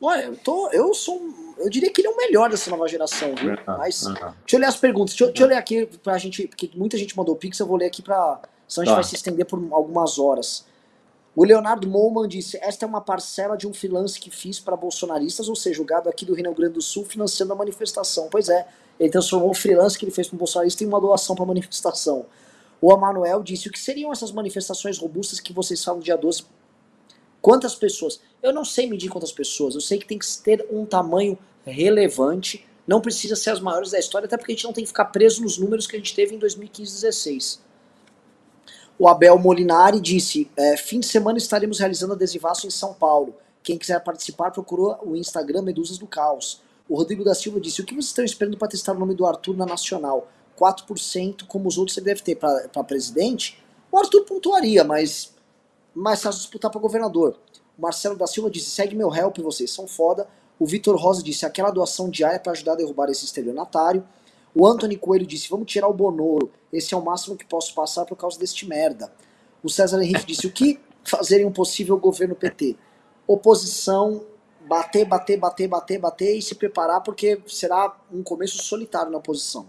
Olha, 0.00 0.24
eu, 0.24 0.36
tô, 0.36 0.68
eu 0.70 0.92
sou. 0.92 1.18
Eu 1.56 1.70
diria 1.70 1.90
que 1.90 2.00
ele 2.02 2.08
é 2.08 2.10
o 2.10 2.16
melhor 2.16 2.50
dessa 2.50 2.70
nova 2.70 2.86
geração, 2.86 3.34
viu? 3.34 3.56
Mas. 3.66 4.04
Deixa 4.04 4.36
eu 4.52 4.58
ler 4.58 4.66
as 4.66 4.76
perguntas. 4.76 5.14
Deixa, 5.14 5.26
deixa, 5.26 5.42
eu 5.44 5.48
ler 5.48 5.56
aqui 5.56 5.86
pra 6.02 6.18
gente. 6.18 6.46
Porque 6.46 6.70
muita 6.74 6.98
gente 6.98 7.16
mandou 7.16 7.34
pix, 7.34 7.58
eu 7.58 7.66
vou 7.66 7.76
ler 7.76 7.86
aqui 7.86 8.02
pra. 8.02 8.40
Senão 8.68 8.82
a 8.82 8.84
gente 8.84 8.92
tá. 8.92 9.00
vai 9.00 9.04
se 9.04 9.14
estender 9.14 9.46
por 9.46 9.58
algumas 9.72 10.18
horas. 10.18 10.66
O 11.34 11.44
Leonardo 11.44 11.88
Molman 11.88 12.28
disse: 12.28 12.58
Esta 12.60 12.84
é 12.84 12.88
uma 12.88 13.00
parcela 13.00 13.56
de 13.56 13.66
um 13.66 13.72
freelance 13.72 14.20
que 14.20 14.30
fiz 14.30 14.60
para 14.60 14.76
bolsonaristas, 14.76 15.48
ou 15.48 15.56
seja, 15.56 15.80
o 15.80 15.84
gado 15.84 16.08
aqui 16.08 16.24
do 16.24 16.34
Rio 16.34 16.52
Grande 16.54 16.74
do 16.74 16.82
Sul 16.82 17.04
financiando 17.04 17.52
a 17.52 17.56
manifestação. 17.56 18.28
Pois 18.30 18.48
é, 18.48 18.66
ele 18.98 19.10
transformou 19.10 19.50
o 19.50 19.54
freelance 19.54 19.98
que 19.98 20.04
ele 20.04 20.12
fez 20.12 20.28
para 20.28 20.36
o 20.36 20.38
bolsonarista 20.38 20.84
em 20.84 20.86
uma 20.86 21.00
doação 21.00 21.34
para 21.34 21.44
manifestação. 21.44 22.26
O 22.80 22.92
Emanuel 22.92 23.42
disse: 23.42 23.68
O 23.68 23.72
que 23.72 23.78
seriam 23.78 24.12
essas 24.12 24.30
manifestações 24.30 24.98
robustas 24.98 25.40
que 25.40 25.52
vocês 25.52 25.82
falam 25.82 26.00
dia 26.00 26.16
12? 26.16 26.44
Quantas 27.40 27.74
pessoas? 27.74 28.20
Eu 28.42 28.52
não 28.52 28.64
sei 28.64 28.88
medir 28.88 29.10
quantas 29.10 29.32
pessoas, 29.32 29.74
eu 29.74 29.80
sei 29.80 29.98
que 29.98 30.06
tem 30.06 30.18
que 30.18 30.26
ter 30.42 30.66
um 30.70 30.84
tamanho 30.86 31.38
relevante 31.64 32.66
não 32.86 33.00
precisa 33.00 33.34
ser 33.34 33.50
as 33.50 33.60
maiores 33.60 33.90
da 33.90 33.98
história, 33.98 34.26
até 34.26 34.36
porque 34.36 34.52
a 34.52 34.54
gente 34.54 34.64
não 34.64 34.72
tem 34.72 34.84
que 34.84 34.88
ficar 34.88 35.06
preso 35.06 35.42
nos 35.42 35.58
números 35.58 35.86
que 35.86 35.96
a 35.96 35.98
gente 35.98 36.14
teve 36.14 36.34
em 36.34 36.38
2015-16. 36.38 37.58
O 38.98 39.08
Abel 39.08 39.38
Molinari 39.38 40.00
disse: 40.00 40.50
é, 40.56 40.76
fim 40.76 41.00
de 41.00 41.06
semana 41.06 41.38
estaremos 41.38 41.78
realizando 41.78 42.12
adesivaço 42.12 42.66
em 42.66 42.70
São 42.70 42.92
Paulo. 42.92 43.34
Quem 43.62 43.78
quiser 43.78 44.02
participar, 44.04 44.50
procurou 44.50 44.98
o 45.02 45.16
Instagram 45.16 45.62
Medusas 45.62 45.96
do 45.96 46.06
Caos. 46.06 46.62
O 46.88 46.96
Rodrigo 46.96 47.24
da 47.24 47.34
Silva 47.34 47.60
disse: 47.60 47.80
o 47.80 47.84
que 47.84 47.94
vocês 47.94 48.06
estão 48.06 48.24
esperando 48.24 48.58
para 48.58 48.68
testar 48.68 48.92
o 48.92 48.98
nome 48.98 49.14
do 49.14 49.26
Arthur 49.26 49.56
na 49.56 49.66
Nacional? 49.66 50.28
4%, 50.58 51.46
como 51.46 51.68
os 51.68 51.78
outros 51.78 51.94
você 51.94 52.00
deve 52.00 52.22
ter 52.22 52.36
para 52.36 52.84
presidente? 52.84 53.62
O 53.90 53.98
Arthur 53.98 54.24
pontuaria, 54.24 54.84
mas 54.84 55.34
mais 55.94 56.22
fácil 56.22 56.40
disputar 56.40 56.70
para 56.70 56.80
governador. 56.80 57.38
O 57.78 57.82
Marcelo 57.82 58.16
da 58.16 58.26
Silva 58.26 58.50
disse: 58.50 58.70
segue 58.70 58.94
meu 58.94 59.14
help, 59.14 59.38
vocês 59.38 59.70
são 59.70 59.86
foda. 59.86 60.28
O 60.58 60.66
Vitor 60.66 60.96
Rosa 60.96 61.22
disse: 61.22 61.46
aquela 61.46 61.70
doação 61.70 62.10
diária 62.10 62.38
para 62.38 62.52
ajudar 62.52 62.72
a 62.72 62.76
derrubar 62.76 63.08
esse 63.10 63.24
estelionatário. 63.24 64.06
O 64.54 64.66
Anthony 64.66 64.96
Coelho 64.96 65.26
disse: 65.26 65.48
vamos 65.48 65.66
tirar 65.66 65.88
o 65.88 65.94
Bonoro. 65.94 66.52
Esse 66.72 66.94
é 66.94 66.96
o 66.96 67.04
máximo 67.04 67.36
que 67.36 67.44
posso 67.44 67.74
passar 67.74 68.04
por 68.04 68.16
causa 68.16 68.38
deste 68.38 68.68
merda. 68.68 69.12
O 69.62 69.68
César 69.68 70.00
Henrique 70.02 70.26
disse: 70.26 70.46
o 70.46 70.52
que 70.52 70.78
fazer 71.02 71.40
em 71.40 71.46
um 71.46 71.52
possível 71.52 71.98
governo 71.98 72.34
PT? 72.34 72.76
Oposição, 73.26 74.24
bater, 74.68 75.04
bater, 75.04 75.38
bater, 75.38 75.68
bater, 75.68 75.98
bater 75.98 76.36
e 76.36 76.42
se 76.42 76.54
preparar, 76.54 77.02
porque 77.02 77.40
será 77.46 77.94
um 78.12 78.22
começo 78.22 78.62
solitário 78.62 79.10
na 79.10 79.18
oposição. 79.18 79.68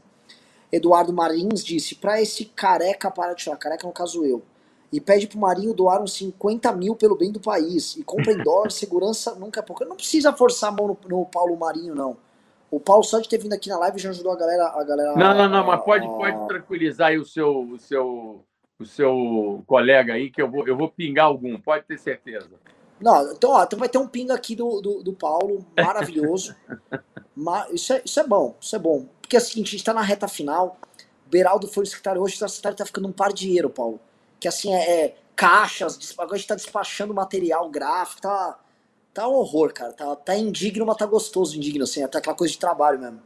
Eduardo 0.71 1.13
Marins 1.13 1.63
disse: 1.63 1.95
para 1.95 2.21
esse 2.21 2.45
careca 2.45 3.11
para 3.11 3.33
de 3.33 3.43
tirar, 3.43 3.57
careca 3.57 3.87
no 3.87 3.93
caso 3.93 4.25
eu 4.25 4.41
e 4.95 5.01
pede 5.01 5.27
pro 5.27 5.37
Marinho 5.37 5.73
doar 5.73 6.01
uns 6.01 6.13
50 6.13 6.71
mil 6.71 6.95
pelo 6.95 7.17
bem 7.17 7.29
do 7.29 7.39
país. 7.39 7.97
E 7.97 8.03
compra 8.03 8.31
em 8.31 8.37
dólar, 8.37 8.71
segurança 8.71 9.35
nunca 9.35 9.59
é 9.59 9.63
pouco. 9.63 9.83
Não 9.83 9.95
precisa 9.95 10.31
forçar 10.31 10.71
a 10.71 10.75
mão 10.75 10.87
no, 10.87 10.97
no, 11.09 11.25
Paulo 11.25 11.57
Marinho, 11.57 11.93
não. 11.93 12.15
O 12.71 12.79
Paulo 12.79 13.03
só 13.03 13.19
de 13.19 13.27
ter 13.27 13.37
vindo 13.37 13.53
aqui 13.53 13.69
na 13.69 13.77
live 13.77 13.99
já 13.99 14.09
ajudou 14.09 14.31
a 14.31 14.37
galera. 14.37 14.67
A 14.67 14.83
galera 14.83 15.15
não, 15.15 15.33
não, 15.33 15.49
não, 15.49 15.65
mas 15.65 15.83
pode, 15.83 16.07
pode 16.07 16.47
tranquilizar 16.47 17.09
aí 17.09 17.17
o 17.17 17.25
seu, 17.25 17.59
o 17.59 17.77
seu, 17.77 18.43
o 18.79 18.85
seu 18.85 19.63
colega 19.67 20.13
aí, 20.13 20.29
que 20.29 20.41
eu 20.41 20.49
vou, 20.49 20.65
eu 20.67 20.77
vou 20.77 20.89
pingar 20.89 21.25
algum, 21.25 21.59
pode 21.59 21.85
ter 21.85 21.97
certeza. 21.97 22.51
Não, 22.99 23.31
então, 23.31 23.51
ó, 23.51 23.63
então 23.63 23.77
vai 23.77 23.89
ter 23.89 23.97
um 23.97 24.07
pinga 24.07 24.33
aqui 24.33 24.55
do, 24.55 24.81
do, 24.81 25.03
do 25.03 25.13
Paulo, 25.13 25.65
maravilhoso. 25.77 26.55
Mas 27.35 27.73
isso, 27.73 27.93
é, 27.93 28.01
isso 28.05 28.19
é 28.19 28.23
bom, 28.25 28.55
isso 28.59 28.75
é 28.75 28.79
bom. 28.79 29.05
Porque 29.21 29.35
é 29.35 29.39
o 29.39 29.41
seguinte, 29.41 29.67
a 29.67 29.71
gente 29.71 29.83
tá 29.83 29.93
na 29.93 30.01
reta 30.01 30.27
final. 30.27 30.77
Beraldo 31.27 31.67
foi 31.67 31.83
o 31.83 31.87
secretário 31.87 32.21
hoje, 32.21 32.35
o 32.35 32.47
secretário 32.47 32.77
tá 32.77 32.85
ficando 32.85 33.07
um 33.07 33.11
par 33.11 33.33
de 33.33 33.45
dinheiro, 33.45 33.69
Paulo 33.69 33.99
que 34.45 34.47
assim 34.47 34.73
é, 34.73 35.05
é 35.05 35.15
caixas, 35.35 36.13
agora 36.17 36.35
a 36.35 36.37
gente 36.37 36.47
tá 36.47 36.55
despachando 36.55 37.13
material 37.13 37.67
gráfico, 37.69 38.21
tá, 38.21 38.59
tá 39.11 39.27
um 39.27 39.33
horror, 39.33 39.73
cara. 39.73 39.91
Tá, 39.91 40.15
tá 40.15 40.35
indigno, 40.35 40.85
mas 40.85 40.97
tá 40.97 41.05
gostoso 41.05 41.57
indigno, 41.57 41.83
assim, 41.83 42.03
até 42.03 42.19
aquela 42.19 42.35
coisa 42.35 42.53
de 42.53 42.59
trabalho 42.59 42.99
mesmo. 42.99 43.21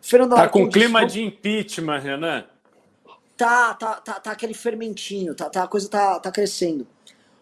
Fernando 0.00 0.34
tá 0.34 0.48
com 0.48 0.68
clima 0.68 1.06
de 1.06 1.22
impeachment, 1.22 1.98
Renan. 1.98 2.44
Tá, 3.36 3.74
tá, 3.74 3.94
tá, 3.94 4.14
tá 4.14 4.32
aquele 4.32 4.52
fermentinho, 4.52 5.34
tá, 5.34 5.48
tá, 5.48 5.62
a 5.62 5.68
coisa 5.68 5.88
tá, 5.88 6.18
tá 6.18 6.32
crescendo. 6.32 6.86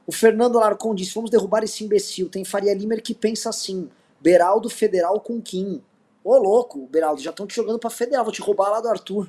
O 0.08 0.12
Fernando 0.12 0.56
Alarcon 0.56 0.94
disse: 0.94 1.14
vamos 1.14 1.30
derrubar 1.30 1.62
esse 1.62 1.84
imbecil. 1.84 2.30
Tem 2.30 2.42
Faria 2.42 2.72
Limer 2.72 3.02
que 3.02 3.14
pensa 3.14 3.50
assim: 3.50 3.90
Beraldo 4.18 4.70
Federal 4.70 5.20
com 5.20 5.38
Kim. 5.38 5.82
Ô, 6.24 6.34
louco, 6.38 6.86
Beraldo, 6.86 7.20
já 7.20 7.28
estão 7.28 7.46
te 7.46 7.54
jogando 7.54 7.78
pra 7.78 7.90
Federal, 7.90 8.24
vou 8.24 8.32
te 8.32 8.40
roubar 8.40 8.70
lá 8.70 8.80
do 8.80 8.88
Arthur. 8.88 9.28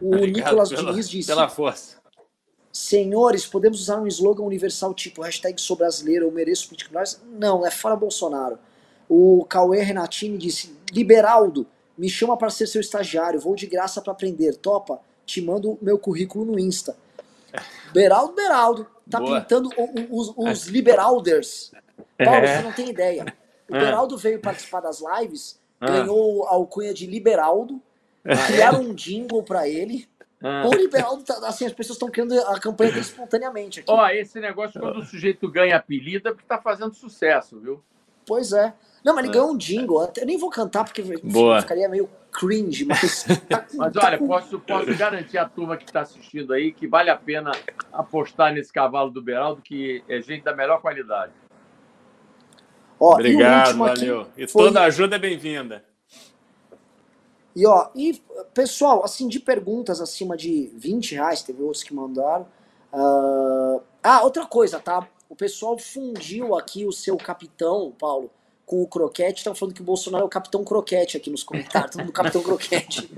O 0.00 0.16
Nicolas 0.24 0.70
Diniz 0.70 1.10
disse: 1.10 1.28
pela 1.28 1.46
força. 1.50 1.96
Senhores, 2.72 3.46
podemos 3.46 3.80
usar 3.80 4.00
um 4.00 4.06
slogan 4.06 4.44
universal 4.44 4.94
tipo 4.94 5.20
hashtag 5.20 5.60
sou 5.60 5.76
brasileiro, 5.76 6.24
eu 6.24 6.32
mereço 6.32 6.68
política 6.68 7.02
Não, 7.38 7.66
é 7.66 7.70
fora 7.70 7.96
Bolsonaro. 7.96 8.58
O 9.08 9.44
Cauê 9.44 9.82
Renatini 9.82 10.36
disse, 10.36 10.76
Liberaldo, 10.92 11.66
me 11.96 12.08
chama 12.08 12.36
para 12.36 12.50
ser 12.50 12.66
seu 12.66 12.80
estagiário, 12.80 13.40
vou 13.40 13.54
de 13.54 13.66
graça 13.66 14.02
para 14.02 14.12
aprender, 14.12 14.56
topa? 14.56 15.00
Te 15.24 15.40
mando 15.40 15.78
meu 15.80 15.98
currículo 15.98 16.44
no 16.44 16.58
Insta. 16.58 16.96
Beraldo, 17.94 18.34
Beraldo, 18.34 18.86
tá 19.10 19.20
Boa. 19.20 19.40
pintando 19.40 19.70
os, 20.10 20.32
os 20.36 20.66
liberalders. 20.66 21.72
Paulo, 22.18 22.44
é. 22.44 22.56
você 22.56 22.62
não 22.62 22.72
tem 22.72 22.88
ideia. 22.88 23.24
O 23.68 23.76
é. 23.76 23.80
Beraldo 23.80 24.16
veio 24.16 24.40
participar 24.40 24.80
das 24.80 25.00
lives, 25.00 25.60
é. 25.80 25.86
ganhou 25.86 26.46
a 26.46 26.54
alcunha 26.54 26.94
de 26.94 27.06
Liberaldo, 27.06 27.80
é. 28.24 28.34
criaram 28.46 28.80
um 28.80 28.94
jingle 28.94 29.42
para 29.42 29.68
ele, 29.68 30.08
ah. 30.42 30.68
O 30.68 30.74
liberal, 30.74 31.16
tá, 31.22 31.34
assim, 31.48 31.64
as 31.64 31.72
pessoas 31.72 31.96
estão 31.96 32.10
criando 32.10 32.38
a 32.38 32.60
campanha 32.60 32.96
espontaneamente. 32.98 33.80
Aqui. 33.80 33.90
Ó, 33.90 34.08
esse 34.10 34.38
negócio, 34.38 34.80
quando 34.80 34.98
o 34.98 35.04
sujeito 35.04 35.50
ganha 35.50 35.76
apelido, 35.76 36.28
é 36.28 36.32
porque 36.32 36.46
tá 36.46 36.58
fazendo 36.58 36.94
sucesso, 36.94 37.58
viu? 37.58 37.82
Pois 38.26 38.52
é. 38.52 38.74
Não, 39.06 39.14
mas 39.14 39.24
ele 39.24 39.34
ganhou 39.34 39.52
um 39.52 39.56
jingle. 39.56 40.10
Eu 40.16 40.26
nem 40.26 40.36
vou 40.36 40.50
cantar 40.50 40.82
porque 40.82 41.00
Boa. 41.22 41.60
ficaria 41.60 41.88
meio 41.88 42.10
cringe, 42.32 42.84
mas. 42.84 43.22
Tá 43.48 43.60
com, 43.62 43.76
mas 43.76 43.92
tá 43.92 44.04
olha, 44.04 44.18
com... 44.18 44.26
posso, 44.26 44.58
posso 44.58 44.96
garantir 44.96 45.38
à 45.38 45.48
turma 45.48 45.76
que 45.76 45.84
está 45.84 46.00
assistindo 46.00 46.52
aí 46.52 46.72
que 46.72 46.88
vale 46.88 47.08
a 47.08 47.14
pena 47.14 47.52
apostar 47.92 48.52
nesse 48.52 48.72
cavalo 48.72 49.08
do 49.08 49.22
Beraldo, 49.22 49.62
que 49.62 50.02
é 50.08 50.20
gente 50.20 50.42
da 50.42 50.56
melhor 50.56 50.80
qualidade. 50.80 51.30
Ó, 52.98 53.12
Obrigado, 53.12 53.76
e 53.76 53.78
valeu. 53.78 54.26
E 54.36 54.48
foi... 54.48 54.64
toda 54.64 54.82
ajuda 54.82 55.14
é 55.14 55.18
bem-vinda. 55.20 55.84
E, 57.54 57.64
ó, 57.64 57.90
e 57.94 58.20
pessoal, 58.52 59.04
assim, 59.04 59.28
de 59.28 59.38
perguntas 59.38 60.00
acima 60.00 60.36
de 60.36 60.72
20 60.74 61.14
reais, 61.14 61.44
teve 61.44 61.62
outros 61.62 61.84
que 61.84 61.94
mandaram. 61.94 62.48
Uh... 62.92 63.80
Ah, 64.02 64.24
outra 64.24 64.44
coisa, 64.46 64.80
tá? 64.80 65.06
O 65.28 65.36
pessoal 65.36 65.78
fundiu 65.78 66.56
aqui 66.56 66.84
o 66.84 66.90
seu 66.90 67.16
capitão, 67.16 67.94
Paulo, 67.96 68.32
com 68.66 68.82
o 68.82 68.86
Croquete. 68.86 69.38
Estão 69.38 69.54
falando 69.54 69.74
que 69.74 69.80
o 69.80 69.84
Bolsonaro 69.84 70.24
é 70.24 70.26
o 70.26 70.28
Capitão 70.28 70.64
Croquete 70.64 71.16
aqui 71.16 71.30
nos 71.30 71.44
comentários. 71.44 71.92
Todo 71.92 72.02
mundo 72.02 72.12
Capitão 72.12 72.42
Croquete. 72.42 73.08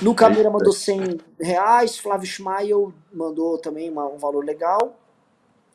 no 0.00 0.14
Cameira 0.14 0.48
mandou 0.48 0.72
100 0.72 1.20
reais. 1.40 1.98
Flávio 1.98 2.26
Schmael 2.26 2.94
mandou 3.12 3.58
também 3.58 3.90
uma, 3.90 4.06
um 4.06 4.16
valor 4.16 4.44
legal. 4.44 4.96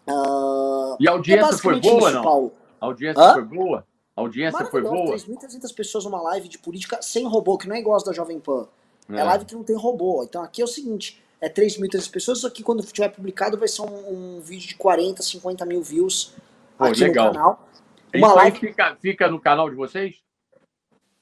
Uh... 0.08 0.96
E 1.00 1.08
a 1.08 1.12
audiência 1.12 1.54
é 1.54 1.58
foi 1.58 1.80
boa, 1.80 2.00
isso, 2.00 2.12
não? 2.12 2.24
Paulo. 2.24 2.52
A 2.80 2.86
audiência 2.86 3.22
Hã? 3.22 3.34
foi 3.34 3.44
boa? 3.44 3.86
A 4.16 4.22
audiência 4.22 4.66
foi 4.66 4.82
boa? 4.82 5.16
3.300 5.16 5.76
pessoas 5.76 6.06
numa 6.06 6.22
live 6.22 6.48
de 6.48 6.58
política 6.58 7.02
sem 7.02 7.28
robô, 7.28 7.58
que 7.58 7.68
não 7.68 7.76
é 7.76 7.80
igual 7.80 7.98
as 7.98 8.04
da 8.04 8.14
Jovem 8.14 8.40
Pan. 8.40 8.68
É. 9.10 9.18
é 9.18 9.24
live 9.24 9.46
que 9.46 9.54
não 9.54 9.64
tem 9.64 9.76
robô. 9.76 10.24
Então 10.24 10.42
aqui 10.42 10.62
é 10.62 10.66
o 10.66 10.68
seguinte, 10.68 11.22
é 11.42 11.50
3.300 11.50 12.10
pessoas, 12.10 12.38
isso 12.40 12.48
aqui 12.48 12.64
quando 12.64 12.84
tiver 12.84 13.10
publicado 13.10 13.58
vai 13.58 13.68
ser 13.68 13.82
um, 13.82 14.38
um, 14.38 14.42
vídeo 14.42 14.68
de 14.68 14.76
40, 14.76 15.22
50 15.22 15.66
mil 15.66 15.82
views 15.82 16.34
Pô, 16.80 16.86
aqui 16.86 17.02
legal. 17.02 17.28
no 17.28 17.34
canal. 17.34 17.70
Uma 18.16 18.28
isso 18.28 18.36
live... 18.36 18.60
fica, 18.60 18.96
fica 18.96 19.28
no 19.28 19.40
canal 19.40 19.70
de 19.70 19.76
vocês? 19.76 20.16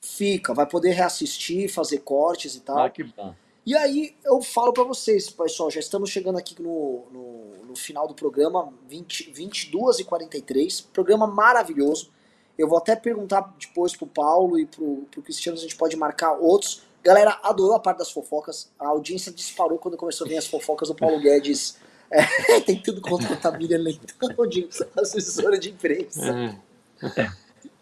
Fica, 0.05 0.53
vai 0.53 0.67
poder 0.67 0.91
reassistir, 0.91 1.67
fazer 1.67 1.97
cortes 1.99 2.55
e 2.55 2.61
tal. 2.61 2.77
Ah, 2.77 2.89
que 2.89 3.03
bom. 3.03 3.33
E 3.65 3.75
aí 3.75 4.15
eu 4.23 4.39
falo 4.41 4.71
para 4.71 4.83
vocês, 4.83 5.29
pessoal, 5.31 5.71
já 5.71 5.79
estamos 5.79 6.11
chegando 6.11 6.37
aqui 6.37 6.61
no, 6.61 7.07
no, 7.11 7.65
no 7.65 7.75
final 7.75 8.07
do 8.07 8.13
programa, 8.13 8.71
20, 8.87 9.31
22 9.31 9.99
e 9.99 10.03
43 10.03 10.81
programa 10.81 11.25
maravilhoso. 11.25 12.11
Eu 12.55 12.67
vou 12.67 12.77
até 12.77 12.95
perguntar 12.95 13.53
depois 13.59 13.95
pro 13.95 14.07
Paulo 14.07 14.59
e 14.59 14.65
pro, 14.67 15.07
pro 15.11 15.23
Cristiano 15.23 15.57
se 15.57 15.65
a 15.65 15.67
gente 15.67 15.77
pode 15.77 15.97
marcar 15.97 16.33
outros. 16.33 16.83
Galera, 17.03 17.39
adorou 17.43 17.75
a 17.75 17.79
parte 17.79 17.97
das 17.97 18.11
fofocas. 18.11 18.71
A 18.79 18.87
audiência 18.89 19.31
disparou 19.31 19.79
quando 19.79 19.97
começou 19.97 20.25
a 20.25 20.29
vir 20.29 20.37
as 20.37 20.47
fofocas 20.47 20.87
do 20.87 20.95
Paulo 20.95 21.19
Guedes. 21.19 21.77
É, 22.11 22.59
tem 22.61 22.81
tudo 22.81 23.01
contra 23.01 23.33
a 23.33 23.37
Tamília 23.37 23.77
Leitão, 23.77 24.29
de 24.47 24.67
assessora 24.97 25.57
de 25.57 25.69
imprensa. 25.69 26.59
É. 27.03 27.29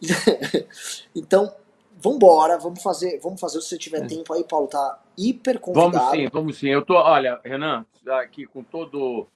então, 1.15 1.53
vambora, 2.01 2.57
vamos 2.57 2.81
fazer, 2.81 3.19
vamos 3.21 3.39
fazer 3.39 3.61
se 3.61 3.69
você 3.69 3.77
tiver 3.77 4.03
é. 4.03 4.07
tempo 4.07 4.33
aí, 4.33 4.43
Paulo, 4.43 4.67
tá 4.67 5.01
hiper 5.17 5.59
convidado. 5.59 5.91
Vamos 5.91 6.11
sim, 6.11 6.29
vamos 6.31 6.57
sim. 6.57 6.67
Eu 6.69 6.83
tô, 6.83 6.95
olha, 6.95 7.39
Renan, 7.43 7.85
aqui 8.07 8.45
com 8.45 8.63
todo 8.63 9.27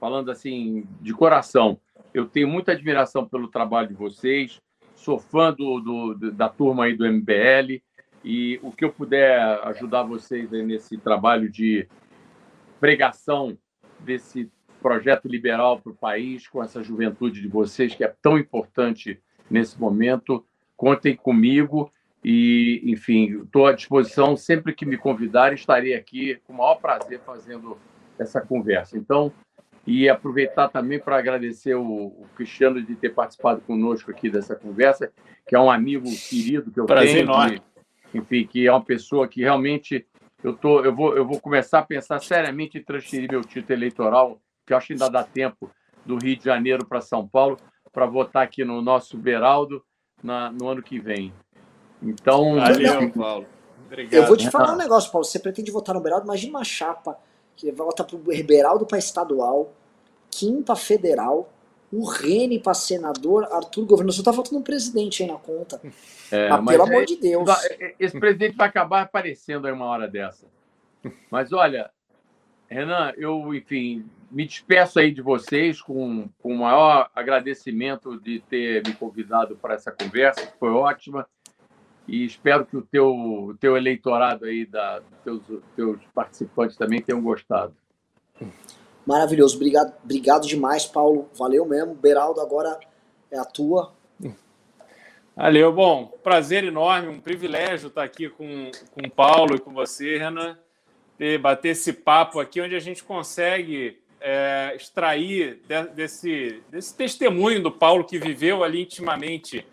falando 0.00 0.30
assim 0.30 0.84
de 1.00 1.14
coração, 1.14 1.78
eu 2.12 2.26
tenho 2.26 2.48
muita 2.48 2.72
admiração 2.72 3.26
pelo 3.26 3.48
trabalho 3.48 3.88
de 3.88 3.94
vocês 3.94 4.60
sou 5.02 5.18
fã 5.18 5.52
do, 5.52 5.80
do, 5.80 6.32
da 6.32 6.48
turma 6.48 6.84
aí 6.84 6.96
do 6.96 7.04
MBL 7.04 7.82
e 8.24 8.58
o 8.62 8.70
que 8.70 8.84
eu 8.84 8.92
puder 8.92 9.40
ajudar 9.66 10.04
vocês 10.04 10.50
nesse 10.50 10.96
trabalho 10.96 11.50
de 11.50 11.88
pregação 12.78 13.58
desse 14.04 14.50
projeto 14.82 15.28
liberal 15.28 15.80
para 15.80 15.92
o 15.92 15.96
país, 15.96 16.48
com 16.48 16.62
essa 16.62 16.82
juventude 16.82 17.40
de 17.40 17.48
vocês 17.48 17.94
que 17.94 18.04
é 18.04 18.12
tão 18.20 18.36
importante 18.36 19.20
nesse 19.48 19.80
momento, 19.80 20.44
contem 20.76 21.14
comigo 21.14 21.92
e, 22.24 22.82
enfim, 22.84 23.42
estou 23.42 23.66
à 23.66 23.72
disposição 23.72 24.36
sempre 24.36 24.74
que 24.74 24.84
me 24.84 24.96
convidarem, 24.96 25.54
estarei 25.54 25.94
aqui 25.94 26.40
com 26.44 26.52
o 26.52 26.56
maior 26.56 26.76
prazer 26.76 27.20
fazendo 27.24 27.78
essa 28.18 28.40
conversa. 28.40 28.96
Então, 28.96 29.32
e 29.86 30.08
aproveitar 30.08 30.68
também 30.68 30.98
para 30.98 31.18
agradecer 31.18 31.74
o, 31.74 31.82
o, 31.82 32.26
Cristiano 32.36 32.80
de 32.80 32.94
ter 32.94 33.10
participado 33.10 33.60
conosco 33.62 34.10
aqui 34.10 34.30
dessa 34.30 34.54
conversa, 34.54 35.12
que 35.46 35.56
é 35.56 35.58
um 35.58 35.70
amigo 35.70 36.08
querido 36.28 36.70
que 36.70 36.78
eu 36.78 36.86
Prazer 36.86 37.14
tenho, 37.14 37.24
enorme. 37.24 37.62
Enfim, 38.14 38.46
que 38.46 38.66
é 38.66 38.70
uma 38.70 38.84
pessoa 38.84 39.26
que 39.26 39.40
realmente 39.40 40.06
eu 40.42 40.56
tô, 40.56 40.84
eu 40.84 40.94
vou, 40.94 41.16
eu 41.16 41.26
vou 41.26 41.40
começar 41.40 41.80
a 41.80 41.84
pensar 41.84 42.20
seriamente 42.20 42.78
em 42.78 42.82
transferir 42.82 43.30
meu 43.30 43.42
título 43.42 43.78
eleitoral, 43.78 44.40
que 44.66 44.72
eu 44.72 44.76
acho 44.76 44.88
que 44.88 44.92
ainda 44.94 45.08
dá 45.08 45.22
tempo, 45.22 45.70
do 46.04 46.16
Rio 46.16 46.36
de 46.36 46.44
Janeiro 46.44 46.84
para 46.84 47.00
São 47.00 47.26
Paulo, 47.26 47.56
para 47.92 48.06
votar 48.06 48.42
aqui 48.42 48.64
no 48.64 48.82
nosso 48.82 49.16
Beraldo, 49.16 49.84
na, 50.22 50.50
no 50.50 50.68
ano 50.68 50.82
que 50.82 50.98
vem. 50.98 51.32
Então. 52.02 52.56
Valeu, 52.56 53.12
Paulo. 53.12 53.46
Obrigado. 53.86 54.20
Eu 54.20 54.26
vou 54.26 54.36
te 54.36 54.50
falar 54.50 54.72
um 54.72 54.76
negócio, 54.76 55.12
Paulo. 55.12 55.24
Você 55.24 55.38
pretende 55.38 55.70
votar 55.70 55.94
no 55.94 56.00
Beraldo? 56.00 56.24
Imagina 56.24 56.58
uma 56.58 56.64
chapa 56.64 57.18
que 57.54 57.70
vota 57.70 58.02
pro 58.02 58.18
Beraldo 58.18 58.86
para 58.86 58.98
estadual, 58.98 59.72
para 60.64 60.74
federal, 60.74 61.51
o 61.92 62.08
Rene 62.08 62.58
para 62.58 62.72
senador, 62.72 63.44
Arthur 63.44 63.84
governador. 63.84 64.14
Você 64.14 64.22
tá 64.22 64.32
faltando 64.32 64.58
um 64.58 64.62
presidente 64.62 65.22
aí 65.22 65.28
na 65.28 65.36
conta. 65.36 65.80
É, 66.30 66.48
mas, 66.48 66.64
mas 66.64 66.76
pelo 66.76 66.88
é, 66.88 66.90
amor 66.90 67.04
de 67.04 67.16
Deus. 67.16 67.48
Esse 68.00 68.18
presidente 68.18 68.56
vai 68.56 68.66
acabar 68.66 69.02
aparecendo 69.02 69.66
aí 69.66 69.72
uma 69.72 69.84
hora 69.84 70.08
dessa. 70.08 70.46
Mas 71.30 71.52
olha, 71.52 71.90
Renan, 72.68 73.12
eu, 73.18 73.54
enfim, 73.54 74.08
me 74.30 74.46
despeço 74.46 74.98
aí 74.98 75.12
de 75.12 75.20
vocês 75.20 75.82
com, 75.82 76.30
com 76.38 76.54
o 76.54 76.58
maior 76.58 77.10
agradecimento 77.14 78.18
de 78.18 78.40
ter 78.40 78.82
me 78.86 78.94
convidado 78.94 79.54
para 79.56 79.74
essa 79.74 79.92
conversa, 79.92 80.46
que 80.46 80.58
foi 80.58 80.70
ótima. 80.70 81.26
E 82.08 82.24
espero 82.24 82.64
que 82.64 82.76
o 82.76 82.82
teu, 82.82 83.54
teu 83.60 83.76
eleitorado 83.76 84.46
aí, 84.46 84.64
da, 84.64 85.02
teus, 85.22 85.42
teus 85.76 86.00
participantes 86.14 86.76
também 86.76 87.02
tenham 87.02 87.20
gostado. 87.20 87.76
Maravilhoso. 89.06 89.56
Obrigado, 89.56 89.92
obrigado 90.02 90.46
demais, 90.46 90.86
Paulo. 90.86 91.28
Valeu 91.34 91.66
mesmo. 91.66 91.94
Beraldo, 91.94 92.40
agora 92.40 92.78
é 93.30 93.38
a 93.38 93.44
tua. 93.44 93.92
Valeu. 95.34 95.72
Bom, 95.72 96.06
prazer 96.22 96.62
enorme, 96.62 97.08
um 97.08 97.18
privilégio 97.18 97.88
estar 97.88 98.02
aqui 98.02 98.28
com, 98.28 98.70
com 98.92 99.06
o 99.06 99.10
Paulo 99.10 99.56
e 99.56 99.58
com 99.58 99.72
você, 99.72 100.18
Renan. 100.18 100.58
Ter, 101.16 101.38
bater 101.38 101.70
esse 101.70 101.92
papo 101.92 102.38
aqui, 102.38 102.60
onde 102.60 102.74
a 102.74 102.80
gente 102.80 103.02
consegue 103.02 103.98
é, 104.20 104.74
extrair 104.76 105.60
de, 105.66 105.82
desse, 105.88 106.62
desse 106.70 106.94
testemunho 106.94 107.62
do 107.62 107.72
Paulo 107.72 108.04
que 108.04 108.18
viveu 108.18 108.62
ali 108.62 108.82
intimamente 108.82 109.66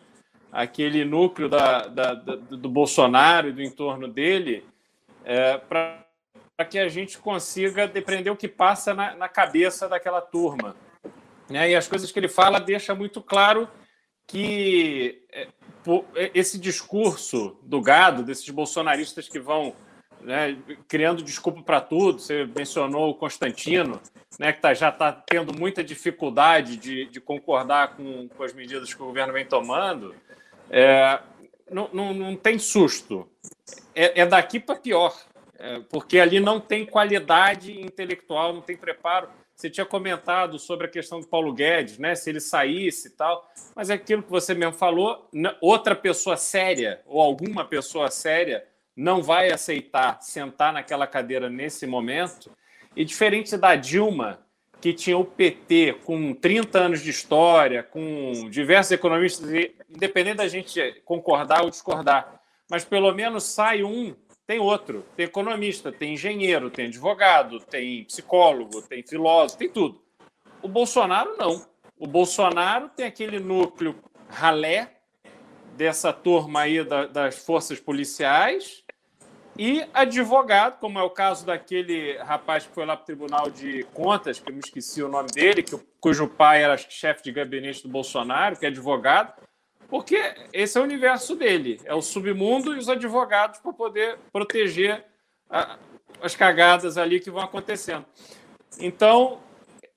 aquele 0.52 1.06
núcleo 1.06 1.48
da, 1.48 1.88
da, 1.88 2.14
da 2.14 2.36
do 2.36 2.70
Bolsonaro 2.70 3.50
e 3.50 3.54
do 3.54 3.62
entorno 3.62 4.08
dele, 4.08 4.66
é, 5.24 5.58
para 5.58 6.06
para 6.60 6.66
que 6.66 6.78
a 6.78 6.90
gente 6.90 7.18
consiga 7.18 7.88
depreender 7.88 8.34
o 8.34 8.36
que 8.36 8.50
passa 8.50 8.94
na, 8.94 9.16
na 9.16 9.30
cabeça 9.30 9.88
daquela 9.88 10.20
turma. 10.20 10.76
Né? 11.50 11.72
E 11.72 11.76
as 11.76 11.88
coisas 11.88 12.12
que 12.12 12.20
ele 12.20 12.28
fala 12.28 12.60
deixa 12.60 12.94
muito 12.94 13.22
claro 13.22 13.66
que 14.28 15.26
é, 15.32 15.48
é, 16.16 16.32
esse 16.34 16.60
discurso 16.60 17.58
do 17.64 17.82
gado, 17.82 18.24
desses 18.24 18.50
bolsonaristas 18.50 19.30
que 19.30 19.40
vão 19.40 19.74
né, 20.20 20.58
criando 20.86 21.24
desculpa 21.24 21.62
para 21.62 21.80
tudo, 21.80 22.20
você 22.20 22.46
mencionou 22.54 23.12
o 23.12 23.16
Constantino, 23.16 24.02
né, 24.38 24.52
que 24.52 24.60
tá, 24.60 24.74
já 24.74 24.90
está 24.90 25.14
tendo 25.14 25.58
muita 25.58 25.82
dificuldade 25.82 26.76
de, 26.76 27.06
de 27.06 27.22
concordar 27.22 27.96
com, 27.96 28.28
com, 28.28 28.44
as 28.44 28.52
medidas 28.52 28.94
que 28.94 29.02
o 29.02 29.06
governo 29.06 29.32
vem 29.32 29.46
tomando, 29.46 30.14
é, 30.70 31.22
não, 31.72 31.90
não, 31.94 32.14
não, 32.14 32.36
tem 32.36 32.60
susto. 32.60 33.30
É, 33.96 34.20
é 34.20 34.26
daqui 34.26 34.60
para 34.60 34.76
pior. 34.76 35.16
É, 35.60 35.82
porque 35.90 36.20
ali 36.20 36.40
não 36.40 36.58
tem 36.58 36.86
qualidade 36.86 37.82
intelectual, 37.82 38.54
não 38.54 38.62
tem 38.62 38.78
preparo. 38.78 39.30
Você 39.54 39.70
tinha 39.70 39.86
comentado 39.86 40.58
sobre 40.58 40.88
a 40.88 40.90
questão 40.90 41.20
do 41.20 41.28
Paulo 41.28 41.54
Guedes, 41.54 41.98
né? 41.98 42.16
Se 42.16 42.30
ele 42.30 42.40
saísse 42.40 43.10
e 43.10 43.12
tal, 43.12 43.46
mas 43.76 43.90
é 43.90 43.96
aquilo 43.96 44.24
que 44.24 44.30
você 44.32 44.54
mesmo 44.54 44.74
falou, 44.74 45.30
outra 45.60 45.94
pessoa 45.94 46.38
séria 46.38 47.02
ou 47.06 47.20
alguma 47.20 47.66
pessoa 47.66 48.10
séria 48.10 48.66
não 48.96 49.22
vai 49.22 49.52
aceitar 49.52 50.22
sentar 50.22 50.72
naquela 50.72 51.06
cadeira 51.06 51.50
nesse 51.50 51.86
momento. 51.86 52.50
E 52.96 53.04
diferente 53.04 53.58
da 53.58 53.76
Dilma, 53.76 54.40
que 54.80 54.94
tinha 54.94 55.18
o 55.18 55.26
PT 55.26 56.00
com 56.06 56.34
30 56.34 56.80
anos 56.80 57.02
de 57.02 57.10
história, 57.10 57.84
com 57.84 58.50
diversos 58.50 58.94
economistas, 58.94 59.50
independente 59.90 60.38
da 60.38 60.48
gente 60.48 61.02
concordar 61.04 61.64
ou 61.64 61.70
discordar, 61.70 62.42
mas 62.70 62.86
pelo 62.86 63.14
menos 63.14 63.44
sai 63.44 63.84
um 63.84 64.16
tem 64.50 64.58
outro. 64.58 65.06
Tem 65.16 65.28
economista, 65.28 65.92
tem 65.92 66.16
engenheiro, 66.16 66.72
tem 66.72 66.88
advogado, 66.88 67.60
tem 67.60 68.04
psicólogo, 68.06 68.82
tem 68.82 69.04
filósofo, 69.04 69.60
tem 69.60 69.70
tudo. 69.70 70.02
O 70.60 70.68
Bolsonaro 70.68 71.38
não. 71.38 71.64
O 72.00 72.08
Bolsonaro 72.08 72.90
tem 72.90 73.06
aquele 73.06 73.40
núcleo 73.40 73.96
ralé 74.28 75.02
dessa 75.78 76.12
turma 76.12 76.62
aí 76.62 76.84
da, 76.84 77.06
das 77.06 77.38
forças 77.38 77.80
policiais 77.80 78.84
e 79.56 79.86
advogado, 79.94 80.80
como 80.80 80.98
é 80.98 81.04
o 81.04 81.12
caso 81.12 81.46
daquele 81.46 82.18
rapaz 82.18 82.66
que 82.66 82.74
foi 82.74 82.88
lá 82.88 82.98
para 82.98 83.04
o 83.04 83.06
Tribunal 83.06 83.52
de 83.52 83.84
Contas, 83.94 84.40
que 84.40 84.50
eu 84.50 84.56
me 84.56 84.62
esqueci 84.66 85.04
o 85.04 85.10
nome 85.10 85.30
dele, 85.30 85.62
que, 85.62 85.78
cujo 86.02 86.28
pai 86.28 86.64
era 86.64 86.76
chefe 86.76 87.22
de 87.24 87.32
gabinete 87.32 87.84
do 87.84 87.90
Bolsonaro, 87.90 88.58
que 88.58 88.66
é 88.66 88.70
advogado. 88.70 89.32
Porque 89.90 90.36
esse 90.54 90.78
é 90.78 90.82
o 90.82 90.84
universo 90.84 91.36
dele, 91.36 91.82
é 91.84 91.94
o 91.96 92.02
submundo 92.02 92.76
e 92.76 92.78
os 92.78 92.88
advogados 92.88 93.60
para 93.60 93.74
poder 93.74 94.20
proteger 94.32 95.04
a, 95.50 95.80
as 96.22 96.36
cagadas 96.36 96.98
ali 96.98 97.20
que 97.20 97.32
vão 97.32 97.42
acontecendo. 97.42 98.06
Então, 98.80 99.40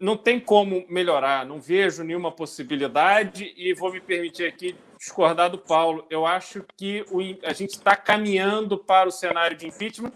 não 0.00 0.16
tem 0.16 0.40
como 0.40 0.84
melhorar, 0.88 1.44
não 1.44 1.60
vejo 1.60 2.02
nenhuma 2.02 2.32
possibilidade 2.32 3.52
e 3.56 3.74
vou 3.74 3.92
me 3.92 4.00
permitir 4.00 4.46
aqui 4.46 4.74
discordar 4.98 5.50
do 5.50 5.58
Paulo. 5.58 6.06
Eu 6.08 6.24
acho 6.24 6.64
que 6.76 7.04
o, 7.10 7.20
a 7.46 7.52
gente 7.52 7.74
está 7.74 7.94
caminhando 7.94 8.78
para 8.78 9.08
o 9.08 9.12
cenário 9.12 9.56
de 9.56 9.66
impeachment, 9.66 10.12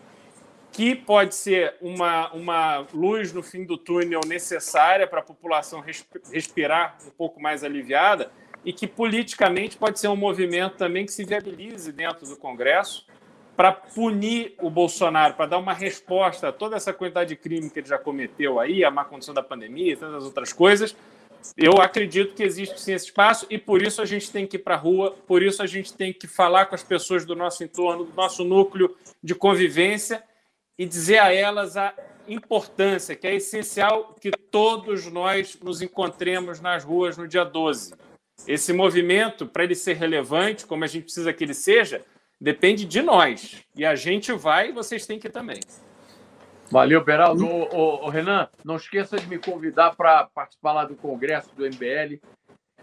que 0.73 0.95
pode 0.95 1.35
ser 1.35 1.77
uma, 1.81 2.33
uma 2.33 2.87
luz 2.93 3.33
no 3.33 3.43
fim 3.43 3.65
do 3.65 3.77
túnel 3.77 4.21
necessária 4.27 5.07
para 5.07 5.21
a 5.21 5.23
população 5.23 5.85
respirar 6.33 6.97
um 7.07 7.11
pouco 7.11 7.41
mais 7.41 7.63
aliviada 7.63 8.31
e 8.67 8.73
que 8.73 8.89
politicamente 8.89 9.77
pode 9.77 10.01
ser 10.01 10.09
um 10.09 10.17
movimento 10.17 10.77
também 10.77 11.07
que 11.07 11.13
se 11.13 11.25
viabilize 11.25 11.93
dentro 11.93 12.27
do 12.27 12.37
Congresso 12.37 13.07
para 13.57 13.71
punir 13.71 14.55
o 14.61 14.69
Bolsonaro, 14.69 15.35
para 15.35 15.47
dar 15.47 15.59
uma 15.59 15.73
resposta 15.73 16.49
a 16.49 16.53
toda 16.53 16.75
essa 16.75 16.93
quantidade 16.93 17.29
de 17.29 17.37
crime 17.37 17.71
que 17.71 17.79
ele 17.79 17.87
já 17.87 17.97
cometeu 17.97 18.59
aí, 18.59 18.85
a 18.85 18.91
má 18.91 19.05
condição 19.05 19.33
da 19.33 19.43
pandemia 19.43 19.93
e 19.93 19.97
tantas 19.97 20.25
outras 20.25 20.53
coisas. 20.53 20.97
Eu 21.57 21.75
acredito 21.81 22.35
que 22.35 22.43
existe 22.43 22.81
sim 22.81 22.93
esse 22.93 23.07
espaço 23.07 23.47
e 23.49 23.57
por 23.57 23.81
isso 23.81 24.03
a 24.03 24.05
gente 24.05 24.33
tem 24.33 24.45
que 24.45 24.57
ir 24.57 24.59
para 24.59 24.75
a 24.75 24.79
rua, 24.79 25.17
por 25.29 25.45
isso 25.45 25.63
a 25.63 25.67
gente 25.67 25.95
tem 25.95 26.13
que 26.13 26.27
falar 26.27 26.67
com 26.67 26.75
as 26.75 26.83
pessoas 26.83 27.25
do 27.25 27.37
nosso 27.37 27.63
entorno, 27.63 28.05
do 28.05 28.13
nosso 28.15 28.43
núcleo 28.43 28.97
de 29.23 29.37
convivência 29.37 30.25
e 30.77 30.85
dizer 30.85 31.21
a 31.21 31.33
elas 31.33 31.77
a 31.77 31.95
importância, 32.27 33.15
que 33.15 33.29
é 33.29 33.37
essencial 33.37 34.17
que 34.21 34.33
todos 34.33 35.07
nós 35.07 35.57
nos 35.63 35.81
encontremos 35.81 36.61
nas 36.61 36.83
ruas 36.83 37.17
no 37.17 37.29
dia 37.29 37.45
12 37.45 37.95
esse 38.47 38.73
movimento, 38.73 39.47
para 39.47 39.65
ele 39.65 39.75
ser 39.75 39.95
relevante, 39.95 40.67
como 40.67 40.85
a 40.85 40.87
gente 40.87 41.05
precisa 41.05 41.33
que 41.33 41.45
ele 41.45 41.55
seja, 41.55 42.05
depende 42.41 42.85
de 42.85 43.01
nós. 43.03 43.63
E 43.75 43.85
a 43.85 43.95
gente 43.95 44.33
vai 44.33 44.69
e 44.69 44.73
vocês 44.73 45.07
têm 45.07 45.19
que 45.19 45.29
ir 45.29 45.33
também. 45.33 45.61
Valeu, 46.71 47.05
Beraldo. 47.05 47.47
Ô, 47.47 47.69
ô, 47.73 48.07
ô, 48.07 48.09
Renan, 48.09 48.49
não 48.65 48.77
esqueça 48.77 49.17
de 49.17 49.27
me 49.27 49.39
convidar 49.39 49.95
para 49.95 50.25
participar 50.35 50.73
lá 50.73 50.85
do 50.85 50.97
congresso 50.97 51.55
do 51.55 51.65
MBL. 51.65 52.21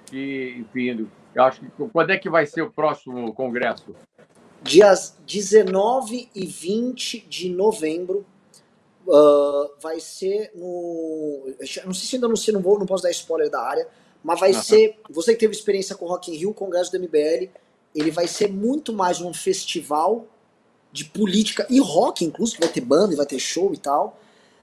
Que, 0.05 0.55
enfim, 0.59 1.07
eu 1.35 1.43
acho 1.43 1.61
que 1.61 1.67
quando 1.91 2.11
é 2.11 2.17
que 2.17 2.29
vai 2.29 2.45
ser 2.45 2.61
o 2.61 2.71
próximo 2.71 3.33
congresso? 3.33 3.95
Dias 4.61 5.17
19 5.25 6.29
e 6.33 6.45
20 6.45 7.25
de 7.27 7.49
novembro. 7.49 8.25
Uh, 9.05 9.77
vai 9.81 9.99
ser 9.99 10.51
no. 10.55 11.53
Não 11.85 11.93
sei 11.93 12.07
se 12.07 12.15
ainda 12.15 12.27
não 12.29 12.37
sei, 12.37 12.53
não 12.53 12.61
vou, 12.61 12.79
não 12.79 12.85
posso 12.85 13.03
dar 13.03 13.11
spoiler 13.11 13.49
da 13.49 13.61
área 13.61 13.85
mas 14.23 14.39
vai 14.39 14.53
uhum. 14.53 14.63
ser. 14.63 14.99
Você 15.09 15.33
que 15.33 15.39
teve 15.39 15.53
experiência 15.53 15.95
com 15.95 16.05
o 16.05 16.07
Rock 16.07 16.31
in 16.31 16.35
Rio, 16.35 16.49
o 16.51 16.53
Congresso 16.53 16.91
do 16.91 16.99
MBL, 16.99 17.49
ele 17.93 18.09
vai 18.09 18.27
ser 18.27 18.49
muito 18.49 18.93
mais 18.93 19.21
um 19.21 19.33
festival 19.33 20.25
de 20.91 21.05
política 21.05 21.65
e 21.69 21.79
rock, 21.79 22.23
inclusive, 22.23 22.59
vai 22.59 22.69
ter 22.69 22.81
banda 22.81 23.13
e 23.13 23.17
vai 23.17 23.25
ter 23.25 23.39
show 23.39 23.73
e 23.73 23.77
tal, 23.77 24.19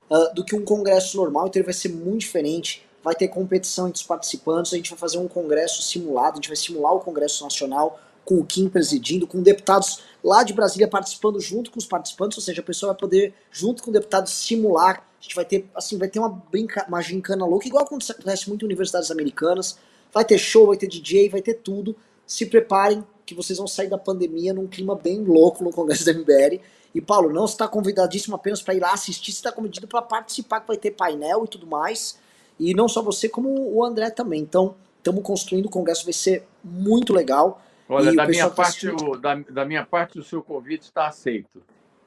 uh, 0.08 0.32
do 0.34 0.44
que 0.44 0.54
um 0.54 0.64
congresso 0.64 1.16
normal. 1.16 1.48
Então 1.48 1.60
ele 1.60 1.66
vai 1.66 1.74
ser 1.74 1.88
muito 1.88 2.20
diferente. 2.20 2.86
Vai 3.02 3.14
ter 3.14 3.28
competição 3.28 3.88
entre 3.88 4.00
os 4.00 4.06
participantes. 4.06 4.72
A 4.72 4.76
gente 4.76 4.90
vai 4.90 4.98
fazer 4.98 5.18
um 5.18 5.26
congresso 5.26 5.82
simulado. 5.82 6.34
A 6.34 6.36
gente 6.36 6.48
vai 6.48 6.56
simular 6.56 6.94
o 6.94 7.00
Congresso 7.00 7.42
Nacional 7.42 7.98
com 8.24 8.36
o 8.36 8.44
Kim 8.44 8.68
presidindo, 8.68 9.26
com 9.26 9.42
deputados 9.42 10.02
lá 10.22 10.42
de 10.42 10.52
Brasília 10.52 10.86
participando 10.86 11.40
junto 11.40 11.70
com 11.70 11.78
os 11.78 11.86
participantes, 11.86 12.38
ou 12.38 12.44
seja, 12.44 12.60
a 12.60 12.64
pessoa 12.64 12.92
vai 12.92 13.00
poder, 13.00 13.34
junto 13.50 13.82
com 13.82 13.90
o 13.90 13.92
deputado, 13.92 14.28
simular. 14.28 15.04
A 15.18 15.22
gente 15.22 15.34
vai 15.34 15.44
ter, 15.44 15.68
assim, 15.74 15.98
vai 15.98 16.08
ter 16.08 16.18
uma, 16.18 16.28
brinca, 16.28 16.84
uma 16.88 17.00
gincana 17.00 17.44
louca, 17.44 17.66
igual 17.66 17.84
acontece 17.84 18.48
muito 18.48 18.64
em 18.64 18.66
universidades 18.66 19.10
americanas. 19.10 19.78
Vai 20.12 20.24
ter 20.24 20.38
show, 20.38 20.68
vai 20.68 20.76
ter 20.76 20.86
DJ, 20.86 21.28
vai 21.28 21.42
ter 21.42 21.54
tudo. 21.54 21.96
Se 22.26 22.46
preparem 22.46 23.04
que 23.30 23.34
vocês 23.34 23.58
vão 23.58 23.68
sair 23.68 23.88
da 23.88 23.98
pandemia 23.98 24.52
num 24.52 24.66
clima 24.66 24.96
bem 24.96 25.22
louco 25.22 25.62
no 25.62 25.70
Congresso 25.70 26.04
da 26.04 26.12
MBL. 26.12 26.60
E 26.92 27.00
Paulo, 27.00 27.32
não 27.32 27.44
está 27.44 27.68
convidadíssimo 27.68 28.34
apenas 28.34 28.60
para 28.60 28.74
ir 28.74 28.80
lá 28.80 28.92
assistir, 28.92 29.30
está 29.30 29.52
convidado 29.52 29.86
para 29.86 30.02
participar, 30.02 30.60
que 30.60 30.66
vai 30.66 30.76
ter 30.76 30.90
painel 30.90 31.44
e 31.44 31.48
tudo 31.48 31.66
mais. 31.66 32.18
E 32.58 32.74
não 32.74 32.88
só 32.88 33.00
você, 33.00 33.28
como 33.28 33.48
o 33.72 33.84
André 33.84 34.10
também. 34.10 34.40
Então, 34.40 34.74
estamos 34.98 35.22
construindo 35.22 35.66
o 35.66 35.70
Congresso, 35.70 36.04
vai 36.04 36.12
ser 36.12 36.44
muito 36.64 37.12
legal. 37.12 37.62
Olha, 37.90 38.14
da 38.14 38.26
minha, 38.26 38.48
parte, 38.48 38.88
o, 38.88 39.16
da, 39.16 39.34
da 39.34 39.64
minha 39.64 39.84
parte, 39.84 40.18
o 40.18 40.22
seu 40.22 40.40
convite 40.42 40.82
está 40.82 41.08
aceito. 41.08 41.60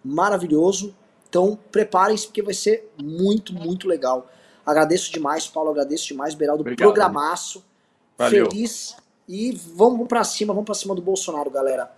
Maravilhoso. 0.03 0.95
Então, 1.27 1.59
preparem-se, 1.71 2.27
porque 2.27 2.41
vai 2.41 2.53
ser 2.53 2.89
muito, 2.97 3.53
muito 3.53 3.87
legal. 3.87 4.29
Agradeço 4.65 5.11
demais, 5.11 5.45
Paulo, 5.45 5.71
agradeço 5.71 6.07
demais, 6.07 6.33
Beraldo, 6.35 6.61
Obrigado, 6.61 6.87
programaço. 6.87 7.65
Valeu. 8.17 8.49
Feliz 8.49 8.95
e 9.27 9.51
vamos 9.75 10.07
para 10.07 10.23
cima, 10.23 10.53
vamos 10.53 10.65
para 10.65 10.75
cima 10.75 10.95
do 10.95 11.01
Bolsonaro, 11.01 11.49
galera. 11.49 11.93